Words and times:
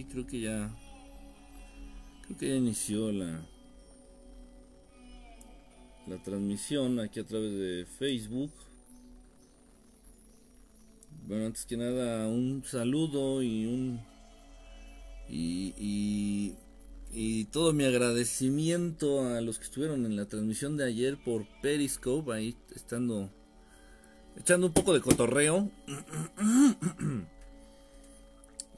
Creo 0.00 0.26
que 0.26 0.40
ya. 0.40 0.74
Creo 2.22 2.38
que 2.38 2.48
ya 2.48 2.54
inició 2.54 3.12
la. 3.12 3.46
La 6.06 6.20
transmisión 6.22 6.98
aquí 6.98 7.20
a 7.20 7.26
través 7.26 7.52
de 7.52 7.86
Facebook. 7.98 8.50
Bueno, 11.28 11.46
antes 11.46 11.66
que 11.66 11.76
nada, 11.76 12.26
un 12.26 12.64
saludo 12.64 13.42
y 13.42 13.66
un. 13.66 14.00
Y, 15.28 15.74
y, 15.76 16.54
y 17.12 17.44
todo 17.46 17.74
mi 17.74 17.84
agradecimiento 17.84 19.26
a 19.26 19.42
los 19.42 19.58
que 19.58 19.64
estuvieron 19.64 20.06
en 20.06 20.16
la 20.16 20.24
transmisión 20.26 20.76
de 20.76 20.84
ayer 20.84 21.22
por 21.22 21.46
Periscope, 21.60 22.32
ahí 22.32 22.56
estando. 22.74 23.30
Echando 24.38 24.68
un 24.68 24.72
poco 24.72 24.94
de 24.94 25.02
cotorreo. 25.02 25.70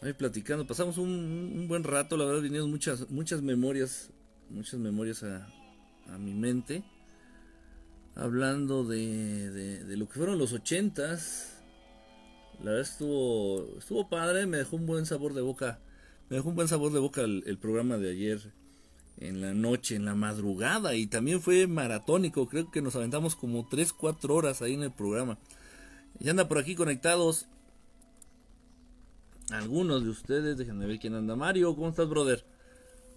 ahí 0.04 0.12
platicando. 0.12 0.66
Pasamos 0.66 0.98
un, 0.98 1.66
buen 1.66 1.82
rato, 1.82 2.16
la 2.16 2.26
verdad 2.26 2.42
vinieron 2.42 2.70
muchas, 2.70 3.10
muchas 3.10 3.42
memorias, 3.42 4.10
muchas 4.50 4.78
memorias 4.78 5.22
a, 5.22 5.48
mi 6.18 6.34
mente. 6.34 6.84
Hablando 8.14 8.84
de, 8.84 9.50
de, 9.50 9.96
lo 9.96 10.06
que 10.06 10.18
fueron 10.18 10.38
los 10.38 10.52
ochentas. 10.52 11.62
La 12.58 12.70
verdad 12.70 12.82
estuvo, 12.82 13.78
estuvo 13.78 14.08
padre, 14.08 14.46
me 14.46 14.58
dejó 14.58 14.76
un 14.76 14.86
buen 14.86 15.06
sabor 15.06 15.34
de 15.34 15.40
boca. 15.40 15.80
Me 16.28 16.36
dejó 16.36 16.50
un 16.50 16.54
buen 16.54 16.68
sabor 16.68 16.92
de 16.92 17.00
boca 17.00 17.22
el, 17.22 17.58
programa 17.58 17.98
de 17.98 18.10
ayer 18.10 18.52
en 19.18 19.40
la 19.40 19.54
noche, 19.54 19.96
en 19.96 20.04
la 20.04 20.14
madrugada 20.14 20.94
y 20.94 21.06
también 21.06 21.40
fue 21.40 21.66
maratónico, 21.66 22.48
creo 22.48 22.70
que 22.70 22.82
nos 22.82 22.96
aventamos 22.96 23.36
como 23.36 23.66
3, 23.66 23.92
4 23.92 24.34
horas 24.34 24.62
ahí 24.62 24.74
en 24.74 24.82
el 24.82 24.92
programa. 24.92 25.38
Y 26.20 26.28
anda 26.28 26.46
por 26.46 26.58
aquí 26.58 26.74
conectados 26.74 27.46
algunos 29.58 30.04
de 30.04 30.10
ustedes, 30.10 30.56
déjenme 30.56 30.86
ver 30.86 30.98
quién 30.98 31.14
anda. 31.14 31.36
Mario, 31.36 31.74
¿cómo 31.74 31.88
estás, 31.88 32.08
brother? 32.08 32.44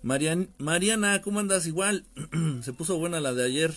Marian, 0.03 0.49
Mariana, 0.57 1.21
¿cómo 1.21 1.39
andas? 1.39 1.67
Igual, 1.67 2.05
se 2.61 2.73
puso 2.73 2.97
buena 2.97 3.19
la 3.19 3.33
de 3.33 3.43
ayer. 3.45 3.73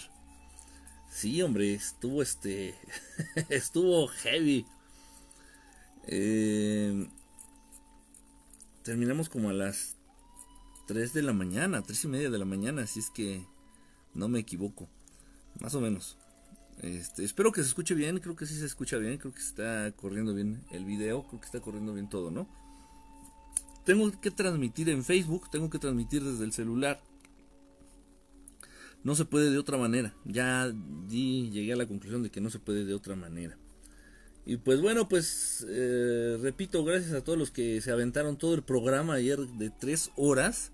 Sí, 1.11 1.43
hombre, 1.43 1.75
estuvo 1.75 2.23
este. 2.23 2.75
estuvo 3.49 4.07
heavy. 4.09 4.67
Eh, 6.07 7.09
terminamos 8.83 9.29
como 9.29 9.51
a 9.51 9.53
las 9.53 9.97
3 10.87 11.13
de 11.13 11.23
la 11.23 11.33
mañana, 11.33 11.83
3 11.83 12.05
y 12.05 12.09
media 12.09 12.31
de 12.31 12.39
la 12.39 12.45
mañana, 12.45 12.83
así 12.83 13.01
es 13.01 13.11
que 13.11 13.45
no 14.15 14.29
me 14.29 14.39
equivoco. 14.39 14.89
Más 15.61 15.75
o 15.75 15.81
menos. 15.81 16.17
Este, 16.83 17.25
espero 17.25 17.53
que 17.53 17.63
se 17.63 17.69
escuche 17.69 17.95
bien, 17.95 18.19
creo 18.21 18.37
que 18.37 18.47
sí 18.47 18.55
se 18.55 18.65
escucha 18.65 18.97
bien, 18.97 19.19
creo 19.19 19.35
que 19.35 19.41
está 19.41 19.93
corriendo 19.93 20.35
bien 20.35 20.63
el 20.71 20.87
video, 20.87 21.27
creo 21.29 21.41
que 21.41 21.47
está 21.47 21.61
corriendo 21.61 21.93
bien 21.93 22.09
todo, 22.09 22.31
¿no? 22.31 22.49
Tengo 23.85 24.11
que 24.21 24.31
transmitir 24.31 24.89
en 24.89 25.05
Facebook, 25.05 25.51
tengo 25.51 25.69
que 25.69 25.79
transmitir 25.79 26.23
desde 26.25 26.45
el 26.45 26.53
celular. 26.53 27.01
No 29.03 29.15
se 29.15 29.25
puede 29.25 29.51
de 29.51 29.59
otra 29.59 29.79
manera. 29.79 30.15
Ya 30.25 30.73
llegué 31.09 31.73
a 31.73 31.77
la 31.77 31.87
conclusión 31.87 32.23
de 32.23 32.31
que 32.31 32.41
no 32.41 32.51
se 32.51 32.59
puede 32.59 32.85
de 32.85 32.95
otra 32.95 33.17
manera. 33.17 33.57
Y 34.47 34.57
pues 34.57 34.81
bueno, 34.81 35.09
pues 35.09 35.67
eh, 35.69 36.39
repito, 36.41 36.85
gracias 36.85 37.13
a 37.13 37.25
todos 37.25 37.39
los 37.39 37.51
que 37.51 37.81
se 37.81 37.91
aventaron 37.91 38.37
todo 38.37 38.55
el 38.55 38.63
programa 38.63 39.15
ayer 39.15 39.39
de 39.39 39.71
tres 39.71 40.11
horas. 40.17 40.73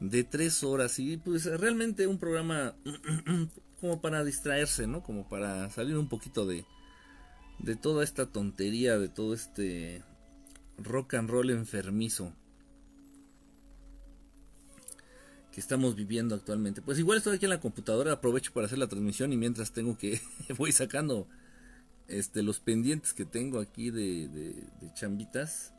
De 0.00 0.22
tres 0.22 0.62
horas. 0.62 0.98
Y 0.98 1.16
pues 1.16 1.46
realmente 1.46 2.06
un 2.06 2.18
programa 2.18 2.74
como 3.80 4.00
para 4.00 4.24
distraerse, 4.24 4.86
¿no? 4.86 5.02
Como 5.02 5.28
para 5.28 5.70
salir 5.70 5.96
un 5.96 6.08
poquito 6.08 6.46
de, 6.46 6.64
de 7.58 7.76
toda 7.76 8.04
esta 8.04 8.26
tontería, 8.26 8.98
de 8.98 9.08
todo 9.08 9.34
este 9.34 10.02
rock 10.78 11.14
and 11.14 11.30
roll 11.30 11.50
enfermizo 11.50 12.32
que 15.52 15.60
estamos 15.60 15.96
viviendo 15.96 16.34
actualmente. 16.34 16.82
Pues 16.82 16.98
igual 16.98 17.18
estoy 17.18 17.36
aquí 17.36 17.46
en 17.46 17.50
la 17.50 17.60
computadora, 17.60 18.12
aprovecho 18.12 18.52
para 18.52 18.66
hacer 18.66 18.78
la 18.78 18.88
transmisión 18.88 19.32
y 19.32 19.36
mientras 19.36 19.72
tengo 19.72 19.96
que 19.96 20.20
voy 20.58 20.72
sacando 20.72 21.28
este 22.08 22.42
los 22.42 22.60
pendientes 22.60 23.14
que 23.14 23.24
tengo 23.24 23.58
aquí 23.58 23.90
de, 23.90 24.28
de 24.28 24.94
chambitas 24.94 25.75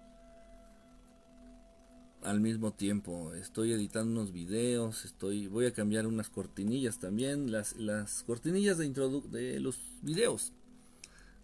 al 2.24 2.40
mismo 2.40 2.74
tiempo. 2.74 3.34
Estoy 3.34 3.74
editando 3.74 4.12
unos 4.12 4.32
videos, 4.34 5.06
estoy 5.06 5.48
voy 5.48 5.66
a 5.66 5.74
cambiar 5.74 6.08
unas 6.08 6.30
cortinillas 6.30 7.00
también, 7.00 7.52
las, 7.52 7.76
las 7.78 8.24
cortinillas 8.24 8.78
de 8.78 8.86
introdu 8.86 9.22
de 9.30 9.60
los 9.60 9.80
videos. 10.02 10.54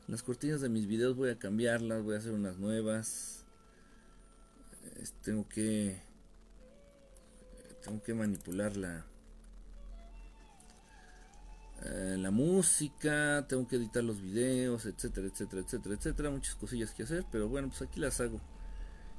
Las 0.07 0.23
cortinillas 0.23 0.61
de 0.61 0.69
mis 0.69 0.85
videos 0.87 1.15
voy 1.15 1.29
a 1.29 1.39
cambiarlas, 1.39 2.03
voy 2.03 2.15
a 2.15 2.19
hacer 2.19 2.33
unas 2.33 2.57
nuevas. 2.57 3.45
tengo 5.23 5.47
que 5.47 6.01
tengo 7.83 8.01
que 8.01 8.13
manipular 8.13 8.77
la 8.77 9.05
eh, 11.85 12.15
la 12.17 12.31
música, 12.31 13.45
tengo 13.49 13.67
que 13.67 13.75
editar 13.75 14.03
los 14.03 14.21
videos, 14.21 14.85
etcétera, 14.85 15.27
etcétera, 15.27 15.61
etcétera, 15.63 15.95
etcétera, 15.95 16.29
muchas 16.29 16.55
cosillas 16.55 16.93
que 16.93 17.03
hacer, 17.03 17.25
pero 17.29 17.49
bueno, 17.49 17.67
pues 17.67 17.81
aquí 17.81 17.99
las 17.99 18.21
hago 18.21 18.39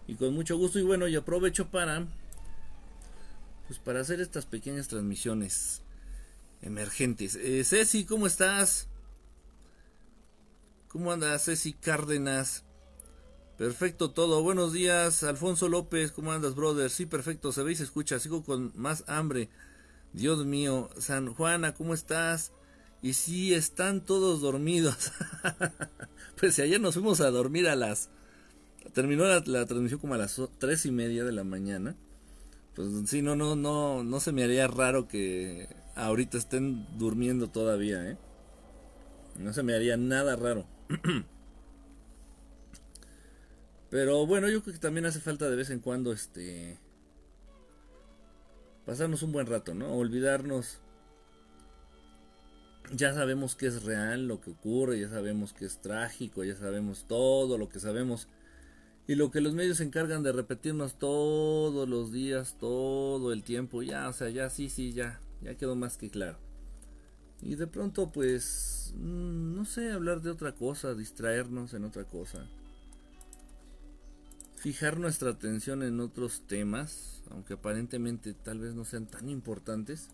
y 0.07 0.15
con 0.15 0.35
mucho 0.35 0.57
gusto 0.57 0.79
y 0.79 0.83
bueno 0.83 1.09
y 1.09 1.17
aprovecho 1.17 1.71
para 1.71 2.07
pues 3.67 3.79
para 3.79 4.01
hacer 4.01 4.21
estas 4.21 4.45
pequeñas 4.45 4.89
transmisiones 4.89 5.83
emergentes. 6.61 7.37
Eh, 7.37 7.65
Ceci 7.65 8.05
cómo 8.05 8.27
estás 8.27 8.89
cómo 10.89 11.13
andas 11.13 11.45
Ceci 11.45 11.73
Cárdenas 11.73 12.65
perfecto 13.57 14.11
todo. 14.11 14.43
Buenos 14.43 14.73
días 14.73 15.23
Alfonso 15.23 15.69
López 15.69 16.13
cómo 16.13 16.33
andas 16.33 16.55
brother 16.55 16.91
sí 16.91 17.07
perfecto 17.07 17.53
se 17.53 17.63
ve 17.63 17.73
y 17.73 17.77
se 17.77 17.85
escucha 17.85 18.19
sigo 18.19 18.45
con 18.45 18.73
más 18.75 19.05
hambre. 19.07 19.49
Dios 20.13 20.45
mío 20.45 20.91
San 20.99 21.33
Juana 21.33 21.75
cómo 21.75 21.95
estás 21.95 22.53
y 23.01 23.15
sí 23.15 23.55
están 23.55 24.05
todos 24.05 24.41
dormidos. 24.41 25.13
Pues 26.37 26.57
si 26.57 26.63
ayer 26.63 26.81
nos 26.81 26.95
fuimos 26.95 27.21
a 27.21 27.31
dormir 27.31 27.69
a 27.69 27.77
las 27.77 28.11
terminó 28.93 29.25
la, 29.25 29.43
transmisión 29.67 30.01
como 30.01 30.15
a 30.15 30.19
las 30.19 30.41
tres 30.59 30.87
y 30.87 30.91
media 30.91 31.25
de 31.25 31.33
la 31.33 31.45
mañana. 31.45 31.97
Pues 32.75 32.89
sí, 33.07 33.23
no, 33.23 33.37
no, 33.37 33.57
no, 33.57 34.03
no 34.03 34.21
se 34.21 34.33
me 34.33 34.45
haría 34.45 34.67
raro 34.67 35.07
que 35.07 35.69
ahorita 35.95 36.39
estén 36.39 36.87
durmiendo 36.99 37.49
todavía, 37.49 38.11
¿eh? 38.11 38.19
No 39.39 39.53
se 39.53 39.63
me 39.63 39.75
haría 39.75 39.97
nada 39.97 40.37
raro. 40.37 40.67
Pero 43.91 44.27
bueno, 44.27 44.49
yo 44.49 44.63
creo 44.63 44.75
que 44.75 44.81
también 44.81 45.07
hace 45.07 45.21
falta 45.21 45.49
de 45.49 45.57
vez 45.57 45.71
en 45.71 45.79
cuando, 45.79 46.13
este, 46.13 46.79
pasarnos 48.85 49.23
un 49.23 49.33
buen 49.33 49.47
rato, 49.47 49.75
¿no? 49.75 49.93
Olvidarnos. 49.95 50.81
Ya 52.93 53.15
sabemos 53.15 53.55
que 53.55 53.67
es 53.67 53.85
real 53.85 54.29
lo 54.29 54.41
que 54.41 54.51
ocurre, 54.51 55.01
ya 55.01 55.09
sabemos 55.09 55.53
que 55.53 55.65
es 55.65 55.81
trágico, 55.81 56.45
ya 56.45 56.55
sabemos 56.55 57.07
todo 57.09 57.57
lo 57.57 57.69
que 57.69 57.81
sabemos 57.81 58.29
y 59.07 59.15
lo 59.17 59.31
que 59.31 59.41
los 59.41 59.55
medios 59.55 59.79
se 59.79 59.85
encargan 59.85 60.23
de 60.23 60.33
repetirnos 60.33 60.99
todos 60.99 61.89
los 61.89 62.11
días, 62.13 62.57
todo 62.59 63.33
el 63.33 63.43
tiempo, 63.43 63.83
ya, 63.83 64.09
o 64.09 64.13
sea, 64.13 64.31
ya 64.31 64.49
sí, 64.49 64.71
sí, 64.71 64.93
ya, 64.93 65.21
ya 65.43 65.57
quedó 65.57 65.77
más 65.77 65.99
que 65.99 66.09
claro. 66.09 66.39
Y 67.43 67.57
de 67.57 67.67
pronto, 67.67 68.11
pues, 68.11 68.95
mm, 68.97 69.55
no 69.55 69.67
sé, 69.67 69.93
hablar 69.93 70.23
de 70.23 70.31
otra 70.31 70.55
cosa, 70.55 70.95
distraernos 70.95 71.75
en 71.75 71.85
otra 71.85 72.05
cosa. 72.05 72.47
Fijar 74.57 74.99
nuestra 74.99 75.31
atención 75.31 75.83
en 75.83 76.01
otros 76.01 76.47
temas, 76.47 77.23
aunque 77.31 77.55
aparentemente 77.55 78.33
tal 78.33 78.61
vez 78.61 78.75
no 78.75 78.87
sean 78.87 79.07
tan 79.07 79.29
importantes. 79.29 80.09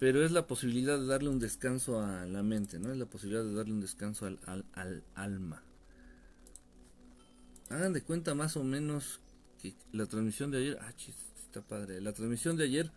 Pero 0.00 0.24
es 0.24 0.32
la 0.32 0.46
posibilidad 0.46 0.98
de 0.98 1.06
darle 1.06 1.28
un 1.28 1.38
descanso 1.38 2.02
a 2.02 2.24
la 2.24 2.42
mente, 2.42 2.78
¿no? 2.78 2.90
Es 2.90 2.96
la 2.96 3.04
posibilidad 3.04 3.44
de 3.44 3.52
darle 3.52 3.74
un 3.74 3.82
descanso 3.82 4.24
al, 4.24 4.64
al, 4.72 5.04
alma. 5.14 5.62
Hagan 7.68 7.92
de 7.92 8.00
cuenta 8.00 8.34
más 8.34 8.56
o 8.56 8.64
menos 8.64 9.20
que 9.60 9.74
la 9.92 10.06
transmisión 10.06 10.50
de 10.50 10.58
ayer, 10.58 10.78
ah, 10.80 10.94
chis, 10.96 11.14
está 11.44 11.60
padre, 11.60 12.00
la 12.00 12.14
transmisión 12.14 12.56
de 12.56 12.64
ayer 12.64 12.90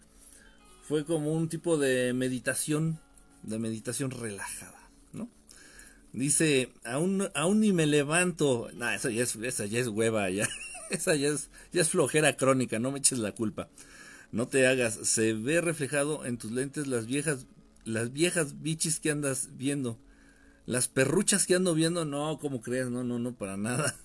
fue 0.87 1.03
como 1.03 1.33
un 1.33 1.49
tipo 1.49 1.77
de 1.77 2.13
meditación, 2.13 3.01
de 3.43 3.59
meditación 3.59 4.09
relajada, 4.09 4.89
¿no? 5.11 5.29
Dice, 6.13 6.71
aún, 6.85 7.29
aún 7.35 7.59
ni 7.59 7.73
me 7.73 7.85
levanto, 7.85 8.69
no, 8.75 8.89
esa 8.89 9.09
ya 9.09 9.23
es, 9.23 9.35
esa 9.35 9.65
ya 9.65 9.81
es 9.81 9.89
hueva, 9.89 10.29
ya, 10.29 10.47
esa 10.89 11.15
ya 11.15 11.27
es, 11.27 11.49
ya 11.73 11.81
es 11.81 11.89
flojera 11.89 12.37
crónica, 12.37 12.79
no 12.79 12.93
me 12.93 12.99
eches 12.99 13.19
la 13.19 13.33
culpa. 13.33 13.67
No 14.33 14.47
te 14.47 14.65
hagas, 14.65 14.95
se 14.95 15.33
ve 15.33 15.61
reflejado 15.61 16.25
en 16.25 16.39
tus 16.39 16.51
lentes 16.51 16.87
las 16.87 17.05
viejas, 17.05 17.45
las 17.85 18.11
viejas 18.11 18.63
bichis 18.63 18.99
que 18.99 19.11
andas 19.11 19.49
viendo. 19.57 19.99
Las 20.65 20.87
perruchas 20.87 21.45
que 21.45 21.53
ando 21.53 21.75
viendo, 21.75 22.03
no, 22.03 22.39
como 22.39 22.59
crees, 22.59 22.89
no, 22.89 23.03
no, 23.03 23.19
no, 23.19 23.35
para 23.35 23.57
nada. 23.57 23.95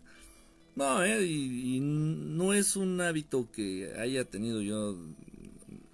No, 0.77 1.03
eh, 1.03 1.27
y, 1.27 1.81
no 1.81 2.55
es 2.55 2.77
un 2.77 3.01
hábito 3.01 3.51
que 3.51 3.95
haya 3.99 4.25
tenido 4.27 4.63
yo 4.63 4.97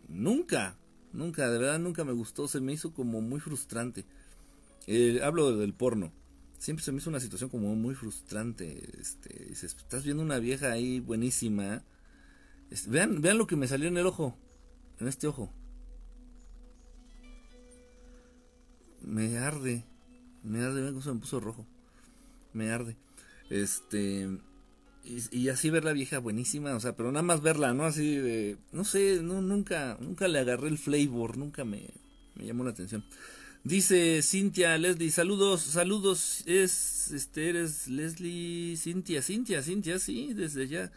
nunca, 0.09 0.77
nunca, 1.15 1.49
de 1.49 1.59
verdad 1.59 1.79
nunca 1.79 2.05
me 2.05 2.13
gustó, 2.13 2.49
se 2.49 2.61
me 2.61 2.75
hizo 2.75 2.93
como 2.93 3.23
muy 3.23 3.41
frustrante. 3.41 4.05
Eh, 4.87 5.21
hablo 5.23 5.57
del 5.57 5.73
porno. 5.73 6.13
siempre 6.59 6.85
se 6.85 6.93
me 6.93 6.99
hizo 6.99 7.09
una 7.09 7.21
situación 7.21 7.49
como 7.49 7.75
muy 7.77 7.95
frustrante. 7.95 8.91
Este, 9.01 9.47
dices, 9.47 9.75
estás 9.75 10.05
viendo 10.05 10.23
una 10.23 10.39
vieja 10.39 10.73
ahí 10.73 11.01
buenísima. 11.01 11.83
Vean, 12.89 13.21
vean 13.21 13.39
lo 13.39 13.47
que 13.47 13.57
me 13.57 13.69
salió 13.69 13.89
en 13.89 13.97
el 13.97 14.07
ojo, 14.07 14.37
en 15.01 15.09
este 15.09 15.27
ojo. 15.27 15.53
Me 19.01 19.39
arde, 19.39 19.85
me 20.43 20.61
arde, 20.61 20.83
vean 20.83 21.03
se 21.03 21.13
me 21.13 21.21
puso 21.21 21.41
rojo. 21.41 21.67
Me 22.53 22.71
arde. 22.71 22.97
Este, 23.51 24.29
y, 25.05 25.49
así 25.49 25.69
ver 25.69 25.85
la 25.85 25.93
vieja 25.93 26.19
buenísima, 26.19 26.75
o 26.75 26.81
sea, 26.81 26.97
pero 26.97 27.13
nada 27.13 27.23
más 27.23 27.43
verla, 27.43 27.75
¿no? 27.75 27.85
Así 27.85 28.17
de, 28.17 28.57
no 28.73 28.85
sé, 28.85 29.21
no, 29.23 29.43
nunca, 29.43 29.99
nunca 30.01 30.29
le 30.29 30.39
agarré 30.39 30.69
el 30.69 30.79
flavor, 30.79 31.37
nunca 31.37 31.65
me, 31.65 31.91
me 32.35 32.47
llamó 32.47 32.65
la 32.65 32.71
atención. 32.71 33.05
Dice 33.65 34.23
Cintia 34.23 34.79
Leslie, 34.79 35.11
saludos, 35.11 35.61
saludos, 35.61 36.43
es, 36.47 37.11
este, 37.13 37.51
eres 37.51 37.87
Leslie, 37.87 38.77
Cintia, 38.79 39.21
Cintia, 39.21 39.63
Cintia, 39.63 39.99
sí, 39.99 40.33
desde 40.33 40.63
allá, 40.63 40.93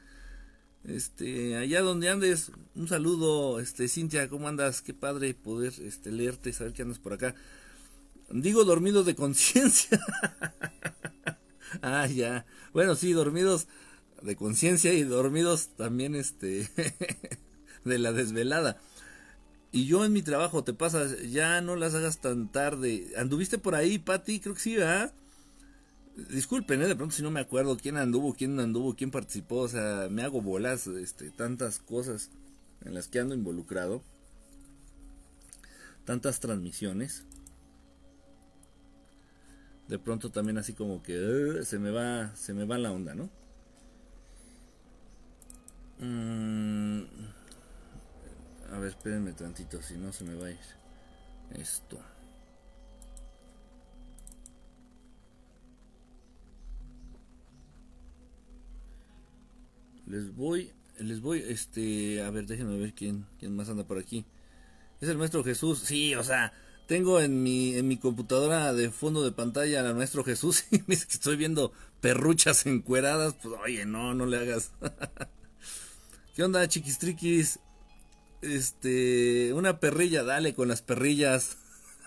este, 0.88 1.57
allá 1.57 1.81
donde 1.81 2.10
andes, 2.10 2.51
un 2.74 2.88
saludo, 2.88 3.60
este, 3.60 3.88
Cintia, 3.88 4.30
¿cómo 4.30 4.48
andas? 4.48 4.81
Qué 4.81 4.94
padre 4.94 5.34
poder, 5.34 5.74
este, 5.84 6.12
leerte, 6.12 6.54
saber 6.54 6.74
que 6.74 6.81
andas 6.81 7.00
por 7.00 7.13
acá. 7.13 7.36
Digo 8.30 8.63
dormidos 8.63 9.06
de 9.06 9.16
conciencia. 9.24 10.00
ah, 11.81 12.07
ya. 12.07 12.45
Bueno, 12.74 12.95
sí, 12.95 13.12
dormidos 13.12 13.68
de 14.22 14.36
conciencia 14.36 14.94
y 14.94 15.04
dormidos 15.04 15.69
también 15.75 16.16
este 16.16 16.69
de 17.84 18.00
la 18.00 18.13
desvelada. 18.13 18.80
Y 19.72 19.86
yo 19.86 20.06
en 20.06 20.13
mi 20.13 20.22
trabajo 20.22 20.63
te 20.63 20.74
pasa, 20.74 21.06
ya 21.30 21.60
no 21.62 21.75
las 21.75 21.94
hagas 21.94 22.22
tan 22.22 22.50
tarde. 22.50 23.12
¿Anduviste 23.18 23.57
por 23.57 23.75
ahí, 23.75 24.00
Patti? 24.00 24.39
Creo 24.39 24.56
que 24.56 24.62
sí, 24.62 24.75
¿verdad? 24.78 25.13
Disculpen, 26.17 26.81
¿eh? 26.81 26.87
de 26.87 26.95
pronto 26.95 27.15
si 27.15 27.21
no 27.21 27.29
me 27.29 27.39
acuerdo 27.39 27.77
quién 27.77 27.95
anduvo, 27.95 28.33
quién 28.33 28.59
anduvo, 28.59 28.95
quién 28.95 29.11
participó, 29.11 29.57
o 29.57 29.67
sea, 29.67 30.07
me 30.09 30.23
hago 30.23 30.41
bolas, 30.41 30.87
este, 30.87 31.29
tantas 31.29 31.77
cosas 31.77 32.31
en 32.83 32.95
las 32.95 33.07
que 33.07 33.19
ando 33.19 33.35
involucrado, 33.35 34.01
tantas 36.05 36.39
transmisiones. 36.39 37.23
De 39.87 39.99
pronto 39.99 40.31
también 40.31 40.57
así 40.57 40.73
como 40.73 41.03
que 41.03 41.61
se 41.63 41.77
me 41.77 41.91
va, 41.91 42.35
se 42.35 42.55
me 42.55 42.65
va 42.65 42.79
la 42.79 42.91
onda, 42.91 43.13
¿no? 43.13 43.29
Mm, 45.99 47.03
a 48.71 48.79
ver, 48.79 48.89
espérenme 48.89 49.33
tantito, 49.33 49.83
si 49.83 49.97
no 49.97 50.11
se 50.11 50.23
me 50.23 50.33
va 50.33 50.47
a 50.47 50.51
ir 50.51 50.57
esto. 51.51 51.99
Les 60.07 60.33
voy, 60.33 60.71
les 61.00 61.21
voy, 61.21 61.44
este, 61.48 62.21
a 62.21 62.30
ver, 62.30 62.45
déjenme 62.45 62.77
ver 62.77 62.94
quién, 62.94 63.25
quién 63.39 63.56
más 63.56 63.69
anda 63.69 63.86
por 63.86 63.98
aquí. 63.98 64.25
Es 65.01 65.09
el 65.09 65.18
maestro 65.18 65.44
Jesús, 65.44 65.80
sí, 65.80 66.15
o 66.15 66.24
sea, 66.24 66.54
tengo 66.88 67.19
en 67.19 67.44
mi, 67.44 67.75
en 67.75 67.88
mi 67.88 67.98
computadora 67.98 68.74
de 68.74 68.89
fondo 68.89 69.21
de 69.24 69.31
pantalla 69.31 69.81
al 69.81 69.95
maestro 69.95 70.24
Jesús 70.24 70.63
y 70.71 70.77
me 70.80 70.95
dice 70.95 71.07
que 71.07 71.13
estoy 71.13 71.36
viendo 71.36 71.74
perruchas 72.01 72.65
encueradas, 72.65 73.36
pues 73.42 73.54
oye, 73.63 73.86
no, 73.86 74.13
no 74.13 74.25
le 74.25 74.38
hagas. 74.38 74.71
¿Qué 76.36 76.44
onda, 76.44 76.68
chiquistriquis? 76.68 77.60
Este, 78.42 79.51
una 79.53 79.80
perrilla, 79.80 80.24
dale 80.24 80.53
con 80.53 80.68
las 80.68 80.81
perrillas. 80.81 81.57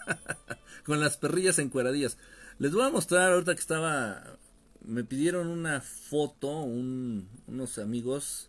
con 0.85 1.01
las 1.01 1.17
perrillas 1.17 1.59
encueradillas. 1.59 2.17
Les 2.59 2.73
voy 2.73 2.85
a 2.85 2.91
mostrar 2.91 3.33
ahorita 3.33 3.55
que 3.55 3.61
estaba. 3.61 4.39
Me 4.85 5.05
pidieron 5.05 5.49
una 5.49 5.81
foto, 5.81 6.61
unos 6.61 7.79
amigos. 7.79 8.49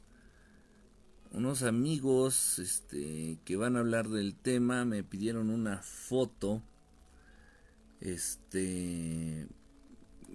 Unos 1.32 1.64
amigos 1.64 2.60
este, 2.60 3.38
que 3.46 3.56
van 3.56 3.78
a 3.78 3.80
hablar 3.80 4.10
del 4.10 4.36
tema 4.36 4.84
me 4.84 5.04
pidieron 5.04 5.50
una 5.50 5.82
foto. 5.82 6.62
Este. 8.00 9.48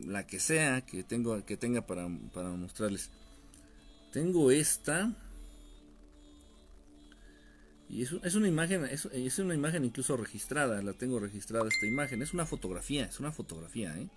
La 0.05 0.27
que 0.27 0.41
sea 0.41 0.83
que, 0.83 1.03
tengo, 1.03 1.45
que 1.45 1.57
tenga 1.57 1.87
para, 1.87 2.09
para 2.33 2.51
mostrarles. 2.51 3.11
Tengo 4.13 4.51
esta 4.51 5.15
y 7.89 8.03
es, 8.03 8.13
es 8.25 8.35
una 8.35 8.49
imagen, 8.49 8.85
es, 8.85 9.07
es, 9.13 9.39
una 9.39 9.55
imagen 9.55 9.85
incluso 9.85 10.17
registrada, 10.17 10.83
la 10.83 10.93
tengo 10.93 11.21
registrada 11.21 11.69
esta 11.69 11.87
imagen. 11.87 12.21
Es 12.23 12.35
una 12.35 12.47
fotografía, 12.47 13.05
es 13.05 13.21
una 13.21 13.33
fotografía, 13.33 13.97
¿eh? 13.97 14.09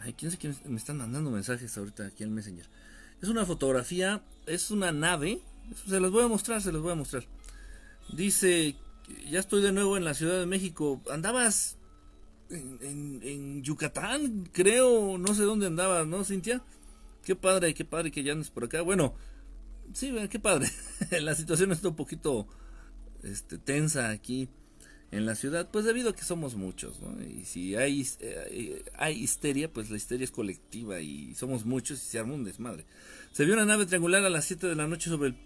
Ay, 0.00 0.12
quién 0.12 0.30
sé 0.30 0.38
quién 0.38 0.56
me 0.66 0.76
están 0.76 0.98
mandando 0.98 1.30
mensajes 1.30 1.76
ahorita 1.76 2.06
aquí 2.06 2.24
al 2.24 2.30
Messenger. 2.30 2.66
Es 3.20 3.28
una 3.28 3.46
fotografía, 3.46 4.22
es 4.46 4.70
una 4.70 4.92
nave. 4.92 5.40
Se 5.88 6.00
las 6.00 6.10
voy 6.10 6.24
a 6.24 6.28
mostrar, 6.28 6.62
se 6.62 6.72
las 6.72 6.82
voy 6.82 6.92
a 6.92 6.96
mostrar. 6.96 7.24
Dice, 8.12 8.76
ya 9.28 9.40
estoy 9.40 9.62
de 9.62 9.72
nuevo 9.72 9.96
en 9.96 10.04
la 10.04 10.14
Ciudad 10.14 10.38
de 10.38 10.46
México. 10.46 11.02
Andabas 11.10 11.76
en, 12.50 13.62
Yucatán, 13.62 14.48
creo, 14.52 15.18
no 15.18 15.34
sé 15.34 15.42
dónde 15.42 15.66
andabas, 15.66 16.06
¿no, 16.06 16.24
Cintia? 16.24 16.62
Qué 17.24 17.34
padre, 17.34 17.74
qué 17.74 17.84
padre 17.84 18.10
que 18.10 18.22
ya 18.22 18.32
andes 18.32 18.50
por 18.50 18.64
acá. 18.64 18.82
Bueno, 18.82 19.14
sí, 19.92 20.14
qué 20.30 20.38
padre. 20.38 20.70
la 21.20 21.34
situación 21.34 21.72
está 21.72 21.88
un 21.88 21.96
poquito 21.96 22.46
este, 23.22 23.58
tensa 23.58 24.10
aquí 24.10 24.48
en 25.10 25.24
la 25.24 25.34
ciudad, 25.34 25.68
pues 25.70 25.84
debido 25.84 26.10
a 26.10 26.14
que 26.14 26.24
somos 26.24 26.56
muchos, 26.56 27.00
¿no? 27.00 27.22
Y 27.22 27.44
si 27.44 27.76
hay, 27.76 28.06
eh, 28.20 28.84
hay 28.94 29.14
histeria, 29.22 29.72
pues 29.72 29.90
la 29.90 29.96
histeria 29.96 30.24
es 30.24 30.30
colectiva 30.30 31.00
y 31.00 31.34
somos 31.34 31.64
muchos 31.64 32.02
y 32.02 32.06
se 32.06 32.18
arma 32.18 32.34
un 32.34 32.44
desmadre. 32.44 32.84
Se 33.32 33.44
vio 33.44 33.54
una 33.54 33.64
nave 33.64 33.86
triangular 33.86 34.24
a 34.24 34.30
las 34.30 34.44
7 34.46 34.66
de 34.66 34.74
la 34.74 34.88
noche 34.88 35.10
sobre 35.10 35.28
el 35.28 35.36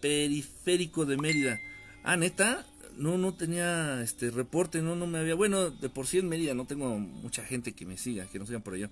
periférico 0.00 1.04
de 1.04 1.16
Mérida. 1.16 1.60
Ah, 2.02 2.16
neta, 2.16 2.66
no, 2.96 3.18
no 3.18 3.34
tenía 3.34 4.02
este 4.02 4.30
reporte, 4.30 4.80
no, 4.80 4.96
no 4.96 5.06
me 5.06 5.18
había. 5.18 5.34
Bueno, 5.34 5.70
de 5.70 5.88
por 5.88 6.06
sí 6.06 6.18
en 6.18 6.28
Mérida 6.28 6.54
no 6.54 6.66
tengo 6.66 6.98
mucha 6.98 7.44
gente 7.44 7.72
que 7.72 7.86
me 7.86 7.98
siga, 7.98 8.26
que 8.26 8.38
no 8.38 8.46
sigan 8.46 8.62
por 8.62 8.74
allá. 8.74 8.90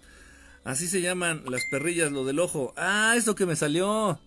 Así 0.64 0.86
se 0.86 1.00
llaman 1.00 1.42
las 1.48 1.64
perrillas, 1.70 2.12
lo 2.12 2.24
del 2.24 2.38
ojo. 2.38 2.74
Ah, 2.76 3.14
esto 3.16 3.34
que 3.34 3.46
me 3.46 3.56
salió 3.56 4.20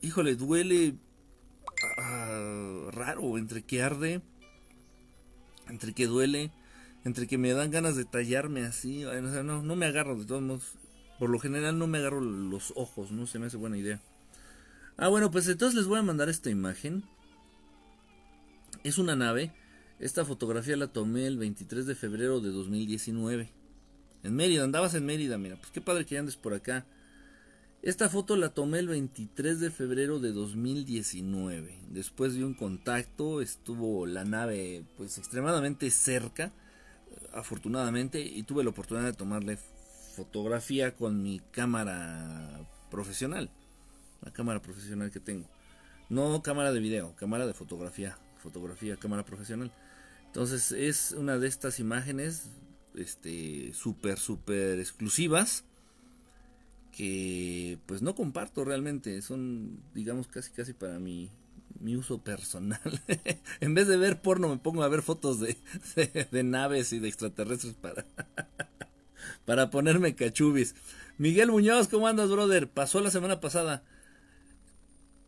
híjole, 0.00 0.34
duele 0.34 0.94
raro, 2.98 3.38
entre 3.38 3.62
que 3.62 3.82
arde, 3.82 4.20
entre 5.68 5.92
que 5.92 6.06
duele, 6.06 6.50
entre 7.04 7.26
que 7.26 7.38
me 7.38 7.52
dan 7.52 7.70
ganas 7.70 7.96
de 7.96 8.04
tallarme 8.04 8.64
así, 8.64 9.04
no, 9.44 9.62
no 9.62 9.76
me 9.76 9.86
agarro 9.86 10.16
de 10.16 10.26
todos 10.26 10.42
modos, 10.42 10.72
por 11.18 11.30
lo 11.30 11.38
general 11.38 11.78
no 11.78 11.86
me 11.86 11.98
agarro 11.98 12.20
los 12.20 12.72
ojos, 12.76 13.10
no 13.10 13.26
se 13.26 13.38
me 13.38 13.46
hace 13.46 13.56
buena 13.56 13.78
idea. 13.78 14.00
Ah, 14.96 15.08
bueno, 15.08 15.30
pues 15.30 15.46
entonces 15.48 15.76
les 15.76 15.86
voy 15.86 16.00
a 16.00 16.02
mandar 16.02 16.28
esta 16.28 16.50
imagen. 16.50 17.04
Es 18.82 18.98
una 18.98 19.14
nave. 19.14 19.52
Esta 20.00 20.24
fotografía 20.24 20.76
la 20.76 20.88
tomé 20.88 21.26
el 21.26 21.38
23 21.38 21.86
de 21.86 21.94
febrero 21.94 22.40
de 22.40 22.50
2019. 22.50 23.48
En 24.24 24.34
Mérida, 24.34 24.64
andabas 24.64 24.94
en 24.94 25.06
Mérida, 25.06 25.38
mira, 25.38 25.56
pues 25.56 25.70
qué 25.70 25.80
padre 25.80 26.04
que 26.04 26.18
andes 26.18 26.36
por 26.36 26.52
acá. 26.52 26.84
Esta 27.80 28.08
foto 28.08 28.36
la 28.36 28.48
tomé 28.48 28.80
el 28.80 28.88
23 28.88 29.60
de 29.60 29.70
febrero 29.70 30.18
de 30.18 30.32
2019. 30.32 31.78
Después 31.90 32.34
de 32.34 32.44
un 32.44 32.54
contacto, 32.54 33.40
estuvo 33.40 34.04
la 34.04 34.24
nave 34.24 34.84
pues 34.96 35.16
extremadamente 35.16 35.88
cerca, 35.92 36.52
afortunadamente, 37.32 38.20
y 38.20 38.42
tuve 38.42 38.64
la 38.64 38.70
oportunidad 38.70 39.06
de 39.06 39.12
tomarle 39.12 39.58
fotografía 40.16 40.96
con 40.96 41.22
mi 41.22 41.40
cámara 41.52 42.68
profesional, 42.90 43.48
la 44.22 44.32
cámara 44.32 44.60
profesional 44.60 45.12
que 45.12 45.20
tengo. 45.20 45.48
No 46.08 46.42
cámara 46.42 46.72
de 46.72 46.80
video, 46.80 47.14
cámara 47.14 47.46
de 47.46 47.54
fotografía, 47.54 48.18
fotografía, 48.42 48.96
cámara 48.96 49.24
profesional. 49.24 49.72
Entonces 50.26 50.72
es 50.72 51.12
una 51.12 51.38
de 51.38 51.46
estas 51.46 51.78
imágenes 51.78 52.50
este 52.96 53.72
súper 53.72 54.18
súper 54.18 54.80
exclusivas 54.80 55.64
que 56.98 57.78
pues 57.86 58.02
no 58.02 58.16
comparto 58.16 58.64
realmente, 58.64 59.22
son 59.22 59.78
digamos 59.94 60.26
casi 60.26 60.50
casi 60.50 60.72
para 60.72 60.98
mi, 60.98 61.30
mi 61.78 61.94
uso 61.94 62.24
personal. 62.24 62.80
en 63.60 63.74
vez 63.74 63.86
de 63.86 63.96
ver 63.96 64.20
porno 64.20 64.48
me 64.48 64.56
pongo 64.56 64.82
a 64.82 64.88
ver 64.88 65.02
fotos 65.02 65.38
de, 65.38 65.56
de, 66.32 66.42
naves 66.42 66.92
y 66.92 66.98
de 66.98 67.06
extraterrestres 67.06 67.74
para, 67.74 68.04
para 69.44 69.70
ponerme 69.70 70.16
cachubis. 70.16 70.74
Miguel 71.18 71.52
Muñoz, 71.52 71.86
¿cómo 71.86 72.08
andas, 72.08 72.30
brother? 72.30 72.68
Pasó 72.68 73.00
la 73.00 73.12
semana 73.12 73.38
pasada. 73.38 73.84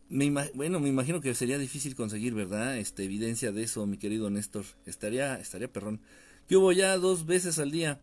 Me 0.09 0.29
bueno, 0.53 0.81
me 0.81 0.89
imagino 0.89 1.21
que 1.21 1.33
sería 1.35 1.57
difícil 1.57 1.95
conseguir, 1.95 2.33
¿verdad? 2.33 2.79
Este, 2.79 3.05
evidencia 3.05 3.53
de 3.53 3.63
eso, 3.63 3.87
mi 3.87 3.97
querido 3.97 4.29
Néstor. 4.29 4.65
Estaría, 4.85 5.39
estaría 5.39 5.71
perrón. 5.71 6.01
Que 6.49 6.57
hubo 6.57 6.73
ya 6.73 6.97
dos 6.97 7.25
veces 7.25 7.59
al 7.59 7.71
día. 7.71 8.01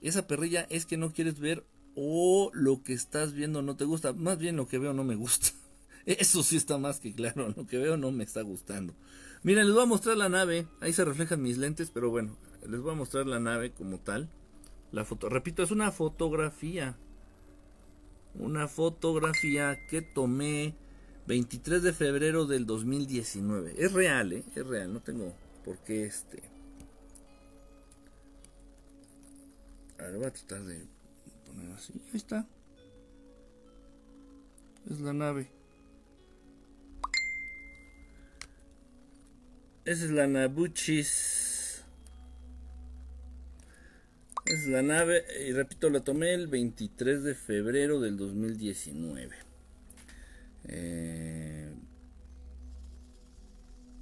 Esa 0.00 0.26
perrilla 0.26 0.66
es 0.68 0.84
que 0.84 0.96
no 0.96 1.12
quieres 1.12 1.38
ver 1.38 1.64
o 1.94 2.50
lo 2.52 2.82
que 2.82 2.92
estás 2.92 3.32
viendo 3.32 3.62
no 3.62 3.76
te 3.76 3.84
gusta. 3.84 4.12
Más 4.12 4.38
bien 4.38 4.56
lo 4.56 4.66
que 4.66 4.78
veo 4.78 4.92
no 4.92 5.04
me 5.04 5.14
gusta. 5.14 5.48
Eso 6.06 6.42
sí 6.42 6.56
está 6.56 6.78
más 6.78 7.00
que 7.00 7.14
claro. 7.14 7.52
Lo 7.56 7.66
que 7.66 7.78
veo 7.78 7.96
no 7.96 8.10
me 8.10 8.24
está 8.24 8.42
gustando. 8.42 8.94
Miren, 9.42 9.66
les 9.66 9.74
voy 9.74 9.84
a 9.84 9.86
mostrar 9.86 10.16
la 10.16 10.28
nave. 10.28 10.66
Ahí 10.80 10.92
se 10.92 11.04
reflejan 11.04 11.42
mis 11.42 11.58
lentes, 11.58 11.90
pero 11.90 12.10
bueno, 12.10 12.36
les 12.66 12.80
voy 12.80 12.92
a 12.92 12.96
mostrar 12.96 13.26
la 13.26 13.40
nave 13.40 13.72
como 13.72 13.98
tal. 13.98 14.30
La 14.92 15.04
foto, 15.04 15.28
repito, 15.28 15.62
es 15.62 15.70
una 15.70 15.90
fotografía. 15.92 16.96
Una 18.34 18.68
fotografía 18.68 19.86
que 19.86 20.02
tomé 20.02 20.74
23 21.26 21.82
de 21.82 21.92
febrero 21.92 22.46
del 22.46 22.66
2019. 22.66 23.74
Es 23.78 23.92
real, 23.92 24.32
¿eh? 24.32 24.44
Es 24.54 24.66
real, 24.66 24.92
no 24.92 25.00
tengo 25.00 25.34
por 25.64 25.78
qué 25.78 26.04
este... 26.04 26.42
A 29.98 30.02
ver, 30.04 30.16
voy 30.16 30.26
a 30.26 30.32
tratar 30.32 30.64
de 30.64 30.86
así. 31.72 31.92
Ahí 32.12 32.16
está. 32.16 32.46
Es 34.90 35.00
la 35.00 35.12
nave. 35.12 35.48
Esa 39.84 40.04
es 40.04 40.10
la 40.10 40.26
Nabuchis. 40.26 41.82
Es 44.46 44.66
la 44.66 44.82
nave, 44.82 45.24
y 45.46 45.52
repito, 45.52 45.88
la 45.88 46.00
tomé 46.00 46.34
el 46.34 46.48
23 46.48 47.22
de 47.22 47.34
febrero 47.34 47.98
del 48.00 48.18
2019. 48.18 49.34
Eh, 50.66 51.72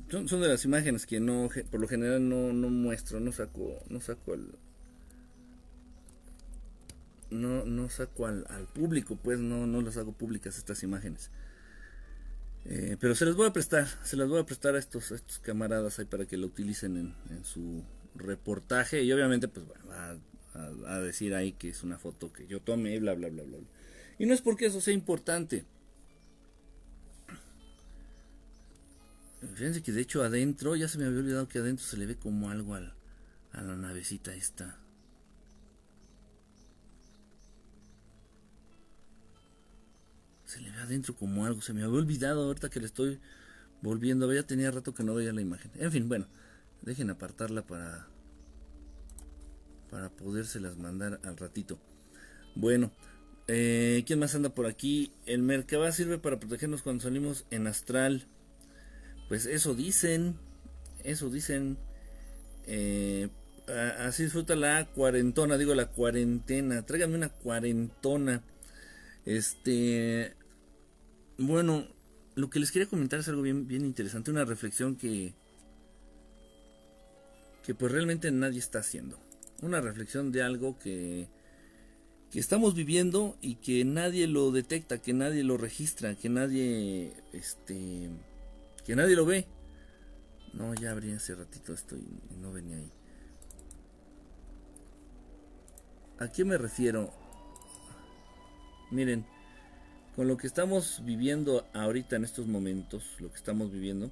son, 0.09 0.29
son, 0.29 0.41
de 0.41 0.49
las 0.49 0.65
imágenes 0.65 1.07
que 1.07 1.21
no, 1.21 1.49
por 1.71 1.81
lo 1.81 1.87
general 1.87 2.29
no, 2.29 2.53
no 2.53 2.71
muestro, 2.71 3.21
no 3.21 3.31
saco, 3.31 3.85
no 3.89 4.01
saco 4.01 4.35
al, 4.35 4.59
no, 7.33 7.65
no 7.65 7.89
saco 7.91 8.27
al, 8.27 8.45
público, 8.75 9.17
pues 9.17 9.39
no, 9.39 9.67
no 9.67 9.81
las 9.81 9.97
hago 9.97 10.13
públicas 10.13 10.59
estas 10.59 10.83
imágenes. 10.83 11.31
Eh, 12.65 12.97
pero 13.01 13.15
se 13.15 13.25
las 13.25 13.35
voy 13.35 13.49
a 13.49 13.53
prestar, 13.53 13.89
se 14.05 14.17
las 14.17 14.29
voy 14.29 14.41
a 14.41 14.47
prestar 14.47 14.77
a 14.77 14.79
estos, 14.79 15.13
camaradas 15.43 15.99
ahí 15.99 16.05
para 16.05 16.27
que 16.27 16.37
lo 16.37 16.47
utilicen 16.47 17.15
en, 17.31 17.45
su 17.45 17.83
reportaje 18.15 19.03
y 19.03 19.13
obviamente 19.13 19.49
pues 19.49 19.67
bueno, 19.67 19.85
va 19.89 20.19
a, 20.87 21.01
decir 21.01 21.35
ahí 21.35 21.53
que 21.53 21.71
es 21.71 21.83
una 21.83 21.99
foto 21.99 22.33
que 22.33 22.47
yo 22.47 22.61
tomé, 22.61 22.99
bla, 23.01 23.15
bla, 23.15 23.29
bla, 23.29 23.43
bla. 23.43 23.59
Y 24.19 24.27
no 24.27 24.35
es 24.35 24.43
porque 24.43 24.67
eso 24.67 24.81
sea 24.81 24.95
importante. 24.95 25.65
Fíjense 29.55 29.83
que 29.83 29.91
de 29.91 30.03
hecho 30.03 30.23
adentro, 30.23 30.77
ya 30.77 30.87
se 30.87 30.99
me 30.99 31.07
había 31.07 31.19
olvidado 31.19 31.49
que 31.49 31.59
adentro 31.59 31.85
se 31.85 31.97
le 31.97 32.07
ve 32.07 32.17
como 32.17 32.51
algo 32.51 32.75
al, 32.77 32.95
a 33.53 33.63
la 33.63 33.75
navecita 33.75 34.35
esta. 34.35 34.82
Se 40.53 40.61
le 40.61 40.71
ve 40.71 40.81
adentro 40.81 41.17
como 41.17 41.47
algo, 41.47 41.63
se 41.63 41.73
me 41.73 41.83
había 41.83 41.97
olvidado 41.97 42.45
ahorita 42.45 42.69
que 42.69 42.79
le 42.79 42.85
estoy 42.85 43.19
volviendo 43.81 44.31
ya 44.31 44.43
tenía 44.43 44.71
rato 44.71 44.93
que 44.93 45.03
no 45.03 45.15
veía 45.15 45.33
la 45.33 45.41
imagen. 45.41 45.71
En 45.77 45.91
fin, 45.91 46.11
bueno, 46.11 46.27
dejen 46.83 47.09
apartarla 47.09 47.63
para 47.63 48.07
para 49.91 50.11
podérselas 50.11 50.77
mandar 50.77 51.21
al 51.25 51.39
ratito. 51.39 51.79
Bueno, 52.55 52.93
eh, 53.49 54.05
¿quién 54.07 54.19
más 54.19 54.35
anda 54.35 54.55
por 54.55 54.67
aquí? 54.67 55.15
El 55.25 55.41
Merkaba 55.41 55.91
sirve 55.91 56.19
para 56.19 56.39
protegernos 56.39 56.83
cuando 56.83 57.03
salimos 57.03 57.47
en 57.51 57.67
astral. 57.67 58.27
Pues 59.29 59.47
eso 59.47 59.75
dicen, 59.75 60.37
eso 61.03 61.31
dicen. 61.31 61.79
Eh, 62.67 63.31
así 64.01 64.25
disfruta 64.25 64.55
la 64.55 64.85
cuarentona, 64.85 65.57
digo 65.57 65.75
la 65.75 65.87
cuarentena. 65.87 66.85
Tráigame 66.85 67.15
una 67.15 67.31
cuarentona. 67.31 68.43
Este, 69.25 70.35
bueno, 71.39 71.87
lo 72.35 72.51
que 72.51 72.61
les 72.61 72.73
quería 72.73 72.89
comentar 72.89 73.21
es 73.21 73.29
algo 73.29 73.43
bien, 73.43 73.67
bien 73.67 73.85
interesante, 73.85 74.31
una 74.31 74.45
reflexión 74.45 74.97
que, 74.97 75.35
que 77.65 77.75
pues 77.75 77.93
realmente 77.93 78.31
nadie 78.31 78.59
está 78.59 78.81
haciendo. 78.81 79.19
Una 79.61 79.81
reflexión 79.81 80.33
de 80.33 80.43
algo 80.43 80.79
que, 80.79 81.29
que 82.31 82.41
estamos 82.41 82.75
viviendo 82.75 83.37
y 83.41 83.57
que 83.57 83.85
nadie 83.85 84.27
lo 84.27 84.51
detecta, 84.51 84.99
que 84.99 85.13
nadie 85.13 85.45
lo 85.45 85.57
registra, 85.57 86.15
que 86.15 86.29
nadie, 86.29 87.13
este, 87.33 88.11
que 88.85 88.97
nadie 88.97 89.15
lo 89.15 89.27
ve. 89.27 89.47
No, 90.55 90.75
ya 90.75 90.91
abrí 90.91 91.13
hace 91.13 91.35
ratito 91.35 91.73
esto 91.73 91.97
y 91.97 92.37
no 92.41 92.53
venía 92.53 92.77
ahí. 92.77 92.91
¿A 96.19 96.29
qué 96.31 96.45
me 96.45 96.59
refiero? 96.59 97.13
Miren, 98.91 99.27
con 100.15 100.29
lo 100.29 100.37
que 100.37 100.47
estamos 100.47 101.03
viviendo 101.05 101.67
ahorita 101.73 102.17
en 102.17 102.25
estos 102.25 102.47
momentos, 102.47 103.05
lo 103.19 103.31
que 103.31 103.37
estamos 103.37 103.73
viviendo, 103.73 104.11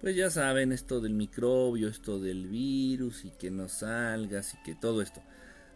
pues 0.00 0.16
ya 0.16 0.30
saben 0.30 0.72
esto 0.72 1.00
del 1.00 1.14
microbio, 1.14 1.88
esto 1.88 2.18
del 2.18 2.48
virus 2.48 3.24
y 3.24 3.30
que 3.30 3.50
no 3.50 3.68
salgas 3.68 4.54
y 4.54 4.62
que 4.62 4.74
todo 4.74 5.02
esto. 5.02 5.22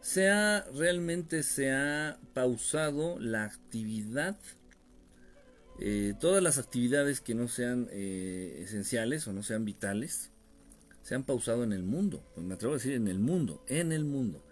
Se 0.00 0.30
ha 0.30 0.66
realmente 0.74 1.42
se 1.42 1.72
ha 1.72 2.18
pausado 2.34 3.18
la 3.18 3.44
actividad, 3.44 4.36
eh, 5.80 6.14
todas 6.20 6.42
las 6.42 6.58
actividades 6.58 7.20
que 7.20 7.34
no 7.34 7.48
sean 7.48 7.88
eh, 7.90 8.60
esenciales 8.62 9.26
o 9.26 9.32
no 9.32 9.42
sean 9.42 9.64
vitales, 9.64 10.30
se 11.02 11.14
han 11.14 11.24
pausado 11.24 11.64
en 11.64 11.72
el 11.72 11.82
mundo, 11.82 12.22
pues 12.34 12.46
me 12.46 12.54
atrevo 12.54 12.74
a 12.74 12.76
decir 12.76 12.92
en 12.92 13.08
el 13.08 13.18
mundo, 13.18 13.64
en 13.68 13.92
el 13.92 14.04
mundo. 14.04 14.44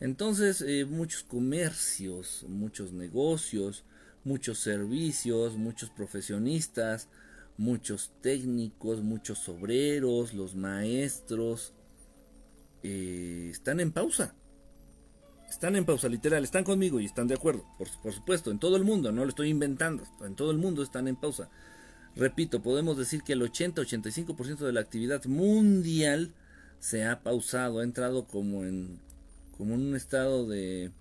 Entonces 0.00 0.62
eh, 0.62 0.86
muchos 0.86 1.24
comercios, 1.24 2.44
muchos 2.48 2.92
negocios, 2.92 3.84
muchos 4.24 4.58
servicios, 4.58 5.56
muchos 5.56 5.90
profesionistas, 5.90 7.08
muchos 7.56 8.10
técnicos, 8.20 9.02
muchos 9.02 9.48
obreros, 9.48 10.34
los 10.34 10.54
maestros, 10.54 11.74
eh, 12.82 13.48
están 13.50 13.80
en 13.80 13.92
pausa. 13.92 14.34
Están 15.48 15.74
en 15.76 15.84
pausa, 15.84 16.08
literal, 16.08 16.44
están 16.44 16.64
conmigo 16.64 17.00
y 17.00 17.06
están 17.06 17.26
de 17.26 17.34
acuerdo, 17.34 17.66
por, 17.76 17.88
por, 18.02 18.12
supuesto, 18.12 18.50
en 18.50 18.60
todo 18.60 18.76
el 18.76 18.84
mundo, 18.84 19.10
no 19.10 19.24
lo 19.24 19.30
estoy 19.30 19.48
inventando, 19.48 20.04
en 20.24 20.36
todo 20.36 20.52
el 20.52 20.58
mundo 20.58 20.82
están 20.82 21.08
en 21.08 21.16
pausa. 21.16 21.50
Repito, 22.14 22.62
podemos 22.62 22.96
decir 22.96 23.22
que 23.22 23.32
el 23.32 23.42
80-85% 23.42 24.58
de 24.58 24.72
la 24.72 24.80
actividad 24.80 25.24
mundial 25.24 26.34
se 26.78 27.04
ha 27.04 27.22
pausado, 27.22 27.80
ha 27.80 27.84
entrado 27.84 28.26
como 28.26 28.64
en, 28.64 29.00
como 29.58 29.74
en 29.74 29.88
un 29.88 29.96
estado 29.96 30.46
de, 30.46 30.92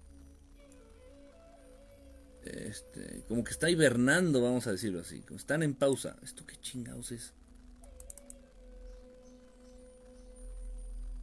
este, 2.44 3.24
como 3.28 3.44
que 3.44 3.52
está 3.52 3.70
hibernando, 3.70 4.42
vamos 4.42 4.68
a 4.68 4.72
decirlo 4.72 5.02
así. 5.02 5.24
Están 5.36 5.64
en 5.64 5.74
pausa. 5.74 6.16
¿Esto 6.24 6.46
qué 6.46 6.56
chingados 6.58 7.12
es? 7.12 7.34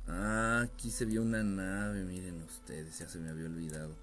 Ah, 0.09 0.63
aquí 0.65 0.91
se 0.91 1.05
vio 1.05 1.23
una 1.23 1.43
nave, 1.43 2.05
miren 2.05 2.43
ustedes, 2.45 2.99
ya 2.99 3.09
se 3.09 3.19
me 3.19 3.31
había 3.31 3.47
olvidado. 3.47 3.97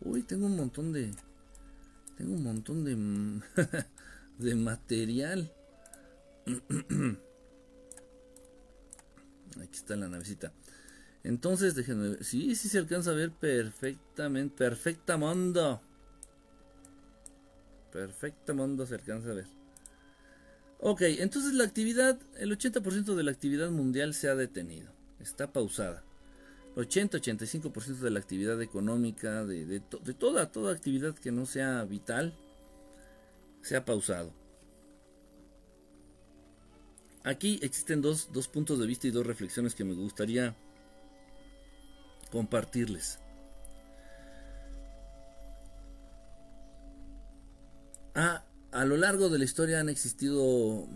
Uy, 0.00 0.22
tengo 0.22 0.46
un 0.46 0.56
montón 0.56 0.92
de... 0.92 1.12
Tengo 2.16 2.34
un 2.34 2.42
montón 2.42 2.84
de... 2.84 2.96
de 4.38 4.54
material. 4.54 5.52
Aquí 9.62 9.76
está 9.76 9.96
la 9.96 10.08
navecita. 10.08 10.52
Entonces, 11.22 11.74
déjenme 11.74 12.10
ver. 12.10 12.24
Sí, 12.24 12.54
sí 12.56 12.68
se 12.68 12.78
alcanza 12.78 13.12
a 13.12 13.14
ver 13.14 13.30
perfectamente. 13.30 14.56
Perfecta 14.56 15.16
mundo. 15.16 15.80
Perfecto 17.94 18.56
mundo 18.56 18.84
se 18.86 18.96
alcanza 18.96 19.30
a 19.30 19.34
ver. 19.34 19.46
Ok, 20.80 21.02
entonces 21.02 21.54
la 21.54 21.62
actividad, 21.62 22.18
el 22.36 22.50
80% 22.50 23.14
de 23.14 23.22
la 23.22 23.30
actividad 23.30 23.70
mundial 23.70 24.14
se 24.14 24.28
ha 24.28 24.34
detenido, 24.34 24.90
está 25.20 25.52
pausada. 25.52 26.02
80-85% 26.74 28.00
de 28.00 28.10
la 28.10 28.18
actividad 28.18 28.60
económica, 28.60 29.44
de, 29.44 29.64
de, 29.64 29.78
toda, 29.78 30.50
toda 30.50 30.72
actividad 30.72 31.14
que 31.14 31.30
no 31.30 31.46
sea 31.46 31.84
vital, 31.84 32.36
se 33.62 33.76
ha 33.76 33.84
pausado. 33.84 34.34
Aquí 37.22 37.60
existen 37.62 38.02
dos, 38.02 38.32
dos 38.32 38.48
puntos 38.48 38.80
de 38.80 38.88
vista 38.88 39.06
y 39.06 39.12
dos 39.12 39.24
reflexiones 39.24 39.76
que 39.76 39.84
me 39.84 39.94
gustaría 39.94 40.56
compartirles. 42.32 43.20
Ah, 48.14 48.44
a 48.70 48.84
lo 48.84 48.96
largo 48.96 49.28
de 49.28 49.38
la 49.38 49.44
historia 49.44 49.80
han 49.80 49.88
existido 49.88 50.86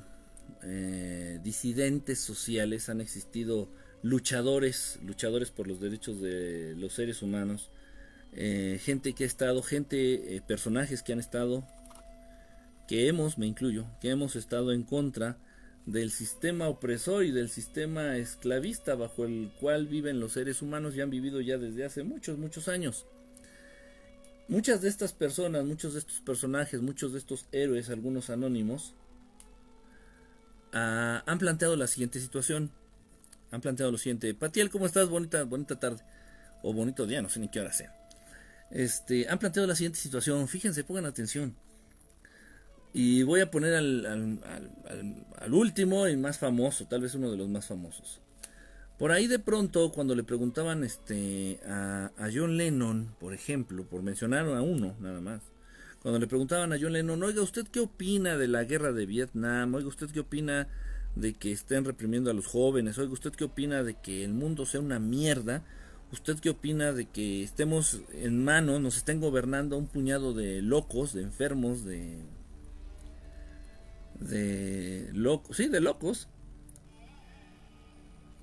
eh, 0.62 1.40
disidentes 1.42 2.20
sociales, 2.20 2.88
han 2.88 3.00
existido 3.00 3.68
luchadores, 4.02 5.00
luchadores 5.04 5.50
por 5.50 5.66
los 5.66 5.80
derechos 5.80 6.20
de 6.20 6.74
los 6.76 6.92
seres 6.92 7.22
humanos, 7.22 7.70
eh, 8.32 8.78
gente 8.82 9.14
que 9.14 9.24
ha 9.24 9.26
estado, 9.26 9.62
gente, 9.62 10.36
eh, 10.36 10.42
personajes 10.46 11.02
que 11.02 11.12
han 11.12 11.18
estado, 11.18 11.66
que 12.86 13.08
hemos, 13.08 13.36
me 13.36 13.46
incluyo, 13.46 13.86
que 14.00 14.10
hemos 14.10 14.36
estado 14.36 14.72
en 14.72 14.84
contra 14.84 15.38
del 15.86 16.12
sistema 16.12 16.68
opresor 16.68 17.24
y 17.24 17.32
del 17.32 17.48
sistema 17.48 18.16
esclavista 18.16 18.94
bajo 18.94 19.24
el 19.24 19.50
cual 19.58 19.88
viven 19.88 20.20
los 20.20 20.34
seres 20.34 20.62
humanos 20.62 20.94
y 20.94 21.00
han 21.00 21.10
vivido 21.10 21.40
ya 21.40 21.58
desde 21.58 21.84
hace 21.84 22.04
muchos, 22.04 22.38
muchos 22.38 22.68
años. 22.68 23.06
Muchas 24.48 24.80
de 24.80 24.88
estas 24.88 25.12
personas, 25.12 25.64
muchos 25.64 25.92
de 25.92 26.00
estos 26.00 26.20
personajes, 26.20 26.80
muchos 26.80 27.12
de 27.12 27.18
estos 27.18 27.46
héroes, 27.52 27.90
algunos 27.90 28.30
anónimos, 28.30 28.94
uh, 30.72 31.20
han 31.26 31.38
planteado 31.38 31.76
la 31.76 31.86
siguiente 31.86 32.18
situación. 32.18 32.70
Han 33.50 33.60
planteado 33.60 33.92
lo 33.92 33.98
siguiente. 33.98 34.32
Patiel, 34.34 34.70
¿cómo 34.70 34.86
estás? 34.86 35.08
Bonita, 35.08 35.44
bonita 35.44 35.78
tarde. 35.78 36.02
o 36.62 36.72
bonito 36.72 37.06
día, 37.06 37.22
no 37.22 37.28
sé 37.28 37.40
ni 37.40 37.48
qué 37.48 37.60
hora 37.60 37.72
sea. 37.72 37.94
Este, 38.70 39.28
han 39.28 39.38
planteado 39.38 39.66
la 39.66 39.74
siguiente 39.74 39.98
situación, 39.98 40.48
fíjense, 40.48 40.84
pongan 40.84 41.06
atención. 41.06 41.54
Y 42.92 43.22
voy 43.22 43.40
a 43.40 43.50
poner 43.50 43.74
al, 43.74 45.52
último 45.52 46.08
y 46.08 46.16
más 46.16 46.38
famoso, 46.38 46.86
tal 46.86 47.02
vez 47.02 47.14
uno 47.14 47.30
de 47.30 47.36
los 47.36 47.48
más 47.48 47.66
famosos. 47.66 48.20
Por 48.98 49.12
ahí 49.12 49.28
de 49.28 49.38
pronto, 49.38 49.92
cuando 49.92 50.14
le 50.14 50.24
preguntaban 50.24 50.82
este, 50.82 51.60
a, 51.66 52.10
a 52.18 52.28
John 52.34 52.56
Lennon, 52.56 53.14
por 53.20 53.32
ejemplo, 53.32 53.84
por 53.84 54.02
mencionar 54.02 54.46
a 54.46 54.60
uno 54.60 54.96
nada 55.00 55.20
más, 55.20 55.40
cuando 56.02 56.18
le 56.18 56.26
preguntaban 56.26 56.72
a 56.72 56.78
John 56.80 56.92
Lennon, 56.92 57.22
oiga, 57.22 57.42
¿usted 57.42 57.66
qué 57.68 57.80
opina 57.80 58.36
de 58.36 58.48
la 58.48 58.64
guerra 58.64 58.92
de 58.92 59.06
Vietnam? 59.06 59.74
Oiga, 59.74 59.88
¿usted 59.88 60.10
qué 60.10 60.20
opina 60.20 60.68
de 61.14 61.34
que 61.34 61.52
estén 61.52 61.84
reprimiendo 61.84 62.30
a 62.30 62.34
los 62.34 62.46
jóvenes? 62.46 62.98
Oiga, 62.98 63.12
¿usted 63.12 63.32
qué 63.32 63.44
opina 63.44 63.82
de 63.82 63.94
que 63.94 64.24
el 64.24 64.32
mundo 64.32 64.66
sea 64.66 64.80
una 64.80 64.98
mierda? 64.98 65.64
¿Usted 66.10 66.38
qué 66.40 66.50
opina 66.50 66.92
de 66.92 67.06
que 67.06 67.42
estemos 67.42 68.00
en 68.12 68.42
manos, 68.42 68.80
nos 68.80 68.96
estén 68.96 69.20
gobernando 69.20 69.76
un 69.76 69.86
puñado 69.86 70.34
de 70.34 70.62
locos, 70.62 71.12
de 71.12 71.22
enfermos, 71.22 71.84
de 71.84 72.18
de 74.20 75.10
locos, 75.12 75.56
sí, 75.56 75.68
de 75.68 75.80
locos. 75.80 76.28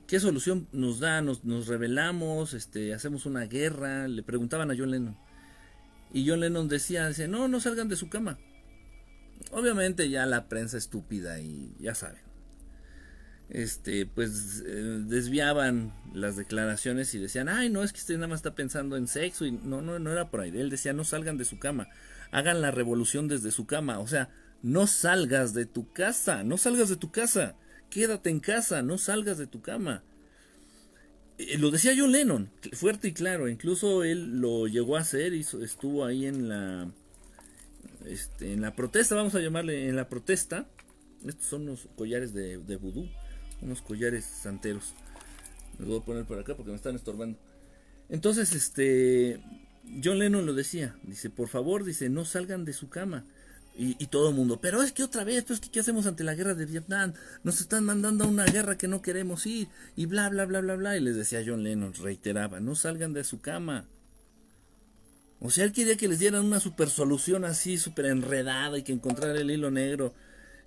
¿Qué 0.08 0.20
solución 0.20 0.68
nos 0.72 1.00
da? 1.00 1.22
Nos, 1.22 1.44
nos 1.44 1.68
rebelamos, 1.68 2.54
este, 2.54 2.94
hacemos 2.94 3.26
una 3.26 3.46
guerra. 3.46 4.08
Le 4.08 4.24
preguntaban 4.24 4.70
a 4.72 4.76
John 4.78 4.92
Lennon. 4.92 5.18
Y 6.14 6.28
John 6.28 6.40
Lennon 6.40 6.68
decía, 6.68 7.08
dice, 7.08 7.28
no, 7.28 7.48
no 7.48 7.60
salgan 7.60 7.90
de 7.90 7.96
su 7.96 8.10
cama. 8.10 8.38
Obviamente 9.52 10.10
ya 10.10 10.26
la 10.26 10.48
prensa 10.48 10.78
estúpida 10.78 11.40
y 11.40 11.76
ya 11.80 11.96
saben. 11.96 12.22
Este, 13.50 14.08
pues 14.08 14.64
eh, 14.66 15.04
desviaban 15.06 15.94
las 16.14 16.36
declaraciones 16.36 17.14
y 17.14 17.20
decían, 17.20 17.48
ay, 17.48 17.70
no, 17.70 17.84
es 17.84 17.94
que 17.94 18.00
usted 18.00 18.16
nada 18.16 18.28
más 18.28 18.40
está 18.40 18.56
pensando 18.56 18.98
en 18.98 19.08
sexo 19.08 19.46
y 19.46 19.52
no, 19.52 19.82
no, 19.82 20.00
no 20.00 20.12
era 20.12 20.30
por 20.30 20.42
ahí. 20.42 20.58
Él 20.58 20.70
decía, 20.70 20.94
no 20.94 21.04
salgan 21.04 21.38
de 21.38 21.46
su 21.46 21.60
cama, 21.60 21.88
hagan 22.32 22.62
la 22.62 22.72
revolución 22.72 23.28
desde 23.28 23.52
su 23.52 23.68
cama. 23.68 24.00
O 24.00 24.08
sea, 24.08 24.30
no 24.62 24.88
salgas 24.88 25.54
de 25.54 25.66
tu 25.66 25.92
casa, 25.94 26.44
no 26.44 26.58
salgas 26.58 26.90
de 26.90 26.96
tu 26.96 27.12
casa, 27.12 27.56
quédate 27.96 28.30
en 28.30 28.42
casa, 28.42 28.82
no 28.82 28.98
salgas 28.98 29.38
de 29.38 29.48
tu 29.48 29.62
cama. 29.62 30.04
Eh, 31.38 31.58
lo 31.58 31.72
decía 31.72 31.94
John 31.98 32.12
Lennon, 32.12 32.52
fuerte 32.74 33.08
y 33.08 33.14
claro, 33.14 33.48
incluso 33.48 34.04
él 34.04 34.42
lo 34.42 34.68
llegó 34.68 34.98
a 34.98 35.00
hacer, 35.00 35.34
hizo, 35.34 35.64
estuvo 35.64 36.04
ahí 36.04 36.26
en 36.26 36.50
la, 36.50 36.92
este, 38.06 38.52
en 38.52 38.60
la 38.60 38.76
protesta, 38.76 39.16
vamos 39.16 39.34
a 39.36 39.40
llamarle 39.40 39.88
en 39.88 39.96
la 39.96 40.10
protesta. 40.10 40.68
Estos 41.26 41.46
son 41.46 41.62
unos 41.62 41.88
collares 41.96 42.34
de, 42.34 42.58
de 42.58 42.76
vudú, 42.76 43.08
unos 43.62 43.82
collares 43.82 44.26
santeros. 44.26 44.94
Los 45.80 45.88
voy 45.88 46.00
a 46.00 46.04
poner 46.04 46.26
por 46.26 46.38
acá 46.38 46.54
porque 46.54 46.72
me 46.72 46.76
están 46.76 46.98
estorbando. 46.98 47.40
Entonces, 48.10 48.52
este, 48.52 49.40
John 50.04 50.20
Lennon 50.20 50.46
lo 50.46 50.54
decía, 50.54 50.98
dice, 51.04 51.30
por 51.30 51.48
favor, 51.48 51.86
dice, 51.86 52.10
no 52.10 52.26
salgan 52.26 52.66
de 52.66 52.74
su 52.74 52.90
cama. 52.90 53.24
Y, 53.78 54.08
todo 54.08 54.30
el 54.30 54.36
mundo, 54.36 54.62
pero 54.62 54.82
es 54.82 54.94
que 54.94 55.04
otra 55.04 55.26
vez, 55.26 55.44
pues, 55.44 55.60
¿qué 55.60 55.82
hacemos 55.82 56.06
ante 56.06 56.24
la 56.24 56.34
guerra 56.34 56.54
de 56.54 56.66
Vietnam? 56.66 57.14
Nos 57.44 57.60
están 57.60 57.84
mandando 57.84 58.24
a 58.24 58.28
una 58.28 58.46
guerra 58.46 58.78
que 58.78 58.88
no 58.88 59.02
queremos 59.02 59.46
ir, 59.46 59.68
y 59.98 60.06
bla, 60.06 60.30
bla, 60.30 60.46
bla, 60.46 60.62
bla, 60.62 60.76
bla. 60.76 60.96
Y 60.96 61.02
les 61.02 61.18
decía 61.18 61.44
John 61.46 61.64
Lennon, 61.64 61.94
reiteraba, 61.94 62.62
no 62.62 62.76
salgan 62.76 63.12
de 63.12 63.26
su 63.26 63.42
cama. 63.42 63.86
O 65.42 65.50
sea, 65.50 65.66
él 65.66 65.74
quería 65.74 65.98
que 65.98 66.08
les 66.08 66.20
dieran 66.20 66.46
una 66.46 66.62
super 66.62 66.90
solución 66.90 67.44
así, 67.44 67.78
super 67.78 68.06
enredada, 68.06 68.78
y 68.78 68.84
que 68.84 68.94
encontrar 68.94 69.36
el 69.36 69.52
hilo 69.52 69.70
negro. 69.72 70.14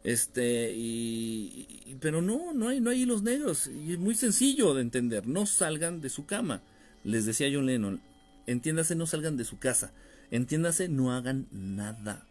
Este, 0.05 0.75
y, 0.77 1.97
pero 2.01 2.21
no, 2.21 2.53
no 2.53 2.69
hay, 2.69 2.81
no 2.81 2.91
hay 2.91 3.03
hilos 3.03 3.23
negros. 3.23 3.69
Y 3.69 3.95
es 3.95 3.99
muy 3.99 4.17
sencillo 4.17 4.75
de 4.75 4.83
entender, 4.83 5.27
no 5.27 5.47
salgan 5.47 6.03
de 6.03 6.11
su 6.11 6.27
cama. 6.27 6.61
Les 7.05 7.25
decía 7.25 7.49
John 7.51 7.65
Lennon, 7.65 8.03
entiéndase, 8.47 8.95
no 8.97 9.07
salgan 9.07 9.39
de 9.39 9.45
su 9.45 9.59
casa. 9.59 9.93
Entiéndase, 10.31 10.91
no 10.91 11.15
hagan 11.15 11.49
nada 11.51 12.28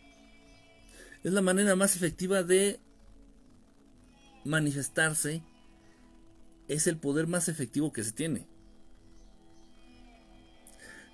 es 1.28 1.34
la 1.34 1.42
manera 1.42 1.76
más 1.76 1.98
efectiva 1.98 2.42
de 2.42 2.80
manifestarse, 4.46 5.44
es 6.70 6.88
el 6.88 6.98
poder 6.98 7.28
más 7.28 7.50
efectivo 7.50 7.92
que 7.92 8.06
se 8.06 8.14
tiene. 8.14 8.48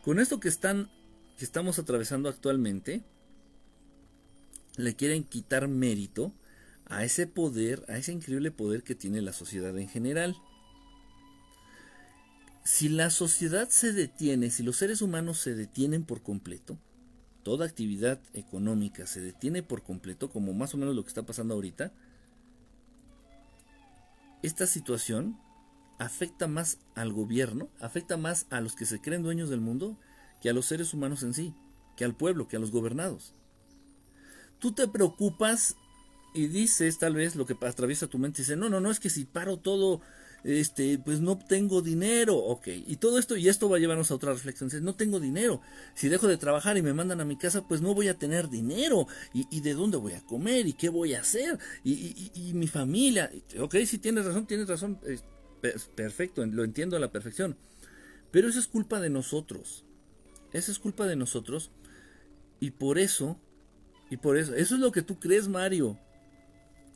Con 0.03 0.19
esto 0.19 0.39
que 0.39 0.49
están 0.49 0.91
que 1.35 1.45
estamos 1.45 1.79
atravesando 1.79 2.29
actualmente, 2.29 3.01
le 4.77 4.95
quieren 4.95 5.23
quitar 5.23 5.67
mérito 5.67 6.31
a 6.85 7.03
ese 7.03 7.25
poder, 7.25 7.83
a 7.87 7.97
ese 7.97 8.11
increíble 8.11 8.51
poder 8.51 8.83
que 8.83 8.93
tiene 8.93 9.19
la 9.19 9.33
sociedad 9.33 9.75
en 9.79 9.89
general. 9.89 10.35
Si 12.63 12.87
la 12.87 13.09
sociedad 13.09 13.67
se 13.69 13.93
detiene, 13.93 14.51
si 14.51 14.61
los 14.61 14.77
seres 14.77 15.01
humanos 15.01 15.39
se 15.39 15.55
detienen 15.55 16.03
por 16.03 16.21
completo, 16.21 16.77
toda 17.43 17.65
actividad 17.65 18.19
económica 18.33 19.05
se 19.05 19.21
detiene 19.21 19.63
por 19.63 19.83
completo, 19.83 20.29
como 20.29 20.53
más 20.53 20.73
o 20.73 20.77
menos 20.77 20.95
lo 20.95 21.03
que 21.03 21.09
está 21.09 21.23
pasando 21.23 21.53
ahorita, 21.53 21.91
esta 24.41 24.67
situación 24.67 25.37
afecta 25.99 26.47
más 26.47 26.79
al 26.95 27.13
gobierno, 27.13 27.69
afecta 27.79 28.17
más 28.17 28.45
a 28.49 28.61
los 28.61 28.75
que 28.75 28.85
se 28.85 28.99
creen 28.99 29.23
dueños 29.23 29.49
del 29.49 29.61
mundo 29.61 29.97
que 30.41 30.49
a 30.49 30.53
los 30.53 30.65
seres 30.65 30.93
humanos 30.93 31.23
en 31.23 31.33
sí, 31.33 31.53
que 31.95 32.03
al 32.03 32.15
pueblo, 32.15 32.47
que 32.47 32.57
a 32.57 32.59
los 32.59 32.71
gobernados. 32.71 33.33
Tú 34.59 34.73
te 34.73 34.87
preocupas 34.87 35.75
y 36.33 36.47
dices 36.47 36.97
tal 36.97 37.15
vez 37.15 37.35
lo 37.35 37.45
que 37.45 37.55
atraviesa 37.65 38.07
tu 38.07 38.17
mente, 38.17 38.41
dice, 38.41 38.57
no, 38.57 38.69
no, 38.69 38.81
no, 38.81 38.91
es 38.91 38.99
que 38.99 39.09
si 39.09 39.25
paro 39.25 39.57
todo 39.57 40.01
este, 40.43 40.99
pues 40.99 41.21
no 41.21 41.37
tengo 41.37 41.81
dinero, 41.81 42.35
ok, 42.35 42.67
y 42.67 42.97
todo 42.97 43.17
esto, 43.17 43.37
y 43.37 43.47
esto 43.47 43.69
va 43.69 43.77
a 43.77 43.79
llevarnos 43.79 44.11
a 44.11 44.15
otra 44.15 44.33
reflexión, 44.33 44.69
no 44.83 44.95
tengo 44.95 45.19
dinero, 45.19 45.61
si 45.95 46.09
dejo 46.09 46.27
de 46.27 46.37
trabajar 46.37 46.77
y 46.77 46.81
me 46.81 46.93
mandan 46.93 47.21
a 47.21 47.25
mi 47.25 47.37
casa, 47.37 47.65
pues 47.67 47.81
no 47.81 47.93
voy 47.93 48.09
a 48.09 48.17
tener 48.17 48.49
dinero, 48.49 49.07
y, 49.33 49.61
de 49.61 49.73
dónde 49.73 49.97
voy 49.97 50.13
a 50.13 50.21
comer, 50.21 50.67
y 50.67 50.73
qué 50.73 50.89
voy 50.89 51.13
a 51.13 51.21
hacer, 51.21 51.57
y, 51.83 52.51
mi 52.53 52.67
familia, 52.67 53.31
ok, 53.59 53.75
si 53.85 53.97
tienes 53.97 54.25
razón, 54.25 54.45
tienes 54.45 54.67
razón, 54.67 54.99
perfecto, 55.95 56.45
lo 56.45 56.63
entiendo 56.63 56.97
a 56.97 56.99
la 56.99 57.11
perfección, 57.11 57.57
pero 58.31 58.49
eso 58.49 58.59
es 58.59 58.67
culpa 58.67 58.99
de 58.99 59.09
nosotros, 59.09 59.85
eso 60.51 60.71
es 60.71 60.79
culpa 60.79 61.07
de 61.07 61.15
nosotros, 61.15 61.71
y 62.59 62.71
por 62.71 62.99
eso, 62.99 63.39
y 64.09 64.17
por 64.17 64.37
eso, 64.37 64.53
eso 64.55 64.75
es 64.75 64.81
lo 64.81 64.91
que 64.91 65.01
tú 65.01 65.19
crees, 65.19 65.47
Mario, 65.47 65.97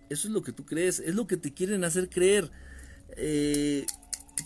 eso 0.10 0.28
es 0.28 0.34
lo 0.34 0.42
que 0.42 0.52
tú 0.52 0.66
crees, 0.66 1.00
es 1.00 1.16
lo 1.16 1.28
que 1.28 1.38
te 1.38 1.54
quieren 1.54 1.84
hacer 1.84 2.10
creer, 2.10 2.52
eh, 3.16 3.86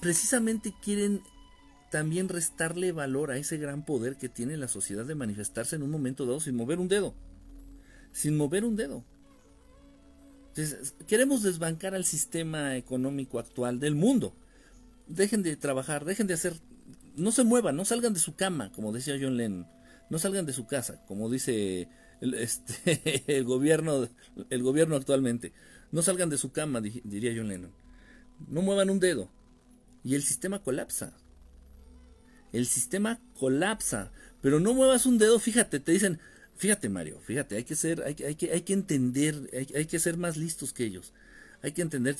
precisamente 0.02 0.74
quieren 0.82 1.22
también 1.92 2.30
restarle 2.30 2.94
valor 2.94 3.32
a 3.32 3.38
ese 3.38 3.58
gran 3.58 3.84
poder 3.84 4.18
que 4.18 4.30
tiene 4.30 4.56
la 4.56 4.70
sociedad 4.70 5.06
de 5.06 5.14
manifestarse 5.14 5.76
en 5.76 5.84
un 5.84 5.92
momento 5.92 6.26
dado 6.26 6.40
sin 6.40 6.56
mover 6.56 6.80
un 6.80 6.88
dedo. 6.88 7.14
Sin 8.14 8.38
mover 8.38 8.64
un 8.64 8.76
dedo. 8.78 9.04
queremos 11.08 11.44
desbancar 11.44 11.94
al 11.94 12.06
sistema 12.06 12.78
económico 12.78 13.40
actual 13.40 13.80
del 13.80 13.96
mundo. 13.96 14.34
Dejen 15.08 15.44
de 15.44 15.56
trabajar, 15.58 16.06
dejen 16.06 16.28
de 16.28 16.34
hacer... 16.34 16.54
No 17.18 17.34
se 17.34 17.44
muevan, 17.44 17.76
no 17.76 17.84
salgan 17.84 18.14
de 18.14 18.22
su 18.22 18.36
cama, 18.36 18.72
como 18.72 18.94
decía 18.94 19.18
John 19.22 19.36
Lennon. 19.36 19.68
No 20.10 20.18
salgan 20.18 20.46
de 20.46 20.54
su 20.54 20.66
casa, 20.66 21.04
como 21.08 21.30
dice 21.30 21.90
el, 22.22 22.36
este, 22.36 23.24
el 23.38 23.44
gobierno, 23.44 24.08
el 24.50 24.64
gobierno 24.64 24.96
actualmente. 24.96 25.52
No 25.92 26.02
salgan 26.02 26.30
de 26.30 26.38
su 26.38 26.54
cama, 26.54 26.80
diría 26.80 27.34
John 27.36 27.50
Lennon. 27.50 27.72
No 28.48 28.62
muevan 28.62 28.90
un 28.90 29.00
dedo. 29.00 29.30
Y 30.04 30.16
el 30.16 30.24
sistema 30.24 30.64
colapsa. 30.64 31.14
El 32.52 32.66
sistema 32.66 33.20
colapsa. 33.34 34.12
Pero 34.42 34.60
no 34.60 34.74
muevas 34.74 35.06
un 35.06 35.18
dedo, 35.18 35.40
fíjate, 35.40 35.80
te 35.80 35.92
dicen, 35.92 36.20
fíjate 36.56 36.90
Mario, 36.90 37.20
fíjate, 37.22 37.56
hay 37.56 37.64
que 37.64 37.76
ser, 37.76 38.04
hay, 38.04 38.16
hay 38.26 38.36
que, 38.36 38.52
hay 38.52 38.62
que 38.62 38.74
entender, 38.74 39.50
hay, 39.54 39.86
que 39.86 40.00
ser 40.00 40.18
más 40.18 40.38
listos 40.38 40.74
que 40.74 40.84
ellos. 40.84 41.14
Hay 41.62 41.74
que 41.74 41.84
entender, 41.84 42.16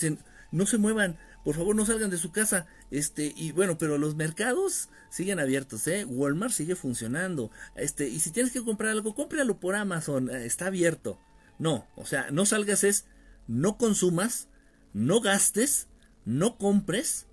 no 0.52 0.68
se 0.68 0.78
muevan, 0.78 1.18
por 1.44 1.56
favor 1.56 1.76
no 1.76 1.86
salgan 1.86 2.12
de 2.12 2.18
su 2.18 2.32
casa. 2.32 2.68
Este, 2.92 3.34
y 3.36 3.52
bueno, 3.52 3.78
pero 3.78 3.98
los 3.98 4.16
mercados 4.16 4.90
siguen 5.10 5.40
abiertos, 5.40 5.88
¿eh? 5.88 6.06
Walmart 6.06 6.54
sigue 6.54 6.76
funcionando. 6.76 7.52
Este, 7.76 8.08
y 8.08 8.20
si 8.20 8.32
tienes 8.32 8.54
que 8.54 8.64
comprar 8.64 8.92
algo, 8.92 9.16
cómpralo 9.16 9.60
por 9.60 9.76
Amazon, 9.76 10.30
eh, 10.30 10.46
está 10.46 10.68
abierto. 10.68 11.20
No, 11.58 11.88
o 11.96 12.06
sea, 12.06 12.30
no 12.32 12.46
salgas 12.46 12.84
es, 12.84 13.06
no 13.48 13.78
consumas, 13.78 14.48
no 14.94 15.22
gastes, 15.22 15.88
no 16.26 16.58
compres 16.58 17.26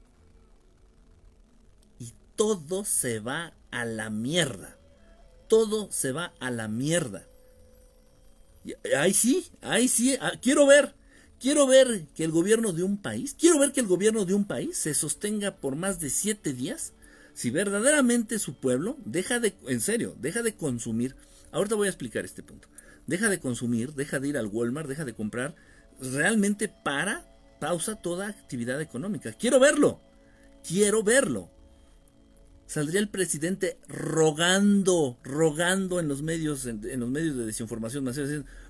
y 1.98 2.12
todo 2.37 2.85
se 2.85 3.20
va 3.20 3.55
a 3.70 3.85
la 3.85 4.11
mierda. 4.11 4.77
Todo 5.48 5.90
se 5.90 6.12
va 6.12 6.33
a 6.40 6.51
la 6.51 6.68
mierda. 6.68 7.27
Ahí 8.96 9.14
sí, 9.14 9.46
ahí 9.62 9.88
sí, 9.88 10.16
ah, 10.20 10.33
quiero 10.42 10.66
ver, 10.66 10.94
quiero 11.40 11.66
ver 11.66 12.07
que 12.14 12.24
el 12.24 12.31
gobierno 12.31 12.72
de 12.72 12.83
un 12.83 12.98
país, 12.98 13.35
quiero 13.38 13.59
ver 13.59 13.72
que 13.72 13.81
el 13.81 13.87
gobierno 13.87 14.24
de 14.24 14.35
un 14.35 14.44
país 14.44 14.77
se 14.77 14.94
sostenga 14.94 15.57
por 15.57 15.77
más 15.77 16.01
de 16.01 16.11
siete 16.11 16.53
días 16.53 16.92
si 17.35 17.51
verdaderamente 17.51 18.38
su 18.40 18.55
pueblo 18.55 18.96
deja 19.05 19.38
de, 19.38 19.55
en 19.68 19.81
serio, 19.81 20.16
deja 20.20 20.42
de 20.42 20.55
consumir. 20.55 21.14
Ahorita 21.53 21.77
voy 21.77 21.87
a 21.87 21.90
explicar 21.90 22.24
este 22.24 22.42
punto. 22.42 22.68
Deja 23.07 23.29
de 23.29 23.38
consumir, 23.38 23.94
deja 23.94 24.18
de 24.18 24.29
ir 24.29 24.37
al 24.37 24.48
Walmart, 24.48 24.88
deja 24.88 25.05
de 25.05 25.14
comprar 25.14 25.55
realmente 26.01 26.68
para 26.68 27.24
pausa 27.59 27.97
toda 27.97 28.29
actividad 28.29 28.81
económica. 28.81 29.33
Quiero 29.33 29.61
verlo, 29.61 30.01
quiero 30.66 31.03
verlo. 31.03 31.51
saldría 32.66 33.01
el 33.01 33.09
presidente 33.09 33.79
rogando, 33.88 35.18
rogando 35.23 36.01
en 36.01 36.09
los 36.09 36.23
medios, 36.23 36.66
en, 36.66 37.01
los 37.01 37.09
medios 37.09 37.37
de 37.37 37.47
desinformación 37.47 38.05
masiva, 38.05 38.27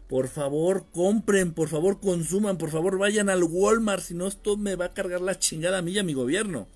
por 0.09 0.29
favor 0.29 0.87
compren, 0.92 1.53
por 1.53 1.68
favor 1.68 2.01
consuman, 2.01 2.59
por 2.59 2.70
favor 2.70 2.96
vayan 2.96 3.29
al 3.29 3.42
Walmart, 3.42 4.03
si 4.03 4.14
no 4.14 4.27
esto 4.27 4.57
me 4.57 4.77
va 4.77 4.87
a 4.87 4.94
cargar 4.94 5.20
la 5.20 5.38
chingada 5.38 5.79
a 5.79 5.83
mí 5.83 5.92
y 5.92 5.98
a 5.98 6.05
mi 6.05 6.14
gobierno, 6.14 6.68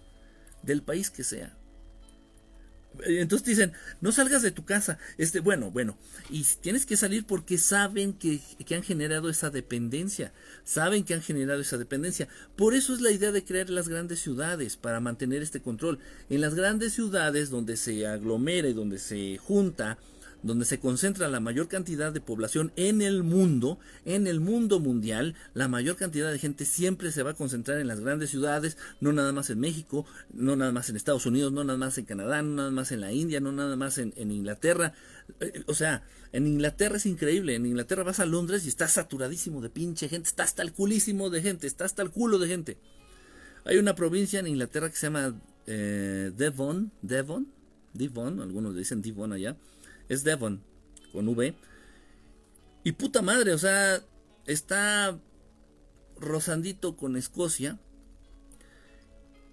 del 0.63 0.83
país 0.83 1.11
que 1.11 1.23
sea. 1.23 1.57
Entonces 3.05 3.47
dicen, 3.47 3.73
no 4.01 4.13
salgas 4.13 4.43
de 4.43 4.51
tu 4.51 4.65
casa. 4.65 4.99
Este, 5.19 5.41
bueno, 5.41 5.71
bueno. 5.71 5.97
Y 6.31 6.45
tienes 6.61 6.87
que 6.87 6.97
salir 6.97 7.25
porque 7.25 7.59
saben 7.59 8.13
que, 8.13 8.41
que, 8.67 8.75
han 8.75 8.83
generado 8.83 9.29
esa 9.29 9.51
dependencia. 9.51 10.33
Saben 10.65 11.05
que 11.05 11.15
han 11.15 11.23
generado 11.23 11.61
esa 11.61 11.79
dependencia. 11.79 12.29
Por 12.57 12.75
eso 12.75 12.95
es 12.95 13.01
la 13.01 13.11
idea 13.11 13.33
de 13.33 13.45
crear 13.45 13.71
las 13.71 13.89
grandes 13.89 14.21
ciudades, 14.21 14.77
para 14.77 15.01
mantener 15.01 15.43
este 15.43 15.61
control. 15.61 15.99
En 16.29 16.41
las 16.41 16.55
grandes 16.55 16.93
ciudades 16.93 17.51
donde 17.51 17.77
se 17.77 18.07
aglomera 18.07 18.69
y 18.69 18.73
donde 18.73 18.99
se 18.99 19.39
junta 19.39 19.99
donde 20.43 20.65
se 20.65 20.81
concentra 20.81 21.29
la 21.29 21.41
mayor 21.41 21.69
cantidad 21.69 22.13
de 22.13 22.21
población 22.21 22.73
en 22.77 23.03
el 23.03 23.23
mundo, 23.23 23.79
en 24.05 24.27
el 24.27 24.41
mundo 24.41 24.81
mundial, 24.81 25.35
la 25.55 25.69
mayor 25.69 25.97
cantidad 25.97 26.31
de 26.31 26.39
gente 26.39 26.65
siempre 26.65 27.13
se 27.13 27.23
va 27.23 27.31
a 27.31 27.35
concentrar 27.35 27.79
en 27.79 27.89
las 27.89 28.01
grandes 28.01 28.31
ciudades, 28.31 28.77
no 29.01 29.13
nada 29.13 29.33
más 29.33 29.51
en 29.51 29.61
México, 29.61 30.05
no 30.33 30.57
nada 30.57 30.73
más 30.73 30.91
en 30.91 30.97
Estados 30.97 31.27
Unidos, 31.27 31.53
no 31.53 31.65
nada 31.65 31.79
más 31.79 31.97
en 31.99 32.05
Canadá, 32.05 32.43
no 32.43 32.55
nada 32.55 32.71
más 32.71 32.93
en 32.93 33.01
la 33.01 33.13
India, 33.13 33.41
no 33.41 33.53
nada 33.53 33.77
más 33.77 33.99
en, 33.99 34.13
Inglaterra. 34.17 34.95
Eh, 35.41 35.63
o 35.67 35.75
sea, 35.75 36.05
en 36.33 36.47
Inglaterra 36.47 36.97
es 36.97 37.07
increíble, 37.07 37.55
en 37.55 37.67
Inglaterra 37.67 38.03
vas 38.03 38.21
a 38.21 38.27
Londres 38.27 38.65
y 38.65 38.69
está 38.69 38.89
saturadísimo 38.89 39.61
de 39.61 39.71
pinche 39.71 40.09
gente, 40.09 40.29
está 40.29 40.43
hasta 40.43 40.63
el 40.63 40.73
culísimo 40.73 41.31
de 41.31 41.43
gente, 41.43 41.67
está 41.67 41.85
hasta 41.85 42.03
el 42.03 42.11
culo 42.11 42.39
de 42.39 42.49
gente. 42.49 42.79
Hay 43.65 43.77
una 43.77 43.95
provincia 43.95 44.41
en 44.41 44.49
Inglaterra 44.49 44.91
que 44.91 44.97
se 44.97 45.07
llama 45.07 45.35
eh, 45.67 46.33
Devon, 46.37 46.91
Devon, 47.03 47.47
Devon, 47.95 48.41
algunos 48.41 48.75
dicen 48.75 49.03
Devon 49.03 49.33
allá, 49.33 49.57
es 50.09 50.25
Devon, 50.25 50.63
con 51.13 51.29
V. 51.29 51.55
Y 52.85 52.93
puta 52.93 53.23
madre, 53.23 53.53
o 53.53 53.59
sea, 53.59 54.03
está 54.47 55.19
rozandito 56.19 56.97
con 56.97 57.17
Escocia. 57.17 57.79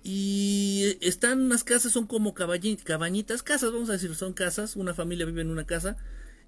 Y 0.02 0.98
están 1.02 1.42
unas 1.42 1.64
casas, 1.64 1.92
son 1.92 2.08
como 2.08 2.34
cabañitas, 2.34 3.44
casas, 3.44 3.72
vamos 3.72 3.90
a 3.90 3.94
decir, 3.94 4.16
son 4.16 4.34
casas, 4.34 4.76
una 4.76 4.94
familia 4.94 5.26
vive 5.26 5.42
en 5.42 5.52
una 5.52 5.66
casa. 5.66 5.98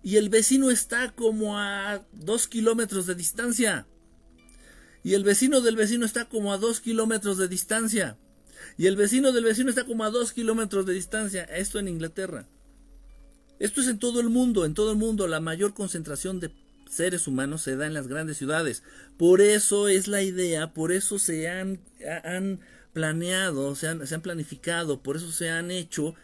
Y 0.04 0.16
el 0.16 0.30
vecino 0.30 0.72
está 0.72 1.12
como 1.12 1.60
a 1.60 2.06
dos 2.12 2.48
kilómetros 2.48 3.06
de 3.06 3.16
distancia. 3.16 3.88
Y 5.04 5.14
el 5.14 5.24
vecino 5.24 5.62
del 5.62 5.76
vecino 5.76 6.06
está 6.06 6.26
como 6.26 6.54
a 6.54 6.58
dos 6.58 6.80
kilómetros 6.80 7.38
de 7.38 7.48
distancia. 7.48 8.18
Y 8.78 8.88
el 8.88 8.96
vecino 8.96 9.32
del 9.32 9.44
vecino 9.44 9.70
está 9.70 9.84
como 9.84 10.04
a 10.04 10.10
dos 10.10 10.32
kilómetros 10.32 10.86
de 10.86 10.94
distancia. 10.94 11.44
Esto 11.44 11.80
en 11.80 11.88
Inglaterra. 11.88 12.48
Esto 13.62 13.82
es 13.82 13.88
en 13.88 14.00
todo 14.00 14.22
el 14.22 14.30
mundo, 14.30 14.66
en 14.66 14.74
todo 14.74 14.90
el 14.90 14.98
mundo 14.98 15.28
la 15.28 15.40
mayor 15.40 15.76
concentración 15.76 16.40
de 16.40 16.50
seres 16.90 17.28
humanos 17.28 17.62
se 17.62 17.76
da 17.76 17.86
en 17.86 17.94
las 17.94 18.08
grandes 18.08 18.38
ciudades. 18.38 18.82
Por 19.18 19.40
eso 19.40 19.88
es 19.88 20.08
la 20.08 20.24
idea, 20.24 20.74
por 20.74 20.92
eso 20.92 21.20
se 21.20 21.48
han, 21.48 21.80
han 22.24 22.60
planeado, 22.92 23.76
se 23.76 23.88
han, 23.88 24.08
se 24.08 24.16
han 24.16 24.22
planificado, 24.24 25.04
por 25.04 25.16
eso 25.16 25.32
se 25.32 25.52
han 25.52 25.70
hecho 25.70 26.16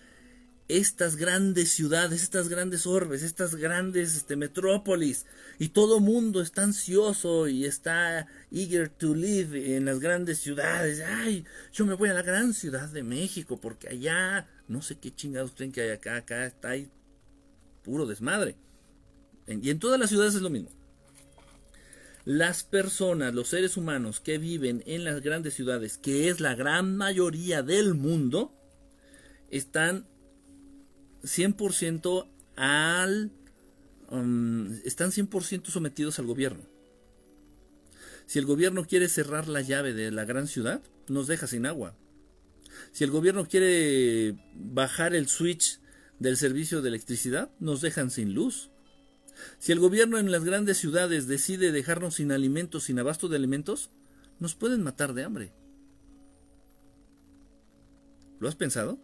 estas 0.67 1.15
grandes 1.15 1.71
ciudades, 1.71 2.23
estas 2.23 2.49
grandes 2.49 2.87
orbes, 2.87 3.21
estas 3.21 3.53
grandes 3.53 4.15
este, 4.15 4.35
metrópolis. 4.35 5.27
Y 5.59 5.69
todo 5.69 5.99
mundo 5.99 6.41
está 6.41 6.63
ansioso 6.63 7.47
y 7.47 7.65
está 7.65 8.25
eager 8.49 8.89
to 8.89 9.13
live 9.13 9.75
en 9.75 9.85
las 9.85 9.99
grandes 9.99 10.39
ciudades. 10.39 11.03
Ay, 11.05 11.45
yo 11.71 11.85
me 11.85 11.93
voy 11.93 12.09
a 12.09 12.15
la 12.15 12.23
gran 12.23 12.55
ciudad 12.55 12.89
de 12.89 13.03
México 13.03 13.59
porque 13.61 13.89
allá, 13.89 14.47
no 14.67 14.81
sé 14.81 14.97
qué 14.97 15.13
chingados 15.13 15.51
creen 15.51 15.71
que 15.71 15.81
hay 15.81 15.91
acá, 15.91 16.15
acá 16.15 16.47
está 16.47 16.71
ahí 16.71 16.89
puro 17.87 18.05
desmadre. 18.05 18.57
Y 19.47 19.69
en 19.69 19.79
todas 19.79 19.97
las 19.97 20.09
ciudades 20.09 20.35
es 20.35 20.41
lo 20.41 20.49
mismo. 20.49 20.69
Las 22.25 22.65
personas, 22.65 23.33
los 23.33 23.47
seres 23.47 23.77
humanos 23.77 24.19
que 24.19 24.37
viven 24.37 24.83
en 24.85 25.05
las 25.05 25.21
grandes 25.21 25.53
ciudades, 25.53 25.97
que 25.97 26.27
es 26.27 26.41
la 26.41 26.53
gran 26.53 26.97
mayoría 26.97 27.63
del 27.63 27.93
mundo, 27.93 28.53
están 29.49 30.05
100% 31.23 32.29
al 32.57 33.31
um, 34.09 34.73
están 34.83 35.11
100% 35.11 35.67
sometidos 35.67 36.19
al 36.19 36.25
gobierno. 36.25 36.63
Si 38.25 38.37
el 38.39 38.45
gobierno 38.45 38.85
quiere 38.85 39.07
cerrar 39.07 39.47
la 39.47 39.61
llave 39.61 39.93
de 39.93 40.11
la 40.11 40.25
gran 40.25 40.47
ciudad, 40.47 40.81
nos 41.07 41.27
deja 41.27 41.47
sin 41.47 41.65
agua. 41.65 41.95
Si 42.91 43.05
el 43.05 43.11
gobierno 43.11 43.47
quiere 43.47 44.35
bajar 44.53 45.15
el 45.15 45.29
switch 45.29 45.79
del 46.19 46.37
servicio 46.37 46.81
de 46.81 46.89
electricidad, 46.89 47.51
nos 47.59 47.81
dejan 47.81 48.11
sin 48.11 48.33
luz. 48.33 48.71
Si 49.59 49.71
el 49.71 49.79
gobierno 49.79 50.17
en 50.17 50.31
las 50.31 50.43
grandes 50.43 50.77
ciudades 50.77 51.27
decide 51.27 51.71
dejarnos 51.71 52.15
sin 52.15 52.31
alimentos, 52.31 52.85
sin 52.85 52.99
abasto 52.99 53.27
de 53.27 53.35
alimentos, 53.35 53.91
nos 54.39 54.55
pueden 54.55 54.83
matar 54.83 55.13
de 55.13 55.23
hambre. 55.23 55.53
¿Lo 58.39 58.47
has 58.47 58.55
pensado? 58.55 58.99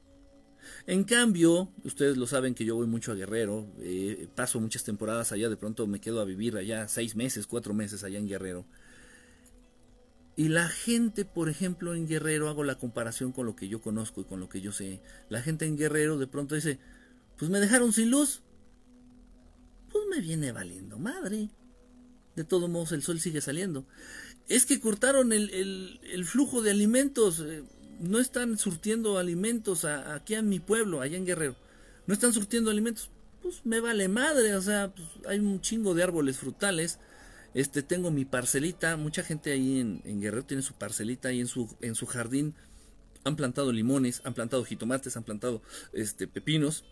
En 0.88 1.04
cambio, 1.04 1.72
ustedes 1.84 2.18
lo 2.18 2.28
saben 2.28 2.56
que 2.56 2.66
yo 2.66 2.76
voy 2.76 2.88
mucho 2.88 3.12
a 3.12 3.16
Guerrero, 3.16 3.68
eh, 3.80 4.28
paso 4.36 4.60
muchas 4.60 4.84
temporadas 4.84 5.32
allá, 5.32 5.50
de 5.50 5.58
pronto 5.58 5.88
me 5.88 6.00
quedo 6.00 6.22
a 6.22 6.26
vivir 6.26 6.56
allá 6.56 6.88
seis 6.88 7.16
meses, 7.16 7.48
cuatro 7.48 7.74
meses 7.74 8.04
allá 8.04 8.20
en 8.20 8.28
Guerrero. 8.28 8.66
Y 10.36 10.50
la 10.50 10.68
gente, 10.68 11.26
por 11.26 11.48
ejemplo, 11.48 11.94
en 11.94 12.08
Guerrero, 12.08 12.50
hago 12.50 12.64
la 12.64 12.80
comparación 12.80 13.32
con 13.32 13.46
lo 13.46 13.56
que 13.56 13.68
yo 13.68 13.82
conozco 13.82 14.22
y 14.22 14.24
con 14.24 14.40
lo 14.40 14.50
que 14.50 14.62
yo 14.62 14.72
sé. 14.72 15.00
La 15.30 15.42
gente 15.42 15.66
en 15.66 15.78
Guerrero 15.78 16.18
de 16.18 16.28
pronto 16.28 16.56
dice, 16.56 16.80
pues 17.38 17.50
me 17.50 17.60
dejaron 17.60 17.94
sin 17.94 18.12
luz. 18.12 18.42
Pues 19.92 20.06
me 20.10 20.22
viene 20.22 20.52
valiendo 20.52 20.98
madre. 20.98 21.50
De 22.36 22.44
todos 22.44 22.70
modos, 22.70 22.92
el 22.92 23.04
sol 23.04 23.20
sigue 23.20 23.42
saliendo. 23.42 23.86
Es 24.50 24.66
que 24.66 24.80
cortaron 24.80 25.32
el, 25.34 26.00
el, 26.04 26.26
flujo 26.26 26.62
de 26.62 26.72
alimentos. 26.72 27.40
Eh, 27.40 27.64
no 28.00 28.20
están 28.20 28.58
surtiendo 28.58 29.18
alimentos 29.18 29.86
aquí 29.86 30.34
en 30.36 30.50
mi 30.50 30.60
pueblo, 30.60 31.02
allá 31.02 31.18
en 31.18 31.26
Guerrero. 31.26 31.56
No 32.08 32.14
están 32.14 32.34
surtiendo 32.34 32.72
alimentos. 32.72 33.12
Pues 33.42 33.66
me 33.66 33.80
vale 33.80 34.08
madre. 34.08 34.56
O 34.56 34.62
sea, 34.62 34.94
pues 34.94 35.08
hay 35.28 35.40
un 35.40 35.62
chingo 35.62 35.94
de 35.94 36.04
árboles 36.04 36.38
frutales. 36.38 37.00
Este, 37.54 37.84
tengo 37.84 38.10
mi 38.10 38.26
parcelita. 38.26 38.98
Mucha 38.98 39.24
gente 39.24 39.52
ahí 39.52 39.80
en, 39.80 40.02
en 40.06 40.20
Guerrero 40.20 40.46
tiene 40.46 40.64
su 40.64 40.74
parcelita 40.74 41.30
ahí 41.30 41.40
en 41.40 41.48
su, 41.48 41.70
en 41.82 41.96
su 41.96 42.08
jardín. 42.08 42.56
Han 43.26 43.36
plantado 43.36 43.72
limones, 43.72 44.22
han 44.26 44.34
plantado 44.34 44.66
jitomates, 44.66 45.16
han 45.16 45.24
plantado 45.24 45.62
este, 45.94 46.28
pepinos. 46.28 46.84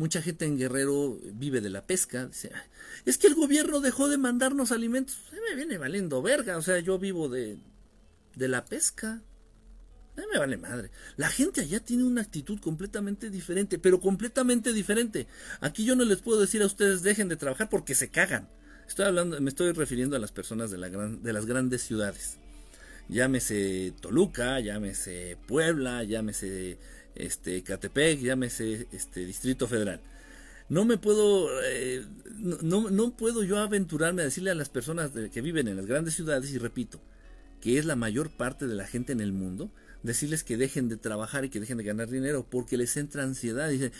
Mucha 0.00 0.22
gente 0.22 0.46
en 0.46 0.56
Guerrero 0.56 1.18
vive 1.34 1.60
de 1.60 1.68
la 1.68 1.86
pesca. 1.86 2.24
Dice, 2.24 2.50
es 3.04 3.18
que 3.18 3.26
el 3.26 3.34
gobierno 3.34 3.80
dejó 3.80 4.08
de 4.08 4.16
mandarnos 4.16 4.72
alimentos. 4.72 5.18
me 5.30 5.54
viene 5.54 5.76
valiendo 5.76 6.22
verga. 6.22 6.56
O 6.56 6.62
sea, 6.62 6.78
yo 6.78 6.98
vivo 6.98 7.28
de, 7.28 7.58
de 8.34 8.48
la 8.48 8.64
pesca. 8.64 9.20
me 10.16 10.38
vale 10.38 10.56
madre. 10.56 10.90
La 11.18 11.28
gente 11.28 11.60
allá 11.60 11.80
tiene 11.80 12.04
una 12.04 12.22
actitud 12.22 12.58
completamente 12.60 13.28
diferente, 13.28 13.78
pero 13.78 14.00
completamente 14.00 14.72
diferente. 14.72 15.26
Aquí 15.60 15.84
yo 15.84 15.94
no 15.94 16.06
les 16.06 16.22
puedo 16.22 16.40
decir 16.40 16.62
a 16.62 16.66
ustedes 16.66 17.02
dejen 17.02 17.28
de 17.28 17.36
trabajar 17.36 17.68
porque 17.68 17.94
se 17.94 18.08
cagan. 18.08 18.48
Estoy 18.88 19.04
hablando, 19.04 19.38
me 19.38 19.50
estoy 19.50 19.70
refiriendo 19.72 20.16
a 20.16 20.18
las 20.18 20.32
personas 20.32 20.70
de, 20.70 20.78
la 20.78 20.88
gran, 20.88 21.22
de 21.22 21.34
las 21.34 21.44
grandes 21.44 21.82
ciudades. 21.82 22.38
Llámese 23.10 23.92
Toluca, 24.00 24.60
llámese 24.60 25.36
Puebla, 25.46 26.04
llámese 26.04 26.78
este, 27.14 27.62
Catepec, 27.62 28.20
llámese 28.20 28.86
este, 28.92 29.24
Distrito 29.24 29.66
Federal. 29.66 30.00
No 30.68 30.84
me 30.84 30.98
puedo, 30.98 31.48
eh, 31.64 32.04
no, 32.38 32.90
no, 32.90 33.16
puedo 33.16 33.42
yo 33.42 33.58
aventurarme 33.58 34.22
a 34.22 34.26
decirle 34.26 34.50
a 34.50 34.54
las 34.54 34.68
personas 34.68 35.10
que 35.32 35.40
viven 35.40 35.66
en 35.66 35.76
las 35.76 35.86
grandes 35.86 36.14
ciudades, 36.14 36.52
y 36.52 36.58
repito, 36.58 37.00
que 37.60 37.78
es 37.78 37.84
la 37.84 37.96
mayor 37.96 38.30
parte 38.30 38.66
de 38.66 38.74
la 38.74 38.86
gente 38.86 39.12
en 39.12 39.20
el 39.20 39.32
mundo, 39.32 39.70
decirles 40.02 40.44
que 40.44 40.56
dejen 40.56 40.88
de 40.88 40.96
trabajar 40.96 41.44
y 41.44 41.50
que 41.50 41.60
dejen 41.60 41.78
de 41.78 41.84
ganar 41.84 42.08
dinero 42.08 42.46
porque 42.48 42.76
les 42.76 42.96
entra 42.96 43.22
ansiedad. 43.22 43.68
Y 43.70 43.74
dicen, 43.74 43.92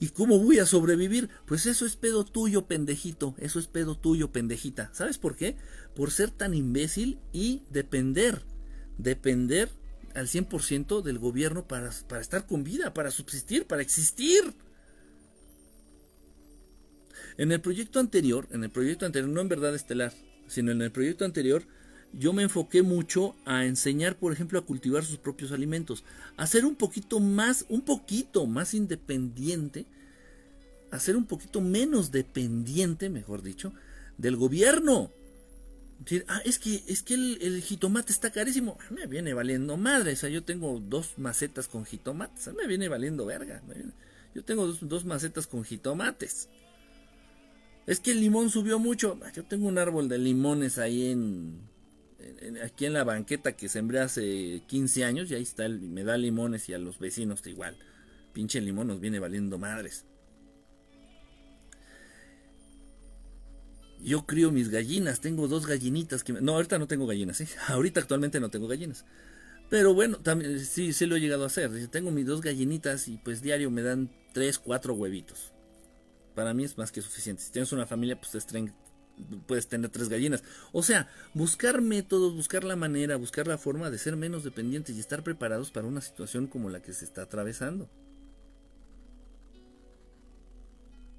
¿y 0.00 0.08
cómo 0.08 0.38
voy 0.38 0.58
a 0.58 0.66
sobrevivir? 0.66 1.28
Pues 1.46 1.66
eso 1.66 1.86
es 1.86 1.96
pedo 1.96 2.24
tuyo, 2.24 2.66
pendejito. 2.66 3.34
Eso 3.38 3.58
es 3.58 3.66
pedo 3.66 3.96
tuyo, 3.96 4.32
pendejita. 4.32 4.90
¿Sabes 4.92 5.18
por 5.18 5.36
qué? 5.36 5.56
Por 5.94 6.10
ser 6.10 6.30
tan 6.30 6.54
imbécil 6.54 7.18
y 7.32 7.62
depender. 7.70 8.42
Depender 8.98 9.70
al 10.14 10.28
100% 10.28 11.02
del 11.02 11.18
gobierno 11.18 11.66
para, 11.66 11.90
para 12.08 12.20
estar 12.20 12.46
con 12.46 12.64
vida, 12.64 12.94
para 12.94 13.10
subsistir, 13.10 13.66
para 13.66 13.82
existir. 13.82 14.54
En 17.36 17.50
el 17.50 17.60
proyecto 17.60 17.98
anterior, 17.98 18.46
en 18.52 18.62
el 18.62 18.70
proyecto 18.70 19.06
anterior, 19.06 19.28
no 19.28 19.40
en 19.40 19.48
verdad 19.48 19.74
estelar, 19.74 20.12
sino 20.46 20.70
en 20.70 20.82
el 20.82 20.92
proyecto 20.92 21.24
anterior, 21.24 21.64
yo 22.12 22.32
me 22.32 22.44
enfoqué 22.44 22.82
mucho 22.82 23.34
a 23.44 23.64
enseñar, 23.64 24.16
por 24.16 24.32
ejemplo, 24.32 24.58
a 24.58 24.64
cultivar 24.64 25.04
sus 25.04 25.18
propios 25.18 25.50
alimentos, 25.50 26.04
a 26.36 26.46
ser 26.46 26.64
un 26.64 26.76
poquito 26.76 27.18
más, 27.18 27.66
un 27.68 27.80
poquito 27.80 28.46
más 28.46 28.72
independiente, 28.72 29.86
a 30.92 31.00
ser 31.00 31.16
un 31.16 31.26
poquito 31.26 31.60
menos 31.60 32.12
dependiente, 32.12 33.10
mejor 33.10 33.42
dicho, 33.42 33.72
del 34.16 34.36
gobierno. 34.36 35.10
Ah, 36.28 36.42
es 36.44 36.58
que, 36.58 36.82
es 36.86 37.02
que 37.02 37.14
el, 37.14 37.62
jitomate 37.62 38.12
está 38.12 38.30
carísimo. 38.30 38.78
Me 38.90 39.06
viene 39.06 39.32
valiendo 39.32 39.76
madre. 39.76 40.12
O 40.12 40.16
sea, 40.16 40.28
yo 40.28 40.42
tengo 40.42 40.80
dos 40.80 41.18
macetas 41.18 41.68
con 41.68 41.84
jitomates. 41.84 42.50
Me 42.54 42.66
viene 42.66 42.88
valiendo 42.88 43.24
verga. 43.24 43.62
Yo 44.34 44.44
tengo 44.44 44.66
dos, 44.66 45.04
macetas 45.04 45.46
con 45.46 45.64
jitomates. 45.64 46.48
Es 47.86 48.00
que 48.00 48.12
el 48.12 48.20
limón 48.20 48.50
subió 48.50 48.78
mucho. 48.78 49.18
Yo 49.34 49.44
tengo 49.44 49.68
un 49.68 49.78
árbol 49.78 50.08
de 50.08 50.18
limones 50.18 50.78
ahí 50.78 51.10
en, 51.10 51.60
aquí 52.62 52.86
en 52.86 52.92
la 52.92 53.04
banqueta 53.04 53.52
que 53.52 53.68
sembré 53.68 54.00
hace 54.00 54.62
15 54.66 55.04
años. 55.04 55.30
Y 55.30 55.36
ahí 55.36 55.42
está, 55.42 55.68
me 55.68 56.04
da 56.04 56.18
limones 56.18 56.68
y 56.68 56.74
a 56.74 56.78
los 56.78 56.98
vecinos 56.98 57.46
igual. 57.46 57.76
Pinche 58.32 58.60
limón 58.60 58.88
nos 58.88 59.00
viene 59.00 59.20
valiendo 59.20 59.58
madres. 59.58 60.04
Yo 64.02 64.26
crío 64.26 64.50
mis 64.50 64.68
gallinas, 64.68 65.20
tengo 65.20 65.48
dos 65.48 65.66
gallinitas 65.66 66.24
que... 66.24 66.34
No, 66.34 66.52
ahorita 66.52 66.78
no 66.78 66.86
tengo 66.86 67.06
gallinas, 67.06 67.38
¿sí? 67.38 67.46
Ahorita 67.68 68.00
actualmente 68.00 68.40
no 68.40 68.50
tengo 68.50 68.68
gallinas. 68.68 69.04
Pero 69.70 69.94
bueno, 69.94 70.18
también 70.18 70.60
sí, 70.60 70.92
sí 70.92 71.06
lo 71.06 71.16
he 71.16 71.20
llegado 71.20 71.44
a 71.44 71.46
hacer. 71.46 71.88
Tengo 71.88 72.10
mis 72.10 72.26
dos 72.26 72.42
gallinitas 72.42 73.08
y 73.08 73.16
pues 73.16 73.40
diario 73.40 73.70
me 73.70 73.82
dan 73.82 74.10
tres, 74.32 74.58
cuatro 74.58 74.94
huevitos. 74.94 75.52
Para 76.34 76.52
mí 76.52 76.64
es 76.64 76.76
más 76.76 76.92
que 76.92 77.00
suficiente. 77.00 77.42
Si 77.42 77.50
tienes 77.50 77.72
una 77.72 77.86
familia, 77.86 78.20
pues 78.20 78.46
puedes 79.46 79.68
tener 79.68 79.90
tres 79.90 80.08
gallinas. 80.08 80.42
O 80.72 80.82
sea, 80.82 81.08
buscar 81.32 81.80
métodos, 81.80 82.34
buscar 82.34 82.64
la 82.64 82.76
manera, 82.76 83.16
buscar 83.16 83.46
la 83.46 83.58
forma 83.58 83.90
de 83.90 83.98
ser 83.98 84.16
menos 84.16 84.44
dependientes 84.44 84.96
y 84.96 85.00
estar 85.00 85.22
preparados 85.22 85.70
para 85.70 85.86
una 85.86 86.00
situación 86.00 86.46
como 86.46 86.70
la 86.70 86.82
que 86.82 86.92
se 86.92 87.04
está 87.04 87.22
atravesando. 87.22 87.88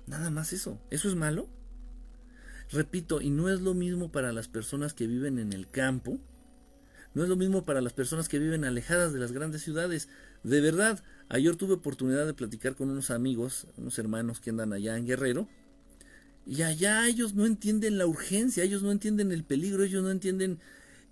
Nada 0.07 0.29
más 0.29 0.53
eso. 0.53 0.79
¿Eso 0.91 1.09
es 1.09 1.15
malo? 1.15 1.49
Repito, 2.71 3.21
y 3.21 3.29
no 3.29 3.49
es 3.49 3.61
lo 3.61 3.73
mismo 3.73 4.11
para 4.11 4.33
las 4.33 4.47
personas 4.47 4.93
que 4.93 5.07
viven 5.07 5.39
en 5.39 5.53
el 5.53 5.69
campo, 5.69 6.19
no 7.13 7.23
es 7.23 7.29
lo 7.29 7.37
mismo 7.37 7.63
para 7.63 7.81
las 7.81 7.93
personas 7.93 8.27
que 8.27 8.39
viven 8.39 8.65
alejadas 8.65 9.13
de 9.13 9.19
las 9.19 9.31
grandes 9.31 9.61
ciudades. 9.61 10.09
De 10.43 10.59
verdad, 10.59 11.01
ayer 11.29 11.55
tuve 11.55 11.75
oportunidad 11.75 12.25
de 12.25 12.33
platicar 12.33 12.75
con 12.75 12.89
unos 12.89 13.09
amigos, 13.09 13.67
unos 13.77 13.97
hermanos 13.97 14.41
que 14.41 14.49
andan 14.49 14.73
allá 14.73 14.97
en 14.97 15.05
Guerrero, 15.05 15.47
y 16.45 16.61
allá 16.61 17.07
ellos 17.07 17.33
no 17.33 17.45
entienden 17.45 17.97
la 17.97 18.05
urgencia, 18.05 18.63
ellos 18.63 18.83
no 18.83 18.91
entienden 18.91 19.31
el 19.31 19.43
peligro, 19.43 19.83
ellos 19.83 20.03
no 20.03 20.11
entienden 20.11 20.59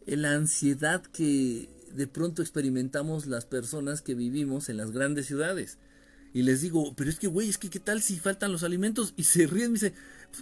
la 0.05 0.33
ansiedad 0.33 1.01
que 1.01 1.69
de 1.91 2.07
pronto 2.07 2.41
experimentamos 2.41 3.25
las 3.25 3.45
personas 3.45 4.01
que 4.01 4.15
vivimos 4.15 4.69
en 4.69 4.77
las 4.77 4.91
grandes 4.91 5.25
ciudades. 5.25 5.77
Y 6.33 6.41
les 6.41 6.61
digo, 6.61 6.93
pero 6.95 7.09
es 7.09 7.19
que, 7.19 7.27
güey, 7.27 7.47
es 7.47 7.57
que 7.57 7.69
qué 7.69 7.79
tal 7.79 8.01
si 8.01 8.17
faltan 8.17 8.51
los 8.51 8.63
alimentos. 8.63 9.13
Y 9.15 9.23
se 9.23 9.45
ríen, 9.45 9.71
me 9.71 9.75
dice, 9.75 9.93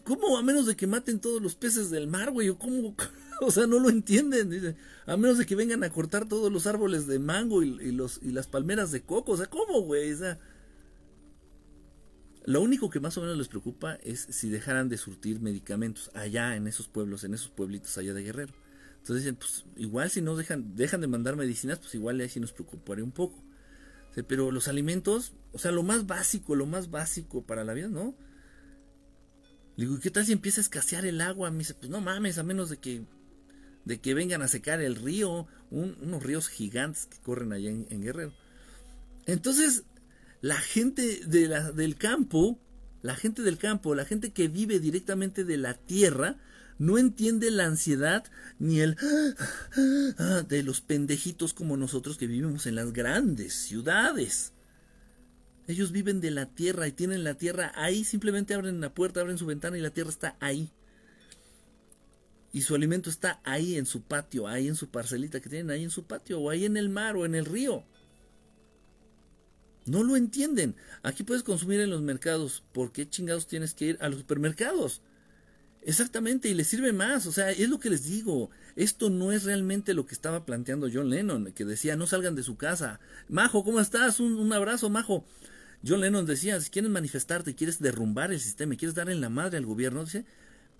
¿cómo 0.03 0.37
a 0.37 0.43
menos 0.43 0.65
de 0.65 0.75
que 0.75 0.87
maten 0.87 1.19
todos 1.19 1.41
los 1.41 1.55
peces 1.55 1.89
del 1.89 2.07
mar, 2.07 2.31
güey? 2.31 2.49
¿O 2.49 2.57
cómo? 2.57 2.95
o 3.41 3.51
sea, 3.51 3.67
no 3.67 3.79
lo 3.79 3.89
entienden. 3.89 4.49
Dice, 4.49 4.75
a 5.05 5.17
menos 5.17 5.37
de 5.37 5.45
que 5.45 5.55
vengan 5.55 5.83
a 5.83 5.89
cortar 5.89 6.27
todos 6.27 6.51
los 6.51 6.67
árboles 6.67 7.07
de 7.07 7.19
mango 7.19 7.63
y, 7.63 7.91
los, 7.91 8.19
y 8.21 8.31
las 8.31 8.47
palmeras 8.47 8.91
de 8.91 9.01
coco. 9.01 9.33
O 9.33 9.37
sea, 9.37 9.47
¿cómo, 9.47 9.81
güey? 9.81 10.15
Lo 12.45 12.61
único 12.61 12.89
que 12.89 12.99
más 12.99 13.17
o 13.17 13.21
menos 13.21 13.37
les 13.37 13.47
preocupa 13.47 13.95
es 13.95 14.27
si 14.29 14.49
dejaran 14.49 14.89
de 14.89 14.97
surtir 14.97 15.39
medicamentos 15.41 16.09
allá 16.13 16.55
en 16.55 16.67
esos 16.67 16.87
pueblos, 16.87 17.23
en 17.23 17.33
esos 17.33 17.49
pueblitos 17.49 17.97
allá 17.97 18.13
de 18.13 18.23
Guerrero. 18.23 18.53
Entonces 18.97 19.23
dicen, 19.23 19.35
pues 19.35 19.65
igual 19.77 20.09
si 20.09 20.21
no 20.21 20.35
dejan, 20.35 20.75
dejan 20.75 21.01
de 21.01 21.07
mandar 21.07 21.35
medicinas, 21.35 21.79
pues 21.79 21.93
igual 21.95 22.19
ahí 22.19 22.29
sí 22.29 22.39
nos 22.39 22.53
preocuparía 22.53 23.03
un 23.03 23.11
poco. 23.11 23.43
Pero 24.27 24.51
los 24.51 24.67
alimentos, 24.67 25.33
o 25.53 25.59
sea, 25.59 25.71
lo 25.71 25.83
más 25.83 26.05
básico, 26.05 26.55
lo 26.55 26.65
más 26.65 26.91
básico 26.91 27.43
para 27.43 27.63
la 27.63 27.73
vida, 27.73 27.87
¿no? 27.87 28.15
Digo, 29.81 29.99
¿qué 29.99 30.11
tal 30.11 30.23
si 30.23 30.31
empieza 30.31 30.61
a 30.61 30.63
escasear 30.63 31.05
el 31.05 31.21
agua? 31.21 31.49
Me 31.49 31.57
dice, 31.57 31.73
pues 31.73 31.89
no 31.89 32.01
mames, 32.01 32.37
a 32.37 32.43
menos 32.43 32.69
de 32.69 32.77
que, 32.77 33.01
de 33.83 33.99
que 33.99 34.13
vengan 34.13 34.43
a 34.43 34.47
secar 34.47 34.79
el 34.79 34.95
río, 34.95 35.47
unos 35.71 36.21
ríos 36.21 36.49
gigantes 36.49 37.07
que 37.07 37.17
corren 37.17 37.51
allá 37.51 37.71
en, 37.71 38.01
Guerrero. 38.03 38.31
Entonces, 39.25 39.81
la 40.39 40.57
gente 40.57 41.21
de 41.25 41.47
la, 41.47 41.71
del 41.71 41.95
campo, 41.95 42.59
la 43.01 43.15
gente 43.15 43.41
del 43.41 43.57
campo, 43.57 43.95
la 43.95 44.05
gente 44.05 44.31
que 44.31 44.49
vive 44.49 44.79
directamente 44.79 45.45
de 45.45 45.57
la 45.57 45.73
tierra, 45.73 46.37
no 46.77 46.99
entiende 46.99 47.49
la 47.49 47.65
ansiedad 47.65 48.23
ni 48.59 48.81
el 48.81 48.95
ah, 50.19 50.43
de 50.47 50.61
los 50.61 50.81
pendejitos 50.81 51.55
como 51.55 51.75
nosotros 51.75 52.19
que 52.19 52.27
vivimos 52.27 52.67
en 52.67 52.75
las 52.75 52.93
grandes 52.93 53.55
ciudades. 53.55 54.53
Ellos 55.67 55.91
viven 55.91 56.21
de 56.21 56.31
la 56.31 56.47
tierra 56.47 56.87
y 56.87 56.91
tienen 56.91 57.23
la 57.23 57.35
tierra 57.35 57.71
ahí, 57.75 58.03
simplemente 58.03 58.53
abren 58.53 58.81
la 58.81 58.93
puerta, 58.93 59.21
abren 59.21 59.37
su 59.37 59.45
ventana 59.45 59.77
y 59.77 59.81
la 59.81 59.91
tierra 59.91 60.09
está 60.09 60.35
ahí. 60.39 60.71
Y 62.53 62.61
su 62.61 62.75
alimento 62.75 63.09
está 63.09 63.39
ahí 63.43 63.77
en 63.77 63.85
su 63.85 64.01
patio, 64.01 64.47
ahí 64.47 64.67
en 64.67 64.75
su 64.75 64.89
parcelita 64.89 65.39
que 65.39 65.49
tienen 65.49 65.69
ahí 65.69 65.83
en 65.83 65.89
su 65.89 66.03
patio, 66.03 66.39
o 66.39 66.49
ahí 66.49 66.65
en 66.65 66.75
el 66.75 66.89
mar 66.89 67.15
o 67.15 67.25
en 67.25 67.35
el 67.35 67.45
río. 67.45 67.85
No 69.85 70.03
lo 70.03 70.15
entienden. 70.15 70.75
Aquí 71.01 71.23
puedes 71.23 71.43
consumir 71.43 71.79
en 71.79 71.89
los 71.89 72.01
mercados. 72.01 72.63
¿Por 72.71 72.91
qué 72.91 73.09
chingados 73.09 73.47
tienes 73.47 73.73
que 73.73 73.85
ir 73.85 73.97
a 74.01 74.09
los 74.09 74.19
supermercados? 74.19 75.01
Exactamente, 75.83 76.47
y 76.47 76.53
les 76.53 76.67
sirve 76.67 76.93
más, 76.93 77.25
o 77.25 77.31
sea, 77.31 77.49
es 77.49 77.67
lo 77.67 77.79
que 77.79 77.89
les 77.89 78.03
digo, 78.03 78.51
esto 78.75 79.09
no 79.09 79.31
es 79.31 79.45
realmente 79.45 79.95
lo 79.95 80.05
que 80.05 80.13
estaba 80.13 80.45
planteando 80.45 80.87
John 80.93 81.09
Lennon, 81.09 81.53
que 81.53 81.65
decía, 81.65 81.95
no 81.95 82.05
salgan 82.05 82.35
de 82.35 82.43
su 82.43 82.55
casa. 82.55 82.99
Majo, 83.29 83.63
¿cómo 83.63 83.79
estás? 83.79 84.19
Un, 84.19 84.53
abrazo, 84.53 84.91
Majo. 84.91 85.25
John 85.85 86.01
Lennon 86.01 86.25
decía, 86.25 86.59
si 86.61 86.69
quieres 86.69 86.91
manifestarte, 86.91 87.55
quieres 87.55 87.79
derrumbar 87.79 88.31
el 88.31 88.39
sistema, 88.39 88.75
quieres 88.75 88.95
darle 88.95 89.13
en 89.13 89.21
la 89.21 89.29
madre 89.29 89.57
al 89.57 89.65
gobierno, 89.65 90.03
dice, 90.03 90.25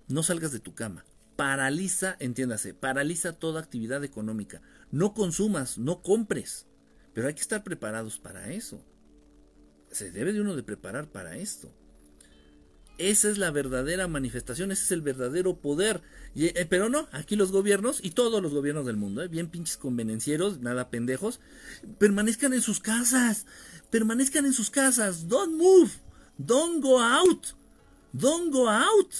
no 0.08 0.22
salgas 0.22 0.52
de 0.52 0.60
tu 0.60 0.74
cama. 0.74 1.04
Paraliza, 1.36 2.16
entiéndase, 2.20 2.74
paraliza 2.74 3.32
toda 3.32 3.60
actividad 3.60 4.04
económica. 4.04 4.62
No 4.90 5.14
consumas, 5.14 5.78
no 5.78 6.02
compres. 6.02 6.66
Pero 7.14 7.26
hay 7.26 7.34
que 7.34 7.40
estar 7.40 7.64
preparados 7.64 8.18
para 8.18 8.52
eso. 8.52 8.84
Se 9.90 10.10
debe 10.10 10.32
de 10.32 10.40
uno 10.40 10.54
de 10.54 10.62
preparar 10.62 11.10
para 11.10 11.36
esto. 11.36 11.74
Esa 12.98 13.30
es 13.30 13.38
la 13.38 13.50
verdadera 13.50 14.06
manifestación, 14.06 14.70
ese 14.70 14.84
es 14.84 14.92
el 14.92 15.02
verdadero 15.02 15.56
poder. 15.56 16.02
Eh, 16.34 16.66
pero 16.68 16.88
no, 16.88 17.08
aquí 17.12 17.36
los 17.36 17.52
gobiernos 17.52 18.00
y 18.02 18.10
todos 18.10 18.42
los 18.42 18.52
gobiernos 18.52 18.86
del 18.86 18.96
mundo, 18.96 19.22
eh, 19.22 19.28
bien 19.28 19.48
pinches 19.48 19.76
convenencieros, 19.76 20.60
nada 20.60 20.90
pendejos, 20.90 21.40
permanezcan 21.98 22.52
en 22.52 22.62
sus 22.62 22.80
casas, 22.80 23.46
permanezcan 23.90 24.46
en 24.46 24.52
sus 24.52 24.70
casas, 24.70 25.28
don't 25.28 25.54
move, 25.56 25.90
don't 26.38 26.82
go 26.82 27.00
out, 27.00 27.48
don't 28.12 28.52
go 28.52 28.68
out. 28.68 29.12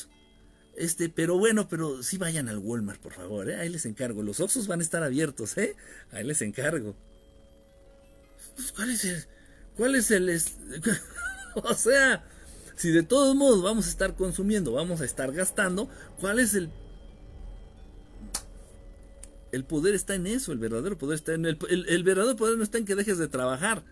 Este, 0.74 1.10
pero 1.10 1.38
bueno, 1.38 1.68
pero 1.68 2.02
sí 2.02 2.16
vayan 2.16 2.48
al 2.48 2.58
Walmart, 2.58 3.00
por 3.00 3.12
favor, 3.12 3.50
¿eh? 3.50 3.56
ahí 3.56 3.68
les 3.68 3.84
encargo. 3.84 4.22
Los 4.22 4.40
Oxos 4.40 4.66
van 4.66 4.80
a 4.80 4.82
estar 4.82 5.02
abiertos, 5.02 5.58
¿eh? 5.58 5.76
Ahí 6.12 6.24
les 6.24 6.40
encargo. 6.40 6.96
Pues, 8.56 8.72
¿Cuál 8.72 8.90
es 8.90 9.04
el...? 9.04 9.24
¿Cuál 9.76 9.94
es 9.96 10.10
el...? 10.10 10.40
o 11.54 11.74
sea, 11.74 12.24
si 12.76 12.90
de 12.90 13.02
todos 13.02 13.34
modos 13.34 13.62
vamos 13.62 13.86
a 13.86 13.90
estar 13.90 14.14
consumiendo, 14.16 14.72
vamos 14.72 15.00
a 15.00 15.04
estar 15.04 15.32
gastando, 15.32 15.88
¿cuál 16.20 16.38
es 16.38 16.54
el 16.54 16.70
el 19.52 19.64
poder 19.64 19.94
está 19.94 20.14
en 20.14 20.26
eso, 20.26 20.50
el 20.50 20.58
verdadero 20.58 20.96
poder 20.96 21.16
está 21.16 21.34
en 21.34 21.44
el, 21.44 21.58
el, 21.68 22.02
verdadero 22.02 22.36
poder 22.36 22.56
no 22.56 22.64
está 22.64 22.78
en 22.78 22.86
que 22.86 22.94
dejes 22.94 23.18
de 23.18 23.28
trabajar. 23.28 23.84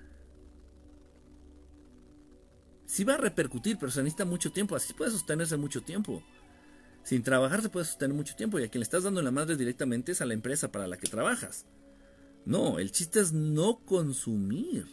Sí 2.86 3.04
va 3.04 3.14
a 3.14 3.18
repercutir, 3.18 3.76
pero 3.78 3.92
se 3.92 4.02
necesita 4.02 4.24
mucho 4.24 4.50
tiempo, 4.52 4.74
así 4.74 4.94
puede 4.94 5.10
sostenerse 5.10 5.58
mucho 5.58 5.82
tiempo. 5.82 6.22
Sin 7.04 7.22
trabajar 7.22 7.62
se 7.62 7.68
puede 7.68 7.84
sostener 7.84 8.16
mucho 8.16 8.34
tiempo 8.34 8.58
y 8.58 8.64
a 8.64 8.68
quien 8.68 8.80
le 8.80 8.84
estás 8.84 9.04
dando 9.04 9.22
la 9.22 9.30
madre 9.30 9.56
directamente 9.56 10.12
es 10.12 10.20
a 10.22 10.26
la 10.26 10.34
empresa 10.34 10.72
para 10.72 10.88
la 10.88 10.96
que 10.96 11.08
trabajas. 11.08 11.66
No, 12.46 12.78
el 12.78 12.90
chiste 12.90 13.20
es 13.20 13.32
no 13.32 13.80
consumir 13.84 14.86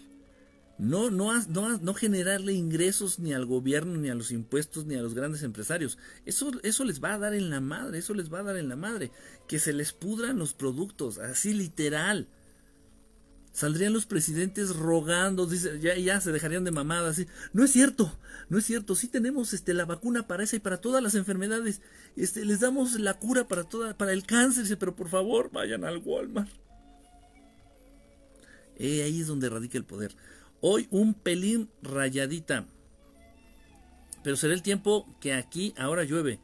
no, 0.78 1.10
no, 1.10 1.34
no, 1.48 1.78
no 1.80 1.94
generarle 1.96 2.54
ingresos 2.54 3.18
ni 3.18 3.34
al 3.34 3.46
gobierno, 3.46 3.98
ni 3.98 4.10
a 4.10 4.16
los 4.16 4.32
impuestos, 4.32 4.86
ni 4.86 4.96
a 4.96 5.02
los 5.02 5.16
grandes 5.16 5.42
empresarios. 5.42 5.98
Eso, 6.26 6.52
eso 6.62 6.84
les 6.84 7.04
va 7.04 7.14
a 7.14 7.18
dar 7.18 7.34
en 7.34 7.50
la 7.50 7.62
madre, 7.62 7.98
eso 7.98 8.14
les 8.14 8.32
va 8.32 8.40
a 8.40 8.44
dar 8.44 8.58
en 8.58 8.70
la 8.70 8.76
madre. 8.76 9.12
Que 9.48 9.58
se 9.58 9.74
les 9.74 9.92
pudran 9.92 10.38
los 10.38 10.54
productos, 10.54 11.18
así 11.18 11.54
literal. 11.54 12.28
Saldrían 13.54 13.92
los 13.92 14.06
presidentes 14.06 14.76
rogando, 14.76 15.52
ya, 15.52 15.96
ya 15.98 16.22
se 16.22 16.32
dejarían 16.32 16.64
de 16.64 16.70
mamadas. 16.70 17.26
No 17.54 17.64
es 17.64 17.72
cierto, 17.72 18.16
no 18.50 18.60
es 18.60 18.66
cierto. 18.66 18.94
Sí 18.94 19.08
tenemos 19.08 19.54
este, 19.54 19.74
la 19.74 19.86
vacuna 19.86 20.28
para 20.28 20.44
esa 20.44 20.58
y 20.58 20.60
para 20.60 20.78
todas 20.78 21.02
las 21.02 21.16
enfermedades. 21.16 21.82
Este, 22.16 22.46
les 22.46 22.60
damos 22.60 23.00
la 23.00 23.16
cura 23.16 23.48
para, 23.48 23.64
toda, 23.64 23.98
para 23.98 24.14
el 24.14 24.28
cáncer, 24.28 24.78
pero 24.78 24.96
por 24.96 25.10
favor 25.10 25.50
vayan 25.52 25.86
al 25.86 25.98
Walmart. 26.06 26.52
Eh, 28.76 29.02
ahí 29.02 29.22
es 29.22 29.26
donde 29.26 29.50
radica 29.50 29.80
el 29.80 29.86
poder. 29.86 30.16
Hoy 30.62 30.88
un 30.92 31.14
pelín 31.14 31.70
rayadita. 31.82 32.66
Pero 34.24 34.36
será 34.36 34.54
el 34.54 34.62
tiempo 34.62 35.08
que 35.20 35.34
aquí 35.34 35.74
ahora 35.78 36.04
llueve. 36.04 36.40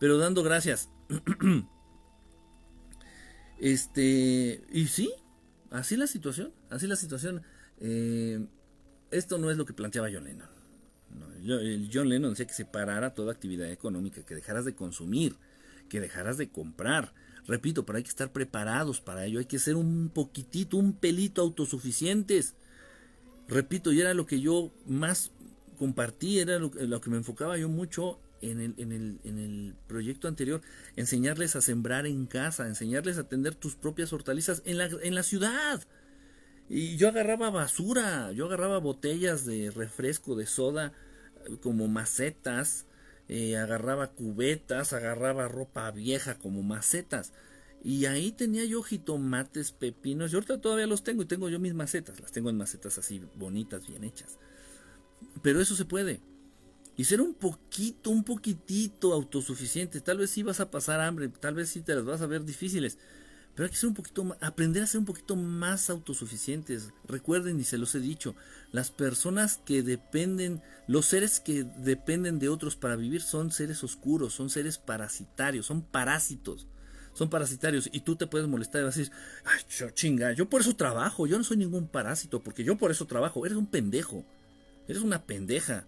Pero 0.00 0.18
dando 0.18 0.42
gracias. 0.42 0.88
este. 3.60 4.64
Y 4.72 4.86
sí, 4.86 5.12
así 5.70 5.96
la 5.96 6.06
situación. 6.06 6.52
Así 6.70 6.86
la 6.86 6.96
situación. 6.96 7.42
Eh, 7.78 8.46
esto 9.10 9.38
no 9.38 9.50
es 9.50 9.56
lo 9.56 9.66
que 9.66 9.74
planteaba 9.74 10.08
John 10.12 10.24
Lennon. 10.24 10.48
John 11.92 12.08
Lennon 12.08 12.30
decía 12.30 12.46
que 12.46 12.54
se 12.54 12.64
parara 12.64 13.14
toda 13.14 13.32
actividad 13.32 13.70
económica, 13.70 14.24
que 14.24 14.34
dejaras 14.34 14.64
de 14.64 14.74
consumir, 14.74 15.36
que 15.88 16.00
dejaras 16.00 16.38
de 16.38 16.50
comprar. 16.50 17.12
Repito, 17.46 17.84
pero 17.84 17.96
hay 17.96 18.04
que 18.04 18.08
estar 18.08 18.32
preparados 18.32 19.00
para 19.00 19.26
ello, 19.26 19.40
hay 19.40 19.46
que 19.46 19.58
ser 19.58 19.74
un 19.74 20.10
poquitito, 20.14 20.76
un 20.76 20.92
pelito 20.92 21.42
autosuficientes. 21.42 22.54
Repito, 23.52 23.92
y 23.92 24.00
era 24.00 24.14
lo 24.14 24.26
que 24.26 24.40
yo 24.40 24.72
más 24.86 25.30
compartí, 25.78 26.40
era 26.40 26.58
lo, 26.58 26.70
que 27.00 27.10
me 27.10 27.18
enfocaba 27.18 27.58
yo 27.58 27.68
mucho 27.68 28.18
en 28.40 28.60
el, 28.60 28.74
en, 28.78 28.92
el, 28.92 29.20
en 29.24 29.38
el 29.38 29.74
proyecto 29.86 30.26
anterior, 30.26 30.62
enseñarles 30.96 31.54
a 31.54 31.60
sembrar 31.60 32.06
en 32.06 32.26
casa, 32.26 32.66
enseñarles 32.66 33.18
a 33.18 33.28
tener 33.28 33.54
tus 33.54 33.74
propias 33.74 34.12
hortalizas 34.12 34.62
en 34.64 34.78
la, 34.78 34.86
en 34.86 35.14
la 35.14 35.22
ciudad. 35.22 35.82
Y 36.68 36.96
yo 36.96 37.08
agarraba 37.08 37.50
basura, 37.50 38.32
yo 38.32 38.46
agarraba 38.46 38.78
botellas 38.78 39.44
de 39.44 39.70
refresco, 39.70 40.34
de 40.34 40.46
soda, 40.46 40.94
como 41.60 41.88
macetas, 41.88 42.86
eh, 43.28 43.56
agarraba 43.58 44.12
cubetas, 44.12 44.92
agarraba 44.92 45.48
ropa 45.48 45.90
vieja 45.90 46.38
como 46.38 46.62
macetas. 46.62 47.32
Y 47.84 48.06
ahí 48.06 48.32
tenía 48.32 48.64
yo 48.64 48.82
jitomates, 48.82 49.72
pepinos, 49.72 50.32
y 50.32 50.36
ahorita 50.36 50.60
todavía 50.60 50.86
los 50.86 51.02
tengo 51.02 51.22
y 51.22 51.26
tengo 51.26 51.48
yo 51.48 51.58
mis 51.58 51.74
macetas, 51.74 52.20
las 52.20 52.30
tengo 52.30 52.48
en 52.48 52.56
macetas 52.56 52.96
así 52.98 53.20
bonitas, 53.34 53.86
bien 53.88 54.04
hechas. 54.04 54.38
Pero 55.42 55.60
eso 55.60 55.74
se 55.74 55.84
puede 55.84 56.20
y 56.96 57.04
ser 57.04 57.20
un 57.20 57.34
poquito, 57.34 58.10
un 58.10 58.24
poquitito 58.24 59.12
autosuficiente. 59.12 60.00
Tal 60.00 60.18
vez 60.18 60.30
sí 60.30 60.42
vas 60.42 60.60
a 60.60 60.70
pasar 60.70 61.00
hambre, 61.00 61.28
tal 61.28 61.54
vez 61.54 61.70
sí 61.70 61.80
te 61.80 61.94
las 61.94 62.04
vas 62.04 62.20
a 62.20 62.26
ver 62.26 62.44
difíciles, 62.44 62.98
pero 63.54 63.66
hay 63.66 63.70
que 63.70 63.76
ser 63.76 63.88
un 63.88 63.94
poquito 63.94 64.36
aprender 64.40 64.82
a 64.82 64.86
ser 64.86 64.98
un 65.00 65.06
poquito 65.06 65.36
más 65.36 65.90
autosuficientes. 65.90 66.90
Recuerden, 67.06 67.60
y 67.60 67.64
se 67.64 67.78
los 67.78 67.94
he 67.94 68.00
dicho, 68.00 68.34
las 68.72 68.90
personas 68.90 69.58
que 69.64 69.82
dependen, 69.82 70.62
los 70.86 71.06
seres 71.06 71.40
que 71.40 71.64
dependen 71.64 72.38
de 72.38 72.48
otros 72.48 72.76
para 72.76 72.96
vivir 72.96 73.22
son 73.22 73.52
seres 73.52 73.82
oscuros, 73.84 74.34
son 74.34 74.50
seres 74.50 74.78
parasitarios, 74.78 75.66
son 75.66 75.82
parásitos. 75.82 76.66
Son 77.14 77.28
parasitarios 77.28 77.88
y 77.92 78.00
tú 78.00 78.16
te 78.16 78.26
puedes 78.26 78.48
molestar 78.48 78.80
y 78.80 78.84
vas 78.84 78.96
a 78.96 78.98
decir, 78.98 79.14
ay, 79.44 79.60
yo, 79.76 79.90
chinga, 79.90 80.32
yo 80.32 80.48
por 80.48 80.62
eso 80.62 80.74
trabajo, 80.76 81.26
yo 81.26 81.36
no 81.36 81.44
soy 81.44 81.58
ningún 81.58 81.86
parásito, 81.86 82.40
porque 82.40 82.64
yo 82.64 82.76
por 82.76 82.90
eso 82.90 83.06
trabajo, 83.06 83.44
eres 83.44 83.58
un 83.58 83.66
pendejo, 83.66 84.24
eres 84.88 85.02
una 85.02 85.22
pendeja. 85.24 85.86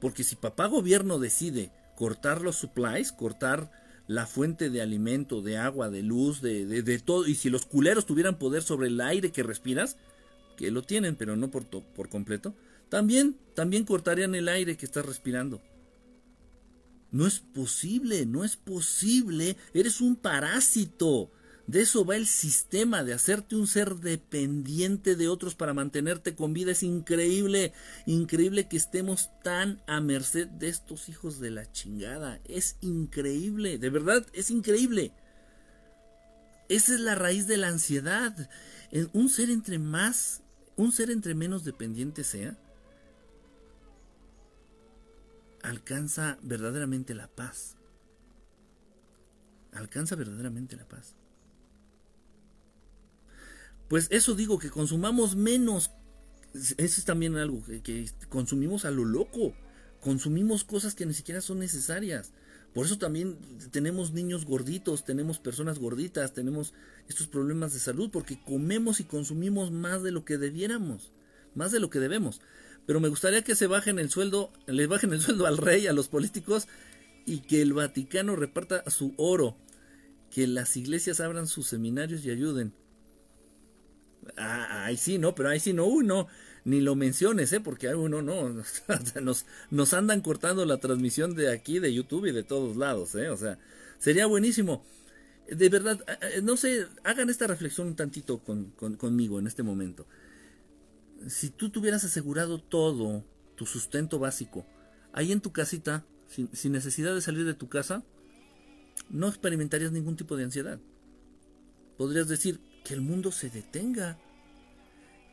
Porque 0.00 0.24
si 0.24 0.36
papá 0.36 0.66
gobierno 0.66 1.18
decide 1.18 1.72
cortar 1.94 2.42
los 2.42 2.56
supplies, 2.56 3.12
cortar 3.12 3.70
la 4.06 4.26
fuente 4.26 4.70
de 4.70 4.82
alimento, 4.82 5.42
de 5.42 5.58
agua, 5.58 5.90
de 5.90 6.02
luz, 6.02 6.40
de, 6.40 6.64
de, 6.64 6.98
todo, 7.00 7.26
y 7.26 7.34
si 7.34 7.50
los 7.50 7.66
culeros 7.66 8.06
tuvieran 8.06 8.38
poder 8.38 8.62
sobre 8.62 8.88
el 8.88 9.00
aire 9.00 9.32
que 9.32 9.42
respiras, 9.42 9.96
que 10.56 10.70
lo 10.70 10.82
tienen, 10.82 11.16
pero 11.16 11.36
no 11.36 11.50
por, 11.50 11.66
por 11.66 12.08
completo, 12.08 12.54
también, 12.88 13.36
también 13.54 13.84
cortarían 13.84 14.34
el 14.34 14.48
aire 14.48 14.76
que 14.76 14.86
estás 14.86 15.04
respirando. 15.04 15.60
No 17.16 17.26
es 17.26 17.40
posible, 17.40 18.26
no 18.26 18.44
es 18.44 18.58
posible, 18.58 19.56
eres 19.72 20.02
un 20.02 20.16
parásito. 20.16 21.30
De 21.66 21.80
eso 21.80 22.04
va 22.04 22.14
el 22.14 22.26
sistema, 22.26 23.04
de 23.04 23.14
hacerte 23.14 23.56
un 23.56 23.66
ser 23.66 23.94
dependiente 23.94 25.16
de 25.16 25.26
otros 25.26 25.54
para 25.54 25.72
mantenerte 25.72 26.34
con 26.34 26.52
vida. 26.52 26.72
Es 26.72 26.82
increíble, 26.82 27.72
increíble 28.04 28.68
que 28.68 28.76
estemos 28.76 29.30
tan 29.42 29.80
a 29.86 30.02
merced 30.02 30.46
de 30.46 30.68
estos 30.68 31.08
hijos 31.08 31.40
de 31.40 31.52
la 31.52 31.72
chingada. 31.72 32.38
Es 32.44 32.76
increíble, 32.82 33.78
de 33.78 33.88
verdad, 33.88 34.26
es 34.34 34.50
increíble. 34.50 35.14
Esa 36.68 36.92
es 36.96 37.00
la 37.00 37.14
raíz 37.14 37.46
de 37.46 37.56
la 37.56 37.68
ansiedad. 37.68 38.50
Un 39.14 39.30
ser 39.30 39.48
entre 39.48 39.78
más, 39.78 40.42
un 40.76 40.92
ser 40.92 41.10
entre 41.10 41.34
menos 41.34 41.64
dependiente 41.64 42.24
sea, 42.24 42.58
alcanza 45.66 46.38
verdaderamente 46.42 47.14
la 47.14 47.28
paz. 47.28 47.76
Alcanza 49.72 50.14
verdaderamente 50.14 50.76
la 50.76 50.86
paz. 50.86 51.16
Pues 53.88 54.08
eso 54.10 54.34
digo, 54.34 54.58
que 54.58 54.70
consumamos 54.70 55.36
menos. 55.36 55.90
Eso 56.54 56.76
es 56.78 57.04
también 57.04 57.36
algo 57.36 57.62
que, 57.82 58.10
consumimos 58.28 58.84
a 58.84 58.90
lo 58.90 59.04
loco. 59.04 59.54
Consumimos 60.00 60.64
cosas 60.64 60.94
que 60.94 61.04
ni 61.04 61.14
siquiera 61.14 61.40
son 61.40 61.58
necesarias. 61.58 62.32
Por 62.72 62.86
eso 62.86 62.98
también 62.98 63.38
tenemos 63.70 64.12
niños 64.12 64.44
gorditos, 64.44 65.04
tenemos 65.04 65.38
personas 65.38 65.78
gorditas, 65.78 66.34
tenemos 66.34 66.74
estos 67.08 67.26
problemas 67.26 67.72
de 67.72 67.80
salud, 67.80 68.10
porque 68.12 68.40
comemos 68.44 69.00
y 69.00 69.04
consumimos 69.04 69.72
más 69.72 70.02
de 70.02 70.12
lo 70.12 70.24
que 70.24 70.36
debiéramos, 70.36 71.12
más 71.54 71.72
de 71.72 71.80
lo 71.80 71.90
que 71.90 71.98
debemos. 71.98 72.40
Pero 72.86 73.00
me 73.00 73.08
gustaría 73.08 73.42
que 73.42 73.56
se 73.56 73.66
bajen 73.66 73.98
el 73.98 74.10
sueldo, 74.10 74.52
le 74.66 74.86
bajen 74.86 75.12
el 75.12 75.20
sueldo 75.20 75.46
al 75.46 75.58
rey, 75.58 75.86
a 75.86 75.92
los 75.92 76.08
políticos, 76.08 76.68
y 77.24 77.40
que 77.40 77.60
el 77.60 77.72
Vaticano 77.72 78.36
reparta 78.36 78.88
su 78.88 79.14
oro, 79.16 79.56
que 80.30 80.46
las 80.46 80.76
iglesias 80.76 81.20
abran 81.20 81.48
sus 81.48 81.66
seminarios 81.66 82.24
y 82.24 82.30
ayuden. 82.30 82.72
Ah, 84.36 84.84
ahí 84.84 84.96
sí, 84.96 85.18
no, 85.18 85.34
pero 85.34 85.48
ahí 85.48 85.60
sí 85.60 85.72
no, 85.72 85.86
uy, 85.86 86.04
no, 86.04 86.28
ni 86.64 86.80
lo 86.80 86.94
menciones, 86.94 87.52
¿eh? 87.52 87.60
Porque 87.60 87.94
uno 87.94 88.22
no, 88.22 88.62
nos, 89.22 89.46
nos 89.70 89.94
andan 89.94 90.20
cortando 90.20 90.64
la 90.64 90.78
transmisión 90.78 91.34
de 91.34 91.52
aquí, 91.52 91.78
de 91.78 91.92
YouTube 91.92 92.26
y 92.26 92.32
de 92.32 92.42
todos 92.42 92.76
lados, 92.76 93.14
¿eh? 93.14 93.28
O 93.30 93.36
sea, 93.36 93.58
sería 93.98 94.26
buenísimo. 94.26 94.84
De 95.48 95.68
verdad, 95.68 96.04
eh, 96.22 96.40
no 96.42 96.56
sé, 96.56 96.86
hagan 97.04 97.30
esta 97.30 97.46
reflexión 97.46 97.88
un 97.88 97.96
tantito 97.96 98.38
con, 98.38 98.72
conmigo 98.96 99.38
en 99.38 99.46
este 99.46 99.62
momento. 99.62 100.06
Si 101.28 101.50
tú 101.50 101.70
tuvieras 101.70 102.04
asegurado 102.04 102.58
todo, 102.58 103.24
tu 103.56 103.66
sustento 103.66 104.18
básico, 104.18 104.66
ahí 105.12 105.32
en 105.32 105.40
tu 105.40 105.52
casita, 105.52 106.04
sin, 106.28 106.72
necesidad 106.72 107.14
de 107.14 107.20
salir 107.20 107.44
de 107.44 107.54
tu 107.54 107.68
casa, 107.68 108.04
no 109.10 109.28
experimentarías 109.28 109.92
ningún 109.92 110.16
tipo 110.16 110.36
de 110.36 110.44
ansiedad. 110.44 110.78
Podrías 111.96 112.28
decir, 112.28 112.60
que 112.86 112.94
el 112.94 113.00
mundo 113.00 113.32
se 113.32 113.50
detenga, 113.50 114.16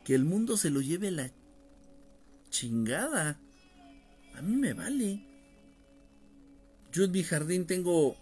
que 0.04 0.16
el 0.16 0.24
mundo 0.24 0.56
se 0.56 0.70
lo 0.70 0.80
lleve 0.80 1.12
la 1.12 1.30
chingada. 2.50 3.38
A 4.34 4.42
mí 4.42 4.56
me 4.56 4.72
vale. 4.72 5.24
Yo 6.90 7.04
en 7.04 7.12
mi 7.12 7.22
jardín 7.22 7.66
tengo 7.66 8.16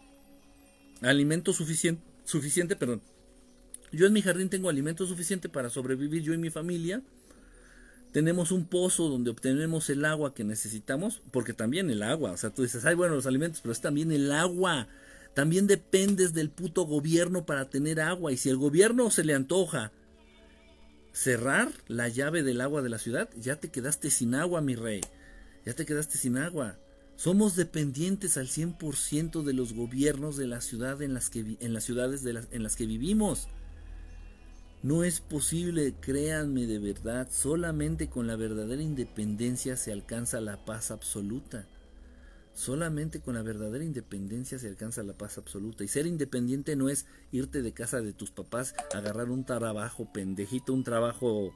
alimento 1.01 1.55
suficiente, 1.55 2.03
suficiente, 2.25 2.77
perdón. 2.77 3.01
Yo 3.91 4.07
en 4.07 4.13
mi 4.13 4.21
jardín 4.21 4.51
tengo 4.51 4.69
alimento 4.69 5.07
suficiente 5.07 5.49
para 5.49 5.71
sobrevivir 5.71 6.23
yo 6.23 6.35
y 6.35 6.39
mi 6.39 6.51
familia. 6.51 7.03
Tenemos 8.13 8.53
un 8.53 8.67
pozo 8.67 9.09
donde 9.09 9.31
obtenemos 9.31 9.89
el 9.89 10.05
agua 10.05 10.35
que 10.35 10.45
necesitamos, 10.45 11.23
porque 11.31 11.55
también 11.55 11.91
el 11.91 12.03
agua, 12.03 12.33
o 12.33 12.37
sea, 12.37 12.51
tú 12.51 12.63
dices, 12.63 12.85
ay, 12.85 12.95
bueno, 12.95 13.15
los 13.15 13.27
alimentos, 13.27 13.61
pero 13.63 13.73
es 13.73 13.81
también 13.81 14.13
el 14.13 14.31
agua. 14.33 14.87
También 15.35 15.67
dependes 15.67 16.35
del 16.35 16.51
puto 16.51 16.85
gobierno 16.85 17.47
para 17.47 17.71
tener 17.71 18.01
agua. 18.01 18.33
Y 18.33 18.37
si 18.37 18.51
el 18.51 18.59
gobierno 18.59 19.11
se 19.11 19.25
le 19.25 19.35
antoja 19.35 19.93
cerrar 21.13 21.71
la 21.89 22.09
llave 22.09 22.43
del 22.43 22.61
agua 22.61 22.83
de 22.83 22.91
la 22.91 22.99
ciudad, 22.99 23.31
ya 23.39 23.57
te 23.57 23.71
quedaste 23.71 24.11
sin 24.11 24.35
agua, 24.35 24.61
mi 24.61 24.75
rey. 24.75 25.01
Ya 25.65 25.73
te 25.73 25.87
quedaste 25.87 26.19
sin 26.19 26.37
agua. 26.37 26.77
Somos 27.17 27.57
dependientes 27.57 28.37
al 28.37 28.49
100% 28.49 29.43
de 29.43 29.53
los 29.55 29.73
gobiernos 29.73 30.37
de 30.37 30.49
la 30.49 30.61
ciudad 30.61 31.01
en 31.01 31.15
las, 31.15 31.31
que, 31.31 31.57
en 31.61 31.73
las 31.73 31.85
ciudades 31.85 32.25
en 32.25 32.63
las 32.63 32.77
que 32.77 32.85
vivimos. 32.85 33.49
No 34.83 35.05
es 35.05 35.21
posible, 35.21 35.95
créanme 36.01 36.67
de 36.67 36.81
verdad, 36.81 37.29
solamente 37.31 38.09
con 38.09 38.27
la 38.27 38.35
verdadera 38.35 38.83
independencia 38.83 39.77
se 39.77 39.93
alcanza 39.93 40.41
la 40.41 40.65
paz 40.65 40.91
absoluta. 40.91 41.69
Solamente 42.53 43.21
con 43.21 43.35
la 43.35 43.43
verdadera 43.43 43.85
independencia 43.85 44.59
se 44.59 44.67
alcanza 44.67 45.05
la 45.05 45.13
paz 45.13 45.39
absoluta. 45.39 45.85
Y 45.85 45.89
ser 45.89 46.07
independiente 46.07 46.75
no 46.75 46.89
es 46.89 47.07
irte 47.31 47.63
de 47.63 47.73
casa 47.73 48.01
de 48.01 48.13
tus 48.13 48.33
papás, 48.33 48.75
agarrar 48.93 49.31
un 49.31 49.45
trabajo 49.45 50.13
pendejito, 50.13 50.75
un 50.75 50.83
trabajo 50.83 51.53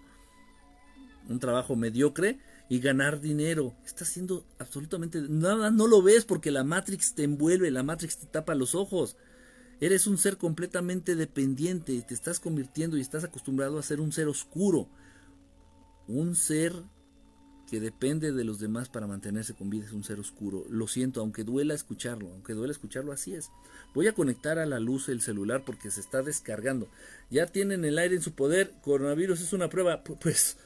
un 1.29 1.41
trabajo 1.41 1.77
mediocre 1.77 2.39
y 2.69 2.81
ganar 2.81 3.21
dinero. 3.21 3.75
Estás 3.85 4.11
haciendo 4.11 4.45
absolutamente 4.59 5.21
nada, 5.29 5.71
no 5.71 5.87
lo 5.87 6.03
ves 6.03 6.25
porque 6.25 6.51
la 6.51 6.65
Matrix 6.65 7.15
te 7.15 7.25
envuelve, 7.25 7.71
la 7.71 7.83
Matrix 7.83 8.19
te 8.19 8.27
tapa 8.27 8.55
los 8.55 8.75
ojos. 8.75 9.17
Eres 9.81 10.07
un 10.07 10.17
ser 10.17 10.39
completamente 10.39 11.17
dependiente, 11.17 12.01
te 12.03 12.15
estás 12.15 12.41
convirtiendo 12.41 12.97
y 12.97 13.03
estás 13.03 13.25
acostumbrado 13.25 13.79
a 13.79 13.83
ser 13.83 14.01
un 14.01 14.13
ser 14.13 14.29
oscuro. 14.29 14.89
Un 16.09 16.35
ser 16.35 16.73
que 17.67 17.81
depende 17.81 18.33
de 18.33 18.45
los 18.45 18.61
demás 18.61 18.89
para 18.89 19.07
mantenerse 19.07 19.55
con 19.55 19.69
vida 19.69 19.85
es 19.85 19.93
un 19.93 20.05
ser 20.05 20.21
oscuro. 20.21 20.65
Lo 20.71 20.87
siento, 20.87 21.21
aunque 21.21 21.45
duela 21.45 21.75
escucharlo, 21.75 22.31
aunque 22.33 22.55
duela 22.55 22.73
escucharlo, 22.73 23.13
así 23.13 23.35
es. 23.35 23.51
Voy 23.93 24.07
a 24.07 24.15
conectar 24.15 24.59
a 24.59 24.67
la 24.67 24.79
luz 24.79 25.09
el 25.09 25.21
celular 25.21 25.63
porque 25.67 25.91
se 25.91 26.01
está 26.01 26.23
descargando. 26.23 26.89
Ya 27.29 27.47
tienen 27.47 27.85
el 27.85 27.99
aire 27.99 28.15
en 28.15 28.23
su 28.23 28.33
poder, 28.33 28.73
coronavirus 28.83 29.41
es 29.41 29.53
una 29.53 29.69
prueba. 29.69 30.05
Pues, 30.05 30.57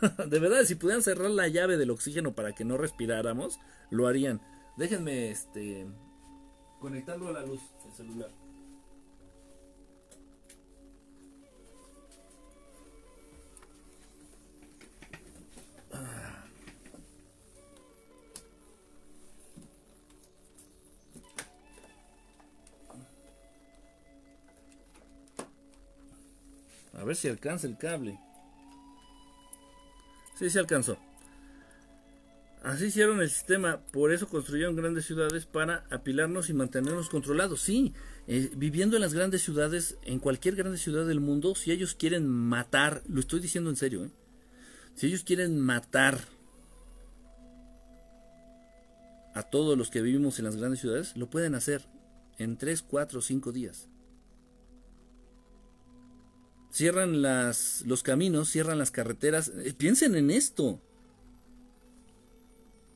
de 0.28 0.38
verdad, 0.38 0.64
si 0.64 0.74
pudieran 0.74 1.02
cerrar 1.02 1.30
la 1.30 1.48
llave 1.48 1.76
del 1.76 1.90
oxígeno 1.90 2.34
para 2.34 2.52
que 2.52 2.64
no 2.64 2.76
respiráramos, 2.76 3.58
lo 3.90 4.08
harían. 4.08 4.40
Déjenme, 4.76 5.30
este, 5.30 5.86
Conectarlo 6.80 7.28
a 7.28 7.32
la 7.32 7.42
luz, 7.42 7.60
el 7.84 7.92
celular. 7.92 8.30
A 26.98 27.04
ver 27.04 27.14
si 27.16 27.28
alcanza 27.28 27.66
el 27.66 27.76
cable. 27.78 28.18
Sí, 30.34 30.50
se 30.50 30.58
alcanzó. 30.58 30.98
Así 32.66 32.86
hicieron 32.86 33.20
el 33.20 33.30
sistema, 33.30 33.80
por 33.92 34.10
eso 34.10 34.26
construyeron 34.26 34.74
grandes 34.74 35.06
ciudades 35.06 35.46
para 35.46 35.86
apilarnos 35.88 36.50
y 36.50 36.52
mantenernos 36.52 37.08
controlados. 37.08 37.60
Sí, 37.60 37.94
eh, 38.26 38.50
viviendo 38.56 38.96
en 38.96 39.02
las 39.02 39.14
grandes 39.14 39.42
ciudades, 39.42 39.98
en 40.02 40.18
cualquier 40.18 40.56
grande 40.56 40.76
ciudad 40.76 41.06
del 41.06 41.20
mundo, 41.20 41.54
si 41.54 41.70
ellos 41.70 41.94
quieren 41.94 42.26
matar, 42.26 43.04
lo 43.06 43.20
estoy 43.20 43.38
diciendo 43.38 43.70
en 43.70 43.76
serio, 43.76 44.06
¿eh? 44.06 44.10
si 44.96 45.06
ellos 45.06 45.22
quieren 45.22 45.60
matar 45.60 46.18
a 49.32 49.44
todos 49.44 49.78
los 49.78 49.88
que 49.88 50.02
vivimos 50.02 50.40
en 50.40 50.46
las 50.46 50.56
grandes 50.56 50.80
ciudades, 50.80 51.16
lo 51.16 51.30
pueden 51.30 51.54
hacer 51.54 51.86
en 52.36 52.58
3, 52.58 52.82
4, 52.82 53.20
5 53.20 53.52
días. 53.52 53.88
Cierran 56.72 57.22
los 57.22 58.02
caminos, 58.02 58.50
cierran 58.50 58.78
las 58.78 58.90
carreteras. 58.90 59.52
Eh, 59.54 59.72
piensen 59.72 60.16
en 60.16 60.32
esto. 60.32 60.82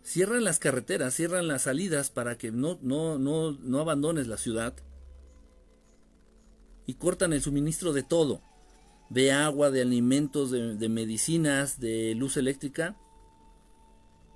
Cierran 0.02 0.44
las 0.44 0.58
carreteras, 0.58 1.14
cierran 1.14 1.46
las 1.46 1.62
salidas 1.62 2.10
para 2.10 2.38
que 2.38 2.50
no, 2.50 2.78
no, 2.82 3.18
no, 3.18 3.52
no 3.52 3.80
abandones 3.80 4.26
la 4.26 4.38
ciudad. 4.38 4.74
Y 6.86 6.94
cortan 6.94 7.32
el 7.32 7.42
suministro 7.42 7.92
de 7.92 8.02
todo. 8.02 8.42
De 9.10 9.32
agua, 9.32 9.70
de 9.70 9.82
alimentos, 9.82 10.50
de, 10.50 10.88
medicinas, 10.88 11.80
de 11.80 12.14
luz 12.14 12.36
eléctrica. 12.36 12.96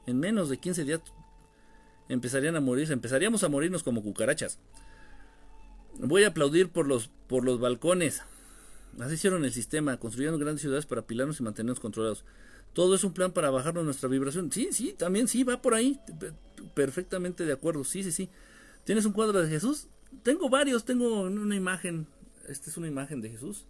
En 0.07 0.19
menos 0.19 0.49
de 0.49 0.59
15 0.59 0.85
días 0.85 1.01
empezarían 2.09 2.57
a 2.57 2.61
morir, 2.61 2.91
empezaríamos 2.93 3.43
a 3.45 3.49
morirnos 3.49 3.83
como 3.83 4.03
cucarachas. 4.03 4.59
Voy 5.99 6.25
a 6.25 6.29
aplaudir 6.29 6.71
por 6.71 6.87
los, 6.87 7.09
por 7.29 7.45
los 7.45 7.61
balcones. 7.61 8.23
Así 9.01 9.15
hicieron 9.15 9.45
el 9.45 9.53
sistema, 9.53 9.97
construyeron 9.99 10.39
grandes 10.39 10.61
ciudades 10.61 10.87
para 10.87 11.03
apilarnos 11.03 11.41
y 11.41 11.43
mantenernos 11.43 11.81
controlados. 11.81 12.25
Todo 12.75 12.95
es 12.95 13.05
un 13.05 13.12
plan 13.12 13.33
para 13.33 13.51
bajarnos 13.51 13.85
nuestra 13.85 14.09
vibración. 14.09 14.51
Sí, 14.53 14.68
sí, 14.72 14.93
también 14.93 15.29
sí, 15.29 15.45
va 15.45 15.62
por 15.62 15.75
ahí. 15.75 15.99
Perfectamente 16.75 17.47
de 17.47 17.53
acuerdo. 17.53 17.85
Sí, 17.85 18.03
sí, 18.03 18.12
sí. 18.12 18.29
¿Tienes 18.85 19.07
un 19.07 19.12
cuadro 19.12 19.41
de 19.41 19.49
Jesús? 19.49 19.87
Tengo 20.22 20.51
varios, 20.51 20.85
tengo 20.85 21.22
una 21.22 21.57
imagen. 21.57 22.07
Esta 22.49 22.68
es 22.68 22.77
una 22.77 22.89
imagen 22.89 23.20
de 23.20 23.31
Jesús. 23.31 23.64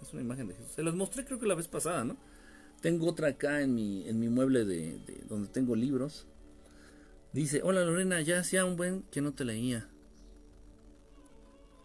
Es 0.00 0.12
una 0.12 0.22
imagen 0.22 0.46
de 0.46 0.54
Jesús. 0.54 0.72
Se 0.72 0.82
los 0.82 0.94
mostré 0.94 1.24
creo 1.24 1.40
que 1.40 1.46
la 1.46 1.54
vez 1.54 1.68
pasada, 1.68 2.04
¿no? 2.04 2.16
Tengo 2.82 3.08
otra 3.08 3.28
acá 3.28 3.62
en 3.62 3.74
mi, 3.74 4.06
en 4.06 4.20
mi 4.20 4.28
mueble 4.28 4.64
de, 4.64 4.98
de 5.00 5.24
donde 5.28 5.48
tengo 5.48 5.74
libros. 5.74 6.26
Dice, 7.32 7.62
hola 7.64 7.84
Lorena, 7.84 8.20
ya 8.20 8.40
hacía 8.40 8.64
un 8.64 8.76
buen 8.76 9.02
que 9.10 9.20
no 9.20 9.32
te 9.32 9.44
leía. 9.44 9.88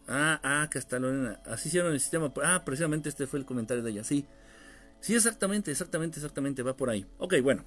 Ah, 0.08 0.40
ah, 0.44 0.70
que 0.70 0.78
está 0.78 1.00
Lorena. 1.00 1.42
Así 1.46 1.70
hicieron 1.70 1.94
el 1.94 2.00
sistema. 2.00 2.34
Ah, 2.44 2.64
precisamente 2.66 3.10
este 3.10 3.28
fue 3.28 3.40
el 3.40 3.46
comentario 3.46 3.84
de 3.84 3.92
ella. 3.92 4.04
Sí. 4.04 4.26
Sí, 5.04 5.14
exactamente, 5.14 5.70
exactamente, 5.70 6.18
exactamente. 6.18 6.64
Va 6.64 6.78
por 6.78 6.90
ahí. 6.90 7.06
Ok, 7.18 7.36
bueno. 7.44 7.66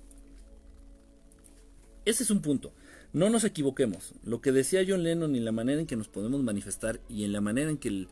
Ese 2.06 2.22
es 2.22 2.30
un 2.30 2.40
punto. 2.40 2.72
No 3.12 3.28
nos 3.28 3.44
equivoquemos. 3.44 4.14
Lo 4.24 4.40
que 4.40 4.52
decía 4.52 4.82
John 4.88 5.02
Lennon 5.02 5.36
y 5.36 5.40
la 5.40 5.52
manera 5.52 5.78
en 5.78 5.86
que 5.86 5.96
nos 5.96 6.08
podemos 6.08 6.42
manifestar 6.42 6.98
y 7.10 7.24
en 7.24 7.32
la 7.32 7.42
manera 7.42 7.68
en 7.68 7.76
que 7.76 8.08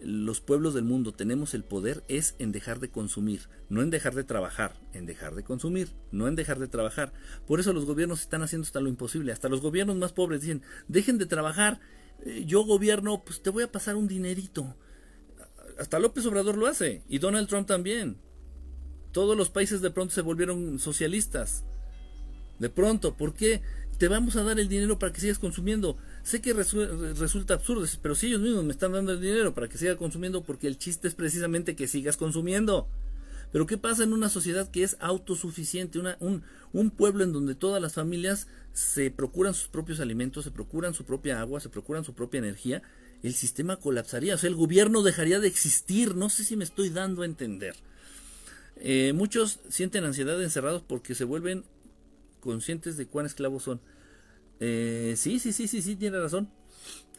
los 0.00 0.40
pueblos 0.40 0.74
del 0.74 0.82
mundo 0.82 1.14
tenemos 1.14 1.54
el 1.54 1.62
poder 1.62 2.02
es 2.08 2.34
en 2.40 2.50
dejar 2.50 2.80
de 2.80 2.90
consumir, 2.90 3.48
no 3.68 3.82
en 3.82 3.90
dejar 3.90 4.16
de 4.16 4.24
trabajar, 4.24 4.74
en 4.92 5.06
dejar 5.06 5.36
de 5.36 5.44
consumir, 5.44 5.92
no 6.10 6.26
en 6.26 6.34
dejar 6.34 6.58
de 6.58 6.66
trabajar. 6.66 7.12
Por 7.46 7.60
eso 7.60 7.72
los 7.72 7.84
gobiernos 7.84 8.20
están 8.20 8.42
haciendo 8.42 8.66
hasta 8.66 8.80
lo 8.80 8.88
imposible. 8.88 9.30
Hasta 9.30 9.48
los 9.48 9.60
gobiernos 9.60 9.94
más 9.94 10.12
pobres 10.12 10.40
dicen, 10.40 10.62
dejen 10.88 11.18
de 11.18 11.26
trabajar, 11.26 11.78
eh, 12.24 12.42
yo 12.48 12.64
gobierno, 12.64 13.22
pues 13.24 13.44
te 13.44 13.50
voy 13.50 13.62
a 13.62 13.70
pasar 13.70 13.94
un 13.94 14.08
dinerito. 14.08 14.74
Hasta 15.78 16.00
López 16.00 16.26
Obrador 16.26 16.58
lo 16.58 16.66
hace 16.66 17.04
y 17.08 17.20
Donald 17.20 17.46
Trump 17.46 17.68
también. 17.68 18.25
Todos 19.16 19.34
los 19.34 19.48
países 19.48 19.80
de 19.80 19.90
pronto 19.90 20.12
se 20.12 20.20
volvieron 20.20 20.78
socialistas. 20.78 21.64
De 22.58 22.68
pronto, 22.68 23.16
¿por 23.16 23.32
qué? 23.32 23.62
Te 23.96 24.08
vamos 24.08 24.36
a 24.36 24.42
dar 24.42 24.60
el 24.60 24.68
dinero 24.68 24.98
para 24.98 25.10
que 25.10 25.22
sigas 25.22 25.38
consumiendo. 25.38 25.96
Sé 26.22 26.42
que 26.42 26.52
resulta 26.52 27.54
absurdo, 27.54 27.86
pero 28.02 28.14
si 28.14 28.26
ellos 28.26 28.42
mismos 28.42 28.64
me 28.64 28.72
están 28.72 28.92
dando 28.92 29.12
el 29.12 29.20
dinero 29.22 29.54
para 29.54 29.68
que 29.68 29.78
siga 29.78 29.96
consumiendo, 29.96 30.44
porque 30.44 30.66
el 30.66 30.76
chiste 30.76 31.08
es 31.08 31.14
precisamente 31.14 31.74
que 31.74 31.88
sigas 31.88 32.18
consumiendo. 32.18 32.88
Pero 33.52 33.64
¿qué 33.64 33.78
pasa 33.78 34.02
en 34.02 34.12
una 34.12 34.28
sociedad 34.28 34.70
que 34.70 34.82
es 34.82 34.98
autosuficiente? 35.00 35.98
Un, 35.98 36.42
un 36.74 36.90
pueblo 36.90 37.24
en 37.24 37.32
donde 37.32 37.54
todas 37.54 37.80
las 37.80 37.94
familias 37.94 38.48
se 38.74 39.10
procuran 39.10 39.54
sus 39.54 39.68
propios 39.68 39.98
alimentos, 40.00 40.44
se 40.44 40.50
procuran 40.50 40.92
su 40.92 41.06
propia 41.06 41.40
agua, 41.40 41.60
se 41.60 41.70
procuran 41.70 42.04
su 42.04 42.12
propia 42.12 42.36
energía, 42.36 42.82
el 43.22 43.32
sistema 43.32 43.76
colapsaría. 43.76 44.34
O 44.34 44.38
sea, 44.38 44.50
el 44.50 44.56
gobierno 44.56 45.02
dejaría 45.02 45.40
de 45.40 45.48
existir. 45.48 46.16
No 46.16 46.28
sé 46.28 46.44
si 46.44 46.54
me 46.54 46.64
estoy 46.64 46.90
dando 46.90 47.22
a 47.22 47.24
entender. 47.24 47.76
Eh, 48.76 49.12
muchos 49.14 49.60
sienten 49.68 50.04
ansiedad 50.04 50.40
encerrados 50.42 50.82
porque 50.82 51.14
se 51.14 51.24
vuelven 51.24 51.64
conscientes 52.40 52.96
de 52.96 53.06
cuán 53.06 53.26
esclavos 53.26 53.62
son. 53.62 53.80
Eh, 54.60 55.14
sí, 55.16 55.38
sí, 55.38 55.52
sí, 55.52 55.68
sí, 55.68 55.82
sí, 55.82 55.96
tiene 55.96 56.20
razón. 56.20 56.48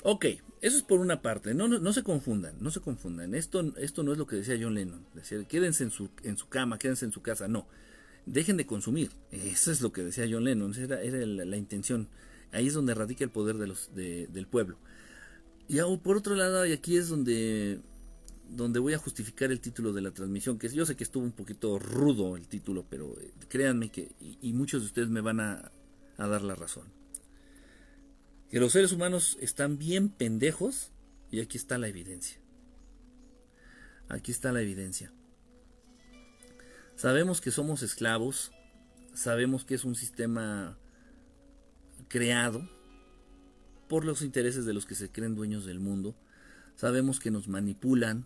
Ok, 0.03 0.25
eso 0.61 0.77
es 0.77 0.83
por 0.83 0.99
una 0.99 1.21
parte. 1.21 1.53
No, 1.53 1.67
no, 1.67 1.93
se 1.93 2.03
confundan, 2.03 2.55
no 2.59 2.71
se 2.71 2.79
confundan. 2.79 3.33
Esto, 3.33 3.73
esto 3.77 4.03
no 4.03 4.11
es 4.11 4.17
lo 4.17 4.27
que 4.27 4.37
decía 4.37 4.57
John 4.59 4.75
Lennon. 4.75 5.05
Decía, 5.13 5.43
quédense 5.45 5.83
en 5.83 5.91
su, 5.91 6.09
en 6.23 6.37
su 6.37 6.47
cama, 6.47 6.79
quédense 6.79 7.05
en 7.05 7.11
su 7.11 7.21
casa. 7.21 7.47
No, 7.47 7.67
dejen 8.25 8.57
de 8.57 8.65
consumir. 8.65 9.11
Eso 9.31 9.71
es 9.71 9.81
lo 9.81 9.91
que 9.91 10.03
decía 10.03 10.27
John 10.29 10.43
Lennon. 10.43 10.71
Esa 10.71 11.01
era, 11.01 11.25
la, 11.25 11.57
intención. 11.57 12.07
Ahí 12.51 12.67
es 12.67 12.73
donde 12.73 12.93
radica 12.93 13.23
el 13.23 13.31
poder 13.31 13.57
de 13.57 14.27
del 14.27 14.47
pueblo. 14.47 14.77
Y 15.67 15.79
por 15.97 16.17
otro 16.17 16.35
lado, 16.35 16.65
y 16.65 16.71
aquí 16.71 16.95
es 16.95 17.09
donde, 17.09 17.81
donde 18.49 18.79
voy 18.79 18.93
a 18.93 18.97
justificar 18.97 19.51
el 19.51 19.59
título 19.59 19.93
de 19.93 20.01
la 20.01 20.11
transmisión, 20.11 20.57
que 20.57 20.69
yo 20.69 20.85
sé 20.85 20.95
que 20.95 21.03
estuvo 21.03 21.23
un 21.23 21.31
poquito 21.31 21.79
rudo 21.79 22.35
el 22.35 22.47
título, 22.47 22.85
pero 22.89 23.15
eh, 23.19 23.31
créanme 23.47 23.89
que, 23.89 24.11
y, 24.19 24.53
muchos 24.53 24.81
de 24.81 24.87
ustedes 24.87 25.09
me 25.09 25.21
van 25.21 25.39
a 25.39 25.71
dar 26.17 26.41
la 26.41 26.55
razón 26.55 26.97
que 28.49 28.59
los 28.59 28.71
seres 28.71 28.91
humanos 28.91 29.37
están 29.41 29.77
bien 29.77 30.09
pendejos 30.09 30.91
y 31.31 31.41
aquí 31.41 31.57
está 31.57 31.77
la 31.77 31.87
evidencia. 31.87 32.39
Aquí 34.09 34.31
está 34.31 34.51
la 34.53 34.61
evidencia. 34.61 35.11
Sabemos 36.95 37.41
que 37.41 37.51
somos 37.51 37.83
esclavos, 37.83 38.51
sabemos 39.13 39.65
que 39.65 39.75
es 39.75 39.83
un 39.83 39.95
sistema 39.95 40.77
creado 42.07 42.67
por 43.89 44.05
los 44.05 44.21
intereses 44.21 44.65
de 44.65 44.73
los 44.73 44.85
que 44.85 44.95
se 44.95 45.09
creen 45.09 45.35
dueños 45.35 45.65
del 45.65 45.79
mundo, 45.79 46.15
sabemos 46.75 47.19
que 47.19 47.31
nos 47.31 47.47
manipulan, 47.47 48.25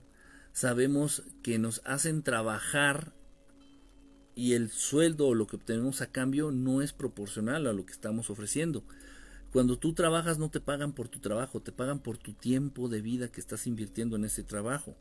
sabemos 0.54 1.24
que 1.44 1.60
nos 1.60 1.82
hacen 1.86 2.24
trabajar 2.24 3.14
y 4.36 4.54
el 4.54 4.72
sueldo 4.72 5.28
o 5.28 5.36
lo 5.36 5.48
que 5.48 5.58
obtenemos 5.58 6.02
a 6.02 6.12
cambio 6.12 6.52
no 6.52 6.82
es 6.82 6.94
proporcional 6.94 7.68
a 7.68 7.74
lo 7.74 7.86
que 7.86 7.92
estamos 7.92 8.30
ofreciendo. 8.30 8.84
Cuando 9.52 9.78
tú 9.78 9.94
trabajas 9.94 10.40
no 10.40 10.50
te 10.50 10.62
pagan 10.62 10.94
por 10.94 11.10
tu 11.10 11.20
trabajo, 11.20 11.62
te 11.62 11.72
pagan 11.72 12.00
por 12.00 12.18
tu 12.18 12.34
tiempo 12.34 12.88
de 12.88 13.02
vida 13.02 13.28
que 13.30 13.42
estás 13.42 13.68
invirtiendo 13.68 14.16
en 14.16 14.26
ese 14.26 14.44
trabajo. 14.44 14.96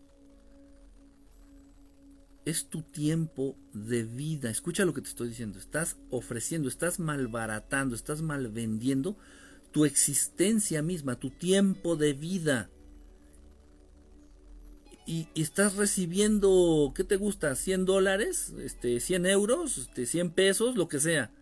Es 2.44 2.68
tu 2.68 2.82
tiempo 2.82 3.56
de 3.72 4.02
vida. 4.02 4.50
Escucha 4.50 4.84
lo 4.84 4.94
que 4.94 5.02
te 5.02 5.08
estoy 5.08 5.28
diciendo. 5.28 5.58
Estás 5.58 5.98
ofreciendo, 6.10 6.68
estás 6.68 6.98
malbaratando, 6.98 7.94
estás 7.94 8.22
malvendiendo 8.22 9.16
tu 9.70 9.84
existencia 9.84 10.82
misma, 10.82 11.20
tu 11.20 11.30
tiempo 11.30 11.94
de 11.94 12.12
vida. 12.14 12.70
Y, 15.10 15.26
estás 15.34 15.74
recibiendo, 15.74 16.92
¿qué 16.94 17.02
te 17.02 17.16
gusta? 17.16 17.56
¿100 17.56 17.84
dólares? 17.84 18.54
Este, 18.62 18.98
¿100 18.98 19.28
euros? 19.28 19.76
Este, 19.76 20.04
¿100 20.04 20.32
pesos? 20.34 20.76
Lo 20.76 20.86
que 20.86 21.00
sea. 21.00 21.32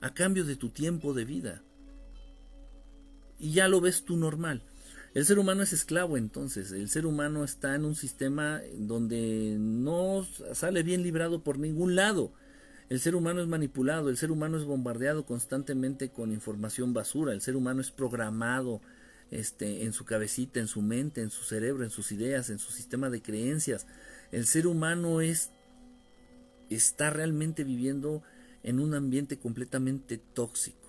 A 0.00 0.12
cambio 0.12 0.44
de 0.44 0.56
tu 0.56 0.70
tiempo 0.70 1.14
de 1.14 1.24
vida 1.24 1.62
y 3.38 3.52
ya 3.52 3.68
lo 3.68 3.80
ves 3.80 4.04
tú 4.04 4.16
normal. 4.16 4.64
El 5.14 5.24
ser 5.24 5.38
humano 5.38 5.62
es 5.62 5.72
esclavo 5.72 6.16
entonces, 6.16 6.72
el 6.72 6.88
ser 6.88 7.06
humano 7.06 7.44
está 7.44 7.76
en 7.76 7.84
un 7.84 7.94
sistema 7.94 8.60
donde 8.76 9.56
no 9.58 10.26
sale 10.52 10.82
bien 10.82 11.04
librado 11.04 11.44
por 11.44 11.60
ningún 11.60 11.94
lado. 11.94 12.32
El 12.88 12.98
ser 12.98 13.14
humano 13.14 13.40
es 13.40 13.46
manipulado, 13.46 14.08
el 14.08 14.16
ser 14.16 14.32
humano 14.32 14.56
es 14.56 14.64
bombardeado 14.64 15.24
constantemente 15.26 16.10
con 16.10 16.32
información 16.32 16.92
basura, 16.92 17.32
el 17.32 17.40
ser 17.40 17.54
humano 17.54 17.80
es 17.80 17.92
programado 17.92 18.80
este, 19.30 19.84
en 19.84 19.92
su 19.92 20.04
cabecita, 20.04 20.60
en 20.60 20.68
su 20.68 20.82
mente, 20.82 21.20
en 21.20 21.30
su 21.30 21.44
cerebro, 21.44 21.84
en 21.84 21.90
sus 21.90 22.12
ideas, 22.12 22.50
en 22.50 22.58
su 22.58 22.72
sistema 22.72 23.10
de 23.10 23.22
creencias. 23.22 23.86
El 24.32 24.46
ser 24.46 24.66
humano 24.66 25.20
es 25.20 25.50
está 26.68 27.10
realmente 27.10 27.64
viviendo 27.64 28.22
en 28.62 28.78
un 28.78 28.94
ambiente 28.94 29.38
completamente 29.38 30.18
tóxico 30.18 30.80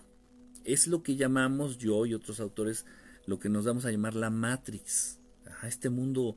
es 0.63 0.87
lo 0.87 1.03
que 1.03 1.15
llamamos 1.15 1.77
yo 1.77 2.05
y 2.05 2.13
otros 2.13 2.39
autores 2.39 2.85
lo 3.25 3.39
que 3.39 3.49
nos 3.49 3.65
damos 3.65 3.85
a 3.85 3.91
llamar 3.91 4.15
la 4.15 4.29
Matrix. 4.29 5.19
este 5.63 5.89
mundo 5.89 6.35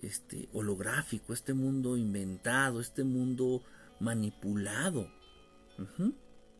este, 0.00 0.48
holográfico, 0.52 1.32
este 1.32 1.54
mundo 1.54 1.96
inventado, 1.96 2.80
este 2.80 3.04
mundo 3.04 3.62
manipulado. 4.00 5.10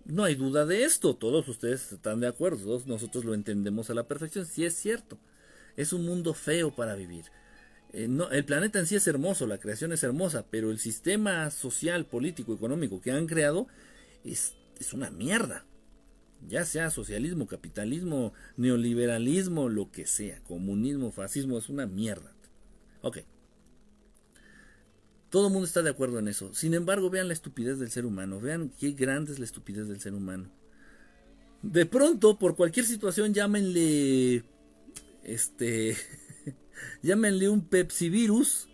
No 0.09 0.24
hay 0.24 0.34
duda 0.36 0.64
de 0.64 0.84
esto, 0.84 1.14
todos 1.14 1.46
ustedes 1.48 1.92
están 1.92 2.20
de 2.20 2.26
acuerdo, 2.28 2.64
todos 2.64 2.86
nosotros 2.86 3.26
lo 3.26 3.34
entendemos 3.34 3.90
a 3.90 3.94
la 3.94 4.09
perfección, 4.09 4.46
sí 4.46 4.64
es 4.64 4.74
cierto. 4.74 5.18
Es 5.76 5.92
un 5.92 6.06
mundo 6.06 6.32
feo 6.32 6.74
para 6.74 6.94
vivir. 6.94 7.26
eh, 7.92 8.09
no, 8.09 8.30
el 8.30 8.44
planeta 8.44 8.78
en 8.78 8.86
sí 8.86 8.96
es 8.96 9.06
hermoso, 9.06 9.46
la 9.46 9.59
creación 9.59 9.92
es 9.92 10.02
hermosa, 10.02 10.46
pero 10.50 10.70
el 10.70 10.78
sistema 10.78 11.50
social, 11.50 12.06
político, 12.06 12.54
económico 12.54 13.00
que 13.02 13.12
han 13.12 13.26
creado 13.26 13.68
es, 14.24 14.54
es 14.80 14.94
una 14.94 15.11
mierda. 15.11 15.66
Ya 16.48 16.64
sea 16.64 16.90
socialismo, 16.90 17.46
capitalismo, 17.46 18.32
neoliberalismo, 18.56 19.68
lo 19.68 19.90
que 19.90 20.06
sea, 20.06 20.40
comunismo, 20.44 21.12
fascismo, 21.12 21.59
es 21.59 21.68
una 21.68 21.86
mierda. 21.86 22.32
Ok. 23.02 23.18
Todo 25.30 25.48
el 25.48 25.52
mundo 25.52 25.66
está 25.66 25.82
de 25.82 25.90
acuerdo 25.90 26.18
en 26.18 26.28
eso. 26.28 26.54
Sin 26.54 26.74
embargo, 26.74 27.10
vean 27.10 27.28
la 27.28 27.34
estupidez 27.34 27.78
del 27.78 27.90
ser 27.90 28.06
humano. 28.06 28.40
Vean 28.40 28.72
qué 28.78 28.92
grande 28.92 29.32
es 29.32 29.38
la 29.38 29.44
estupidez 29.44 29.88
del 29.88 30.00
ser 30.00 30.14
humano. 30.14 30.48
De 31.62 31.86
pronto, 31.86 32.38
por 32.38 32.56
cualquier 32.56 32.86
situación, 32.86 33.34
llámenle. 33.34 34.44
Este. 35.22 35.96
llámenle 37.02 37.48
un 37.48 37.60
Pepsi 37.60 38.08
virus. 38.08 38.68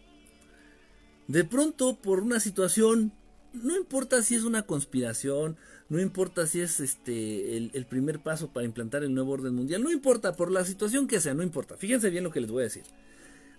De 1.26 1.44
pronto, 1.44 1.98
por 2.00 2.20
una 2.20 2.38
situación. 2.38 3.12
No 3.52 3.76
importa 3.76 4.22
si 4.22 4.34
es 4.34 4.42
una 4.42 4.62
conspiración, 4.62 5.57
no 5.88 6.00
importa 6.00 6.44
si 6.48 6.61
es 6.61 6.80
este 6.80 7.57
el, 7.57 7.70
el, 7.72 7.86
primer 7.86 8.20
paso 8.20 8.52
para 8.52 8.66
implantar 8.66 9.05
el 9.05 9.14
nuevo 9.14 9.30
orden 9.30 9.55
mundial, 9.55 9.80
no 9.80 9.92
importa, 9.92 10.34
por 10.34 10.50
la 10.50 10.64
situación 10.64 11.07
que 11.07 11.20
sea, 11.20 11.34
no 11.34 11.44
importa. 11.44 11.76
Fíjense 11.76 12.11
bien 12.11 12.24
lo 12.24 12.32
que 12.32 12.40
les 12.40 12.50
voy 12.50 12.62
a 12.62 12.64
decir. 12.64 12.82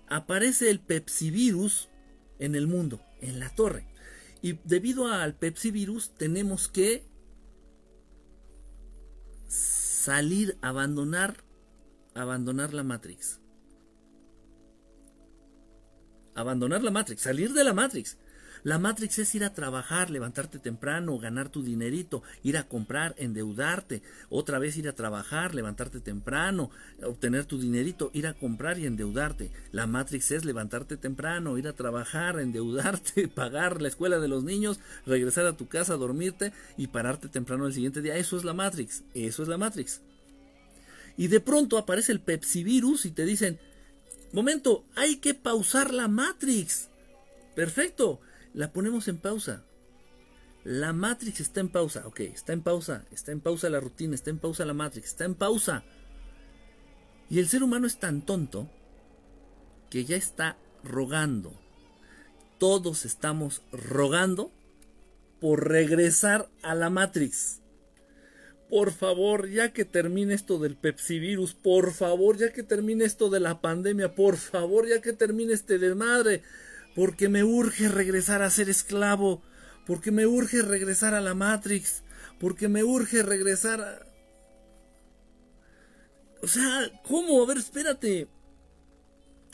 Aparece 0.09 0.69
el 0.69 0.81
Pepsi 0.81 1.31
virus 1.31 1.87
en 2.39 2.55
el 2.55 2.67
mundo, 2.67 3.01
en 3.21 3.39
la 3.39 3.49
torre. 3.49 3.87
Y 4.41 4.59
debido 4.63 5.07
al 5.07 5.35
Pepsi 5.35 5.71
virus 5.71 6.13
tenemos 6.15 6.67
que 6.67 7.07
salir, 9.47 10.57
abandonar, 10.61 11.43
abandonar 12.13 12.73
la 12.73 12.83
Matrix. 12.83 13.39
Abandonar 16.35 16.83
la 16.83 16.91
Matrix, 16.91 17.21
salir 17.21 17.53
de 17.53 17.63
la 17.63 17.73
Matrix. 17.73 18.17
La 18.65 18.79
Matrix 18.79 19.19
es 19.19 19.35
ir 19.35 19.43
a 19.43 19.53
trabajar, 19.53 20.09
levantarte 20.09 20.57
temprano, 20.57 21.19
ganar 21.19 21.49
tu 21.49 21.61
dinerito, 21.61 22.23
ir 22.41 22.57
a 22.57 22.67
comprar, 22.67 23.13
endeudarte, 23.19 24.01
otra 24.27 24.57
vez 24.57 24.75
ir 24.77 24.87
a 24.87 24.95
trabajar, 24.95 25.53
levantarte 25.53 25.99
temprano, 25.99 26.71
obtener 27.03 27.45
tu 27.45 27.59
dinerito, 27.59 28.09
ir 28.15 28.25
a 28.25 28.33
comprar 28.33 28.79
y 28.79 28.87
endeudarte. 28.87 29.51
La 29.71 29.85
Matrix 29.85 30.31
es 30.31 30.45
levantarte 30.45 30.97
temprano, 30.97 31.59
ir 31.59 31.67
a 31.67 31.73
trabajar, 31.73 32.39
endeudarte, 32.39 33.27
pagar 33.35 33.83
la 33.83 33.87
escuela 33.87 34.17
de 34.17 34.29
los 34.29 34.43
niños, 34.43 34.79
regresar 35.05 35.45
a 35.45 35.55
tu 35.55 35.67
casa, 35.67 35.95
dormirte 35.95 36.51
y 36.75 36.87
pararte 36.87 37.27
temprano 37.27 37.67
el 37.67 37.73
siguiente 37.73 38.01
día. 38.01 38.17
Eso 38.17 38.35
es 38.35 38.45
la 38.45 38.55
Matrix, 38.55 39.03
eso 39.13 39.43
es 39.43 39.47
la 39.47 39.59
Matrix. 39.59 40.01
Y 41.17 41.27
de 41.27 41.39
pronto 41.39 41.77
aparece 41.77 42.11
el 42.11 42.19
Pepsi 42.19 42.63
virus 42.63 43.05
y 43.05 43.11
te 43.11 43.25
dicen, 43.25 43.59
momento, 44.33 44.85
hay 44.95 45.17
que 45.17 45.35
pausar 45.35 45.93
la 45.93 46.07
Matrix. 46.07 46.89
Perfecto 47.53 48.21
la 48.55 48.71
ponemos 48.71 49.07
en 49.09 49.17
pausa. 49.17 49.63
La 50.63 50.93
Matrix 50.93 51.41
está 51.41 51.59
en 51.59 51.69
pausa, 51.69 52.07
ok, 52.07 52.21
está 52.21 52.53
en 52.53 52.61
pausa, 52.61 53.05
está 53.11 53.31
en 53.31 53.41
pausa 53.41 53.69
la 53.69 53.79
rutina, 53.79 54.15
está 54.15 54.31
en 54.31 54.39
pausa 54.39 54.65
la 54.65 54.73
Matrix, 54.73 55.07
está 55.07 55.25
en 55.25 55.35
pausa. 55.35 55.83
Y 57.29 57.39
el 57.39 57.47
ser 57.49 57.63
humano 57.63 57.85
es 57.85 57.99
tan 57.99 58.25
tonto 58.25 58.69
que 59.89 60.05
ya 60.05 60.15
está 60.15 60.57
rogando. 60.83 61.53
Todos 62.57 63.05
estamos 63.05 63.61
rogando 63.71 64.51
por 65.41 65.67
regresar 65.67 66.49
a 66.63 66.73
la 66.75 66.89
Matrix. 66.89 67.61
Por 68.69 68.91
favor, 68.91 69.49
ya 69.49 69.73
que 69.73 69.85
termine 69.85 70.33
esto 70.33 70.57
del 70.59 70.77
Pepsi 70.77 71.19
virus, 71.19 71.53
por 71.53 71.91
favor, 71.91 72.37
ya 72.37 72.53
que 72.53 72.63
termine 72.63 73.03
esto 73.03 73.29
de 73.29 73.41
la 73.41 73.61
pandemia, 73.61 74.15
por 74.15 74.37
favor, 74.37 74.87
ya 74.87 75.01
que 75.01 75.13
termine 75.13 75.53
este 75.53 75.77
desmadre, 75.77 76.41
porque 76.95 77.27
me 77.27 77.43
urge 77.43 77.89
regresar 77.89 78.41
a 78.41 78.49
ser 78.49 78.69
esclavo, 78.69 79.43
porque 79.85 80.11
me 80.11 80.25
urge 80.25 80.61
regresar 80.61 81.13
a 81.13 81.21
la 81.21 81.35
Matrix, 81.35 82.03
porque 82.39 82.69
me 82.69 82.83
urge 82.83 83.21
regresar 83.21 83.81
a... 83.81 83.99
O 86.41 86.47
sea, 86.47 86.89
¿cómo? 87.03 87.43
A 87.43 87.47
ver, 87.47 87.57
espérate. 87.57 88.27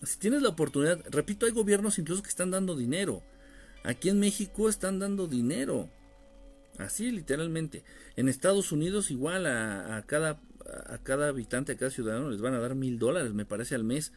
Si 0.04 0.18
tienes 0.20 0.42
la 0.42 0.50
oportunidad, 0.50 1.00
repito, 1.10 1.46
hay 1.46 1.52
gobiernos 1.52 1.98
incluso 2.00 2.22
que 2.22 2.30
están 2.30 2.52
dando 2.52 2.76
dinero. 2.76 3.24
Aquí 3.84 4.10
en 4.10 4.20
México 4.20 4.70
están 4.70 5.00
dando 5.00 5.28
dinero. 5.28 5.90
Así, 6.78 7.12
literalmente. 7.12 7.84
En 8.16 8.30
Estados 8.30 8.72
Unidos 8.72 9.10
igual 9.10 9.48
a, 9.48 10.04
cada, 10.06 10.42
a 10.88 10.98
cada 11.00 11.30
habitante, 11.30 11.72
a 11.72 11.78
cada 11.78 11.92
ciudadano 11.92 12.30
les 12.30 12.42
van 12.42 12.54
a 12.54 12.60
dar 12.60 12.76
mil 12.76 13.00
dólares, 13.00 13.34
me 13.34 13.46
parece, 13.46 13.76
al 13.76 13.84
mes 13.84 14.12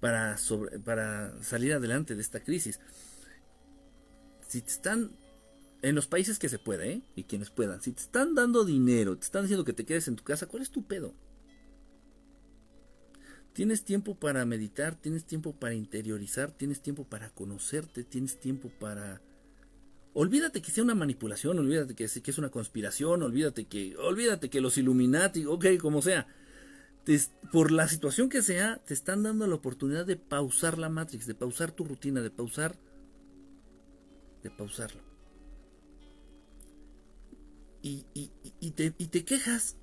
para, 0.00 0.36
para 0.84 1.42
salir 1.42 1.74
adelante 1.74 2.14
de 2.14 2.22
esta 2.22 2.40
crisis. 2.40 2.80
Si 4.48 4.62
te 4.62 4.70
están, 4.70 5.12
en 5.82 5.94
los 5.94 6.06
países 6.06 6.38
que 6.38 6.48
se 6.48 6.58
puede, 6.58 6.92
¿eh? 6.92 7.02
y 7.14 7.24
quienes 7.24 7.50
puedan, 7.50 7.80
si 7.82 7.92
te 7.92 8.02
están 8.02 8.34
dando 8.34 8.64
dinero, 8.64 9.16
te 9.16 9.24
están 9.24 9.42
diciendo 9.42 9.64
que 9.64 9.72
te 9.72 9.84
quedes 9.84 10.08
en 10.08 10.16
tu 10.16 10.24
casa, 10.24 10.46
¿cuál 10.46 10.62
es 10.62 10.70
tu 10.70 10.86
pedo? 10.86 11.14
Tienes 13.52 13.84
tiempo 13.84 14.14
para 14.14 14.44
meditar, 14.46 14.94
tienes 14.94 15.24
tiempo 15.24 15.54
para 15.54 15.74
interiorizar, 15.74 16.50
tienes 16.52 16.80
tiempo 16.80 17.04
para 17.04 17.30
conocerte, 17.30 18.04
tienes 18.04 18.40
tiempo 18.40 18.70
para... 18.80 19.20
Olvídate 20.12 20.62
que 20.62 20.70
sea 20.70 20.82
una 20.82 20.94
manipulación, 20.94 21.58
olvídate 21.58 21.94
que, 21.94 22.06
que 22.06 22.30
es 22.30 22.38
una 22.38 22.50
conspiración, 22.50 23.22
olvídate 23.22 23.66
que, 23.66 23.96
olvídate 23.96 24.50
que 24.50 24.60
los 24.60 24.76
Illuminati, 24.78 25.44
ok, 25.46 25.66
como 25.80 26.02
sea 26.02 26.26
por 27.52 27.72
la 27.72 27.88
situación 27.88 28.28
que 28.28 28.42
sea, 28.42 28.80
te 28.84 28.94
están 28.94 29.22
dando 29.22 29.46
la 29.46 29.54
oportunidad 29.54 30.06
de 30.06 30.16
pausar 30.16 30.78
la 30.78 30.88
Matrix, 30.88 31.26
de 31.26 31.34
pausar 31.34 31.72
tu 31.72 31.84
rutina, 31.84 32.20
de 32.20 32.30
pausar, 32.30 32.76
de 34.42 34.50
pausarlo. 34.50 35.02
Y, 37.82 38.04
y, 38.12 38.70
te, 38.72 38.94
y 38.98 39.06
te, 39.06 39.24
quejas. 39.24 39.76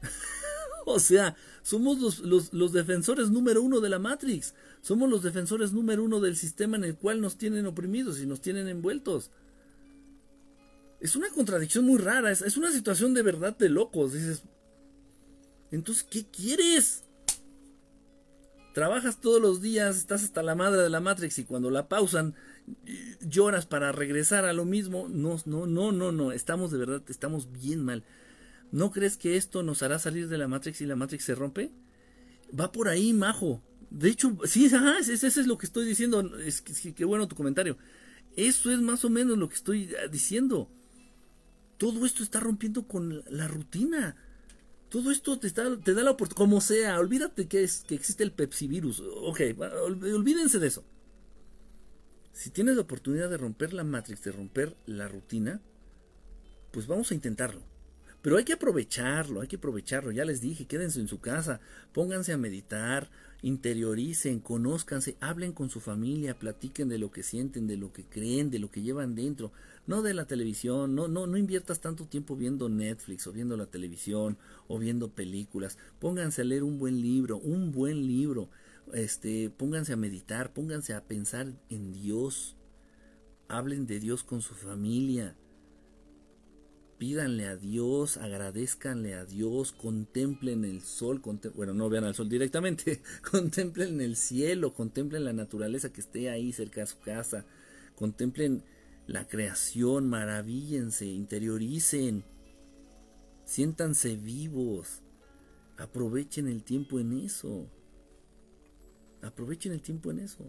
o 0.86 0.98
sea, 0.98 1.36
somos 1.62 2.00
los, 2.00 2.20
los, 2.20 2.52
los, 2.54 2.72
defensores 2.72 3.28
número 3.30 3.62
uno 3.62 3.80
de 3.80 3.90
la 3.90 3.98
Matrix. 3.98 4.54
Somos 4.80 5.10
los 5.10 5.22
defensores 5.22 5.72
número 5.72 6.02
uno 6.02 6.18
del 6.20 6.34
sistema 6.34 6.78
en 6.78 6.84
el 6.84 6.96
cual 6.96 7.20
nos 7.20 7.36
tienen 7.36 7.66
oprimidos 7.66 8.20
y 8.20 8.26
nos 8.26 8.40
tienen 8.40 8.68
envueltos. 8.68 9.30
Es 11.00 11.14
una 11.14 11.28
contradicción 11.28 11.84
muy 11.84 11.98
rara, 11.98 12.32
es, 12.32 12.40
es 12.40 12.56
una 12.56 12.72
situación 12.72 13.12
de 13.12 13.22
verdad 13.22 13.56
de 13.56 13.68
locos. 13.68 14.14
Dices, 14.14 14.42
entonces, 15.70 16.04
¿qué 16.04 16.26
quieres? 16.26 17.04
Trabajas 18.74 19.20
todos 19.20 19.40
los 19.40 19.60
días, 19.60 19.96
estás 19.96 20.22
hasta 20.22 20.42
la 20.42 20.54
madre 20.54 20.82
de 20.82 20.90
la 20.90 21.00
Matrix 21.00 21.38
y 21.38 21.44
cuando 21.44 21.70
la 21.70 21.88
pausan 21.88 22.34
lloras 23.20 23.66
para 23.66 23.92
regresar 23.92 24.44
a 24.44 24.52
lo 24.52 24.64
mismo. 24.64 25.08
No, 25.08 25.36
no, 25.46 25.66
no, 25.66 25.92
no, 25.92 26.12
no, 26.12 26.32
estamos 26.32 26.70
de 26.70 26.78
verdad, 26.78 27.02
estamos 27.08 27.50
bien 27.50 27.84
mal. 27.84 28.04
¿No 28.70 28.90
crees 28.90 29.16
que 29.16 29.36
esto 29.36 29.62
nos 29.62 29.82
hará 29.82 29.98
salir 29.98 30.28
de 30.28 30.38
la 30.38 30.48
Matrix 30.48 30.80
y 30.80 30.86
la 30.86 30.96
Matrix 30.96 31.24
se 31.24 31.34
rompe? 31.34 31.72
Va 32.58 32.70
por 32.70 32.88
ahí, 32.88 33.12
majo. 33.12 33.62
De 33.90 34.10
hecho, 34.10 34.36
sí, 34.44 34.66
eso 34.66 35.26
es 35.26 35.46
lo 35.46 35.56
que 35.56 35.66
estoy 35.66 35.86
diciendo. 35.86 36.20
Es 36.38 36.60
que, 36.60 37.04
bueno 37.04 37.28
tu 37.28 37.36
comentario. 37.36 37.78
Eso 38.36 38.70
es 38.70 38.80
más 38.80 39.04
o 39.04 39.10
menos 39.10 39.38
lo 39.38 39.48
que 39.48 39.54
estoy 39.54 39.94
ah, 39.94 40.08
diciendo. 40.08 40.70
Todo 41.78 42.04
esto 42.04 42.22
está 42.22 42.40
rompiendo 42.40 42.86
con 42.86 43.24
la 43.30 43.48
rutina. 43.48 44.16
Todo 44.88 45.10
esto 45.10 45.38
te, 45.38 45.50
te 45.50 45.94
da 45.94 46.02
la 46.02 46.10
oportunidad, 46.10 46.36
como 46.36 46.60
sea, 46.60 46.98
olvídate 46.98 47.46
que, 47.46 47.62
es, 47.62 47.84
que 47.86 47.94
existe 47.94 48.24
el 48.24 48.32
Pepsi 48.32 48.66
virus. 48.66 49.00
Ok, 49.00 49.40
olvídense 49.58 50.58
de 50.58 50.66
eso. 50.66 50.84
Si 52.32 52.50
tienes 52.50 52.76
la 52.76 52.82
oportunidad 52.82 53.28
de 53.28 53.36
romper 53.36 53.72
la 53.72 53.84
Matrix, 53.84 54.22
de 54.22 54.32
romper 54.32 54.76
la 54.86 55.08
rutina, 55.08 55.60
pues 56.70 56.86
vamos 56.86 57.10
a 57.10 57.14
intentarlo. 57.14 57.62
Pero 58.22 58.36
hay 58.36 58.44
que 58.44 58.52
aprovecharlo, 58.52 59.40
hay 59.40 59.48
que 59.48 59.56
aprovecharlo. 59.56 60.10
Ya 60.10 60.24
les 60.24 60.40
dije, 60.40 60.66
quédense 60.66 61.00
en 61.00 61.08
su 61.08 61.20
casa, 61.20 61.60
pónganse 61.92 62.32
a 62.32 62.38
meditar, 62.38 63.10
interioricen, 63.42 64.40
conózcanse, 64.40 65.16
hablen 65.20 65.52
con 65.52 65.70
su 65.70 65.80
familia, 65.80 66.38
platiquen 66.38 66.88
de 66.88 66.98
lo 66.98 67.10
que 67.10 67.22
sienten, 67.22 67.66
de 67.66 67.76
lo 67.76 67.92
que 67.92 68.04
creen, 68.04 68.50
de 68.50 68.58
lo 68.58 68.70
que 68.70 68.82
llevan 68.82 69.14
dentro 69.14 69.52
no 69.88 70.02
de 70.02 70.12
la 70.12 70.26
televisión, 70.26 70.94
no, 70.94 71.08
no, 71.08 71.26
no 71.26 71.38
inviertas 71.38 71.80
tanto 71.80 72.04
tiempo 72.04 72.36
viendo 72.36 72.68
Netflix 72.68 73.26
o 73.26 73.32
viendo 73.32 73.56
la 73.56 73.64
televisión 73.64 74.36
o 74.68 74.78
viendo 74.78 75.08
películas. 75.14 75.78
Pónganse 75.98 76.42
a 76.42 76.44
leer 76.44 76.62
un 76.62 76.78
buen 76.78 77.00
libro, 77.00 77.38
un 77.38 77.72
buen 77.72 78.06
libro. 78.06 78.50
Este, 78.92 79.48
pónganse 79.48 79.94
a 79.94 79.96
meditar, 79.96 80.52
pónganse 80.52 80.92
a 80.92 81.06
pensar 81.06 81.54
en 81.70 81.92
Dios. 81.94 82.54
Hablen 83.48 83.86
de 83.86 83.98
Dios 83.98 84.24
con 84.24 84.42
su 84.42 84.52
familia. 84.52 85.38
Pídanle 86.98 87.46
a 87.46 87.56
Dios, 87.56 88.16
agradezcanle 88.16 89.14
a 89.14 89.24
Dios, 89.24 89.70
contemplen 89.72 90.64
el 90.64 90.82
sol, 90.82 91.22
bueno, 91.54 91.72
no 91.72 91.88
vean 91.88 92.04
al 92.04 92.14
sol 92.14 92.28
directamente, 92.28 93.00
contemplen 93.30 94.00
el 94.00 94.16
cielo, 94.16 94.74
contemplen 94.74 95.24
la 95.24 95.32
naturaleza 95.32 95.92
que 95.92 96.00
esté 96.00 96.28
ahí 96.28 96.52
cerca 96.52 96.80
de 96.80 96.88
su 96.88 96.98
casa, 96.98 97.46
contemplen 97.94 98.64
la 99.06 99.28
creación, 99.28 100.08
maravíllense, 100.08 101.06
interioricen, 101.06 102.24
siéntanse 103.44 104.16
vivos, 104.16 105.02
aprovechen 105.76 106.48
el 106.48 106.64
tiempo 106.64 106.98
en 106.98 107.12
eso. 107.12 107.70
Aprovechen 109.22 109.72
el 109.72 109.82
tiempo 109.82 110.10
en 110.10 110.20
eso. 110.20 110.44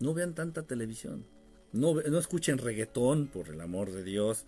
No 0.00 0.12
vean 0.12 0.34
tanta 0.34 0.66
televisión. 0.66 1.26
No, 1.72 1.94
no 1.94 2.18
escuchen 2.18 2.58
reggaetón, 2.58 3.28
por 3.28 3.48
el 3.48 3.60
amor 3.60 3.92
de 3.92 4.02
Dios. 4.02 4.46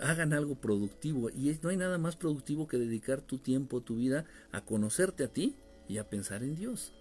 Hagan 0.00 0.32
algo 0.32 0.54
productivo. 0.56 1.30
Y 1.30 1.56
no 1.62 1.68
hay 1.68 1.76
nada 1.76 1.98
más 1.98 2.16
productivo 2.16 2.66
que 2.66 2.78
dedicar 2.78 3.20
tu 3.20 3.38
tiempo, 3.38 3.80
tu 3.80 3.96
vida, 3.96 4.24
a 4.50 4.64
conocerte 4.64 5.24
a 5.24 5.28
ti 5.28 5.56
y 5.88 5.98
a 5.98 6.08
pensar 6.08 6.42
en 6.42 6.56
Dios. 6.56 6.92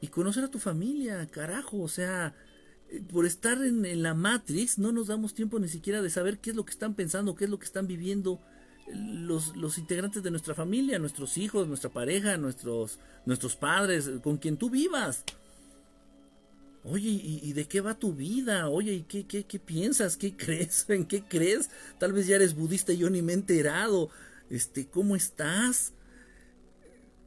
Y 0.00 0.08
conocer 0.08 0.44
a 0.44 0.50
tu 0.50 0.58
familia, 0.58 1.26
carajo. 1.26 1.80
O 1.80 1.88
sea, 1.88 2.34
por 3.10 3.26
estar 3.26 3.62
en, 3.62 4.02
la 4.02 4.14
Matrix 4.14 4.78
no 4.78 4.92
nos 4.92 5.06
damos 5.06 5.34
tiempo 5.34 5.58
ni 5.58 5.68
siquiera 5.68 6.02
de 6.02 6.10
saber 6.10 6.38
qué 6.38 6.50
es 6.50 6.56
lo 6.56 6.64
que 6.64 6.72
están 6.72 6.94
pensando, 6.94 7.34
qué 7.34 7.44
es 7.44 7.50
lo 7.50 7.58
que 7.58 7.66
están 7.66 7.86
viviendo 7.86 8.40
los, 8.92 9.56
los 9.56 9.78
integrantes 9.78 10.22
de 10.22 10.30
nuestra 10.30 10.54
familia, 10.54 10.98
nuestros 10.98 11.38
hijos, 11.38 11.68
nuestra 11.68 11.90
pareja, 11.90 12.36
nuestros, 12.36 12.98
nuestros 13.24 13.56
padres, 13.56 14.10
con 14.22 14.38
quien 14.38 14.56
tú 14.56 14.70
vivas. 14.70 15.24
Oye, 16.84 17.10
¿y, 17.10 17.52
de 17.52 17.66
qué 17.66 17.80
va 17.80 17.98
tu 17.98 18.12
vida? 18.12 18.68
Oye, 18.68 18.92
¿y 18.92 19.02
qué, 19.02 19.24
qué, 19.24 19.44
qué 19.44 19.60
piensas? 19.60 20.16
¿Qué 20.16 20.36
crees? 20.36 20.84
¿En 20.88 21.06
qué 21.06 21.22
crees? 21.22 21.70
Tal 21.98 22.12
vez 22.12 22.26
ya 22.26 22.36
eres 22.36 22.54
budista 22.56 22.92
y 22.92 22.98
yo 22.98 23.10
ni 23.10 23.22
me 23.22 23.32
he 23.32 23.36
enterado. 23.36 24.10
Este, 24.50 24.88
¿cómo 24.88 25.14
estás? 25.14 25.92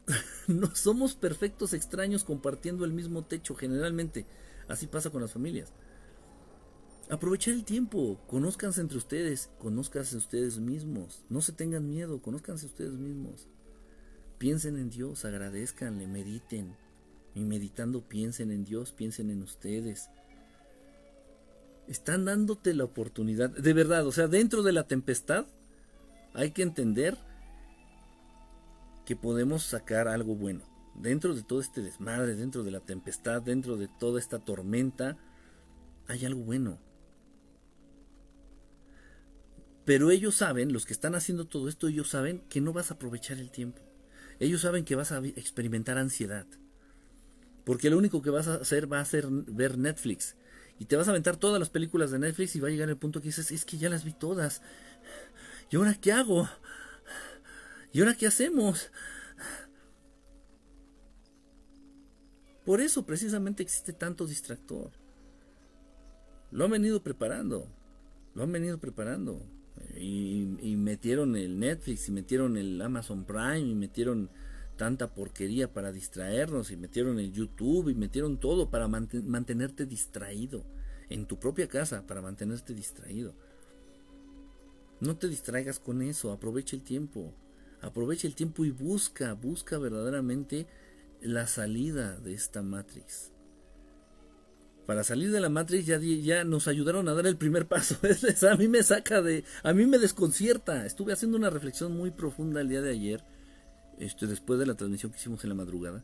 no 0.48 0.76
somos 0.76 1.16
perfectos 1.16 1.74
extraños 1.74 2.24
compartiendo 2.24 2.86
el 2.86 2.92
mismo 2.92 3.24
techo 3.24 3.56
generalmente. 3.56 4.26
Así 4.68 4.88
pasa 4.88 5.10
con 5.10 5.22
las 5.22 5.32
familias. 5.32 5.72
Aprovechar 7.10 7.54
el 7.54 7.64
tiempo, 7.64 8.20
conózcanse 8.28 8.82
entre 8.82 8.98
ustedes, 8.98 9.52
conózcanse 9.60 10.18
ustedes 10.18 10.58
mismos, 10.58 11.24
no 11.30 11.40
se 11.40 11.52
tengan 11.52 11.88
miedo, 11.88 12.20
conózcanse 12.20 12.66
ustedes 12.66 12.94
mismos. 12.94 13.48
Piensen 14.40 14.76
en 14.78 14.90
Dios, 14.90 15.24
agradezcanle, 15.24 16.08
mediten. 16.08 16.76
Y 17.36 17.46
meditando 17.46 18.02
piensen 18.02 18.50
en 18.52 18.64
Dios, 18.64 18.92
piensen 18.92 19.30
en 19.30 19.44
ustedes. 19.44 20.10
Están 21.88 22.26
dándote 22.26 22.74
la 22.74 22.86
oportunidad, 22.86 23.52
de 23.52 23.74
verdad, 23.74 24.08
o 24.08 24.12
sea, 24.12 24.28
dentro 24.28 24.64
de 24.64 24.72
la 24.72 24.88
tempestad 24.88 25.46
hay 26.34 26.52
que 26.52 26.64
entender 26.64 27.18
que 29.06 29.16
podemos 29.16 29.64
sacar 29.64 30.08
algo 30.08 30.36
bueno 30.36 30.64
dentro 30.96 31.36
de 31.36 31.44
todo 31.44 31.60
este 31.60 31.82
desmadre, 31.82 32.36
dentro 32.36 32.64
de 32.64 32.72
la 32.72 32.80
tempestad, 32.80 33.42
dentro 33.42 33.78
de 33.78 33.88
toda 33.88 34.20
esta 34.20 34.40
tormenta, 34.40 35.18
hay 36.08 36.26
algo 36.26 36.42
bueno. 36.42 36.80
Pero 39.84 40.10
ellos 40.10 40.36
saben, 40.36 40.74
los 40.74 40.86
que 40.86 40.94
están 40.94 41.14
haciendo 41.14 41.46
todo 41.46 41.70
esto, 41.70 41.88
ellos 41.88 42.10
saben 42.10 42.42
que 42.50 42.62
no 42.62 42.74
vas 42.74 42.90
a 42.90 42.96
aprovechar 42.96 43.38
el 43.38 43.52
tiempo. 43.52 43.82
Ellos 44.40 44.62
saben 44.62 44.84
que 44.84 44.96
vas 44.96 45.12
a 45.12 45.20
experimentar 45.20 45.98
ansiedad. 45.98 46.48
Porque 47.66 47.90
lo 47.90 47.98
único 47.98 48.22
que 48.22 48.30
vas 48.30 48.48
a 48.48 48.56
hacer 48.56 48.92
va 48.92 49.00
a 49.00 49.06
ser 49.06 49.28
ver 49.30 49.78
Netflix. 49.78 50.36
Y 50.80 50.86
te 50.86 50.96
vas 50.96 51.08
a 51.08 51.12
aventar 51.12 51.38
todas 51.38 51.60
las 51.60 51.70
películas 51.70 52.12
de 52.12 52.20
Netflix 52.20 52.56
y 52.56 52.60
va 52.60 52.68
a 52.68 52.72
llegar 52.72 52.90
el 52.90 52.98
punto 52.98 53.22
que 53.22 53.28
dices, 53.28 53.52
es 53.52 53.66
que 53.66 53.78
ya 53.78 53.90
las 53.90 54.04
vi 54.04 54.14
todas. 54.14 54.62
¿Y 55.70 55.76
ahora 55.76 55.96
qué 55.96 56.12
hago? 56.12 56.48
¿Y 57.92 58.02
ahora 58.02 58.16
qué 58.16 58.28
hacemos? 58.28 58.92
Por 62.66 62.82
eso 62.82 63.06
precisamente 63.06 63.64
existe 63.64 63.94
tanto 63.94 64.26
distractor. 64.26 64.92
Lo 66.52 66.66
han 66.66 66.72
venido 66.72 67.02
preparando. 67.04 67.68
Lo 68.34 68.44
han 68.44 68.52
venido 68.52 68.80
preparando. 68.80 69.42
Y, 69.98 70.76
metieron 70.78 71.36
el 71.36 71.60
Netflix, 71.60 72.10
y 72.10 72.12
metieron 72.12 72.58
el 72.58 72.82
Amazon 72.82 73.24
Prime, 73.24 73.60
y 73.60 73.76
metieron 73.76 74.30
tanta 74.78 75.14
porquería 75.14 75.72
para 75.72 75.92
distraernos, 75.92 76.72
y 76.72 76.78
metieron 76.78 77.20
el 77.20 77.32
YouTube, 77.32 77.90
y 77.90 77.96
metieron 77.96 78.40
todo 78.40 78.70
para 78.70 78.88
mantenerte 78.88 79.86
distraído. 79.86 80.66
En 81.10 81.26
tu 81.26 81.40
propia 81.40 81.68
casa, 81.68 82.06
para 82.08 82.22
mantenerte 82.22 82.74
distraído. 82.74 83.36
No 85.00 85.18
te 85.18 85.28
distraigas 85.28 85.80
con 85.80 86.02
eso, 86.02 86.32
aprovecha 86.32 86.76
el 86.76 86.82
tiempo. 86.82 87.34
Aprovecha 87.82 88.28
el 88.28 88.36
tiempo 88.36 88.66
y 88.66 88.72
busca, 88.72 89.34
busca 89.34 89.78
verdaderamente 89.78 90.68
la 91.22 91.48
salida 91.48 92.18
de 92.20 92.34
esta 92.34 92.64
Matrix. 92.64 93.32
Para 94.86 95.04
salir 95.04 95.32
de 95.32 95.40
la 95.40 95.50
Matrix 95.50 95.86
ya, 95.86 96.00
ya 96.00 96.44
nos 96.44 96.68
ayudaron 96.68 97.08
a 97.08 97.14
dar 97.14 97.26
el 97.26 97.38
primer 97.38 97.68
paso. 97.68 97.98
a 98.52 98.56
mí 98.56 98.68
me 98.68 98.84
saca 98.84 99.22
de... 99.22 99.44
A 99.64 99.74
mí 99.74 99.86
me 99.86 99.98
desconcierta. 99.98 100.86
Estuve 100.86 101.14
haciendo 101.14 101.38
una 101.38 101.50
reflexión 101.50 101.96
muy 101.96 102.12
profunda 102.12 102.62
el 102.62 102.70
día 102.70 102.82
de 102.82 102.92
ayer, 102.92 103.24
este, 104.00 104.28
después 104.28 104.60
de 104.60 104.66
la 104.66 104.76
transmisión 104.76 105.12
que 105.12 105.18
hicimos 105.18 105.44
en 105.44 105.50
la 105.50 105.56
madrugada. 105.56 106.04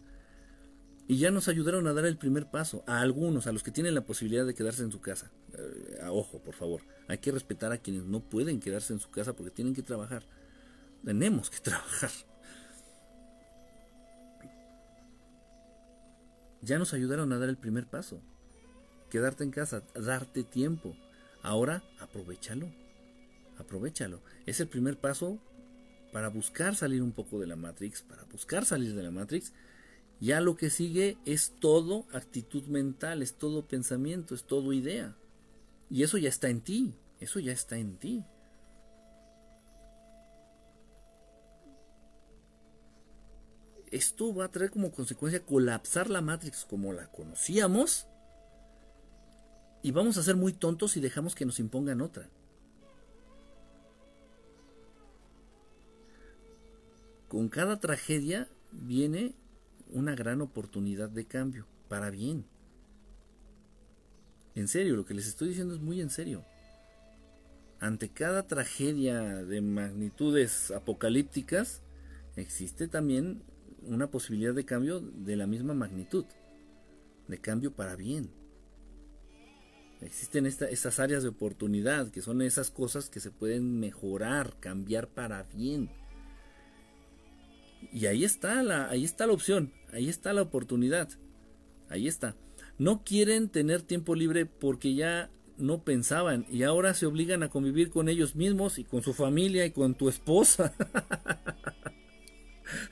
Y 1.08 1.18
ya 1.18 1.32
nos 1.32 1.48
ayudaron 1.48 1.88
a 1.88 1.94
dar 1.94 2.06
el 2.06 2.18
primer 2.18 2.50
paso. 2.50 2.84
A 2.88 3.02
algunos, 3.02 3.48
a 3.48 3.52
los 3.52 3.64
que 3.64 3.72
tienen 3.72 3.96
la 3.96 4.06
posibilidad 4.06 4.46
de 4.46 4.54
quedarse 4.54 4.84
en 4.84 4.92
su 4.92 5.02
casa. 5.02 5.32
Eh, 5.58 6.00
ojo, 6.10 6.40
por 6.42 6.56
favor. 6.56 6.82
Hay 7.08 7.18
que 7.18 7.32
respetar 7.32 7.72
a 7.72 7.78
quienes 7.78 8.04
no 8.04 8.22
pueden 8.22 8.60
quedarse 8.60 8.94
en 8.94 9.00
su 9.00 9.10
casa 9.10 9.34
porque 9.34 9.52
tienen 9.52 9.74
que 9.74 9.82
trabajar. 9.82 10.24
Tenemos 11.04 11.50
que 11.50 11.60
trabajar. 11.62 12.12
ya 16.62 16.78
nos 16.78 16.94
ayudaron 16.94 17.34
a 17.34 17.40
dar 17.40 17.50
el 17.50 17.58
primer 17.58 17.88
paso. 17.88 18.22
Quedarte 19.10 19.44
en 19.44 19.52
casa, 19.52 19.84
darte 19.96 20.44
tiempo. 20.44 20.96
Ahora, 21.42 21.84
aprovechalo. 22.00 22.70
Aprovechalo. 23.58 24.22
Es 24.46 24.60
el 24.60 24.68
primer 24.68 24.98
paso 24.98 25.40
para 26.12 26.30
buscar 26.30 26.76
salir 26.76 27.02
un 27.02 27.12
poco 27.12 27.40
de 27.40 27.48
la 27.48 27.56
Matrix, 27.56 28.02
para 28.02 28.24
buscar 28.26 28.66
salir 28.66 28.96
de 28.96 29.04
la 29.04 29.12
Matrix. 29.12 29.54
Ya 30.20 30.40
lo 30.40 30.56
que 30.56 30.70
sigue 30.70 31.18
es 31.26 31.54
todo 31.60 32.06
actitud 32.12 32.64
mental, 32.66 33.22
es 33.22 33.36
todo 33.36 33.68
pensamiento, 33.68 34.36
es 34.36 34.44
todo 34.44 34.74
idea. 34.74 35.16
Y 35.90 36.04
eso 36.04 36.18
ya 36.18 36.30
está 36.30 36.50
en 36.50 36.62
ti, 36.62 36.94
eso 37.20 37.40
ya 37.40 37.52
está 37.52 37.78
en 37.78 37.98
ti. 37.98 38.24
esto 43.92 44.34
va 44.34 44.46
a 44.46 44.52
traer 44.52 44.72
como 44.72 44.92
consecuencia 44.92 45.46
colapsar 45.46 46.10
la 46.10 46.22
Matrix 46.22 46.66
como 46.66 46.94
la 46.94 47.08
conocíamos 47.08 48.08
y 49.84 49.92
vamos 49.92 50.18
a 50.18 50.24
ser 50.24 50.36
muy 50.36 50.54
tontos 50.54 50.92
si 50.92 51.00
dejamos 51.02 51.36
que 51.36 51.46
nos 51.46 51.60
impongan 51.60 52.02
otra. 52.02 52.30
Con 57.32 57.48
cada 57.48 57.80
tragedia 57.80 58.50
viene 58.74 59.36
una 59.88 60.16
gran 60.16 60.42
oportunidad 60.42 61.10
de 61.10 61.24
cambio, 61.24 61.66
para 61.88 62.10
bien. 62.10 62.44
En 64.54 64.68
serio, 64.68 64.98
lo 64.98 65.06
que 65.06 65.14
les 65.14 65.28
estoy 65.28 65.48
diciendo 65.48 65.74
es 65.74 65.80
muy 65.80 66.02
en 66.02 66.10
serio. 66.10 66.44
Ante 67.80 68.10
cada 68.10 68.48
tragedia 68.48 69.22
de 69.46 69.62
magnitudes 69.62 70.72
apocalípticas, 70.72 71.82
existe 72.36 72.90
también 72.90 73.44
una 73.84 74.12
posibilidad 74.12 74.54
de 74.54 74.66
cambio 74.66 75.00
de 75.00 75.38
la 75.38 75.48
misma 75.48 75.74
magnitud, 75.74 76.26
de 77.30 77.38
cambio 77.38 77.72
para 77.74 77.96
bien. 77.96 78.30
Existen 80.02 80.46
estas 80.46 81.00
áreas 81.00 81.24
de 81.24 81.30
oportunidad, 81.30 82.12
que 82.12 82.22
son 82.22 82.42
esas 82.42 82.72
cosas 82.72 83.10
que 83.10 83.22
se 83.22 83.32
pueden 83.32 83.80
mejorar, 83.80 84.60
cambiar 84.60 85.08
para 85.08 85.44
bien. 85.44 86.01
Y 87.92 88.06
ahí 88.06 88.24
está 88.24 88.64
la, 88.64 88.90
ahí 88.90 89.04
está 89.04 89.28
la 89.28 89.34
opción, 89.34 89.74
ahí 89.92 90.10
está 90.10 90.34
la 90.34 90.42
oportunidad, 90.42 91.10
ahí 91.90 92.08
está. 92.08 92.36
No 92.78 93.04
quieren 93.04 93.50
tener 93.50 93.82
tiempo 93.82 94.16
libre 94.16 94.46
porque 94.46 94.96
ya 94.96 95.30
no 95.58 95.84
pensaban 95.84 96.46
y 96.50 96.64
ahora 96.64 96.94
se 96.94 97.06
obligan 97.06 97.44
a 97.44 97.50
convivir 97.50 97.92
con 97.92 98.10
ellos 98.10 98.36
mismos 98.36 98.80
y 98.80 98.84
con 98.84 99.04
su 99.04 99.14
familia 99.14 99.66
y 99.66 99.72
con 99.72 99.96
tu 99.96 100.10
esposa. 100.10 100.74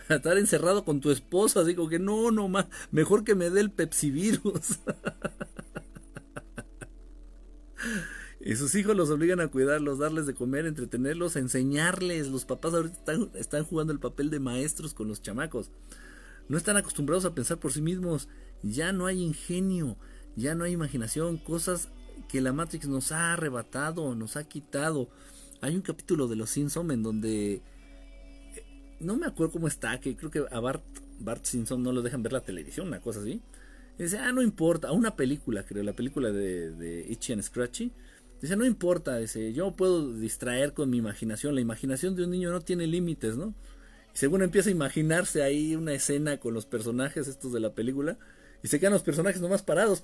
estar 0.09 0.37
encerrado 0.37 0.85
con 0.85 1.01
tu 1.01 1.11
esposa. 1.11 1.63
Digo 1.63 1.89
que 1.89 1.99
no, 1.99 2.31
no 2.31 2.47
más, 2.47 2.67
mejor 2.91 3.23
que 3.23 3.35
me 3.35 3.49
dé 3.49 3.61
el 3.61 3.71
pepsivirus. 3.71 4.79
y 8.41 8.55
sus 8.55 8.73
hijos 8.75 8.95
los 8.95 9.09
obligan 9.09 9.41
a 9.41 9.49
cuidarlos, 9.49 9.99
darles 9.99 10.25
de 10.25 10.33
comer, 10.33 10.65
entretenerlos, 10.65 11.35
enseñarles. 11.35 12.29
Los 12.29 12.45
papás 12.45 12.73
ahorita 12.73 13.13
están, 13.35 13.65
jugando 13.65 13.91
el 13.91 13.99
papel 13.99 14.29
de 14.29 14.39
maestros 14.39 14.93
con 14.93 15.09
los 15.09 15.21
chamacos. 15.21 15.71
No 16.47 16.57
están 16.57 16.77
acostumbrados 16.77 17.25
a 17.25 17.35
pensar 17.35 17.59
por 17.59 17.73
sí 17.73 17.81
mismos. 17.81 18.29
Ya 18.63 18.93
no 18.93 19.07
hay 19.07 19.21
ingenio, 19.21 19.97
ya 20.37 20.55
no 20.55 20.63
hay 20.63 20.71
imaginación, 20.71 21.37
cosas 21.37 21.89
que 22.29 22.41
la 22.41 22.53
Matrix 22.53 22.87
nos 22.87 23.11
ha 23.11 23.33
arrebatado, 23.33 24.15
nos 24.15 24.37
ha 24.37 24.45
quitado. 24.45 25.09
Hay 25.61 25.75
un 25.75 25.81
capítulo 25.81 26.27
de 26.27 26.37
Los 26.37 26.49
Simpson 26.51 26.91
en 26.91 27.03
donde 27.03 27.61
no 29.01 29.17
me 29.17 29.25
acuerdo 29.25 29.53
cómo 29.53 29.67
está, 29.67 29.99
que 29.99 30.15
creo 30.15 30.31
que 30.31 30.45
a 30.49 30.59
Bart, 30.61 30.83
Bart 31.19 31.43
Simpson 31.43 31.83
no 31.83 31.91
lo 31.91 32.01
dejan 32.01 32.23
ver 32.23 32.33
la 32.33 32.41
televisión, 32.41 32.87
una 32.87 33.01
cosa 33.01 33.19
así. 33.19 33.41
dice, 33.97 34.17
ah, 34.17 34.31
no 34.31 34.41
importa, 34.41 34.93
una 34.93 35.17
película, 35.17 35.63
creo, 35.63 35.83
la 35.83 35.93
película 35.93 36.31
de, 36.31 36.71
de 36.71 37.05
Itchy 37.09 37.33
and 37.33 37.43
Scratchy. 37.43 37.91
Dice, 38.41 38.55
no 38.55 38.65
importa, 38.65 39.17
dice, 39.17 39.53
yo 39.53 39.71
puedo 39.71 40.13
distraer 40.13 40.73
con 40.73 40.89
mi 40.89 40.97
imaginación. 40.97 41.55
La 41.55 41.61
imaginación 41.61 42.15
de 42.15 42.23
un 42.23 42.31
niño 42.31 42.51
no 42.51 42.61
tiene 42.61 42.87
límites, 42.87 43.37
¿no? 43.37 43.53
según 44.13 44.41
empieza 44.41 44.69
a 44.69 44.73
imaginarse 44.73 45.43
ahí 45.43 45.75
una 45.75 45.93
escena 45.93 46.37
con 46.39 46.53
los 46.53 46.65
personajes 46.65 47.27
estos 47.27 47.53
de 47.53 47.59
la 47.59 47.73
película 47.73 48.17
y 48.61 48.67
se 48.67 48.79
quedan 48.79 48.93
los 48.93 49.03
personajes 49.03 49.41
nomás 49.41 49.63
parados. 49.63 50.03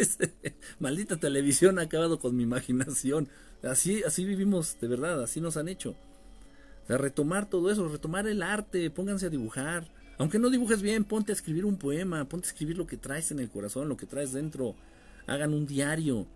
Maldita 0.78 1.16
televisión 1.16 1.78
ha 1.78 1.82
acabado 1.82 2.18
con 2.18 2.36
mi 2.36 2.42
imaginación. 2.42 3.28
Así, 3.62 4.02
así 4.02 4.24
vivimos, 4.24 4.78
de 4.80 4.88
verdad, 4.88 5.22
así 5.22 5.40
nos 5.40 5.56
han 5.56 5.68
hecho. 5.68 5.94
O 6.88 6.98
retomar 6.98 7.48
todo 7.48 7.70
eso, 7.70 7.88
retomar 7.88 8.26
el 8.26 8.42
arte, 8.42 8.90
pónganse 8.90 9.26
a 9.26 9.30
dibujar. 9.30 9.88
Aunque 10.18 10.38
no 10.38 10.50
dibujes 10.50 10.82
bien, 10.82 11.04
ponte 11.04 11.32
a 11.32 11.34
escribir 11.34 11.64
un 11.64 11.78
poema, 11.78 12.28
ponte 12.28 12.48
a 12.48 12.50
escribir 12.50 12.76
lo 12.76 12.86
que 12.86 12.98
traes 12.98 13.30
en 13.30 13.38
el 13.38 13.48
corazón, 13.48 13.88
lo 13.88 13.96
que 13.96 14.04
traes 14.04 14.32
dentro. 14.32 14.74
Hagan 15.26 15.54
un 15.54 15.66
diario 15.66 16.26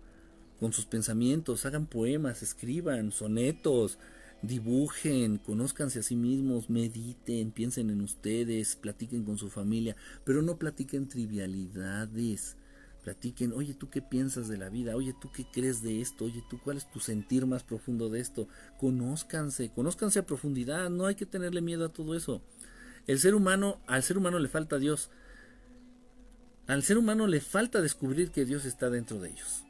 con 0.59 0.73
sus 0.73 0.85
pensamientos, 0.85 1.65
hagan 1.65 1.87
poemas, 1.87 2.43
escriban 2.43 3.11
sonetos, 3.11 3.99
dibujen, 4.41 5.37
conózcanse 5.37 5.99
a 5.99 6.03
sí 6.03 6.15
mismos, 6.15 6.69
mediten, 6.69 7.51
piensen 7.51 7.89
en 7.89 8.01
ustedes, 8.01 8.75
platiquen 8.75 9.23
con 9.23 9.37
su 9.37 9.49
familia, 9.49 9.95
pero 10.23 10.41
no 10.41 10.57
platiquen 10.57 11.07
trivialidades. 11.07 12.57
Platiquen, 13.03 13.53
oye, 13.53 13.73
¿tú 13.73 13.89
qué 13.89 14.01
piensas 14.01 14.49
de 14.49 14.57
la 14.57 14.67
vida? 14.67 14.97
Oye, 14.97 15.15
¿tú 15.21 15.31
qué 15.31 15.45
crees 15.49 15.81
de 15.81 16.01
esto? 16.01 16.25
Oye, 16.25 16.43
¿tú 16.49 16.59
cuál 16.61 16.75
es 16.75 16.91
tu 16.91 16.99
sentir 16.99 17.45
más 17.45 17.63
profundo 17.63 18.09
de 18.09 18.19
esto? 18.19 18.49
Conózcanse, 18.77 19.71
conózcanse 19.71 20.19
a 20.19 20.25
profundidad, 20.25 20.89
no 20.89 21.05
hay 21.05 21.15
que 21.15 21.25
tenerle 21.25 21.61
miedo 21.61 21.85
a 21.85 21.93
todo 21.93 22.15
eso. 22.15 22.41
El 23.05 23.19
ser 23.19 23.33
humano, 23.33 23.79
al 23.87 24.03
ser 24.03 24.17
humano 24.17 24.39
le 24.39 24.49
falta 24.49 24.77
Dios. 24.77 25.09
Al 26.67 26.83
ser 26.83 26.97
humano 26.97 27.27
le 27.27 27.39
falta 27.39 27.81
descubrir 27.81 28.31
que 28.31 28.43
Dios 28.43 28.65
está 28.65 28.89
dentro 28.89 29.21
de 29.21 29.29
ellos. 29.29 29.66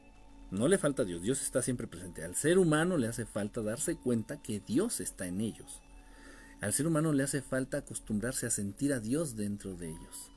No 0.49 0.67
le 0.67 0.77
falta 0.77 1.03
Dios, 1.03 1.21
Dios 1.21 1.41
está 1.41 1.61
siempre 1.61 1.87
presente. 1.87 2.23
Al 2.23 2.35
ser 2.35 2.57
humano 2.57 2.97
le 2.97 3.07
hace 3.07 3.25
falta 3.25 3.61
darse 3.61 3.97
cuenta 3.97 4.41
que 4.41 4.61
Dios 4.61 5.01
está 5.01 5.27
en 5.27 5.41
ellos. 5.41 5.81
Al 6.61 6.73
ser 6.73 6.87
humano 6.87 7.13
le 7.13 7.23
hace 7.23 7.41
falta 7.41 7.77
acostumbrarse 7.77 8.47
a 8.47 8.49
sentir 8.49 8.93
a 8.93 8.99
Dios 8.99 9.35
dentro 9.35 9.75
de 9.75 9.89
ellos. 9.89 10.31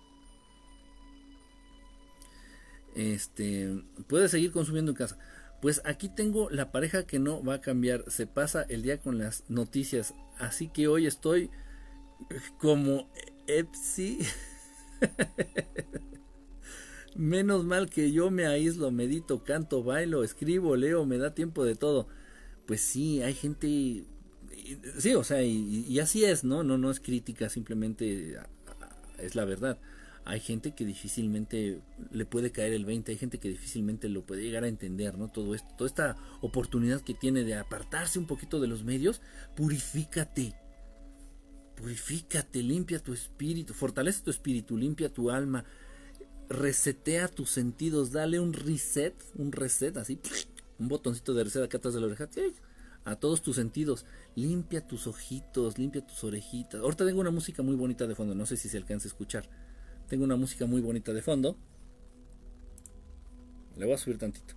Este, 2.94 3.82
puede 4.08 4.28
seguir 4.28 4.50
consumiendo 4.50 4.90
en 4.90 4.96
casa. 4.96 5.18
Pues 5.62 5.80
aquí 5.84 6.08
tengo 6.08 6.50
la 6.50 6.72
pareja 6.72 7.06
que 7.06 7.18
no 7.18 7.42
va 7.42 7.54
a 7.54 7.60
cambiar. 7.60 8.04
Se 8.10 8.26
pasa 8.26 8.62
el 8.68 8.82
día 8.82 8.98
con 8.98 9.18
las 9.18 9.44
noticias. 9.48 10.14
Así 10.38 10.68
que 10.68 10.88
hoy 10.88 11.06
estoy 11.06 11.50
como 12.58 13.10
Epsi. 13.46 14.18
Menos 17.16 17.64
mal 17.64 17.90
que 17.90 18.12
yo 18.12 18.30
me 18.30 18.46
aíslo, 18.46 18.90
medito, 18.90 19.42
canto, 19.42 19.82
bailo, 19.82 20.22
escribo, 20.22 20.76
leo, 20.76 21.04
me 21.06 21.18
da 21.18 21.34
tiempo 21.34 21.64
de 21.64 21.74
todo. 21.74 22.08
Pues 22.66 22.80
sí, 22.80 23.22
hay 23.22 23.34
gente... 23.34 24.04
Sí, 24.98 25.14
o 25.14 25.24
sea, 25.24 25.42
y, 25.42 25.98
así 25.98 26.24
es, 26.24 26.44
¿no? 26.44 26.62
No, 26.62 26.78
no 26.78 26.90
es 26.90 27.00
crítica, 27.00 27.48
simplemente 27.48 28.38
es 29.18 29.34
la 29.34 29.44
verdad. 29.44 29.78
Hay 30.24 30.40
gente 30.40 30.74
que 30.74 30.84
difícilmente 30.84 31.80
le 32.12 32.26
puede 32.26 32.52
caer 32.52 32.72
el 32.74 32.84
20, 32.84 33.12
hay 33.12 33.18
gente 33.18 33.38
que 33.38 33.48
difícilmente 33.48 34.08
lo 34.08 34.24
puede 34.24 34.42
llegar 34.42 34.64
a 34.64 34.68
entender, 34.68 35.18
¿no? 35.18 35.28
Todo 35.28 35.54
esto, 35.54 35.74
toda 35.76 35.88
esta 35.88 36.16
oportunidad 36.40 37.00
que 37.00 37.14
tiene 37.14 37.42
de 37.42 37.54
apartarse 37.54 38.18
un 38.18 38.26
poquito 38.26 38.60
de 38.60 38.68
los 38.68 38.84
medios, 38.84 39.22
purifícate. 39.56 40.54
Purifícate, 41.74 42.62
limpia 42.62 42.98
tu 42.98 43.14
espíritu, 43.14 43.72
fortalece 43.72 44.22
tu 44.22 44.30
espíritu, 44.30 44.76
limpia 44.76 45.08
tu 45.08 45.30
alma, 45.30 45.64
resetea 46.50 47.28
tus 47.28 47.50
sentidos, 47.50 48.10
dale 48.10 48.40
un 48.40 48.52
reset, 48.52 49.14
un 49.36 49.52
reset 49.52 49.96
así, 49.96 50.20
un 50.78 50.88
botoncito 50.88 51.32
de 51.32 51.44
reset 51.44 51.62
acá 51.62 51.78
atrás 51.78 51.94
de 51.94 52.00
la 52.00 52.06
oreja, 52.06 52.28
a 53.04 53.16
todos 53.16 53.40
tus 53.40 53.56
sentidos, 53.56 54.04
limpia 54.34 54.86
tus 54.86 55.06
ojitos, 55.06 55.78
limpia 55.78 56.04
tus 56.04 56.22
orejitas. 56.24 56.80
Ahorita 56.80 57.06
tengo 57.06 57.20
una 57.20 57.30
música 57.30 57.62
muy 57.62 57.76
bonita 57.76 58.06
de 58.06 58.14
fondo, 58.14 58.34
no 58.34 58.44
sé 58.46 58.56
si 58.56 58.68
se 58.68 58.76
alcanza 58.76 59.06
a 59.06 59.10
escuchar. 59.10 59.48
Tengo 60.08 60.24
una 60.24 60.36
música 60.36 60.66
muy 60.66 60.80
bonita 60.80 61.12
de 61.12 61.22
fondo. 61.22 61.56
Le 63.76 63.86
voy 63.86 63.94
a 63.94 63.98
subir 63.98 64.18
tantito. 64.18 64.54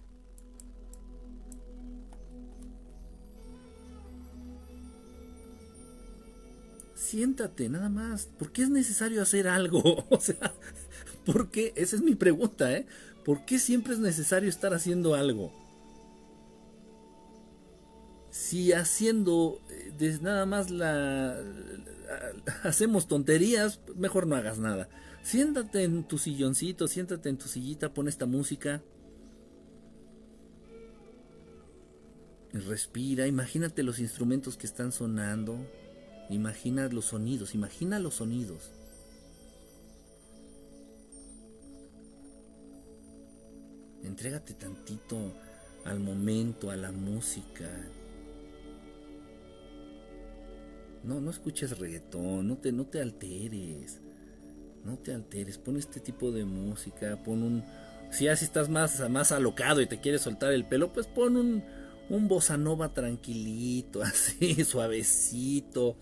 Siéntate, 6.95 7.69
nada 7.69 7.89
más. 7.89 8.25
¿Por 8.25 8.51
qué 8.51 8.63
es 8.63 8.69
necesario 8.71 9.21
hacer 9.21 9.47
algo? 9.47 9.81
O 10.09 10.19
sea, 10.19 10.55
¿Por 11.25 11.49
qué? 11.49 11.73
Esa 11.75 11.95
es 11.95 12.01
mi 12.01 12.15
pregunta, 12.15 12.71
¿eh? 12.73 12.85
¿Por 13.23 13.45
qué 13.45 13.59
siempre 13.59 13.93
es 13.93 13.99
necesario 13.99 14.49
estar 14.49 14.73
haciendo 14.73 15.15
algo? 15.15 15.51
Si 18.29 18.73
haciendo 18.73 19.61
eh, 19.69 20.17
nada 20.21 20.45
más 20.45 20.69
la, 20.69 21.39
hacemos 22.63 23.07
tonterías, 23.07 23.79
mejor 23.95 24.27
no 24.27 24.35
hagas 24.35 24.59
nada. 24.59 24.89
Siéntate 25.23 25.83
en 25.83 26.03
tu 26.03 26.17
silloncito, 26.17 26.87
siéntate 26.87 27.29
en 27.29 27.37
tu 27.37 27.47
sillita, 27.47 27.93
pon 27.93 28.07
esta 28.07 28.25
música. 28.25 28.81
Respira, 32.51 33.25
imagínate 33.25 33.83
los 33.83 33.99
instrumentos 33.99 34.57
que 34.57 34.67
están 34.67 34.91
sonando. 34.91 35.57
Imagina 36.29 36.87
los 36.87 37.05
sonidos, 37.05 37.55
imagina 37.55 37.99
los 37.99 38.15
sonidos. 38.15 38.71
Entrégate 44.03 44.53
tantito 44.53 45.33
al 45.85 45.99
momento, 45.99 46.69
a 46.69 46.75
la 46.75 46.91
música. 46.91 47.69
No, 51.03 51.19
no 51.19 51.31
escuches 51.31 51.77
reggaetón, 51.77 52.47
no 52.47 52.57
te, 52.57 52.71
no 52.71 52.85
te 52.85 53.01
alteres. 53.01 54.01
No 54.83 54.97
te 54.97 55.13
alteres, 55.13 55.57
pon 55.57 55.77
este 55.77 55.99
tipo 55.99 56.31
de 56.31 56.45
música, 56.45 57.21
pon 57.23 57.43
un... 57.43 57.63
Si 58.11 58.27
así 58.27 58.45
estás 58.45 58.69
más, 58.69 59.09
más 59.09 59.31
alocado 59.31 59.81
y 59.81 59.87
te 59.87 59.99
quieres 59.99 60.21
soltar 60.21 60.53
el 60.53 60.65
pelo, 60.65 60.93
pues 60.93 61.07
pon 61.07 61.37
un, 61.37 61.63
un 62.09 62.27
bossa 62.27 62.57
nova 62.57 62.93
tranquilito, 62.93 64.01
así, 64.03 64.63
suavecito 64.63 65.97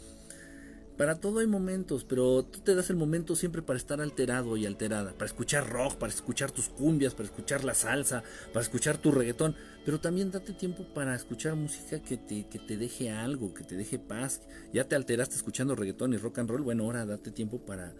para 1.02 1.16
todo 1.16 1.40
hay 1.40 1.48
momentos, 1.48 2.04
pero 2.04 2.44
tú 2.46 2.60
te 2.60 2.76
das 2.76 2.92
el 2.92 2.96
momento 2.96 3.36
siempre 3.36 3.64
para 3.64 3.78
estar 3.78 4.00
alterado 4.02 4.56
y 4.56 4.68
alterada, 4.68 5.14
para 5.14 5.26
escuchar 5.26 5.68
rock, 5.68 5.96
para 5.96 6.14
escuchar 6.14 6.52
tus 6.52 6.70
cumbias, 6.70 7.16
para 7.16 7.26
escuchar 7.26 7.64
la 7.64 7.74
salsa, 7.74 8.22
para 8.54 8.62
escuchar 8.62 9.00
tu 9.00 9.12
reggaetón, 9.12 9.56
pero 9.84 10.00
también 10.00 10.30
date 10.30 10.54
tiempo 10.54 10.86
para 10.94 11.16
escuchar 11.16 11.56
música 11.56 12.04
que 12.04 12.18
te, 12.18 12.48
que 12.48 12.60
te 12.60 12.78
deje 12.78 13.10
algo, 13.10 13.52
que 13.52 13.64
te 13.64 13.78
deje 13.78 13.98
paz. 13.98 14.44
Ya 14.74 14.88
te 14.88 14.96
alteraste 14.96 15.38
escuchando 15.38 15.74
reggaetón 15.74 16.14
y 16.14 16.18
rock 16.18 16.38
and 16.38 16.52
roll, 16.52 16.62
bueno, 16.62 16.84
ahora 16.84 17.04
date 17.08 17.32
tiempo 17.32 17.66
para 17.66 17.96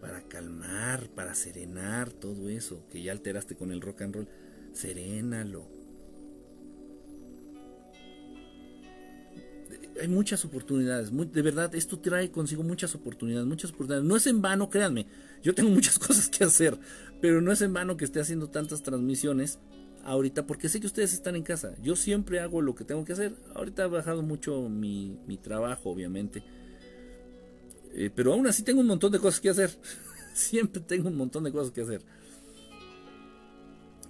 para 0.00 0.22
calmar, 0.22 1.10
para 1.10 1.32
serenar 1.36 2.10
todo 2.10 2.48
eso 2.48 2.88
que 2.90 3.02
ya 3.02 3.12
alteraste 3.12 3.54
con 3.54 3.70
el 3.70 3.80
rock 3.80 4.02
and 4.02 4.14
roll, 4.16 4.28
serénalo 4.72 5.77
hay 10.00 10.08
muchas 10.08 10.44
oportunidades. 10.44 11.10
de 11.12 11.42
verdad, 11.42 11.74
esto 11.74 11.98
trae 11.98 12.30
consigo 12.30 12.62
muchas 12.62 12.94
oportunidades, 12.94 13.46
muchas 13.46 13.70
oportunidades. 13.70 14.04
No 14.04 14.16
es 14.16 14.26
en 14.26 14.42
vano, 14.42 14.70
créanme. 14.70 15.06
Yo 15.42 15.54
tengo 15.54 15.70
muchas 15.70 15.98
cosas 15.98 16.28
que 16.28 16.44
hacer, 16.44 16.78
pero 17.20 17.40
no 17.40 17.52
es 17.52 17.60
en 17.62 17.72
vano 17.72 17.96
que 17.96 18.04
esté 18.04 18.20
haciendo 18.20 18.48
tantas 18.48 18.82
transmisiones 18.82 19.58
ahorita, 20.04 20.46
porque 20.46 20.68
sé 20.68 20.80
que 20.80 20.86
ustedes 20.86 21.12
están 21.12 21.36
en 21.36 21.42
casa. 21.42 21.74
Yo 21.82 21.96
siempre 21.96 22.40
hago 22.40 22.62
lo 22.62 22.74
que 22.74 22.84
tengo 22.84 23.04
que 23.04 23.12
hacer. 23.12 23.34
Ahorita 23.54 23.84
ha 23.84 23.88
bajado 23.88 24.22
mucho 24.22 24.68
mi, 24.68 25.18
trabajo, 25.42 25.90
obviamente. 25.90 26.42
Eh, 27.92 28.10
pero 28.14 28.32
aún 28.32 28.46
así 28.46 28.62
tengo 28.62 28.80
un 28.80 28.86
montón 28.86 29.12
de 29.12 29.18
cosas 29.18 29.40
que 29.40 29.50
hacer. 29.50 29.70
siempre 30.34 30.80
tengo 30.80 31.08
un 31.08 31.16
montón 31.16 31.44
de 31.44 31.52
cosas 31.52 31.72
que 31.72 31.82
hacer. 31.82 32.02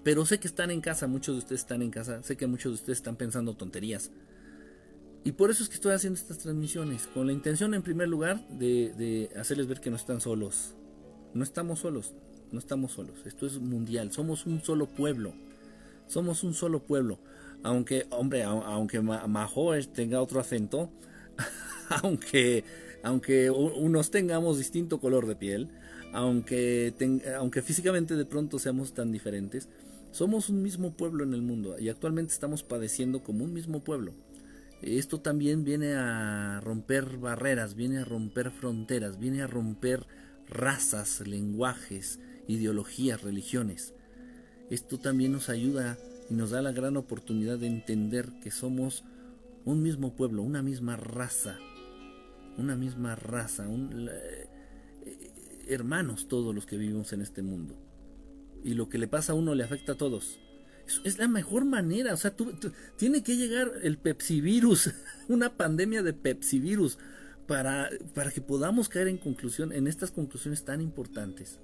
Pero 0.04 0.24
sé 0.24 0.38
que 0.38 0.48
están 0.48 0.70
en 0.70 0.80
casa, 0.80 1.06
muchos 1.06 1.34
de 1.34 1.38
ustedes 1.40 1.60
están 1.62 1.82
en 1.82 1.90
casa. 1.90 2.22
Sé 2.22 2.36
que 2.36 2.46
muchos 2.46 2.72
de 2.72 2.74
ustedes 2.74 2.98
están 2.98 3.16
pensando 3.16 3.54
tonterías 3.54 4.10
y 5.24 5.32
por 5.32 5.50
eso 5.50 5.62
es 5.62 5.68
que 5.68 5.74
estoy 5.74 5.92
haciendo 5.92 6.18
estas 6.18 6.38
transmisiones, 6.38 7.06
con 7.08 7.26
la 7.26 7.32
intención 7.32 7.74
en 7.74 7.82
primer 7.82 8.08
lugar 8.08 8.46
de, 8.48 9.30
hacerles 9.38 9.66
ver 9.66 9.80
que 9.80 9.90
no 9.90 9.96
están 9.96 10.20
solos. 10.20 10.74
No 11.34 11.44
estamos 11.44 11.80
solos, 11.80 12.14
no 12.52 12.58
estamos 12.58 12.92
solos. 12.92 13.16
Esto 13.26 13.46
es 13.46 13.58
mundial, 13.58 14.12
somos 14.12 14.46
un 14.46 14.62
solo 14.62 14.86
pueblo. 14.86 15.34
Somos 16.06 16.42
un 16.44 16.54
solo 16.54 16.80
pueblo. 16.80 17.18
Aunque, 17.62 18.06
hombre, 18.10 18.44
aunque 18.44 19.00
Mahoe 19.00 19.84
tenga 19.84 20.22
otro 20.22 20.40
acento, 20.40 20.90
aunque, 22.02 22.64
aunque 23.02 23.50
unos 23.50 24.10
tengamos 24.10 24.56
distinto 24.56 25.00
color 25.00 25.26
de 25.26 25.36
piel, 25.36 25.68
aunque, 26.12 26.94
aunque 27.38 27.60
físicamente 27.60 28.16
de 28.16 28.24
pronto 28.24 28.58
seamos 28.58 28.94
tan 28.94 29.12
diferentes, 29.12 29.68
somos 30.10 30.48
un 30.48 30.62
mismo 30.62 30.96
pueblo 30.96 31.24
en 31.24 31.34
el 31.34 31.42
mundo 31.42 31.78
y 31.78 31.90
actualmente 31.90 32.32
estamos 32.32 32.62
padeciendo 32.62 33.22
como 33.22 33.44
un 33.44 33.52
mismo 33.52 33.80
pueblo. 33.80 34.14
Esto 34.82 35.20
también 35.20 35.64
viene 35.64 35.94
a 35.94 36.60
romper 36.60 37.18
barreras, 37.18 37.74
viene 37.74 37.98
a 37.98 38.04
romper 38.04 38.50
fronteras, 38.50 39.18
viene 39.18 39.42
a 39.42 39.46
romper 39.46 40.06
razas, 40.48 41.26
lenguajes, 41.26 42.20
ideologías, 42.46 43.22
religiones. 43.22 43.94
Esto 44.70 44.98
también 44.98 45.32
nos 45.32 45.48
ayuda 45.48 45.98
y 46.30 46.34
nos 46.34 46.50
da 46.50 46.62
la 46.62 46.72
gran 46.72 46.96
oportunidad 46.96 47.58
de 47.58 47.66
entender 47.66 48.30
que 48.42 48.50
somos 48.50 49.04
un 49.64 49.82
mismo 49.82 50.14
pueblo, 50.14 50.42
una 50.42 50.62
misma 50.62 50.96
raza, 50.96 51.58
una 52.56 52.76
misma 52.76 53.16
raza, 53.16 53.68
un, 53.68 54.08
eh, 54.10 54.48
hermanos 55.68 56.28
todos 56.28 56.54
los 56.54 56.66
que 56.66 56.76
vivimos 56.76 57.12
en 57.12 57.20
este 57.20 57.42
mundo. 57.42 57.76
Y 58.64 58.74
lo 58.74 58.88
que 58.88 58.98
le 58.98 59.08
pasa 59.08 59.32
a 59.32 59.36
uno 59.36 59.54
le 59.54 59.64
afecta 59.64 59.92
a 59.92 59.96
todos. 59.96 60.38
Es, 61.04 61.18
la 61.18 61.28
mejor 61.28 61.64
manera, 61.64 62.14
o 62.14 62.16
sea, 62.16 62.34
tiene 62.96 63.22
que 63.22 63.36
llegar 63.36 63.70
el 63.82 63.98
pepsivirus, 63.98 64.90
una 65.28 65.56
pandemia 65.56 66.02
de 66.02 66.14
pepsivirus, 66.14 66.98
para, 67.46 67.90
para 68.14 68.30
que 68.30 68.40
podamos 68.40 68.88
caer 68.88 69.08
en 69.08 69.18
conclusión, 69.18 69.72
en 69.72 69.86
estas 69.86 70.10
conclusiones 70.10 70.64
tan 70.64 70.80
importantes. 70.80 71.58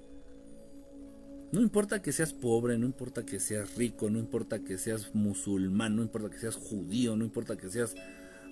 No 1.51 1.61
importa 1.61 2.01
que 2.01 2.11
seas 2.11 2.33
pobre, 2.33 2.77
no 2.77 2.85
importa 2.85 3.25
que 3.25 3.39
seas 3.39 3.75
rico, 3.75 4.09
no 4.09 4.19
importa 4.19 4.63
que 4.63 4.77
seas 4.77 5.13
musulmán, 5.13 5.95
no 5.95 6.01
importa 6.01 6.29
que 6.29 6.39
seas 6.39 6.55
judío, 6.55 7.15
no 7.15 7.23
importa 7.23 7.55
que 7.55 7.69
seas 7.69 7.95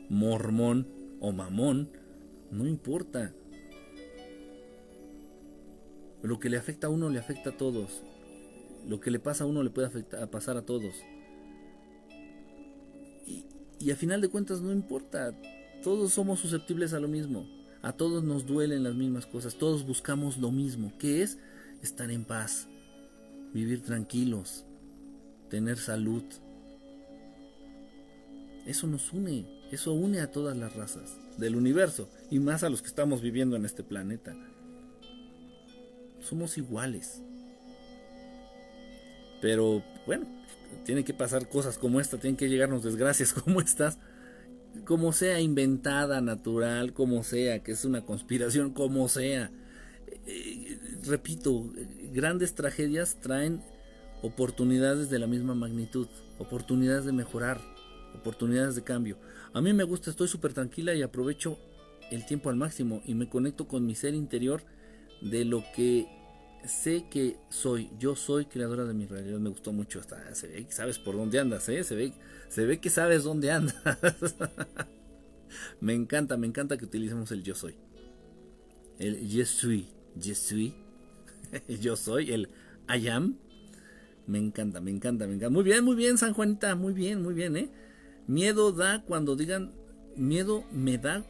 mormón 0.09 0.87
o 1.19 1.31
mamón, 1.31 1.89
no 2.51 2.67
importa. 2.67 3.33
Lo 6.21 6.39
que 6.39 6.49
le 6.49 6.57
afecta 6.57 6.87
a 6.87 6.89
uno 6.91 7.09
le 7.09 7.19
afecta 7.19 7.49
a 7.49 7.57
todos. 7.57 8.03
Lo 8.87 8.99
que 8.99 9.11
le 9.11 9.19
pasa 9.19 9.43
a 9.43 9.47
uno 9.47 9.63
le 9.63 9.69
puede 9.69 9.87
afectar, 9.87 10.29
pasar 10.29 10.57
a 10.57 10.65
todos. 10.65 10.93
Y, 13.25 13.45
y 13.79 13.91
a 13.91 13.95
final 13.95 14.21
de 14.21 14.29
cuentas 14.29 14.61
no 14.61 14.71
importa. 14.71 15.33
Todos 15.83 16.13
somos 16.13 16.39
susceptibles 16.39 16.93
a 16.93 16.99
lo 16.99 17.07
mismo. 17.07 17.45
A 17.81 17.91
todos 17.91 18.23
nos 18.23 18.45
duelen 18.45 18.83
las 18.83 18.95
mismas 18.95 19.25
cosas. 19.25 19.55
Todos 19.55 19.85
buscamos 19.85 20.37
lo 20.37 20.51
mismo, 20.51 20.97
que 20.97 21.21
es 21.21 21.37
estar 21.81 22.09
en 22.11 22.23
paz, 22.23 22.69
vivir 23.53 23.83
tranquilos, 23.83 24.65
tener 25.49 25.77
salud. 25.77 26.23
Eso 28.65 28.87
nos 28.87 29.11
une, 29.11 29.45
eso 29.71 29.91
une 29.93 30.21
a 30.21 30.31
todas 30.31 30.55
las 30.55 30.75
razas 30.75 31.17
del 31.37 31.57
universo 31.57 32.09
y 32.31 32.39
más 32.39 32.63
a 32.63 32.69
los 32.69 32.81
que 32.81 32.87
estamos 32.87 33.21
viviendo 33.21 33.57
en 33.57 33.65
este 33.65 33.83
planeta. 33.83 34.33
Somos 36.21 36.57
iguales. 36.57 37.21
Pero 39.43 39.83
bueno, 40.05 40.25
tienen 40.85 41.03
que 41.03 41.13
pasar 41.13 41.49
cosas 41.49 41.77
como 41.77 41.99
esta, 41.99 42.17
tienen 42.17 42.37
que 42.37 42.47
llegarnos 42.47 42.81
desgracias 42.81 43.33
como 43.43 43.59
estas, 43.59 43.97
como 44.85 45.11
sea 45.11 45.41
inventada, 45.41 46.21
natural, 46.21 46.93
como 46.93 47.25
sea, 47.25 47.61
que 47.61 47.73
es 47.73 47.83
una 47.83 48.05
conspiración, 48.05 48.71
como 48.71 49.09
sea. 49.09 49.51
Eh, 50.25 50.79
repito, 51.05 51.69
grandes 52.13 52.55
tragedias 52.55 53.17
traen 53.19 53.61
oportunidades 54.21 55.09
de 55.09 55.19
la 55.19 55.27
misma 55.27 55.55
magnitud, 55.55 56.07
oportunidades 56.37 57.03
de 57.03 57.11
mejorar, 57.11 57.59
oportunidades 58.15 58.75
de 58.75 58.83
cambio. 58.83 59.17
A 59.51 59.59
mí 59.59 59.73
me 59.73 59.83
gusta, 59.83 60.09
estoy 60.09 60.29
súper 60.29 60.53
tranquila 60.53 60.93
y 60.95 61.01
aprovecho 61.01 61.59
el 62.11 62.25
tiempo 62.25 62.49
al 62.49 62.55
máximo 62.55 63.01
y 63.05 63.13
me 63.13 63.27
conecto 63.27 63.67
con 63.67 63.85
mi 63.85 63.93
ser 63.93 64.13
interior 64.13 64.63
de 65.21 65.43
lo 65.43 65.65
que 65.75 66.22
sé 66.65 67.05
que 67.09 67.37
soy. 67.49 67.89
Yo 67.99 68.15
soy 68.15 68.45
creadora 68.45 68.85
de 68.85 68.93
mi 68.93 69.05
realidad. 69.05 69.39
Me 69.39 69.49
gustó 69.49 69.71
mucho. 69.71 69.99
Hasta 69.99 70.33
se 70.35 70.47
ve 70.47 70.65
que 70.65 70.71
sabes 70.71 70.99
por 70.99 71.15
dónde 71.15 71.39
andas, 71.39 71.67
¿eh? 71.69 71.83
Se 71.83 71.95
ve, 71.95 72.13
se 72.49 72.65
ve 72.65 72.79
que 72.79 72.89
sabes 72.89 73.23
dónde 73.23 73.51
andas. 73.51 73.75
me 75.81 75.93
encanta, 75.93 76.37
me 76.37 76.47
encanta 76.47 76.77
que 76.77 76.85
utilicemos 76.85 77.31
el 77.31 77.43
yo 77.43 77.55
soy. 77.55 77.75
El 78.99 79.27
je 79.27 79.45
suis 79.45 79.85
yo 81.81 81.95
soy 81.95 82.31
el 82.31 82.49
I 82.87 83.07
am. 83.07 83.37
Me 84.25 84.39
encanta, 84.39 84.79
me 84.79 84.91
encanta, 84.91 85.27
me 85.27 85.35
encanta. 85.35 85.49
Muy 85.49 85.63
bien, 85.63 85.83
muy 85.83 85.95
bien, 85.95 86.17
San 86.17 86.33
Juanita, 86.33 86.75
muy 86.75 86.93
bien, 86.93 87.21
muy 87.21 87.33
bien, 87.33 87.57
¿eh? 87.57 87.69
Miedo 88.27 88.71
da 88.71 89.03
cuando 89.03 89.35
digan, 89.35 89.73
miedo 90.15 90.63
me 90.71 90.97
da 90.97 91.25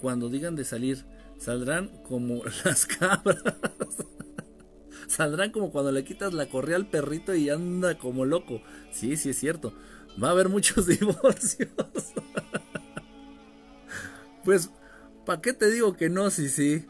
cuando 0.00 0.28
digan 0.28 0.56
de 0.56 0.64
salir. 0.64 1.04
Saldrán 1.38 1.88
como 2.04 2.42
las 2.64 2.86
cabras. 2.86 3.44
Saldrán 5.08 5.50
como 5.50 5.72
cuando 5.72 5.90
le 5.90 6.04
quitas 6.04 6.34
la 6.34 6.48
correa 6.48 6.76
al 6.76 6.86
perrito 6.86 7.34
y 7.34 7.50
anda 7.50 7.98
como 7.98 8.24
loco. 8.24 8.60
Sí, 8.92 9.16
sí 9.16 9.30
es 9.30 9.38
cierto. 9.38 9.72
Va 10.22 10.28
a 10.28 10.32
haber 10.32 10.48
muchos 10.48 10.86
divorcios. 10.86 11.68
pues, 14.44 14.70
¿para 15.24 15.40
qué 15.40 15.52
te 15.52 15.70
digo 15.70 15.96
que 15.96 16.10
no? 16.10 16.30
Sí, 16.30 16.48
sí. 16.48 16.84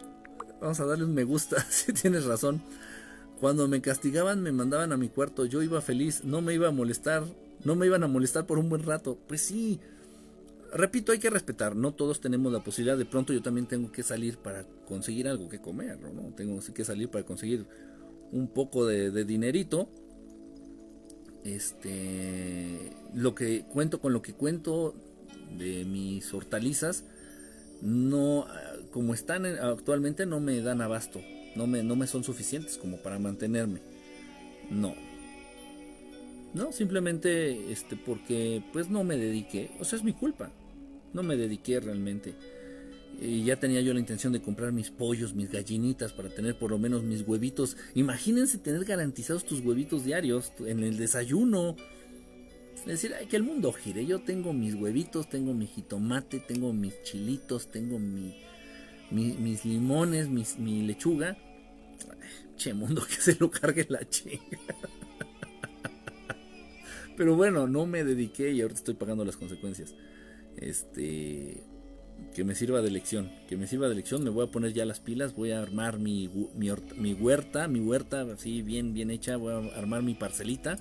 Vamos 0.60 0.80
a 0.80 0.86
darle 0.86 1.04
un 1.04 1.14
me 1.14 1.24
gusta, 1.24 1.60
si 1.70 1.92
tienes 1.92 2.24
razón. 2.24 2.62
Cuando 3.40 3.68
me 3.68 3.80
castigaban 3.80 4.42
me 4.42 4.50
mandaban 4.50 4.92
a 4.92 4.96
mi 4.96 5.08
cuarto, 5.08 5.44
yo 5.44 5.62
iba 5.62 5.80
feliz, 5.80 6.24
no 6.24 6.42
me 6.42 6.54
iba 6.54 6.66
a 6.66 6.72
molestar, 6.72 7.22
no 7.62 7.76
me 7.76 7.86
iban 7.86 8.02
a 8.02 8.08
molestar 8.08 8.46
por 8.46 8.58
un 8.58 8.68
buen 8.68 8.82
rato. 8.82 9.16
Pues 9.28 9.42
sí, 9.42 9.78
repito, 10.72 11.12
hay 11.12 11.20
que 11.20 11.30
respetar, 11.30 11.76
no 11.76 11.94
todos 11.94 12.20
tenemos 12.20 12.52
la 12.52 12.64
posibilidad, 12.64 12.98
de 12.98 13.04
pronto 13.04 13.32
yo 13.32 13.40
también 13.40 13.68
tengo 13.68 13.92
que 13.92 14.02
salir 14.02 14.38
para 14.38 14.64
conseguir 14.88 15.28
algo 15.28 15.48
que 15.48 15.60
comer, 15.60 16.00
¿no? 16.00 16.34
Tengo 16.34 16.58
que 16.74 16.84
salir 16.84 17.10
para 17.10 17.24
conseguir 17.24 17.64
un 18.32 18.48
poco 18.48 18.86
de, 18.86 19.24
dinerito. 19.24 19.88
Este, 21.44 22.92
lo 23.14 23.34
que 23.34 23.62
cuento 23.62 24.00
con 24.00 24.12
lo 24.12 24.22
que 24.22 24.34
cuento 24.34 24.94
de 25.56 25.84
mis 25.84 26.32
hortalizas, 26.34 27.04
no 27.80 28.46
como 28.90 29.14
están 29.14 29.46
actualmente 29.46 30.26
no 30.26 30.40
me 30.40 30.60
dan 30.60 30.80
abasto, 30.82 31.20
no 31.56 31.66
me, 31.66 31.82
no 31.82 31.96
me 31.96 32.06
son 32.06 32.24
suficientes 32.24 32.76
como 32.76 32.98
para 32.98 33.18
mantenerme. 33.18 33.80
No. 34.70 34.94
No, 36.54 36.72
simplemente 36.72 37.72
este 37.72 37.96
porque 37.96 38.62
pues 38.72 38.88
no 38.88 39.04
me 39.04 39.16
dediqué, 39.16 39.70
o 39.78 39.84
sea, 39.84 39.98
es 39.98 40.04
mi 40.04 40.12
culpa. 40.12 40.50
No 41.12 41.22
me 41.22 41.36
dediqué 41.36 41.80
realmente. 41.80 42.34
Y 43.20 43.44
ya 43.44 43.56
tenía 43.56 43.80
yo 43.80 43.92
la 43.92 44.00
intención 44.00 44.32
de 44.32 44.40
comprar 44.40 44.72
mis 44.72 44.90
pollos, 44.90 45.34
mis 45.34 45.50
gallinitas 45.50 46.12
para 46.12 46.28
tener 46.28 46.56
por 46.56 46.70
lo 46.70 46.78
menos 46.78 47.02
mis 47.02 47.22
huevitos. 47.26 47.76
Imagínense 47.94 48.58
tener 48.58 48.84
garantizados 48.84 49.44
tus 49.44 49.60
huevitos 49.60 50.04
diarios 50.04 50.52
en 50.60 50.84
el 50.84 50.96
desayuno. 50.96 51.76
Es 52.76 52.86
decir, 52.86 53.14
que 53.28 53.36
el 53.36 53.42
mundo 53.42 53.72
gire. 53.72 54.06
Yo 54.06 54.20
tengo 54.20 54.52
mis 54.52 54.74
huevitos, 54.74 55.28
tengo 55.28 55.52
mi 55.52 55.66
jitomate, 55.66 56.38
tengo 56.38 56.72
mis 56.72 57.02
chilitos, 57.02 57.70
tengo 57.70 57.98
mi, 57.98 58.36
mis 59.10 59.64
limones, 59.64 60.28
mi 60.28 60.82
lechuga. 60.82 61.36
che, 62.56 62.74
mundo 62.74 63.02
que 63.08 63.16
se 63.16 63.36
lo 63.40 63.50
cargue 63.50 63.86
la 63.88 64.06
chinga. 64.08 64.38
Pero 67.16 67.34
bueno, 67.34 67.66
no 67.66 67.86
me 67.86 68.04
dediqué 68.04 68.52
y 68.52 68.60
ahorita 68.60 68.78
estoy 68.78 68.94
pagando 68.94 69.24
las 69.24 69.36
consecuencias. 69.36 69.94
Este. 70.56 71.62
Que 72.34 72.44
me 72.44 72.54
sirva 72.54 72.82
de 72.82 72.90
lección. 72.90 73.30
Que 73.48 73.56
me 73.56 73.66
sirva 73.66 73.88
de 73.88 73.94
lección. 73.94 74.22
Me 74.22 74.30
voy 74.30 74.46
a 74.46 74.50
poner 74.50 74.72
ya 74.72 74.84
las 74.84 75.00
pilas. 75.00 75.34
Voy 75.34 75.52
a 75.52 75.60
armar 75.60 75.98
mi, 75.98 76.28
mi, 76.54 76.70
mi 76.96 77.14
huerta. 77.14 77.68
Mi 77.68 77.80
huerta 77.80 78.22
así 78.32 78.62
bien, 78.62 78.94
bien 78.94 79.10
hecha. 79.10 79.36
Voy 79.36 79.52
a 79.52 79.78
armar 79.78 80.02
mi 80.02 80.14
parcelita. 80.14 80.78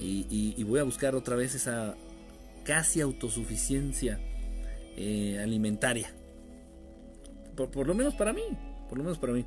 Y, 0.00 0.62
voy 0.64 0.80
a 0.80 0.84
buscar 0.84 1.14
otra 1.14 1.36
vez 1.36 1.54
esa 1.54 1.94
casi 2.64 3.00
autosuficiencia 3.00 4.18
eh, 4.96 5.38
alimentaria 5.42 6.12
por, 7.54 7.86
lo 7.86 7.94
menos 7.94 8.14
para 8.14 8.32
mí, 8.32 8.42
por 8.88 8.98
lo 8.98 9.04
menos 9.04 9.18
para 9.18 9.32
mí. 9.32 9.44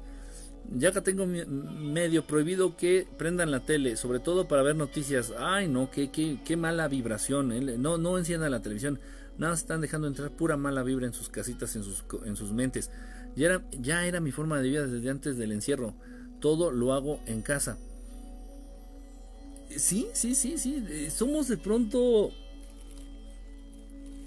Ya 0.69 0.91
que 0.91 0.99
tengo 1.01 1.25
medio 1.25 2.27
prohibido 2.27 2.75
que 2.75 3.07
prendan 3.17 3.51
la 3.51 3.61
tele, 3.61 3.95
sobre 3.95 4.19
todo 4.19 4.47
para 4.47 4.63
ver 4.63 4.75
noticias. 4.75 5.33
Ay, 5.37 5.67
no, 5.67 5.89
qué, 5.89 6.11
qué, 6.11 6.39
qué 6.43 6.57
mala 6.57 6.87
vibración. 6.89 7.53
¿eh? 7.53 7.77
No, 7.77 7.97
no 7.97 8.17
enciendan 8.17 8.51
la 8.51 8.61
televisión. 8.61 8.99
Nada, 9.37 9.53
están 9.53 9.81
dejando 9.81 10.07
entrar 10.07 10.31
pura 10.31 10.57
mala 10.57 10.83
vibra 10.83 11.05
en 11.05 11.13
sus 11.13 11.29
casitas, 11.29 11.75
en 11.75 11.83
sus, 11.83 12.03
en 12.25 12.35
sus 12.35 12.51
mentes. 12.51 12.89
Ya 13.35 13.47
era, 13.47 13.69
ya 13.79 14.05
era 14.07 14.19
mi 14.19 14.31
forma 14.31 14.59
de 14.59 14.69
vida 14.69 14.87
desde 14.87 15.09
antes 15.09 15.37
del 15.37 15.51
encierro. 15.51 15.93
Todo 16.39 16.71
lo 16.71 16.93
hago 16.93 17.19
en 17.27 17.41
casa. 17.41 17.77
Sí, 19.75 20.07
sí, 20.13 20.33
sí, 20.33 20.57
sí. 20.57 20.83
Eh, 20.89 21.09
somos 21.11 21.47
de 21.47 21.57
pronto... 21.57 22.31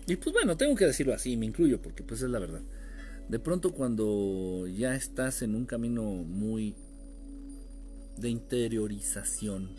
Y 0.06 0.16
pues 0.16 0.32
bueno, 0.32 0.56
tengo 0.56 0.74
que 0.74 0.86
decirlo 0.86 1.14
así, 1.14 1.36
me 1.36 1.46
incluyo, 1.46 1.80
porque 1.80 2.02
pues 2.02 2.22
es 2.22 2.30
la 2.30 2.38
verdad. 2.38 2.62
De 3.28 3.38
pronto 3.38 3.72
cuando 3.72 4.66
ya 4.66 4.94
estás 4.96 5.42
en 5.42 5.54
un 5.54 5.66
camino 5.66 6.02
muy 6.02 6.74
de 8.16 8.28
interiorización, 8.28 9.70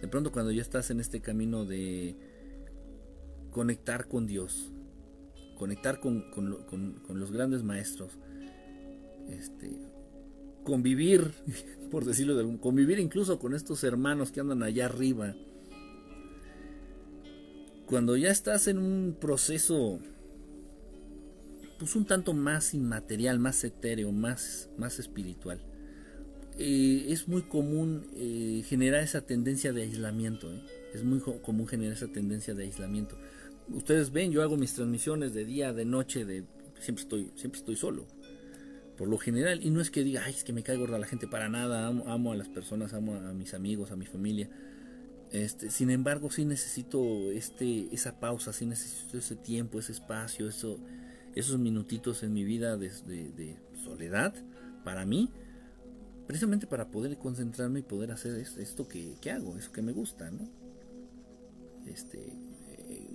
de 0.00 0.08
pronto 0.08 0.32
cuando 0.32 0.52
ya 0.52 0.62
estás 0.62 0.90
en 0.90 1.00
este 1.00 1.20
camino 1.20 1.66
de 1.66 2.16
conectar 3.50 4.08
con 4.08 4.26
Dios, 4.26 4.70
conectar 5.54 6.00
con, 6.00 6.24
los 7.08 7.32
grandes 7.32 7.62
maestros, 7.62 8.12
este, 9.28 9.70
convivir, 10.64 11.32
por 11.90 12.04
decirlo 12.04 12.34
de 12.34 12.40
algún, 12.40 12.58
convivir 12.58 12.98
incluso 12.98 13.38
con 13.38 13.54
estos 13.54 13.84
hermanos 13.84 14.32
que 14.32 14.40
andan 14.40 14.62
allá 14.62 14.86
arriba. 14.86 15.34
Cuando 17.86 18.16
ya 18.16 18.30
estás 18.30 18.66
en 18.66 18.78
un 18.78 19.16
proceso 19.20 20.00
pues 21.78 21.96
un 21.96 22.04
tanto 22.04 22.32
más 22.32 22.74
inmaterial, 22.74 23.38
más 23.38 23.62
etéreo, 23.64 24.12
más, 24.12 24.70
más 24.78 24.98
espiritual. 24.98 25.60
Eh, 26.58 27.06
es 27.08 27.26
muy 27.26 27.42
común 27.42 28.06
eh, 28.14 28.62
generar 28.66 29.02
esa 29.02 29.22
tendencia 29.22 29.72
de 29.72 29.82
aislamiento. 29.82 30.52
¿eh? 30.52 30.62
Es 30.94 31.02
muy 31.02 31.20
común 31.20 31.66
generar 31.66 31.94
esa 31.94 32.08
tendencia 32.08 32.54
de 32.54 32.64
aislamiento. 32.64 33.18
Ustedes 33.72 34.12
ven, 34.12 34.32
yo 34.32 34.42
hago 34.42 34.56
mis 34.56 34.74
transmisiones 34.74 35.34
de 35.34 35.44
día, 35.44 35.72
de 35.72 35.84
noche, 35.84 36.24
de 36.24 36.44
siempre 36.80 37.02
estoy, 37.02 37.32
siempre 37.36 37.58
estoy 37.58 37.76
solo. 37.76 38.06
Por 38.96 39.08
lo 39.08 39.18
general, 39.18 39.64
y 39.64 39.70
no 39.70 39.80
es 39.80 39.90
que 39.90 40.04
diga, 40.04 40.22
ay, 40.24 40.34
es 40.34 40.44
que 40.44 40.52
me 40.52 40.62
cae 40.62 40.76
gorda 40.76 40.98
la 40.98 41.06
gente 41.06 41.26
para 41.26 41.48
nada, 41.48 41.88
amo, 41.88 42.04
amo 42.06 42.32
a 42.32 42.36
las 42.36 42.48
personas, 42.48 42.94
amo 42.94 43.14
a 43.16 43.32
mis 43.32 43.54
amigos, 43.54 43.90
a 43.90 43.96
mi 43.96 44.06
familia. 44.06 44.48
Este, 45.32 45.70
sin 45.70 45.90
embargo, 45.90 46.30
sí 46.30 46.44
necesito 46.44 47.32
este, 47.32 47.92
esa 47.92 48.20
pausa, 48.20 48.52
sí 48.52 48.66
necesito 48.66 49.18
ese 49.18 49.34
tiempo, 49.34 49.80
ese 49.80 49.90
espacio, 49.90 50.48
eso, 50.48 50.78
esos 51.34 51.58
minutitos 51.58 52.22
en 52.22 52.32
mi 52.32 52.44
vida 52.44 52.76
de, 52.76 52.88
de, 52.88 53.56
soledad 53.82 54.32
para 54.84 55.04
mí, 55.04 55.30
precisamente 56.28 56.68
para 56.68 56.88
poder 56.88 57.18
concentrarme 57.18 57.80
y 57.80 57.82
poder 57.82 58.12
hacer 58.12 58.36
esto 58.36 58.86
que, 58.86 59.16
que 59.20 59.32
hago, 59.32 59.58
eso 59.58 59.72
que 59.72 59.82
me 59.82 59.90
gusta, 59.90 60.30
¿no? 60.30 60.48
Este, 61.86 62.32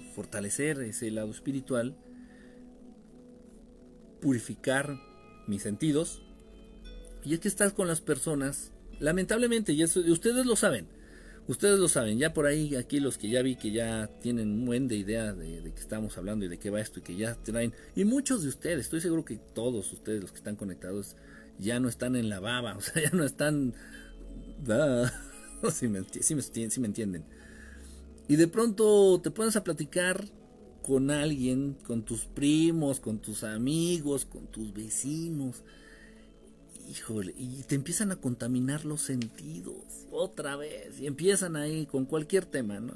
fortalecer 0.10 0.82
ese 0.82 1.12
lado 1.12 1.32
espiritual, 1.32 1.96
purificar 4.22 5.00
mis 5.48 5.64
sentidos, 5.64 6.22
y 7.24 7.34
es 7.34 7.40
que 7.40 7.48
estás 7.48 7.74
con 7.74 7.88
las 7.88 8.02
personas, 8.02 8.72
lamentablemente, 9.00 9.74
y 9.74 9.84
eso, 9.84 10.00
ustedes 10.02 10.46
lo 10.46 10.56
saben, 10.56 10.88
Ustedes 11.50 11.80
lo 11.80 11.88
saben, 11.88 12.20
ya 12.20 12.32
por 12.32 12.46
ahí, 12.46 12.76
aquí 12.76 13.00
los 13.00 13.18
que 13.18 13.28
ya 13.28 13.42
vi 13.42 13.56
que 13.56 13.72
ya 13.72 14.08
tienen 14.22 14.52
un 14.52 14.66
buen 14.68 14.88
de 14.88 14.98
idea 14.98 15.34
de, 15.34 15.62
de 15.62 15.74
que 15.74 15.80
estamos 15.80 16.16
hablando 16.16 16.46
y 16.46 16.48
de 16.48 16.60
qué 16.60 16.70
va 16.70 16.80
esto 16.80 17.00
y 17.00 17.02
que 17.02 17.16
ya 17.16 17.34
traen, 17.34 17.74
y 17.96 18.06
muchos 18.06 18.44
de 18.44 18.50
ustedes, 18.50 18.82
estoy 18.82 19.02
seguro 19.02 19.26
que 19.26 19.38
todos 19.56 19.92
ustedes 19.92 20.22
los 20.22 20.32
que 20.32 20.38
están 20.38 20.56
conectados 20.56 21.16
ya 21.58 21.80
no 21.80 21.90
están 21.90 22.16
en 22.16 22.30
la 22.30 22.40
baba, 22.40 22.76
o 22.78 22.82
sea, 22.82 23.02
ya 23.02 23.10
no 23.18 23.24
están... 23.24 23.74
si, 25.72 25.88
me, 25.88 26.04
si, 26.04 26.36
me, 26.36 26.86
entienden. 26.86 27.26
Y 28.30 28.38
de 28.38 28.48
pronto 28.48 29.20
te 29.22 29.32
pones 29.32 29.58
a 29.58 29.64
platicar 29.66 30.24
con 30.82 31.12
alguien, 31.12 31.76
con 31.86 32.04
tus 32.04 32.26
primos, 32.26 33.02
con 33.02 33.20
tus 33.20 33.44
amigos, 33.44 34.24
con 34.24 34.48
tus 34.48 34.74
vecinos 34.74 35.64
híjole, 36.90 37.34
y 37.38 37.64
te 37.64 37.76
empiezan 37.76 38.12
a 38.12 38.16
contaminar 38.16 38.86
los 38.86 39.02
sentidos 39.02 40.08
otra 40.12 40.56
vez, 40.56 41.00
y 41.00 41.08
empiezan 41.08 41.56
ahí 41.56 41.86
con 41.86 42.06
cualquier 42.06 42.46
tema, 42.46 42.80
¿no? 42.80 42.94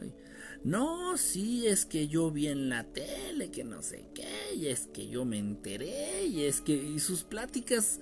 no, 0.64 1.18
sí, 1.18 1.68
es 1.68 1.86
que 1.86 2.08
yo 2.08 2.32
vi 2.32 2.48
en 2.48 2.70
la 2.70 2.84
tele, 2.86 3.52
que 3.52 3.64
no 3.64 3.82
sé 3.82 4.06
qué, 4.16 4.56
y 4.56 4.68
es 4.68 4.88
que 4.88 5.08
yo 5.08 5.26
me 5.26 5.38
enteré, 5.38 6.26
y 6.26 6.44
es 6.44 6.62
que, 6.62 6.74
y 6.74 7.00
sus 7.00 7.24
pláticas, 7.24 8.00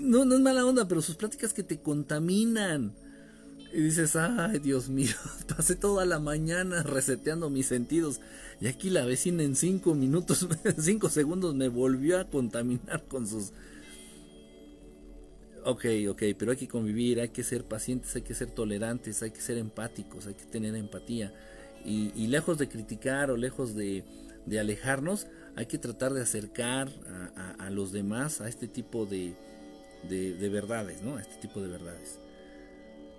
no, 0.00 0.24
no 0.24 0.34
es 0.34 0.40
mala 0.40 0.66
onda, 0.66 0.88
pero 0.88 1.02
sus 1.02 1.16
pláticas 1.16 1.52
que 1.52 1.62
te 1.62 1.80
contaminan. 1.80 2.94
Y 3.72 3.80
dices, 3.82 4.16
ay, 4.16 4.58
Dios 4.60 4.88
mío, 4.88 5.14
pasé 5.56 5.76
toda 5.76 6.06
la 6.06 6.18
mañana 6.18 6.82
reseteando 6.82 7.50
mis 7.50 7.66
sentidos. 7.66 8.20
Y 8.60 8.66
aquí 8.66 8.90
la 8.90 9.04
vecina 9.04 9.42
en 9.42 9.56
cinco 9.56 9.94
minutos, 9.94 10.48
cinco 10.78 11.08
segundos 11.10 11.54
me 11.54 11.68
volvió 11.68 12.18
a 12.18 12.28
contaminar 12.28 13.04
con 13.08 13.26
sus 13.26 13.52
Ok, 15.64 15.84
ok, 16.08 16.22
pero 16.38 16.52
hay 16.52 16.56
que 16.56 16.66
convivir, 16.66 17.20
hay 17.20 17.28
que 17.28 17.42
ser 17.42 17.64
pacientes, 17.64 18.16
hay 18.16 18.22
que 18.22 18.32
ser 18.32 18.50
tolerantes, 18.50 19.22
hay 19.22 19.32
que 19.32 19.40
ser 19.42 19.58
empáticos, 19.58 20.26
hay 20.26 20.32
que 20.32 20.46
tener 20.46 20.74
empatía. 20.74 21.34
Y, 21.84 22.26
lejos 22.26 22.56
de 22.56 22.68
criticar 22.68 23.30
o 23.30 23.36
lejos 23.36 23.74
de, 23.74 24.02
alejarnos, 24.58 25.26
hay 25.56 25.66
que 25.66 25.76
tratar 25.76 26.14
de 26.14 26.22
acercar 26.22 26.88
a, 27.58 27.68
los 27.68 27.92
demás 27.92 28.40
a 28.40 28.48
este 28.48 28.66
tipo 28.66 29.04
de, 29.04 29.34
de, 30.08 30.48
verdades, 30.48 31.02
¿no? 31.02 31.16
A 31.16 31.20
este 31.20 31.36
tipo 31.36 31.60
de 31.60 31.68
verdades. 31.68 32.18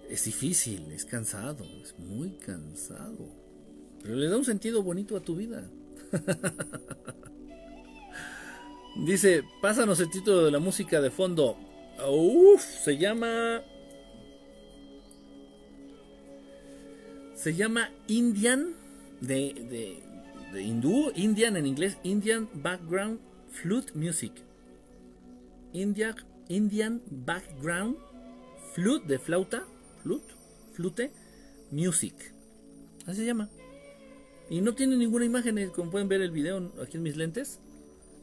Es 0.10 0.26
difícil, 0.26 0.92
es 0.92 1.06
cansado, 1.06 1.64
es 1.84 1.98
muy 2.00 2.32
cansado. 2.32 3.30
Pero 4.02 4.16
le 4.16 4.28
da 4.28 4.38
un 4.38 4.46
sentido 4.46 4.82
bonito 4.82 5.16
a 5.16 5.20
tu 5.20 5.36
vida. 5.36 5.70
Dice, 9.06 9.44
pásanos 9.62 10.00
el 10.00 10.10
título 10.10 10.46
de 10.46 10.52
la 10.52 10.60
música 10.60 11.00
de 11.00 11.12
fondo. 11.12 11.58
Uf, 12.08 12.62
se 12.62 12.98
llama. 12.98 13.62
Se 17.36 17.54
llama 17.54 17.92
Indian, 18.08 18.74
de, 19.22 20.02
de, 20.52 20.62
hindú, 20.62 21.12
Indian 21.16 21.56
en 21.56 21.68
inglés, 21.68 21.98
Indian 22.04 22.50
Background 22.54 23.20
Flute 23.52 23.94
Music. 23.94 24.34
India, 25.72 26.16
Indian 26.48 27.02
Background 27.10 27.96
Flute 28.74 29.08
de 29.08 29.20
flauta, 29.20 29.64
flute, 30.02 30.34
flute, 30.74 31.12
music. 31.72 32.16
Así 33.06 33.22
se 33.22 33.26
llama. 33.26 33.50
Y 34.50 34.62
no 34.62 34.74
tiene 34.74 34.98
ninguna 34.98 35.26
imagen, 35.26 35.58
eh, 35.58 35.70
como 35.70 35.92
pueden 35.92 36.08
ver 36.08 36.22
el 36.22 36.32
video 36.32 36.72
aquí 36.82 36.98
en 36.98 37.04
mis 37.04 37.18
lentes 37.18 37.60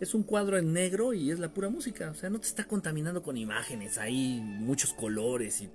es 0.01 0.15
un 0.15 0.23
cuadro 0.23 0.59
en 0.59 0.73
negro 0.73 1.15
y 1.15 1.31
es 1.31 1.39
la 1.39 1.53
pura 1.53 1.69
música. 1.69 2.11
O 2.11 2.15
sea, 2.15 2.31
no 2.31 2.39
te 2.41 2.47
está 2.47 2.65
contaminando 2.65 3.23
con 3.23 3.37
imágenes, 3.37 3.99
hay 3.99 4.41
muchos 4.41 4.93
colores 4.93 5.61
y 5.61 5.71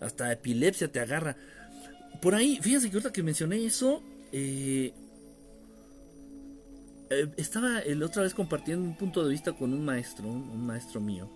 hasta 0.00 0.32
epilepsia 0.32 0.90
te 0.90 1.00
agarra. 1.00 1.36
Por 2.20 2.34
ahí, 2.34 2.58
fíjense 2.60 2.90
que 2.90 2.96
ahorita 2.96 3.12
que 3.12 3.22
mencioné 3.22 3.64
eso, 3.64 4.02
eh, 4.32 4.92
eh, 7.10 7.28
estaba 7.36 7.80
el 7.80 8.02
otra 8.02 8.22
vez 8.22 8.34
compartiendo 8.34 8.84
un 8.84 8.96
punto 8.96 9.24
de 9.24 9.30
vista 9.30 9.52
con 9.52 9.72
un 9.72 9.84
maestro, 9.84 10.28
un, 10.28 10.66
maestro 10.66 11.00
mío, 11.00 11.30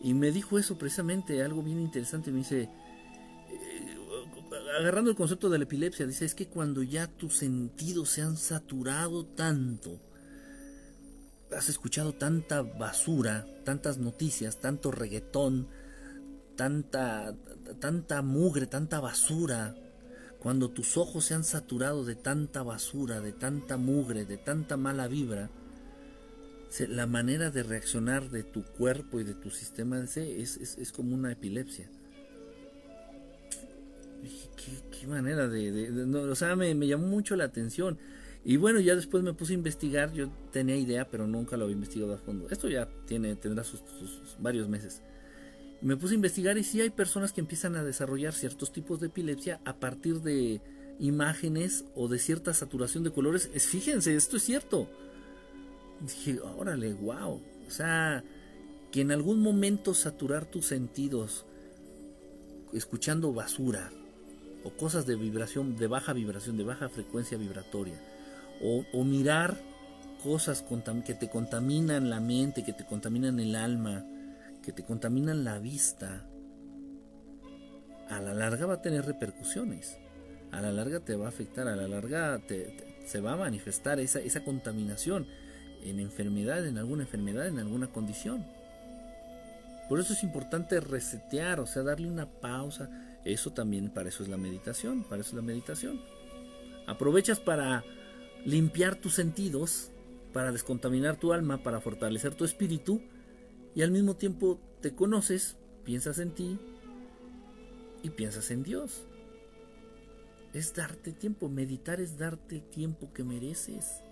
y 0.00 0.14
me 0.14 0.30
dijo 0.30 0.58
eso 0.58 0.76
precisamente, 0.76 1.42
algo 1.42 1.62
bien 1.62 1.80
interesante. 1.80 2.30
Me 2.30 2.38
dice, 2.38 2.68
agarrando 4.78 5.10
el 5.10 5.16
concepto 5.16 5.48
de 5.48 5.58
la 5.58 5.64
epilepsia, 5.64 6.06
dice, 6.06 6.24
es 6.24 6.34
que 6.34 6.48
cuando 6.48 6.82
ya 6.82 7.06
tus 7.06 7.36
sentidos 7.36 8.10
se 8.10 8.22
han 8.22 8.36
saturado 8.36 9.24
tanto, 9.24 10.00
has 11.56 11.68
escuchado 11.68 12.12
tanta 12.12 12.62
basura, 12.62 13.46
tantas 13.64 13.98
noticias, 13.98 14.60
tanto 14.60 14.90
reggaetón, 14.90 15.68
tanta, 16.56 17.34
tanta 17.78 18.22
mugre, 18.22 18.66
tanta 18.66 19.00
basura, 19.00 19.74
cuando 20.38 20.70
tus 20.70 20.96
ojos 20.96 21.24
se 21.24 21.34
han 21.34 21.44
saturado 21.44 22.04
de 22.04 22.14
tanta 22.14 22.62
basura, 22.62 23.20
de 23.20 23.32
tanta 23.32 23.76
mugre, 23.76 24.24
de 24.24 24.38
tanta 24.38 24.76
mala 24.76 25.08
vibra, 25.08 25.50
la 26.88 27.06
manera 27.06 27.50
de 27.50 27.62
reaccionar 27.62 28.30
de 28.30 28.42
tu 28.42 28.62
cuerpo 28.62 29.20
y 29.20 29.24
de 29.24 29.34
tu 29.34 29.50
sistema 29.50 29.98
es, 30.00 30.16
es, 30.16 30.92
como 30.92 31.14
una 31.14 31.32
epilepsia. 31.32 31.88
¿Qué, 34.90 35.06
manera 35.06 35.48
de... 35.48 35.90
o 36.14 36.34
sea, 36.34 36.56
me, 36.56 36.74
llamó 36.86 37.06
mucho 37.06 37.36
la 37.36 37.44
atención. 37.44 37.98
Y 38.44 38.56
bueno, 38.56 38.80
ya 38.80 38.94
después 38.94 39.22
me 39.22 39.34
puse 39.34 39.52
a 39.52 39.56
investigar, 39.56 40.12
yo 40.12 40.30
tenía 40.52 40.76
idea, 40.76 41.08
pero 41.08 41.26
nunca 41.26 41.56
lo 41.56 41.64
había 41.64 41.74
investigado 41.74 42.14
a 42.14 42.18
fondo. 42.18 42.48
Esto 42.50 42.68
ya 42.68 42.88
tiene, 43.06 43.34
tendrá 43.36 43.64
sus, 43.64 43.82
varios 44.38 44.68
meses. 44.68 45.02
Me 45.82 45.96
puse 45.96 46.14
a 46.14 46.16
investigar 46.16 46.56
y 46.56 46.64
sí 46.64 46.80
hay 46.80 46.90
personas 46.90 47.32
que 47.32 47.40
empiezan 47.40 47.76
a 47.76 47.84
desarrollar 47.84 48.32
ciertos 48.32 48.72
tipos 48.72 49.00
de 49.00 49.08
epilepsia 49.08 49.60
a 49.64 49.78
partir 49.78 50.20
de 50.22 50.60
imágenes 50.98 51.84
o 51.94 52.08
de 52.08 52.18
cierta 52.18 52.54
saturación 52.54 53.04
de 53.04 53.10
colores. 53.10 53.50
Es, 53.52 53.66
fíjense, 53.66 54.14
esto 54.14 54.36
es 54.36 54.44
cierto. 54.44 54.88
Dije, 56.00 56.40
órale, 56.40 56.94
wow. 56.94 57.42
O 57.66 57.70
sea, 57.70 58.22
que 58.92 59.00
en 59.00 59.10
algún 59.10 59.40
momento 59.40 59.92
saturar 59.92 60.46
tus 60.46 60.66
sentidos 60.66 61.46
escuchando 62.72 63.32
basura 63.32 63.90
o 64.66 64.70
cosas 64.76 65.06
de 65.06 65.14
vibración, 65.14 65.76
de 65.76 65.86
baja 65.86 66.12
vibración, 66.12 66.56
de 66.56 66.64
baja 66.64 66.88
frecuencia 66.88 67.38
vibratoria 67.38 67.94
o, 68.60 69.04
mirar 69.04 69.56
cosas 70.22 70.64
que 71.04 71.14
te 71.14 71.28
contaminan 71.28 72.10
la 72.10 72.20
mente, 72.20 72.64
que 72.64 72.72
te 72.72 72.84
contaminan 72.84 73.38
el 73.38 73.54
alma, 73.54 74.04
que 74.62 74.72
te 74.72 74.82
contaminan 74.82 75.44
la 75.44 75.58
vista, 75.58 76.26
a 78.08 78.20
la 78.20 78.34
larga 78.34 78.66
va 78.66 78.74
a 78.74 78.82
tener 78.82 79.04
repercusiones. 79.04 79.98
A 80.52 80.60
la 80.60 80.72
larga 80.72 81.00
te 81.00 81.16
va 81.16 81.26
a 81.26 81.28
afectar, 81.28 81.68
a 81.68 81.76
la 81.76 81.88
larga 81.88 82.40
se 83.04 83.20
va 83.20 83.32
a 83.32 83.36
manifestar 83.36 84.00
esa, 84.00 84.20
esa 84.20 84.42
contaminación 84.42 85.26
en 85.84 86.00
enfermedad, 86.00 86.66
en 86.66 86.78
alguna 86.78 87.02
enfermedad, 87.02 87.46
en 87.46 87.58
alguna 87.58 87.88
condición. 87.88 88.44
Por 89.88 90.00
eso 90.00 90.14
es 90.14 90.22
importante 90.22 90.80
resetear, 90.80 91.60
o 91.60 91.66
sea, 91.66 91.82
darle 91.82 92.08
una 92.08 92.26
pausa. 92.26 92.88
Eso 93.26 93.52
también, 93.52 93.90
para 93.90 94.08
eso 94.08 94.22
es 94.22 94.28
la 94.28 94.36
meditación, 94.36 95.02
para 95.02 95.20
eso 95.20 95.30
es 95.30 95.34
la 95.34 95.42
meditación. 95.42 96.00
Aprovechas 96.86 97.40
para 97.40 97.84
limpiar 98.44 98.94
tus 98.94 99.14
sentidos, 99.14 99.90
para 100.32 100.52
descontaminar 100.52 101.16
tu 101.16 101.32
alma, 101.32 101.60
para 101.64 101.80
fortalecer 101.80 102.36
tu 102.36 102.44
espíritu 102.44 103.02
y 103.74 103.82
al 103.82 103.90
mismo 103.90 104.14
tiempo 104.14 104.60
te 104.80 104.94
conoces, 104.94 105.56
piensas 105.82 106.20
en 106.20 106.30
ti 106.30 106.60
y 108.04 108.10
piensas 108.10 108.52
en 108.52 108.62
Dios. 108.62 109.08
Es 110.52 110.72
darte 110.72 111.10
tiempo, 111.10 111.48
meditar 111.48 112.00
es 112.00 112.16
darte 112.18 112.54
el 112.54 112.62
tiempo 112.62 113.12
que 113.12 113.24
mereces. 113.24 114.02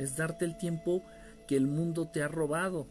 Es 0.00 0.16
darte 0.16 0.44
el 0.44 0.58
tiempo 0.58 1.04
que 1.46 1.56
el 1.56 1.68
mundo 1.68 2.08
te 2.08 2.20
ha 2.20 2.26
robado 2.26 2.88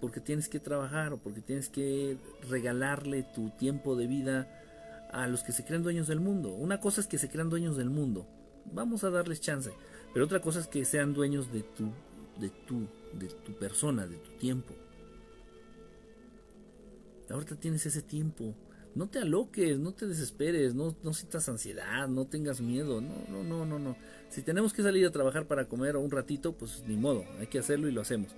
porque 0.00 0.20
tienes 0.20 0.48
que 0.48 0.60
trabajar 0.60 1.12
o 1.12 1.18
porque 1.18 1.40
tienes 1.40 1.68
que 1.68 2.18
regalarle 2.48 3.22
tu 3.22 3.50
tiempo 3.50 3.96
de 3.96 4.06
vida 4.06 4.48
a 5.12 5.26
los 5.26 5.42
que 5.42 5.52
se 5.52 5.64
crean 5.64 5.82
dueños 5.82 6.06
del 6.06 6.20
mundo. 6.20 6.50
Una 6.50 6.80
cosa 6.80 7.00
es 7.00 7.06
que 7.06 7.18
se 7.18 7.28
crean 7.28 7.50
dueños 7.50 7.76
del 7.76 7.90
mundo 7.90 8.26
vamos 8.72 9.04
a 9.04 9.10
darles 9.10 9.40
chance. 9.40 9.72
Pero 10.12 10.24
otra 10.24 10.40
cosa 10.40 10.60
es 10.60 10.68
que 10.68 10.84
sean 10.84 11.14
dueños 11.14 11.52
de 11.52 11.62
tu, 11.62 11.90
de 12.38 12.50
tu, 12.66 12.86
de 13.12 13.28
tu 13.28 13.52
persona, 13.54 14.06
de 14.06 14.16
tu 14.16 14.30
tiempo. 14.32 14.74
Ahorita 17.28 17.56
tienes 17.56 17.84
ese 17.86 18.02
tiempo. 18.02 18.54
No 18.94 19.08
te 19.08 19.18
aloques, 19.18 19.78
no 19.78 19.92
te 19.92 20.06
desesperes, 20.06 20.74
no, 20.74 20.96
no 21.02 21.12
sientas 21.12 21.48
ansiedad, 21.50 22.08
no 22.08 22.24
tengas 22.26 22.62
miedo. 22.62 23.00
No, 23.02 23.26
no, 23.28 23.44
no, 23.44 23.66
no, 23.66 23.78
no. 23.78 23.96
Si 24.30 24.42
tenemos 24.42 24.72
que 24.72 24.82
salir 24.82 25.04
a 25.06 25.10
trabajar 25.10 25.46
para 25.46 25.66
comer 25.66 25.96
un 25.96 26.10
ratito, 26.10 26.52
pues 26.52 26.82
ni 26.86 26.96
modo, 26.96 27.24
hay 27.38 27.46
que 27.48 27.58
hacerlo 27.58 27.88
y 27.88 27.92
lo 27.92 28.00
hacemos. 28.00 28.30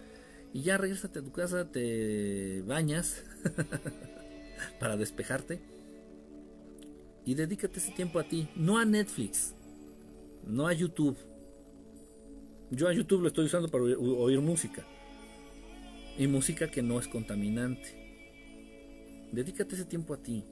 Y 0.53 0.63
ya 0.63 0.79
regresate 0.79 1.19
a 1.19 1.23
tu 1.23 1.33
casa, 1.33 1.71
te 1.71 2.63
bañas 2.63 3.25
para 4.81 4.97
despejarte. 4.97 5.61
Y 7.25 7.35
dedícate 7.35 7.79
ese 7.79 7.93
tiempo 7.93 8.19
a 8.19 8.25
ti, 8.25 8.49
no 8.57 8.79
a 8.79 8.85
Netflix, 8.85 9.55
no 10.47 10.67
a 10.67 10.73
YouTube. 10.73 11.17
Yo 12.71 12.89
a 12.89 12.93
YouTube 12.93 13.23
lo 13.23 13.29
estoy 13.29 13.47
usando 13.47 13.69
para 13.69 13.85
oír, 13.85 14.41
música. 14.41 14.85
Y 16.17 16.27
música 16.27 16.71
que 16.71 16.83
no 16.83 16.99
es 16.99 17.07
contaminante. 17.07 19.29
Dedícate 19.33 19.75
ese 19.75 19.85
tiempo 19.85 20.15
a 20.15 20.23
ti. 20.23 20.45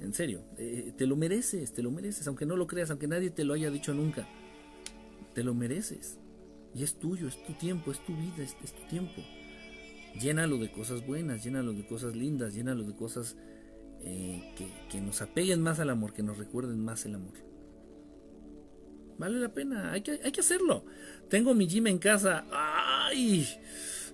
En 0.00 0.12
serio, 0.12 0.44
eh, 0.58 0.92
te 0.96 1.06
lo 1.06 1.16
mereces, 1.16 1.72
te 1.72 1.82
lo 1.82 1.90
mereces, 1.90 2.26
aunque 2.26 2.46
no 2.46 2.56
lo 2.56 2.66
creas, 2.66 2.90
aunque 2.90 3.06
nadie 3.06 3.30
te 3.30 3.44
lo 3.44 3.54
haya 3.54 3.70
dicho 3.70 3.94
nunca. 3.94 4.28
Te 5.34 5.44
lo 5.44 5.54
mereces. 5.54 6.18
Y 6.74 6.82
es 6.82 6.98
tuyo, 6.98 7.28
es 7.28 7.42
tu 7.44 7.52
tiempo, 7.54 7.92
es 7.92 8.04
tu 8.04 8.14
vida, 8.14 8.42
es 8.42 8.72
tu 8.72 8.82
tiempo. 8.88 9.22
Llénalo 10.20 10.58
de 10.58 10.70
cosas 10.70 11.04
buenas, 11.04 11.42
llénalo 11.42 11.72
de 11.72 11.86
cosas 11.86 12.14
lindas, 12.14 12.54
llénalo 12.54 12.84
de 12.84 12.94
cosas 12.94 13.36
eh, 14.00 14.54
que, 14.90 15.00
nos 15.00 15.22
apeguen 15.22 15.60
más 15.60 15.80
al 15.80 15.90
amor, 15.90 16.12
que 16.12 16.22
nos 16.22 16.38
recuerden 16.38 16.84
más 16.84 17.04
el 17.04 17.16
amor. 17.16 17.34
Vale 19.18 19.38
la 19.38 19.52
pena, 19.52 19.92
hay 19.92 20.02
que, 20.02 20.20
hay 20.22 20.30
que 20.30 20.40
hacerlo. 20.40 20.84
Tengo 21.28 21.54
mi 21.54 21.66
gym 21.66 21.86
en 21.86 21.98
casa. 21.98 22.44
¡Ay! 22.50 23.46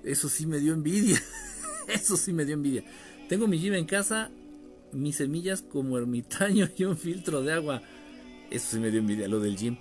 Eso 0.04 0.28
sí 0.28 0.46
me 0.46 0.58
dio 0.58 0.72
envidia. 0.72 1.20
Eso 1.88 2.16
sí 2.16 2.32
me 2.32 2.44
dio 2.44 2.54
envidia. 2.54 2.84
Tengo 3.28 3.46
mi 3.46 3.58
gym 3.58 3.74
en 3.74 3.86
casa, 3.86 4.30
mis 4.92 5.16
semillas 5.16 5.62
como 5.62 5.98
ermitaño 5.98 6.68
y 6.76 6.84
un 6.84 6.96
filtro 6.96 7.42
de 7.42 7.52
agua. 7.52 7.82
Eso 8.50 8.68
sí 8.70 8.78
me 8.78 8.90
dio 8.90 9.00
envidia, 9.00 9.28
lo 9.28 9.40
del 9.40 9.56
gym. 9.56 9.76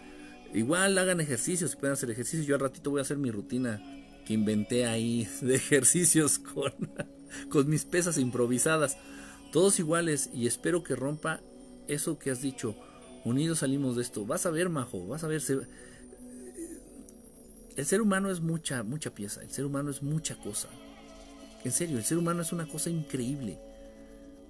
Igual 0.54 0.98
hagan 0.98 1.22
ejercicios, 1.22 1.76
pueden 1.76 1.94
hacer 1.94 2.10
ejercicios. 2.12 2.46
Yo 2.46 2.56
al 2.56 2.62
ratito 2.62 2.90
voy 2.90 3.00
a 3.00 3.04
hacer 3.04 3.18
mi 3.18 3.32
rutina 3.32 3.82
que 4.30 4.36
inventé 4.36 4.86
ahí 4.86 5.28
de 5.42 5.56
ejercicios 5.56 6.38
con, 6.38 6.72
con 7.50 7.68
mis 7.68 7.84
pesas 7.84 8.20
improvisadas 8.20 8.96
todos 9.52 9.80
iguales 9.80 10.30
y 10.36 10.46
espero 10.46 10.84
que 10.84 10.96
rompa 10.96 11.42
eso 11.88 12.20
que 12.20 12.30
has 12.30 12.44
dicho. 12.44 12.76
Unidos 13.26 13.60
salimos 13.60 13.96
de 13.96 14.04
esto. 14.04 14.24
Vas 14.24 14.46
a 14.46 14.52
ver, 14.52 14.70
Majo, 14.70 15.08
vas 15.08 15.24
a 15.24 15.28
ver. 15.28 15.42
El 17.76 17.86
ser 17.88 18.02
humano 18.02 18.30
es 18.30 18.40
mucha, 18.40 18.84
mucha 18.84 19.16
pieza. 19.16 19.42
El 19.42 19.50
ser 19.50 19.66
humano 19.66 19.90
es 19.90 20.04
mucha 20.04 20.40
cosa. 20.40 20.70
En 21.64 21.72
serio, 21.72 21.98
el 21.98 22.04
ser 22.04 22.20
humano 22.20 22.44
es 22.44 22.54
una 22.54 22.68
cosa 22.68 22.92
increíble. 22.92 23.58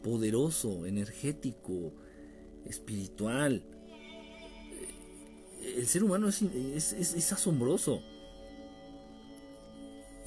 Poderoso, 0.03 0.85
energético, 0.85 1.93
espiritual. 2.65 3.63
El 5.61 5.87
ser 5.87 6.03
humano 6.03 6.27
es, 6.27 6.41
es 6.41 7.31
asombroso. 7.31 8.01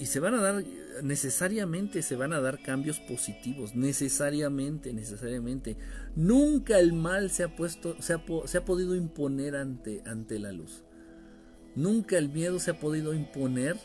Y 0.02 0.06
se 0.06 0.18
van 0.18 0.34
a 0.34 0.42
dar, 0.42 0.64
necesariamente 1.04 2.02
se 2.02 2.16
van 2.16 2.32
a 2.32 2.40
dar 2.40 2.60
cambios 2.60 2.98
positivos, 2.98 3.76
necesariamente, 3.76 4.92
necesariamente. 4.92 5.76
Nunca 6.16 6.80
el 6.80 6.92
mal 6.92 7.30
se 7.30 7.44
ha 7.44 7.54
puesto, 7.54 7.94
se 8.02 8.14
ha, 8.14 8.24
se 8.46 8.58
ha 8.58 8.64
podido 8.64 8.96
imponer 8.96 9.54
ante, 9.54 10.02
ante 10.04 10.40
la 10.40 10.50
luz. 10.50 10.82
Nunca 11.76 12.18
el 12.18 12.30
miedo 12.30 12.58
se 12.58 12.72
ha 12.72 12.80
podido 12.80 13.14
imponer 13.14 13.76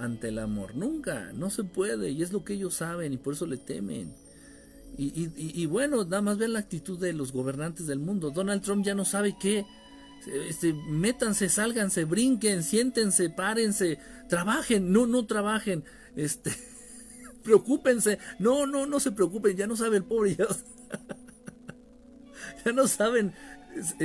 ante 0.00 0.30
el 0.30 0.40
amor. 0.40 0.74
Nunca, 0.74 1.30
no 1.32 1.48
se 1.48 1.62
puede. 1.62 2.10
Y 2.10 2.24
es 2.24 2.32
lo 2.32 2.42
que 2.42 2.54
ellos 2.54 2.74
saben 2.74 3.12
y 3.12 3.16
por 3.16 3.34
eso 3.34 3.46
le 3.46 3.58
temen. 3.58 4.14
Y, 4.98 5.04
y, 5.04 5.30
y, 5.36 5.66
bueno, 5.66 6.02
nada 6.02 6.22
más 6.22 6.38
ver 6.38 6.50
la 6.50 6.58
actitud 6.58 6.98
de 6.98 7.12
los 7.12 7.30
gobernantes 7.30 7.86
del 7.86 8.00
mundo. 8.00 8.32
Donald 8.32 8.62
Trump 8.62 8.84
ya 8.84 8.96
no 8.96 9.04
sabe 9.04 9.36
qué 9.40 9.64
este, 10.26 10.72
métanse, 10.72 11.48
sálganse, 11.48 12.04
brinquen, 12.04 12.62
siéntense, 12.62 13.30
párense, 13.30 13.98
trabajen, 14.28 14.92
no, 14.92 15.06
no 15.06 15.26
trabajen, 15.26 15.84
este, 16.16 16.52
preocúpense, 17.44 18.18
no, 18.38 18.66
no, 18.66 18.86
no 18.86 19.00
se 19.00 19.12
preocupen, 19.12 19.56
ya 19.56 19.66
no 19.66 19.76
sabe 19.76 19.98
el 19.98 20.04
pobre, 20.04 20.36
ya, 20.36 20.46
no 22.72 22.88
saben, 22.88 23.34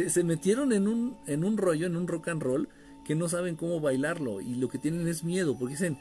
se, 0.07 0.23
metieron 0.23 0.73
en 0.73 0.87
un, 0.87 1.17
en 1.25 1.43
un 1.43 1.57
rollo, 1.57 1.87
en 1.87 1.95
un 1.95 2.07
rock 2.07 2.27
and 2.27 2.43
roll, 2.43 2.69
que 3.05 3.15
no 3.15 3.27
saben 3.27 3.55
cómo 3.55 3.79
bailarlo 3.79 4.41
y 4.41 4.55
lo 4.55 4.69
que 4.69 4.77
tienen 4.77 5.07
es 5.07 5.23
miedo, 5.23 5.57
porque 5.57 5.73
dicen, 5.73 5.97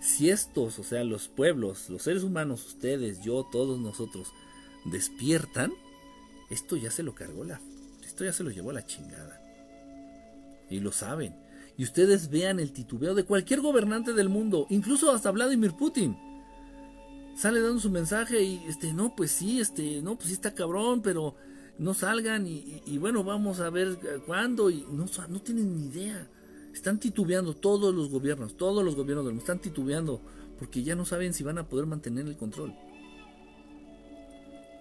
si 0.00 0.30
estos, 0.30 0.78
o 0.78 0.82
sea, 0.82 1.04
los 1.04 1.28
pueblos, 1.28 1.90
los 1.90 2.02
seres 2.02 2.22
humanos, 2.22 2.66
ustedes, 2.66 3.20
yo, 3.20 3.46
todos 3.52 3.78
nosotros, 3.78 4.32
despiertan, 4.86 5.72
esto 6.48 6.76
ya 6.76 6.90
se 6.90 7.02
lo 7.02 7.14
cargó 7.14 7.44
la, 7.44 7.60
esto 8.02 8.24
ya 8.24 8.32
se 8.32 8.44
lo 8.44 8.50
llevó 8.50 8.70
a 8.70 8.74
la 8.74 8.86
chingada 8.86 9.37
y 10.70 10.80
lo 10.80 10.92
saben. 10.92 11.34
Y 11.76 11.84
ustedes 11.84 12.28
vean 12.28 12.58
el 12.58 12.72
titubeo 12.72 13.14
de 13.14 13.24
cualquier 13.24 13.60
gobernante 13.60 14.12
del 14.12 14.28
mundo, 14.28 14.66
incluso 14.68 15.12
hasta 15.12 15.30
Vladimir 15.30 15.72
Putin. 15.72 16.16
Sale 17.36 17.60
dando 17.60 17.78
su 17.78 17.90
mensaje 17.90 18.42
y 18.42 18.64
este, 18.66 18.92
no, 18.92 19.14
pues 19.14 19.30
sí, 19.30 19.60
este, 19.60 20.02
no, 20.02 20.16
pues 20.16 20.28
sí 20.28 20.34
está 20.34 20.54
cabrón, 20.54 21.02
pero 21.02 21.36
no 21.78 21.94
salgan 21.94 22.46
y, 22.48 22.98
bueno, 22.98 23.22
vamos 23.22 23.60
a 23.60 23.70
ver 23.70 23.96
cuándo 24.26 24.70
y 24.70 24.84
no, 24.90 25.06
no 25.28 25.40
tienen 25.40 25.76
ni 25.76 25.86
idea. 25.86 26.28
Están 26.74 26.98
titubeando 26.98 27.54
todos 27.54 27.94
los 27.94 28.10
gobiernos, 28.10 28.56
todos 28.56 28.84
los 28.84 28.96
gobiernos 28.96 29.24
del 29.24 29.34
mundo 29.34 29.42
están 29.42 29.60
titubeando 29.60 30.20
porque 30.58 30.82
ya 30.82 30.96
no 30.96 31.04
saben 31.04 31.32
si 31.32 31.44
van 31.44 31.58
a 31.58 31.68
poder 31.68 31.86
mantener 31.86 32.26
el 32.26 32.36
control. 32.36 32.74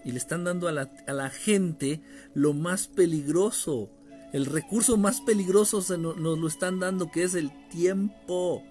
Y 0.03 0.11
le 0.11 0.17
están 0.17 0.43
dando 0.43 0.67
a 0.67 0.71
la, 0.71 0.91
a 1.05 1.13
la 1.13 1.29
gente 1.29 2.01
lo 2.33 2.53
más 2.53 2.87
peligroso, 2.87 3.89
el 4.33 4.45
recurso 4.45 4.97
más 4.97 5.21
peligroso 5.21 5.81
se 5.81 5.97
nos, 5.97 6.17
lo 6.17 6.47
están 6.47 6.79
dando, 6.79 7.11
que 7.11 7.23
es 7.23 7.33
el 7.33 7.51
tiempo. 7.69 8.63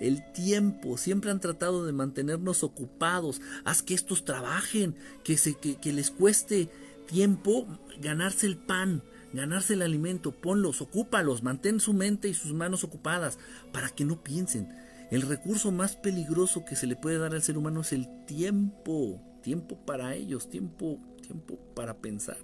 El 0.00 0.32
tiempo. 0.32 0.96
Siempre 0.96 1.30
han 1.30 1.40
tratado 1.40 1.84
de 1.84 1.92
mantenernos 1.92 2.62
ocupados. 2.62 3.40
Haz 3.64 3.82
que 3.82 3.94
estos 3.94 4.24
trabajen, 4.24 4.94
que, 5.24 5.36
se, 5.36 5.54
que, 5.54 5.92
les 5.92 6.10
cueste 6.10 6.70
tiempo 7.06 7.66
ganarse 8.00 8.46
el 8.46 8.56
pan, 8.56 9.02
ganarse 9.32 9.74
el 9.74 9.82
alimento. 9.82 10.32
Ponlos, 10.32 10.80
ocúpalos, 10.80 11.42
mantén 11.42 11.80
su 11.80 11.92
mente 11.92 12.28
y 12.28 12.34
sus 12.34 12.54
manos 12.54 12.84
ocupadas 12.84 13.38
para 13.72 13.90
que 13.90 14.04
no 14.04 14.22
piensen. 14.22 14.68
El 15.10 15.22
recurso 15.22 15.72
más 15.72 15.96
peligroso 15.96 16.64
que 16.64 16.76
se 16.76 16.86
le 16.86 16.96
puede 16.96 17.18
dar 17.18 17.34
al 17.34 17.42
ser 17.42 17.58
humano 17.58 17.80
es 17.80 17.92
el 17.92 18.06
tiempo. 18.26 19.20
Tiempo 19.42 19.76
para 19.84 20.14
ellos, 20.14 20.48
tiempo, 20.48 20.98
tiempo 21.22 21.58
para 21.74 21.94
pensar. 21.98 22.38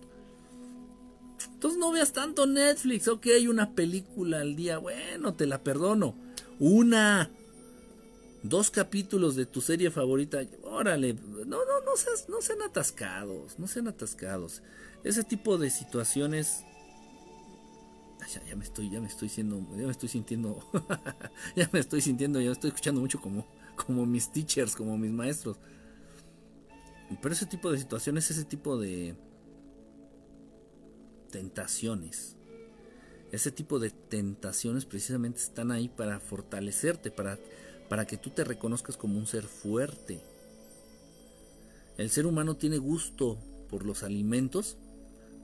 Entonces 1.53 1.79
no 1.79 1.93
veas 1.93 2.13
tanto 2.13 2.47
Netflix, 2.47 3.09
ok, 3.09 3.27
una 3.49 3.75
película 3.75 4.41
al 4.41 4.57
día, 4.57 4.79
bueno, 4.79 5.35
te 5.35 5.47
la 5.47 5.63
perdono. 5.63 6.15
Una, 6.59 7.31
dos 8.43 8.71
capítulos 8.71 9.37
de 9.37 9.47
tu 9.47 9.63
serie 9.63 9.91
favorita, 9.91 10.39
órale, 10.63 11.15
no, 11.15 11.45
no, 11.65 11.81
no, 11.85 11.97
seas, 11.97 12.29
no 12.29 12.43
sean 12.43 12.63
atascados, 12.63 13.59
no 13.59 13.67
sean 13.67 13.89
atascados. 13.89 14.63
Ese 15.03 15.25
tipo 15.25 15.57
de 15.57 15.71
situaciones, 15.71 16.65
ya, 18.33 18.45
ya 18.45 18.55
me 18.55 18.65
estoy, 18.65 18.91
ya 18.91 19.01
me 19.01 19.09
estoy 19.09 19.31
siendo, 19.31 19.61
ya 19.77 19.87
me 19.87 19.91
estoy 19.91 20.11
sintiendo, 20.11 20.63
ya 21.57 21.69
me 21.73 21.81
estoy 21.81 22.03
sintiendo, 22.03 22.39
ya 22.41 22.49
me 22.49 22.53
estoy 22.53 22.69
escuchando 22.69 23.01
mucho 23.01 23.21
como, 23.21 23.47
como 23.77 24.05
mis 24.05 24.31
teachers, 24.31 24.77
como 24.77 24.99
mis 24.99 25.11
maestros. 25.11 25.57
Pero 27.23 27.35
ese 27.35 27.47
tipo 27.47 27.73
de 27.73 27.79
situaciones, 27.79 28.31
ese 28.31 28.45
tipo 28.45 28.79
de, 28.79 29.15
tentaciones. 31.35 32.37
Ese 33.33 33.51
tipo 33.51 33.81
de 33.81 33.91
tentaciones 33.91 34.85
precisamente 34.85 35.41
están 35.41 35.73
ahí 35.73 35.89
para 35.89 36.21
fortalecerte, 36.21 37.11
para, 37.11 37.41
para 37.89 38.07
que 38.07 38.17
tú 38.17 38.31
te 38.31 38.45
reconozcas 38.45 38.97
como 38.97 39.19
un 39.19 39.27
ser 39.27 39.43
fuerte. 39.43 40.21
El 41.99 42.09
ser 42.11 42.27
humano 42.27 42.55
tiene 42.55 42.79
gusto 42.79 43.37
por 43.69 43.85
los 43.85 44.05
alimentos, 44.05 44.77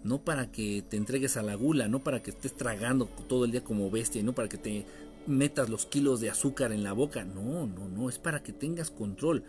no 0.04 0.24
para 0.24 0.52
que 0.52 0.84
te 0.88 0.96
entregues 0.96 1.36
a 1.36 1.42
la 1.42 1.56
gula, 1.56 1.88
no 1.88 2.04
para 2.04 2.22
que 2.22 2.30
estés 2.30 2.56
tragando 2.56 3.06
todo 3.28 3.44
el 3.44 3.50
día 3.50 3.64
como 3.64 3.90
bestia, 3.90 4.22
no 4.22 4.32
para 4.32 4.48
que 4.48 4.58
te 4.58 4.86
metas 5.26 5.68
los 5.68 5.86
kilos 5.86 6.20
de 6.20 6.30
azúcar 6.30 6.70
en 6.70 6.84
la 6.84 6.92
boca, 6.92 7.24
no, 7.24 7.66
no, 7.66 7.88
no, 7.88 8.08
es 8.08 8.20
para 8.20 8.44
que 8.44 8.52
tengas 8.52 8.92
control, 8.92 9.42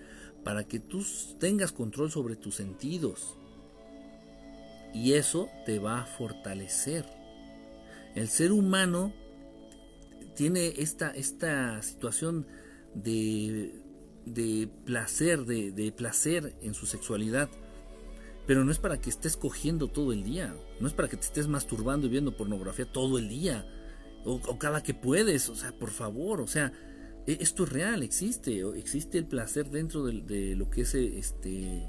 para 0.43 0.63
que 0.63 0.79
tú 0.79 1.05
tengas 1.39 1.71
control 1.71 2.09
sobre 2.09 2.35
tus 2.35 2.55
sentidos. 2.55 3.37
Y 4.93 5.13
eso 5.13 5.49
te 5.65 5.79
va 5.79 6.01
a 6.01 6.05
fortalecer. 6.05 7.05
El 8.15 8.27
ser 8.27 8.51
humano 8.51 9.13
tiene 10.35 10.73
esta, 10.77 11.11
esta 11.11 11.81
situación 11.81 12.45
de, 12.93 13.73
de 14.25 14.69
placer, 14.85 15.45
de, 15.45 15.93
placer 15.95 16.55
en 16.61 16.73
su 16.73 16.85
sexualidad. 16.85 17.49
Pero 18.47 18.65
no 18.65 18.71
es 18.71 18.79
para 18.79 18.99
que 18.99 19.09
estés 19.09 19.37
cogiendo 19.37 19.87
todo 19.87 20.13
el 20.13 20.23
día. 20.23 20.55
No 20.79 20.87
es 20.87 20.93
para 20.93 21.07
que 21.07 21.15
te 21.15 21.23
estés 21.23 21.47
masturbando 21.47 22.07
y 22.07 22.09
viendo 22.09 22.35
pornografía 22.35 22.91
todo 22.91 23.17
el 23.17 23.29
día. 23.29 23.65
O, 24.25 24.39
cada 24.59 24.83
que 24.83 24.93
puedes, 24.93 25.49
o 25.49 25.55
sea, 25.55 25.71
por 25.71 25.89
favor, 25.89 26.41
o 26.41 26.47
sea, 26.47 26.73
e, 27.27 27.37
esto 27.39 27.63
es 27.63 27.69
real, 27.69 28.03
existe, 28.03 28.61
existe 28.75 29.17
el 29.17 29.25
placer 29.25 29.69
dentro 29.69 30.05
de, 30.05 30.21
de 30.21 30.55
lo 30.55 30.69
que 30.69 30.81
es 30.81 30.93
este, 30.93 31.87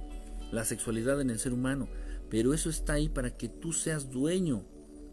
la 0.51 0.65
sexualidad 0.65 1.21
en 1.21 1.29
el 1.29 1.39
ser 1.39 1.53
humano, 1.53 1.89
pero 2.33 2.55
eso 2.55 2.71
está 2.71 2.95
ahí 2.95 3.11
para 3.11 3.37
que 3.37 3.47
tú 3.47 3.75
seas 3.75 4.11
dueño 4.11 4.65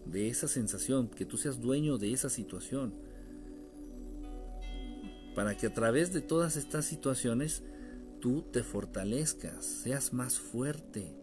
de 0.05 0.29
esa 0.29 0.47
sensación, 0.47 1.09
que 1.09 1.25
tú 1.25 1.35
seas 1.35 1.59
dueño 1.59 1.97
de 1.97 2.13
esa 2.13 2.29
situación, 2.29 2.93
para 5.35 5.57
que 5.57 5.67
a 5.67 5.73
través 5.73 6.13
de 6.13 6.21
todas 6.21 6.55
estas 6.55 6.85
situaciones 6.85 7.61
tú 8.21 8.43
te 8.53 8.63
fortalezcas, 8.63 9.65
seas 9.65 10.13
más 10.13 10.39
fuerte. 10.39 11.13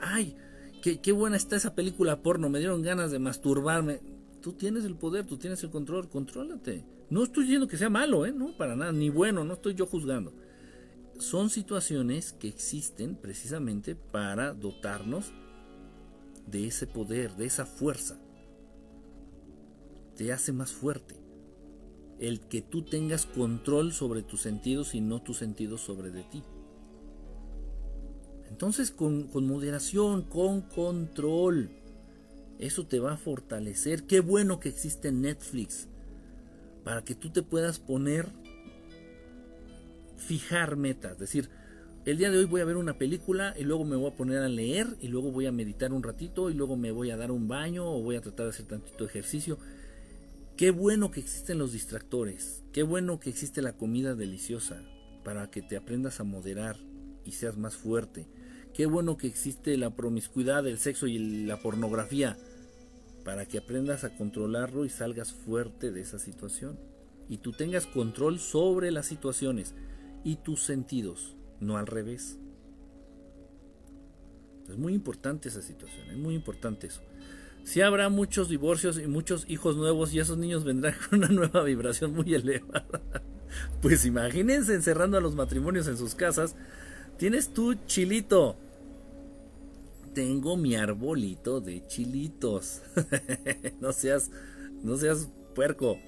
ay, 0.00 0.34
qué, 0.80 1.12
buena 1.12 1.36
está 1.36 1.56
esa 1.56 1.74
película 1.74 2.22
porno, 2.22 2.48
me 2.48 2.60
dieron 2.60 2.80
ganas 2.80 3.10
de 3.10 3.18
masturbarme. 3.18 4.00
Tú 4.40 4.54
tienes 4.54 4.86
el 4.86 4.96
poder, 4.96 5.26
tú 5.26 5.36
tienes 5.36 5.62
el 5.64 5.68
control, 5.68 6.08
contrólate. 6.08 6.86
No 7.10 7.24
estoy 7.24 7.44
diciendo 7.44 7.68
que 7.68 7.76
sea 7.76 7.90
malo, 7.90 8.24
¿eh? 8.24 8.32
No, 8.32 8.56
para 8.56 8.74
nada, 8.74 8.90
ni 8.90 9.10
bueno, 9.10 9.44
no 9.44 9.52
estoy 9.52 9.74
yo 9.74 9.84
juzgando. 9.84 10.32
Son 11.18 11.48
situaciones 11.50 12.32
que 12.32 12.48
existen 12.48 13.14
precisamente 13.14 13.94
para 13.94 14.52
dotarnos 14.52 15.32
de 16.46 16.66
ese 16.66 16.86
poder, 16.86 17.36
de 17.36 17.46
esa 17.46 17.66
fuerza. 17.66 18.18
Te 20.16 20.32
hace 20.32 20.52
más 20.52 20.72
fuerte. 20.72 21.16
El 22.18 22.40
que 22.40 22.62
tú 22.62 22.82
tengas 22.82 23.26
control 23.26 23.92
sobre 23.92 24.22
tus 24.22 24.42
sentidos 24.42 24.94
y 24.94 25.00
no 25.00 25.22
tus 25.22 25.38
sentidos 25.38 25.80
sobre 25.80 26.10
de 26.10 26.22
ti. 26.24 26.42
Entonces 28.54 28.92
con, 28.92 29.28
moderación, 29.46 30.22
con 30.22 30.60
control. 30.62 31.70
Eso 32.60 32.86
te 32.86 33.00
va 33.00 33.14
a 33.14 33.16
fortalecer. 33.16 34.04
Qué 34.04 34.20
bueno 34.20 34.60
que 34.60 34.68
existe 34.68 35.10
Netflix. 35.10 35.88
Para 36.84 37.02
que 37.02 37.16
tú 37.16 37.30
te 37.30 37.42
puedas 37.42 37.80
poner, 37.80 38.28
fijar 40.24 40.76
metas. 40.76 41.18
Decir, 41.18 41.50
el 42.04 42.18
día 42.18 42.30
de 42.30 42.38
hoy 42.38 42.44
voy 42.44 42.60
a 42.60 42.64
ver 42.64 42.76
una 42.76 42.98
película 42.98 43.54
y 43.58 43.64
luego 43.64 43.84
me 43.84 43.96
voy 43.96 44.10
a 44.10 44.16
poner 44.16 44.38
a 44.42 44.48
leer 44.48 44.96
y 45.00 45.08
luego 45.08 45.30
voy 45.30 45.46
a 45.46 45.52
meditar 45.52 45.92
un 45.92 46.02
ratito 46.02 46.50
y 46.50 46.54
luego 46.54 46.76
me 46.76 46.90
voy 46.90 47.10
a 47.10 47.16
dar 47.16 47.30
un 47.30 47.48
baño 47.48 47.90
o 47.90 48.02
voy 48.02 48.16
a 48.16 48.20
tratar 48.20 48.46
de 48.46 48.50
hacer 48.50 48.66
tantito 48.66 49.04
ejercicio. 49.04 49.58
Qué 50.56 50.70
bueno 50.70 51.10
que 51.10 51.20
existen 51.20 51.58
los 51.58 51.72
distractores. 51.72 52.62
Qué 52.72 52.82
bueno 52.82 53.20
que 53.20 53.30
existe 53.30 53.62
la 53.62 53.72
comida 53.72 54.14
deliciosa 54.14 54.82
para 55.24 55.50
que 55.50 55.62
te 55.62 55.76
aprendas 55.76 56.20
a 56.20 56.24
moderar 56.24 56.76
y 57.24 57.32
seas 57.32 57.56
más 57.56 57.74
fuerte. 57.76 58.26
Qué 58.74 58.86
bueno 58.86 59.16
que 59.16 59.26
existe 59.26 59.76
la 59.78 59.96
promiscuidad, 59.96 60.66
el 60.66 60.78
sexo 60.78 61.06
y 61.06 61.46
la 61.46 61.60
pornografía 61.60 62.36
para 63.24 63.46
que 63.46 63.58
aprendas 63.58 64.04
a 64.04 64.14
controlarlo 64.14 64.84
y 64.84 64.90
salgas 64.90 65.32
fuerte 65.32 65.90
de 65.90 66.02
esa 66.02 66.18
situación. 66.18 66.78
Y 67.28 67.38
tú 67.38 67.52
tengas 67.52 67.86
control 67.86 68.38
sobre 68.38 68.90
las 68.90 69.06
situaciones 69.06 69.74
y 70.24 70.36
tus 70.36 70.62
sentidos, 70.62 71.36
no 71.60 71.76
al 71.76 71.86
revés. 71.86 72.38
Es 74.68 74.76
muy 74.78 74.94
importante 74.94 75.48
esa 75.48 75.62
situación, 75.62 76.10
es 76.10 76.16
muy 76.16 76.34
importante 76.34 76.86
eso. 76.86 77.02
Si 77.64 77.80
habrá 77.80 78.08
muchos 78.08 78.48
divorcios 78.48 78.98
y 78.98 79.06
muchos 79.06 79.44
hijos 79.48 79.76
nuevos 79.76 80.12
y 80.12 80.20
esos 80.20 80.36
niños 80.38 80.64
vendrán 80.64 80.94
con 81.10 81.20
una 81.20 81.28
nueva 81.28 81.62
vibración 81.62 82.12
muy 82.12 82.34
elevada. 82.34 82.86
Pues 83.80 84.04
imagínense 84.04 84.74
encerrando 84.74 85.16
a 85.16 85.20
los 85.20 85.36
matrimonios 85.36 85.86
en 85.86 85.96
sus 85.96 86.16
casas. 86.16 86.56
Tienes 87.18 87.50
tu 87.50 87.74
chilito, 87.86 88.56
tengo 90.14 90.56
mi 90.56 90.76
arbolito 90.76 91.60
de 91.60 91.86
chilitos. 91.86 92.80
no 93.80 93.92
seas, 93.92 94.30
no 94.82 94.96
seas 94.96 95.28
puerco. 95.54 95.98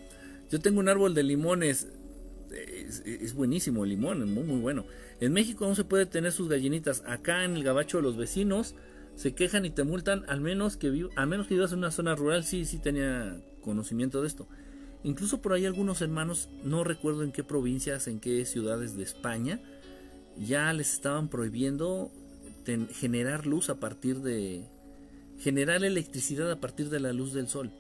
Yo 0.51 0.61
tengo 0.61 0.81
un 0.81 0.89
árbol 0.89 1.15
de 1.15 1.25
limones. 1.25 1.89
Es, 2.51 3.35
buenísimo 3.35 3.85
el 3.85 3.91
limón, 3.91 4.33
muy 4.33 4.45
muy 4.45 4.61
bueno. 4.61 4.87
En 5.21 5.33
México 5.33 5.67
no 5.67 5.75
se 5.75 5.85
puede 5.85 6.07
tener 6.07 6.33
sus 6.33 6.49
gallinitas. 6.49 7.03
Acá 7.07 7.45
en 7.45 7.57
el 7.57 7.65
gabacho 7.65 8.01
los 8.01 8.17
vecinos 8.17 8.75
se 9.15 9.35
quejan 9.35 9.65
y 9.65 9.71
te 9.71 9.85
multan 9.85 10.25
al 10.29 10.41
menos 10.41 10.77
que 10.77 11.09
a 11.17 11.27
menos 11.27 11.47
que 11.47 11.55
vivas 11.55 11.73
en 11.73 11.79
una 11.79 11.91
zona 11.91 12.15
rural. 12.15 12.45
Sí, 12.45 12.65
sí 12.65 12.79
tenía 12.79 13.41
conocimiento 13.63 14.23
de 14.23 14.29
esto. 14.29 14.49
Incluso 15.03 15.41
por 15.41 15.53
ahí 15.53 15.67
algunos 15.67 16.01
hermanos, 16.03 16.49
no 16.65 16.83
recuerdo 16.85 17.23
en 17.23 17.33
qué 17.33 17.45
provincias, 17.45 18.09
en 18.09 18.19
qué 18.19 18.45
ciudades 18.45 18.97
de 18.97 19.05
España, 19.05 19.61
ya 20.37 20.73
les 20.73 20.93
estaban 20.93 21.29
prohibiendo 21.29 22.11
generar 22.93 23.47
luz 23.47 23.71
a 23.71 23.79
partir 23.79 24.19
de 24.19 24.65
generar 25.39 25.85
electricidad 25.85 26.51
a 26.51 26.61
partir 26.61 26.89
de 26.89 26.99
la 26.99 27.13
luz 27.13 27.33
del 27.33 27.49
sol 27.49 27.71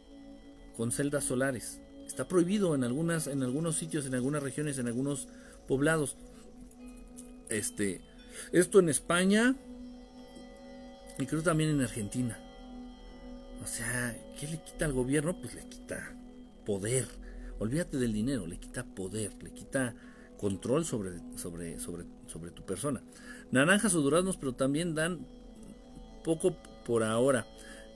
con 0.76 0.92
celdas 0.92 1.24
solares. 1.24 1.80
Está 2.06 2.28
prohibido 2.28 2.74
en 2.74 2.84
algunas 2.84 3.26
en 3.26 3.42
algunos 3.42 3.76
sitios, 3.76 4.06
en 4.06 4.14
algunas 4.14 4.42
regiones, 4.42 4.78
en 4.78 4.86
algunos 4.86 5.28
poblados. 5.66 6.16
Este 7.48 8.00
esto 8.52 8.78
en 8.78 8.88
España 8.88 9.56
y 11.18 11.26
creo 11.26 11.42
también 11.42 11.70
en 11.70 11.80
Argentina. 11.80 12.38
O 13.62 13.66
sea, 13.66 14.16
¿qué 14.38 14.46
le 14.46 14.62
quita 14.62 14.84
al 14.84 14.92
gobierno? 14.92 15.40
Pues 15.40 15.54
le 15.54 15.66
quita 15.68 16.14
poder. 16.64 17.06
Olvídate 17.58 17.96
del 17.96 18.12
dinero, 18.12 18.46
le 18.46 18.58
quita 18.58 18.84
poder, 18.84 19.32
le 19.42 19.50
quita 19.50 19.94
control 20.36 20.84
sobre, 20.84 21.12
sobre, 21.36 21.80
sobre, 21.80 22.04
sobre 22.26 22.50
tu 22.50 22.62
persona 22.66 23.02
naranjas 23.50 23.94
o 23.94 24.00
duraznos, 24.00 24.36
pero 24.36 24.54
también 24.54 24.94
dan 24.94 25.26
poco 26.24 26.56
por 26.84 27.02
ahora. 27.02 27.46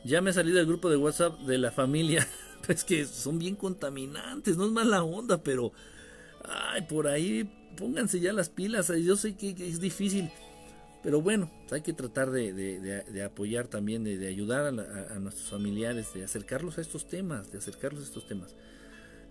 Ya 0.05 0.20
me 0.20 0.32
salí 0.32 0.53
del 0.53 0.66
grupo 0.66 0.89
de 0.89 0.97
WhatsApp 0.97 1.41
de 1.41 1.59
la 1.59 1.70
familia. 1.70 2.27
Es 2.69 2.85
que 2.85 3.05
son 3.07 3.39
bien 3.39 3.57
contaminantes, 3.57 4.57
no 4.57 4.66
es 4.66 4.70
mala 4.70 5.03
onda, 5.03 5.43
pero 5.43 5.73
ay, 6.45 6.82
por 6.82 7.09
ahí 7.09 7.51
pónganse 7.77 8.20
ya 8.20 8.32
las 8.32 8.49
pilas. 8.49 8.93
Yo 9.03 9.16
sé 9.16 9.37
que, 9.37 9.51
es 9.51 9.81
difícil, 9.81 10.31
pero 11.03 11.20
bueno, 11.20 11.51
hay 11.70 11.82
que 11.82 11.93
tratar 11.93 12.31
de, 12.31 13.24
apoyar 13.24 13.69
también, 13.69 14.05
de, 14.05 14.27
ayudar 14.28 14.66
a, 14.66 15.19
nuestros 15.19 15.49
familiares, 15.49 16.12
de 16.15 16.24
acercarlos 16.24 16.78
a 16.78 16.81
estos 16.81 17.09
temas, 17.09 17.51
de 17.51 17.59
acercarlos 17.59 18.03
a 18.03 18.07
estos 18.07 18.27
temas. 18.27 18.55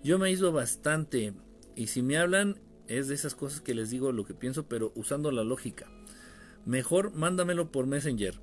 Yo 0.03 0.17
me 0.17 0.31
ido 0.31 0.51
bastante 0.51 1.33
y 1.75 1.87
si 1.87 2.01
me 2.01 2.17
hablan 2.17 2.59
es 2.87 3.07
de 3.07 3.15
esas 3.15 3.35
cosas 3.35 3.61
que 3.61 3.75
les 3.75 3.91
digo 3.91 4.11
lo 4.11 4.25
que 4.25 4.33
pienso, 4.33 4.67
pero 4.67 4.91
usando 4.95 5.31
la 5.31 5.43
lógica. 5.43 5.91
Mejor 6.65 7.13
mándamelo 7.13 7.71
por 7.71 7.85
Messenger. 7.85 8.35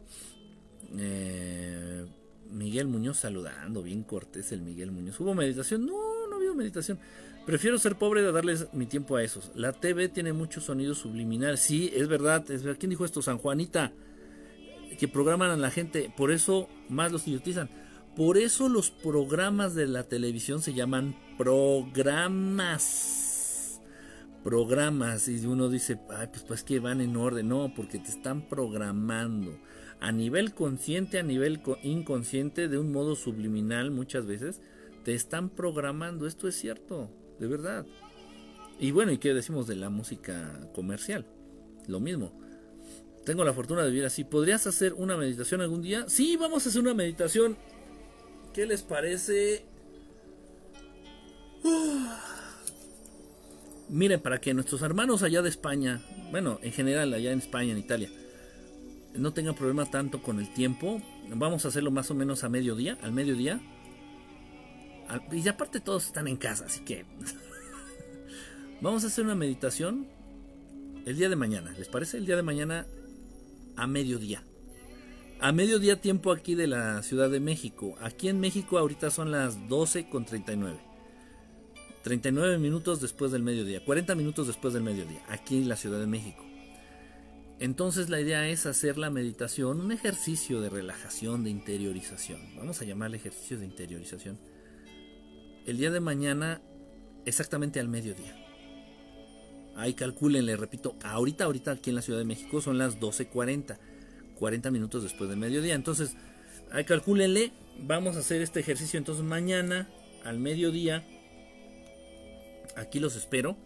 Eh, 0.96 2.06
Miguel 2.50 2.86
Muñoz 2.86 3.18
saludando, 3.18 3.82
bien 3.82 4.02
cortés 4.02 4.52
el 4.52 4.62
Miguel 4.62 4.90
Muñoz. 4.90 5.18
¿Hubo 5.20 5.34
meditación? 5.34 5.86
No, 5.86 6.26
no 6.28 6.38
hubo 6.38 6.54
meditación. 6.54 6.98
Prefiero 7.46 7.78
ser 7.78 7.96
pobre 7.96 8.22
de 8.22 8.32
darles 8.32 8.68
mi 8.72 8.86
tiempo 8.86 9.16
a 9.16 9.22
esos. 9.22 9.52
La 9.54 9.72
TV 9.72 10.08
tiene 10.08 10.32
mucho 10.32 10.60
sonido 10.60 10.94
subliminal. 10.94 11.58
Sí, 11.58 11.92
es 11.94 12.08
verdad. 12.08 12.50
Es 12.50 12.64
verdad. 12.64 12.78
¿Quién 12.80 12.90
dijo 12.90 13.04
esto? 13.04 13.22
San 13.22 13.38
Juanita. 13.38 13.92
Que 14.98 15.06
programan 15.06 15.50
a 15.50 15.56
la 15.56 15.70
gente. 15.70 16.12
Por 16.16 16.32
eso 16.32 16.68
más 16.88 17.12
los 17.12 17.28
idiotizan. 17.28 17.70
Por 18.16 18.36
eso 18.36 18.68
los 18.68 18.90
programas 18.90 19.74
de 19.74 19.86
la 19.86 20.02
televisión 20.04 20.60
se 20.60 20.74
llaman 20.74 21.14
programas 21.38 23.06
programas 24.46 25.26
y 25.26 25.44
uno 25.44 25.68
dice, 25.68 25.98
ay, 26.08 26.28
pues, 26.28 26.44
pues 26.44 26.62
que 26.62 26.78
van 26.78 27.00
en 27.00 27.16
orden. 27.16 27.48
No, 27.48 27.72
porque 27.74 27.98
te 27.98 28.10
están 28.10 28.42
programando 28.42 29.58
a 30.00 30.12
nivel 30.12 30.54
consciente, 30.54 31.18
a 31.18 31.22
nivel 31.22 31.60
inconsciente, 31.82 32.68
de 32.68 32.78
un 32.78 32.92
modo 32.92 33.16
subliminal 33.16 33.90
muchas 33.90 34.26
veces, 34.26 34.60
te 35.04 35.14
están 35.14 35.48
programando. 35.48 36.26
Esto 36.26 36.48
es 36.48 36.56
cierto, 36.56 37.10
de 37.38 37.46
verdad. 37.46 37.86
Y 38.78 38.90
bueno, 38.90 39.12
¿y 39.12 39.18
qué 39.18 39.32
decimos 39.32 39.66
de 39.66 39.76
la 39.76 39.88
música 39.88 40.60
comercial? 40.74 41.26
Lo 41.86 42.00
mismo. 42.00 42.32
Tengo 43.24 43.44
la 43.44 43.52
fortuna 43.52 43.82
de 43.82 43.90
vivir 43.90 44.04
así. 44.04 44.24
¿Podrías 44.24 44.66
hacer 44.66 44.92
una 44.92 45.16
meditación 45.16 45.60
algún 45.60 45.82
día? 45.82 46.04
Sí, 46.08 46.36
vamos 46.36 46.64
a 46.64 46.68
hacer 46.68 46.80
una 46.80 46.94
meditación. 46.94 47.56
¿Qué 48.52 48.66
les 48.66 48.82
parece? 48.82 49.64
Miren, 53.88 54.20
para 54.20 54.40
que 54.40 54.54
nuestros 54.54 54.82
hermanos 54.82 55.22
allá 55.22 55.42
de 55.42 55.48
España, 55.48 56.02
bueno, 56.30 56.58
en 56.62 56.72
general 56.72 57.12
allá 57.14 57.32
en 57.32 57.38
España, 57.38 57.72
en 57.72 57.78
Italia, 57.78 58.10
no 59.18 59.32
tengan 59.32 59.54
problema 59.54 59.86
tanto 59.86 60.22
con 60.22 60.38
el 60.40 60.52
tiempo, 60.52 61.00
vamos 61.34 61.64
a 61.64 61.68
hacerlo 61.68 61.90
más 61.90 62.10
o 62.10 62.14
menos 62.14 62.44
a 62.44 62.48
mediodía, 62.48 62.98
al 63.02 63.12
mediodía. 63.12 63.60
Y 65.32 65.46
aparte 65.48 65.80
todos 65.80 66.06
están 66.06 66.28
en 66.28 66.36
casa, 66.36 66.66
así 66.66 66.80
que 66.80 67.04
vamos 68.80 69.04
a 69.04 69.06
hacer 69.06 69.24
una 69.24 69.34
meditación 69.34 70.08
el 71.06 71.16
día 71.16 71.28
de 71.28 71.36
mañana, 71.36 71.72
¿les 71.78 71.88
parece? 71.88 72.18
El 72.18 72.26
día 72.26 72.36
de 72.36 72.42
mañana 72.42 72.86
a 73.76 73.86
mediodía. 73.86 74.42
A 75.38 75.52
mediodía 75.52 76.00
tiempo 76.00 76.32
aquí 76.32 76.54
de 76.54 76.66
la 76.66 77.02
Ciudad 77.02 77.30
de 77.30 77.40
México. 77.40 77.94
Aquí 78.00 78.28
en 78.28 78.40
México 78.40 78.78
ahorita 78.78 79.10
son 79.10 79.30
las 79.30 79.68
12 79.68 80.08
con 80.08 80.24
39. 80.24 80.80
39 82.06 82.58
minutos 82.58 83.00
después 83.00 83.32
del 83.32 83.42
mediodía, 83.42 83.84
40 83.84 84.14
minutos 84.14 84.46
después 84.46 84.72
del 84.72 84.84
mediodía, 84.84 85.20
aquí 85.28 85.56
en 85.58 85.68
la 85.68 85.74
Ciudad 85.74 85.98
de 85.98 86.06
México. 86.06 86.45
Entonces 87.58 88.10
la 88.10 88.20
idea 88.20 88.46
es 88.48 88.66
hacer 88.66 88.98
la 88.98 89.08
meditación 89.08 89.80
un 89.80 89.90
ejercicio 89.90 90.60
de 90.60 90.68
relajación, 90.68 91.42
de 91.42 91.50
interiorización. 91.50 92.54
Vamos 92.56 92.82
a 92.82 92.84
llamarle 92.84 93.16
ejercicio 93.16 93.58
de 93.58 93.64
interiorización. 93.64 94.38
El 95.64 95.78
día 95.78 95.90
de 95.90 96.00
mañana, 96.00 96.60
exactamente 97.24 97.80
al 97.80 97.88
mediodía. 97.88 98.36
Ahí 99.74 99.94
calculen, 99.94 100.46
repito, 100.58 100.96
ahorita, 101.02 101.44
ahorita 101.44 101.72
aquí 101.72 101.90
en 101.90 101.96
la 101.96 102.02
Ciudad 102.02 102.18
de 102.18 102.24
México 102.24 102.60
son 102.60 102.76
las 102.78 103.00
12.40, 103.00 103.78
40 104.34 104.70
minutos 104.70 105.02
después 105.02 105.28
del 105.30 105.38
mediodía. 105.38 105.74
Entonces, 105.74 106.14
ahí 106.72 106.84
calcúlenle, 106.84 107.52
vamos 107.80 108.16
a 108.16 108.20
hacer 108.20 108.42
este 108.42 108.60
ejercicio 108.60 108.98
entonces 108.98 109.24
mañana 109.24 109.88
al 110.24 110.38
mediodía. 110.38 111.06
Aquí 112.76 113.00
los 113.00 113.16
espero 113.16 113.56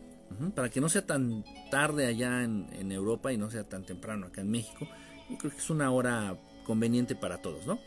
para 0.55 0.71
que 0.71 0.81
no 0.81 0.89
sea 0.89 1.07
tan 1.07 1.45
tarde 1.71 2.07
allá 2.07 2.45
en, 2.45 2.93
Europa 2.93 3.33
y 3.33 3.37
no 3.37 3.51
sea 3.51 3.69
tan 3.69 3.85
temprano 3.85 4.27
acá 4.27 4.41
en 4.41 4.51
México. 4.51 4.89
Yo 5.29 5.39
creo 5.39 5.53
que 5.53 5.59
es 5.59 5.71
una 5.71 5.91
hora 5.91 6.37
conveniente 6.65 7.15
para 7.15 7.43
todos, 7.43 7.67
¿no? 7.67 7.79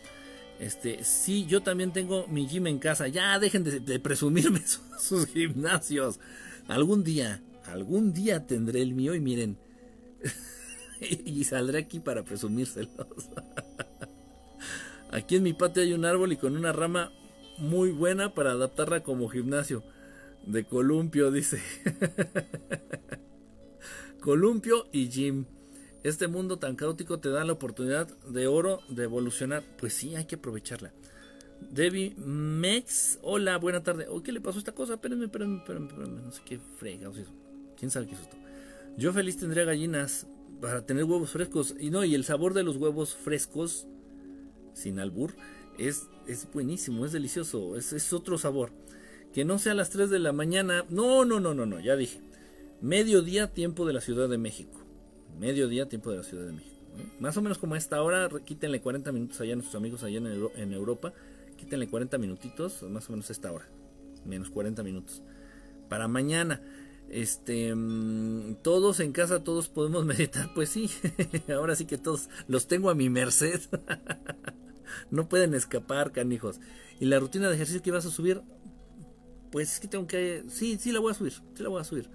Este, 0.60 1.03
sí, 1.03 1.45
yo 1.45 1.61
también 1.61 1.91
tengo 1.91 2.28
mi 2.28 2.48
gym 2.48 2.68
en 2.68 2.80
casa. 2.80 3.07
Ya 3.07 3.40
dejen 3.40 3.64
de, 3.64 3.99
presumirme 3.99 4.61
sus, 4.99 5.28
gimnasios. 5.28 6.20
Algún 6.68 7.03
día, 7.03 7.41
algún 7.65 8.14
día 8.14 8.45
tendré 8.45 8.82
el 8.82 8.94
mío 8.94 9.15
y 9.15 9.20
miren. 9.20 9.57
y 11.02 11.44
saldré 11.44 11.80
aquí 11.80 11.99
para 11.99 12.24
presumírselos. 12.24 13.30
aquí 15.11 15.36
en 15.36 15.44
mi 15.44 15.53
patio 15.53 15.84
hay 15.84 15.94
un 15.94 16.06
árbol 16.06 16.32
y 16.32 16.38
con 16.38 16.56
una 16.56 16.72
rama 16.72 17.11
muy 17.57 17.91
buena 17.91 18.34
para 18.34 18.52
adaptarla 18.52 19.02
como 19.02 19.28
gimnasio. 19.30 19.84
De 20.45 20.65
columpio, 20.65 21.32
dice. 21.32 21.61
columpio 24.20 24.88
y 24.91 25.07
Jim. 25.07 25.45
Este 26.03 26.28
mundo 26.28 26.60
tan 26.60 26.76
caótico 26.76 27.20
te 27.20 27.30
da 27.30 27.45
la 27.45 27.53
oportunidad 27.53 28.07
de 28.28 28.48
oro 28.48 28.82
de 28.90 29.03
evolucionar. 29.03 29.64
Pues 29.78 29.94
sí, 29.94 30.15
hay 30.15 30.26
que 30.26 30.36
aprovecharla. 30.36 30.91
Debbie 31.72 32.14
Mex, 32.18 33.20
hola, 33.22 33.57
buena 33.57 33.84
tarde. 33.84 34.07
Oh, 34.10 34.22
¿Qué 34.22 34.34
le 34.34 34.41
pasó 34.41 34.57
a 34.57 34.60
esta 34.60 34.74
cosa? 34.74 34.95
Espérenme, 34.95 35.26
espérenme, 35.26 35.60
espérenme, 35.60 36.22
No 36.22 36.32
sé 36.32 36.41
qué 36.45 36.60
frega 36.78 37.10
eso. 37.10 37.32
¿Quién 37.78 37.90
sabe 37.90 38.07
qué 38.07 38.15
es 38.15 38.22
esto? 38.22 38.36
Yo 38.98 39.14
feliz 39.14 39.38
tendría 39.38 39.64
gallinas 39.64 40.28
para 40.60 40.86
tener 40.86 41.06
huevos 41.06 41.32
frescos. 41.32 41.74
Y 41.80 41.90
no, 41.90 42.03
y 42.03 42.15
el 42.15 42.26
sabor 42.26 42.53
de 42.53 42.64
los 42.64 42.76
huevos 42.76 43.15
frescos, 43.15 43.88
sin 44.74 44.99
albur, 44.99 45.34
es, 45.78 46.07
es 46.28 46.48
buenísimo, 46.52 47.06
es 47.06 47.11
delicioso, 47.11 47.78
es, 47.78 47.94
es 47.94 48.11
otro 48.14 48.38
sabor. 48.38 48.72
Que 49.34 49.46
no 49.46 49.58
sea 49.58 49.72
a 49.72 49.76
las 49.76 49.90
3 49.90 50.10
de 50.10 50.20
la 50.20 50.32
mañana. 50.32 50.86
No, 50.90 51.26
no, 51.26 51.40
no, 51.40 51.54
no, 51.54 51.66
no, 51.66 51.80
ya 51.80 51.96
dije. 51.96 52.22
Mediodía, 52.82 53.48
tiempo 53.48 53.86
de 53.86 53.94
la 53.94 54.02
Ciudad 54.02 54.30
de 54.30 54.38
México. 54.38 54.80
Mediodía, 55.40 55.90
tiempo 55.90 56.12
de 56.12 56.18
la 56.18 56.24
Ciudad 56.24 56.46
de 56.46 56.54
México. 56.54 56.76
¿eh? 57.00 57.06
Más 57.20 57.36
o 57.38 57.42
menos 57.42 57.58
como 57.58 57.76
a 57.76 57.78
esta 57.78 58.02
hora, 58.04 58.30
quítenle 58.46 58.82
40 58.82 59.12
minutos 59.12 59.42
allá 59.42 59.54
a 59.54 59.56
nuestros 59.56 59.76
amigos 59.76 60.04
allá 60.04 60.18
en, 60.18 60.74
Europa. 60.74 61.14
Quítenle 61.58 61.88
40 61.88 62.18
minutitos, 62.18 62.84
más 62.84 63.10
o 63.10 63.14
menos 63.14 63.30
esta 63.30 63.52
hora. 63.52 63.66
Menos 64.26 64.50
40 64.50 64.84
minutos. 64.84 65.22
Para 65.90 66.08
mañana. 66.08 66.62
Este, 67.10 67.74
mm, 67.76 68.56
todos 68.62 69.00
en 69.00 69.14
casa, 69.14 69.44
todos 69.44 69.70
podemos 69.70 70.06
meditar. 70.06 70.54
Pues 70.54 70.70
sí, 70.70 70.90
ahora 71.56 71.76
sí 71.76 71.86
que 71.86 71.98
todos 71.98 72.30
los 72.48 72.68
tengo 72.68 72.90
a 72.90 72.96
mi 72.96 73.10
merced. 73.10 73.62
no 75.12 75.28
pueden 75.28 75.54
escapar, 75.54 76.12
canijos. 76.12 76.60
Y 77.00 77.06
la 77.06 77.20
rutina 77.20 77.48
de 77.48 77.56
ejercicio 77.56 77.82
que 77.82 77.92
vas 77.92 78.06
a 78.06 78.12
subir, 78.12 78.42
pues 79.54 79.74
es 79.74 79.80
que 79.80 79.88
tengo 79.88 80.08
que, 80.08 80.44
sí, 80.50 80.80
sí 80.82 80.92
la 80.92 81.00
voy 81.00 81.12
a 81.12 81.14
subir, 81.14 81.34
sí 81.34 81.62
la 81.62 81.70
voy 81.70 81.80
a 81.80 81.84
subir. 81.84 82.10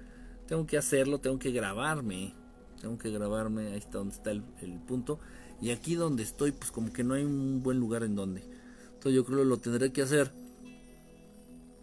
Tengo 0.48 0.66
que 0.66 0.76
hacerlo, 0.76 1.20
tengo 1.20 1.38
que 1.38 1.52
grabarme, 1.52 2.34
tengo 2.80 2.98
que 2.98 3.12
grabarme, 3.12 3.68
ahí 3.68 3.78
está 3.78 3.98
donde 3.98 4.16
está 4.16 4.32
el, 4.32 4.42
punto. 4.88 5.20
Y 5.60 5.70
aquí 5.70 5.94
donde 5.94 6.24
estoy, 6.24 6.50
pues 6.50 6.72
como 6.72 6.92
que 6.92 7.04
no 7.04 7.14
hay 7.14 7.22
un 7.22 7.62
buen 7.62 7.78
lugar 7.78 8.02
en 8.02 8.16
donde. 8.16 8.42
Entonces 8.86 9.12
yo 9.12 9.24
creo 9.24 9.38
que 9.38 9.44
lo 9.44 9.56
tendré 9.58 9.92
que 9.92 10.02
hacer 10.02 10.32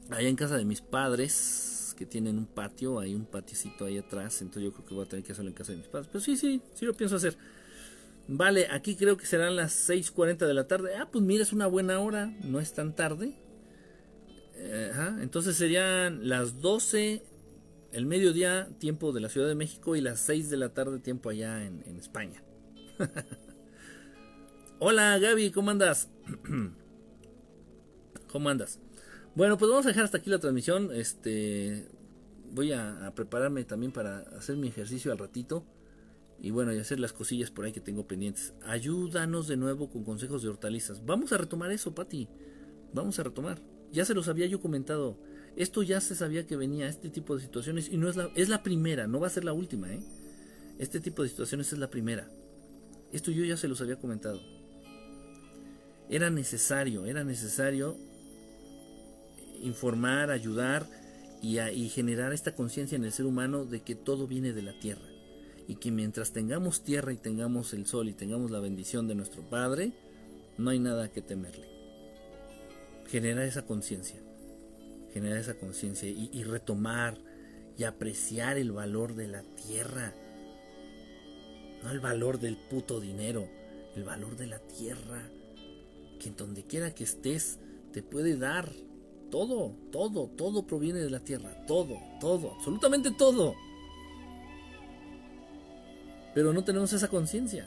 allá 0.10 0.28
en 0.28 0.36
casa 0.36 0.58
de 0.58 0.66
mis 0.66 0.82
padres, 0.82 1.96
que 1.98 2.06
tienen 2.06 2.38
un 2.38 2.48
patio, 2.48 3.00
hay 3.00 3.16
un 3.16 3.26
patiecito 3.26 3.86
ahí 3.86 3.98
atrás. 3.98 4.42
Entonces 4.42 4.64
yo 4.64 4.74
creo 4.74 4.86
que 4.86 4.94
voy 4.94 5.06
a 5.06 5.08
tener 5.08 5.24
que 5.24 5.32
hacerlo 5.32 5.52
en 5.52 5.56
casa 5.56 5.72
de 5.72 5.78
mis 5.78 5.88
padres. 5.88 6.10
Pero 6.12 6.22
sí, 6.22 6.36
sí, 6.36 6.62
sí 6.74 6.84
lo 6.84 6.96
pienso 6.96 7.16
hacer. 7.16 7.38
Vale, 8.28 8.68
aquí 8.72 8.98
creo 8.98 9.16
que 9.16 9.26
serán 9.26 9.56
las 9.56 9.90
6.40 9.90 10.48
de 10.48 10.54
la 10.54 10.68
tarde. 10.68 10.98
Ah, 10.98 11.08
pues 11.10 11.24
mira, 11.24 11.44
es 11.44 11.54
una 11.54 11.68
buena 11.68 12.02
hora, 12.02 12.26
no 12.44 12.60
es 12.60 12.74
tan 12.74 12.94
tarde 12.94 13.38
entonces 14.58 15.56
serían 15.56 16.28
las 16.28 16.62
12, 16.62 17.24
el 17.92 18.06
mediodía, 18.06 18.70
tiempo 18.80 19.12
de 19.12 19.22
la 19.22 19.30
Ciudad 19.30 19.48
de 19.48 19.56
México, 19.56 19.96
y 19.96 20.02
las 20.02 20.20
6 20.22 20.50
de 20.50 20.58
la 20.58 20.70
tarde, 20.74 21.00
tiempo 21.00 21.30
allá 21.30 21.66
en, 21.66 21.98
España. 21.98 22.44
Hola 24.80 25.18
Gaby, 25.20 25.52
¿cómo 25.52 25.72
andas? 25.72 26.10
¿Cómo 28.32 28.50
andas? 28.50 28.80
Bueno, 29.36 29.58
pues 29.58 29.70
vamos 29.70 29.86
a 29.86 29.90
dejar 29.90 30.06
hasta 30.06 30.18
aquí 30.18 30.30
la 30.30 30.40
transmisión. 30.40 30.92
Este, 30.94 31.88
voy 32.52 32.72
a, 32.72 33.14
prepararme 33.16 33.64
también 33.64 33.92
para 33.92 34.20
hacer 34.38 34.58
mi 34.58 34.68
ejercicio 34.68 35.12
al 35.12 35.18
ratito. 35.18 35.66
Y 36.42 36.52
bueno, 36.52 36.72
hacer 36.72 37.00
las 37.00 37.14
cosillas 37.14 37.50
por 37.50 37.66
ahí 37.66 37.72
que 37.72 37.80
tengo 37.80 38.08
pendientes. 38.08 38.54
Ayúdanos 38.66 39.48
de 39.48 39.56
nuevo 39.56 39.90
con 39.90 40.04
consejos 40.04 40.44
de 40.44 40.50
hortalizas. 40.50 41.06
Vamos 41.06 41.32
a 41.32 41.38
retomar 41.38 41.72
eso, 41.72 41.96
Pati. 41.96 42.28
Vamos 42.94 43.18
a 43.20 43.24
retomar. 43.24 43.62
Ya 43.96 44.04
se 44.04 44.14
los 44.14 44.28
había 44.28 44.46
yo 44.46 44.60
comentado. 44.60 45.18
Esto 45.56 45.82
ya 45.82 46.02
se 46.02 46.16
sabía 46.16 46.46
que 46.46 46.58
venía 46.58 46.90
este 46.90 47.10
tipo 47.10 47.34
de 47.34 47.42
situaciones 47.42 47.88
y 47.90 47.96
no 47.96 48.10
es 48.10 48.18
la, 48.18 48.30
es 48.36 48.50
la 48.50 48.62
primera, 48.62 49.08
no 49.08 49.22
va 49.22 49.28
a 49.28 49.30
ser 49.30 49.46
la 49.46 49.54
última, 49.54 49.92
¿eh? 49.92 50.02
Este 50.80 51.00
tipo 51.00 51.24
de 51.24 51.30
situaciones 51.30 51.72
es 51.72 51.80
la 51.80 51.90
primera. 51.90 52.30
Esto 53.14 53.32
yo 53.32 53.46
ya 53.46 53.56
se 53.56 53.70
los 53.70 53.80
había 53.80 53.96
comentado. 53.96 54.42
Era 56.10 56.30
necesario, 56.30 57.06
era 57.06 57.24
necesario 57.24 57.96
informar, 59.62 60.30
ayudar 60.30 60.86
y, 61.42 61.58
y 61.62 61.88
generar 61.88 62.34
esta 62.34 62.54
conciencia 62.54 62.98
en 62.98 63.06
el 63.06 63.14
ser 63.14 63.26
humano 63.26 63.64
de 63.64 63.82
que 63.82 63.96
todo 63.96 64.28
viene 64.28 64.52
de 64.52 64.62
la 64.62 64.78
tierra. 64.78 65.08
Y 65.70 65.76
que 65.76 65.90
mientras 65.90 66.34
tengamos 66.34 66.84
tierra 66.84 67.14
y 67.14 67.18
tengamos 67.18 67.74
el 67.74 67.86
sol 67.86 68.10
y 68.10 68.14
tengamos 68.14 68.52
la 68.52 68.60
bendición 68.60 69.08
de 69.08 69.16
nuestro 69.16 69.50
Padre, 69.50 69.94
no 70.58 70.72
hay 70.72 70.80
nada 70.80 71.10
que 71.10 71.22
temerle 71.22 71.75
generar 73.08 73.46
esa 73.46 73.66
conciencia, 73.66 74.20
generar 75.14 75.38
esa 75.38 75.56
conciencia 75.56 76.10
y, 76.10 76.44
retomar 76.44 77.18
y 77.78 77.84
apreciar 77.84 78.58
el 78.58 78.72
valor 78.72 79.16
de 79.16 79.28
la 79.28 79.44
tierra, 79.44 80.14
no 81.84 81.92
el 81.92 82.00
valor 82.00 82.40
del 82.40 82.58
puto 82.58 83.00
dinero, 83.00 83.48
el 83.96 84.04
valor 84.04 84.38
de 84.38 84.48
la 84.48 84.60
tierra, 84.60 85.30
que 86.20 86.30
en 86.30 86.36
donde 86.36 86.64
quiera 86.64 86.94
que 86.94 87.04
estés 87.04 87.60
te 87.92 88.02
puede 88.02 88.38
dar 88.38 88.72
todo, 89.30 89.76
todo, 89.92 90.28
todo 90.36 90.66
proviene 90.66 91.00
de 91.00 91.10
la 91.10 91.20
tierra, 91.20 91.66
todo, 91.68 91.98
todo, 92.20 92.54
absolutamente 92.54 93.12
todo. 93.12 93.56
Pero 96.34 96.52
no 96.52 96.64
tenemos 96.64 96.92
esa 96.92 97.08
conciencia. 97.08 97.66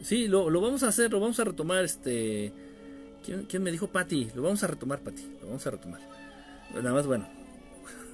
Sí, 0.00 0.28
lo, 0.28 0.48
lo, 0.50 0.60
vamos 0.60 0.82
a 0.82 0.88
hacer, 0.88 1.10
lo 1.12 1.20
vamos 1.20 1.38
a 1.40 1.44
retomar 1.44 1.84
este 1.84 2.52
¿Quién, 3.26 3.62
me 3.62 3.72
dijo 3.72 3.88
Pati? 3.88 4.30
Lo 4.34 4.42
vamos 4.42 4.62
a 4.62 4.68
retomar, 4.68 5.00
Pati. 5.00 5.22
Lo 5.40 5.48
vamos 5.48 5.66
a 5.66 5.70
retomar. 5.70 6.00
Nada 6.74 6.92
más, 6.92 7.06
bueno. 7.06 7.28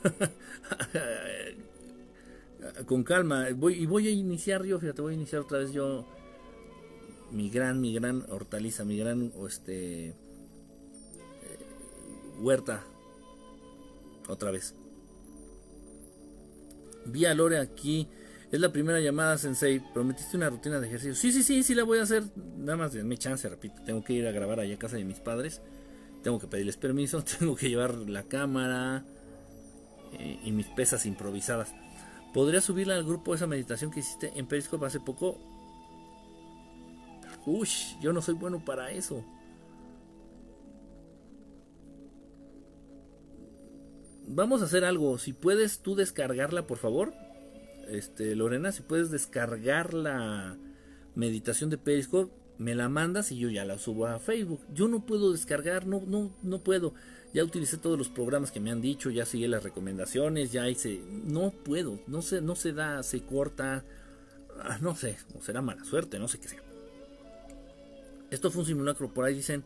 Con 2.86 3.04
calma. 3.04 3.48
Voy, 3.54 3.74
y 3.74 3.86
voy 3.86 4.08
a 4.08 4.10
iniciar 4.10 4.64
yo, 4.64 4.80
fíjate, 4.80 5.02
voy 5.02 5.12
a 5.12 5.16
iniciar 5.16 5.42
otra 5.42 5.58
vez 5.58 5.72
yo 5.72 6.06
mi 7.30 7.50
gran, 7.50 7.80
mi 7.80 7.92
gran 7.92 8.24
hortaliza, 8.30 8.84
mi 8.84 8.96
gran 8.96 9.32
este 9.46 10.08
eh, 10.08 10.14
huerta. 12.40 12.82
Otra 14.28 14.50
vez. 14.50 14.74
Vi 17.04 17.26
a 17.26 17.34
Lore 17.34 17.58
aquí 17.58 18.08
es 18.52 18.60
la 18.60 18.70
primera 18.70 19.00
llamada, 19.00 19.38
Sensei. 19.38 19.80
Prometiste 19.80 20.36
una 20.36 20.50
rutina 20.50 20.78
de 20.78 20.86
ejercicio. 20.86 21.14
Sí, 21.14 21.32
sí, 21.32 21.42
sí, 21.42 21.62
sí 21.62 21.74
la 21.74 21.84
voy 21.84 21.98
a 21.98 22.02
hacer. 22.02 22.24
Nada 22.58 22.76
más 22.76 22.94
mi 22.94 23.16
chance, 23.16 23.48
repito. 23.48 23.82
Tengo 23.82 24.04
que 24.04 24.12
ir 24.12 24.26
a 24.26 24.30
grabar 24.30 24.60
allá 24.60 24.74
a 24.74 24.78
casa 24.78 24.96
de 24.96 25.04
mis 25.04 25.20
padres. 25.20 25.62
Tengo 26.22 26.38
que 26.38 26.46
pedirles 26.46 26.76
permiso. 26.76 27.24
Tengo 27.38 27.56
que 27.56 27.70
llevar 27.70 27.94
la 27.94 28.24
cámara 28.24 29.06
eh, 30.12 30.38
y 30.44 30.52
mis 30.52 30.66
pesas 30.66 31.06
improvisadas. 31.06 31.74
¿Podría 32.34 32.60
subirla 32.60 32.94
al 32.94 33.04
grupo 33.04 33.34
esa 33.34 33.46
meditación 33.46 33.90
que 33.90 34.00
hiciste 34.00 34.32
en 34.36 34.46
Periscope 34.46 34.84
hace 34.84 35.00
poco? 35.00 35.38
Uy, 37.46 37.68
yo 38.02 38.12
no 38.12 38.20
soy 38.20 38.34
bueno 38.34 38.62
para 38.62 38.90
eso. 38.90 39.24
Vamos 44.28 44.60
a 44.60 44.66
hacer 44.66 44.84
algo. 44.84 45.16
Si 45.16 45.32
puedes 45.32 45.78
tú 45.78 45.94
descargarla, 45.94 46.66
por 46.66 46.76
favor 46.76 47.14
este, 47.88 48.34
Lorena, 48.36 48.72
si 48.72 48.82
puedes 48.82 49.10
descargar 49.10 49.94
la 49.94 50.56
meditación 51.14 51.70
de 51.70 51.78
Periscope, 51.78 52.32
me 52.58 52.74
la 52.74 52.88
mandas 52.88 53.32
y 53.32 53.38
yo 53.38 53.48
ya 53.48 53.64
la 53.64 53.78
subo 53.78 54.06
a 54.06 54.18
Facebook. 54.18 54.60
Yo 54.72 54.88
no 54.88 55.04
puedo 55.04 55.32
descargar, 55.32 55.86
no, 55.86 56.02
no, 56.06 56.30
no 56.42 56.62
puedo. 56.62 56.94
Ya 57.34 57.44
utilicé 57.44 57.78
todos 57.78 57.98
los 57.98 58.08
programas 58.08 58.52
que 58.52 58.60
me 58.60 58.70
han 58.70 58.80
dicho, 58.80 59.10
ya 59.10 59.24
seguí 59.24 59.46
las 59.46 59.62
recomendaciones, 59.62 60.52
ya 60.52 60.68
hice, 60.68 61.00
no 61.24 61.50
puedo, 61.50 61.98
no 62.06 62.22
se, 62.22 62.40
no 62.40 62.54
se 62.54 62.72
da, 62.72 63.02
se 63.02 63.22
corta. 63.22 63.84
Ah, 64.60 64.78
no 64.80 64.94
sé, 64.94 65.16
o 65.36 65.42
será 65.42 65.62
mala 65.62 65.84
suerte, 65.84 66.18
no 66.18 66.28
sé 66.28 66.38
qué 66.38 66.48
sea. 66.48 66.62
Esto 68.30 68.50
fue 68.50 68.60
un 68.60 68.66
simulacro, 68.66 69.12
por 69.12 69.24
ahí 69.24 69.34
dicen, 69.34 69.64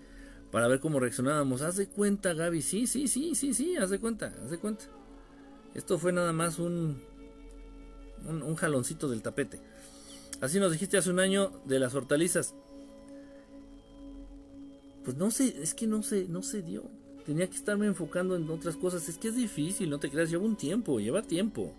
para 0.50 0.68
ver 0.68 0.80
cómo 0.80 1.00
reaccionábamos. 1.00 1.62
Haz 1.62 1.76
de 1.76 1.88
cuenta, 1.88 2.34
Gaby. 2.34 2.62
Sí, 2.62 2.86
sí, 2.86 3.08
sí, 3.08 3.34
sí, 3.34 3.52
sí, 3.52 3.76
haz 3.76 3.90
de 3.90 3.98
cuenta, 3.98 4.32
haz 4.42 4.50
de 4.50 4.58
cuenta. 4.58 4.86
Esto 5.74 5.98
fue 5.98 6.12
nada 6.12 6.32
más 6.32 6.58
un, 6.58 7.02
un, 8.28 8.54
jaloncito 8.56 9.08
del 9.08 9.22
tapete. 9.22 9.60
Así 10.40 10.60
nos 10.60 10.72
dijiste 10.72 10.98
hace 10.98 11.10
un 11.10 11.20
año 11.20 11.50
de 11.64 11.78
las 11.78 11.94
hortalizas. 11.94 12.54
Pues 15.04 15.16
no 15.16 15.30
sé, 15.30 15.56
es 15.62 15.74
que 15.74 15.86
no 15.86 16.02
se, 16.02 16.26
no 16.28 16.42
se 16.42 16.62
dio. 16.62 16.84
Tenía 17.24 17.48
que 17.48 17.56
estarme 17.56 17.86
enfocando 17.86 18.36
en 18.36 18.48
otras 18.50 18.76
cosas. 18.76 19.08
Es 19.08 19.18
que 19.18 19.28
es 19.28 19.36
difícil, 19.36 19.90
no 19.90 19.98
te 19.98 20.10
creas, 20.10 20.30
lleva 20.30 20.44
un 20.44 20.56
tiempo, 20.56 21.00
lleva 21.00 21.22
tiempo. 21.22 21.72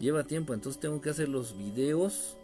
Lleva 0.00 0.24
tiempo, 0.24 0.54
entonces 0.54 0.80
tengo 0.80 1.00
que 1.00 1.10
hacer 1.10 1.28
los 1.28 1.56
videos. 1.58 2.36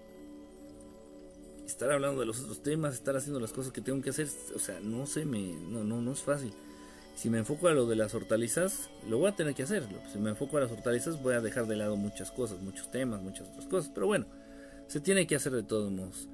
Estar 1.66 1.90
hablando 1.90 2.20
de 2.20 2.26
los 2.26 2.40
otros 2.40 2.62
temas, 2.62 2.94
estar 2.94 3.16
haciendo 3.16 3.40
las 3.40 3.52
cosas 3.52 3.72
que 3.72 3.80
tengo 3.80 4.02
que 4.02 4.10
hacer. 4.10 4.28
O 4.54 4.58
sea, 4.58 4.80
no 4.80 5.06
sé, 5.06 5.24
me, 5.24 5.54
no, 5.54 5.84
no, 5.84 6.02
no 6.02 6.12
es 6.12 6.20
fácil. 6.20 6.52
Si 7.14 7.30
me 7.30 7.38
enfoco 7.38 7.68
a 7.68 7.72
lo 7.72 7.86
de 7.86 7.96
las 7.96 8.14
hortalizas, 8.14 8.90
lo 9.08 9.18
voy 9.18 9.28
a 9.28 9.36
tener 9.36 9.54
que 9.54 9.62
hacer. 9.62 9.84
Si 10.12 10.18
me 10.18 10.30
enfoco 10.30 10.56
a 10.56 10.60
las 10.60 10.72
hortalizas, 10.72 11.22
voy 11.22 11.34
a 11.34 11.40
dejar 11.40 11.66
de 11.66 11.76
lado 11.76 11.96
muchas 11.96 12.30
cosas, 12.30 12.60
muchos 12.60 12.90
temas, 12.90 13.22
muchas 13.22 13.48
otras 13.48 13.66
cosas. 13.66 13.90
Pero 13.94 14.06
bueno, 14.06 14.26
se 14.88 15.00
tiene 15.00 15.26
que 15.26 15.36
hacer 15.36 15.52
de 15.52 15.62
todos 15.62 15.90
modos. 15.92 16.28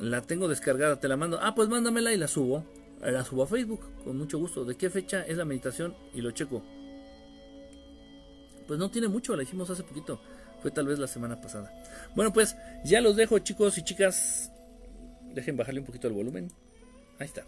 La 0.00 0.20
tengo 0.22 0.48
descargada, 0.48 0.98
te 0.98 1.08
la 1.08 1.16
mando. 1.16 1.38
Ah, 1.40 1.54
pues 1.54 1.68
mándamela 1.68 2.12
y 2.12 2.16
la 2.16 2.26
subo. 2.26 2.64
La 3.00 3.24
subo 3.24 3.44
a 3.44 3.46
Facebook, 3.46 3.80
con 4.04 4.18
mucho 4.18 4.38
gusto. 4.38 4.64
¿De 4.64 4.76
qué 4.76 4.90
fecha 4.90 5.24
es 5.24 5.36
la 5.36 5.44
meditación? 5.44 5.94
Y 6.14 6.20
lo 6.20 6.32
checo. 6.32 6.62
Pues 8.66 8.78
no 8.78 8.90
tiene 8.90 9.08
mucho, 9.08 9.36
la 9.36 9.42
hicimos 9.44 9.70
hace 9.70 9.82
poquito. 9.84 10.20
Fue 10.60 10.70
tal 10.70 10.86
vez 10.86 10.98
la 10.98 11.06
semana 11.06 11.40
pasada. 11.40 11.72
Bueno, 12.14 12.32
pues 12.32 12.56
ya 12.84 13.00
los 13.00 13.16
dejo, 13.16 13.38
chicos 13.38 13.78
y 13.78 13.84
chicas. 13.84 14.52
Dejen 15.34 15.56
bajarle 15.56 15.80
un 15.80 15.86
poquito 15.86 16.08
el 16.08 16.14
volumen. 16.14 16.52
Ahí 17.18 17.26
está. 17.26 17.44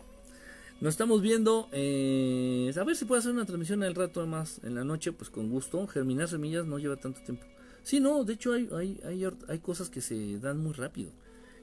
Nos 0.80 0.94
estamos 0.94 1.22
viendo. 1.22 1.68
Eh, 1.72 2.72
a 2.78 2.84
ver 2.84 2.96
si 2.96 3.04
puedo 3.04 3.18
hacer 3.18 3.32
una 3.32 3.46
transmisión 3.46 3.82
al 3.82 3.94
rato 3.94 4.26
más 4.26 4.60
en 4.64 4.74
la 4.74 4.84
noche, 4.84 5.12
pues 5.12 5.30
con 5.30 5.48
gusto. 5.48 5.86
Germinar 5.86 6.28
semillas 6.28 6.66
no 6.66 6.78
lleva 6.78 6.96
tanto 6.96 7.20
tiempo. 7.22 7.44
Sí, 7.82 8.00
no, 8.00 8.24
de 8.24 8.32
hecho 8.34 8.52
hay, 8.52 8.68
hay, 8.74 9.00
hay, 9.04 9.26
hay 9.48 9.58
cosas 9.58 9.88
que 9.88 10.00
se 10.00 10.38
dan 10.40 10.58
muy 10.58 10.72
rápido. 10.72 11.10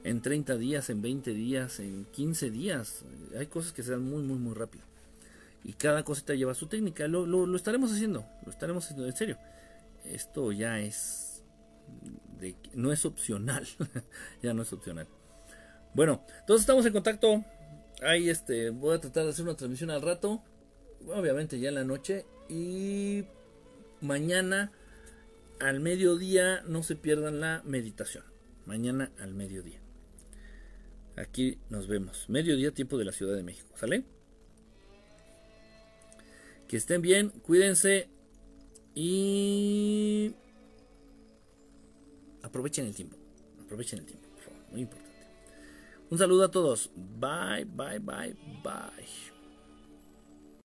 En 0.04 0.22
30 0.22 0.58
días, 0.58 0.90
en 0.90 1.02
20 1.02 1.34
días, 1.34 1.80
en 1.80 2.06
15 2.06 2.50
días. 2.50 3.04
Hay 3.38 3.48
cosas 3.48 3.74
que 3.74 3.84
se 3.84 3.92
dan 3.92 4.04
muy, 4.04 4.24
muy, 4.24 4.40
muy 4.40 4.54
rápido. 4.54 4.84
Y 5.64 5.74
cada 5.74 6.04
cosita 6.04 6.34
lleva 6.34 6.54
su 6.54 6.68
técnica. 6.68 7.08
Lo, 7.08 7.26
lo, 7.26 7.56
estaremos 7.56 7.92
haciendo. 7.92 8.26
Lo 8.46 8.52
estaremos 8.52 8.86
haciendo 8.86 9.06
en 9.06 9.16
serio. 9.16 9.38
Esto 10.06 10.52
ya 10.52 10.80
es. 10.80 11.44
No 12.74 12.92
es 12.92 13.06
opcional. 13.06 13.68
ya 14.42 14.54
no 14.54 14.64
es 14.64 14.74
opcional. 14.74 15.08
Bueno, 15.94 16.24
entonces 16.40 16.62
estamos 16.62 16.86
en 16.86 16.94
contacto. 16.94 17.44
Ahí 18.02 18.30
este, 18.30 18.72
voy 18.72 18.96
a 18.96 19.00
tratar 19.00 19.26
de 19.26 19.30
hacer 19.30 19.46
una 19.46 19.56
transmisión 19.56 19.92
al 19.92 20.02
rato. 20.02 20.42
Obviamente 21.08 21.60
ya 21.60 21.70
en 21.70 21.76
la 21.76 21.84
noche. 21.84 22.26
Y 22.50 23.24
mañana 24.02 24.72
al 25.60 25.80
mediodía 25.80 26.62
no 26.64 26.82
se 26.84 26.96
pierdan 26.96 27.40
la 27.40 27.62
meditación. 27.64 28.24
Mañana 28.66 29.12
al 29.20 29.34
mediodía. 29.34 29.80
Aquí 31.16 31.60
nos 31.70 31.88
vemos. 31.88 32.28
Mediodía 32.28 32.72
tiempo 32.72 32.98
de 32.98 33.06
la 33.06 33.12
Ciudad 33.12 33.36
de 33.36 33.44
México. 33.44 33.70
¿Sale? 33.76 34.04
Que 36.68 36.78
estén 36.78 37.02
bien, 37.02 37.30
cuídense 37.30 38.08
y 38.96 40.34
aprovechen 42.42 42.88
el 42.88 42.96
tiempo. 42.96 43.18
Aprovechen 43.64 44.00
el 44.00 44.06
tiempo, 44.06 44.28
por 44.30 44.40
favor. 44.40 44.60
Muy 44.72 44.82
importante. 44.82 45.01
Un 46.12 46.18
saludo 46.18 46.44
a 46.44 46.52
todos. 46.52 46.92
Bye, 46.94 47.64
bye, 47.66 48.00
bye, 48.00 48.36
bye. 48.62 49.31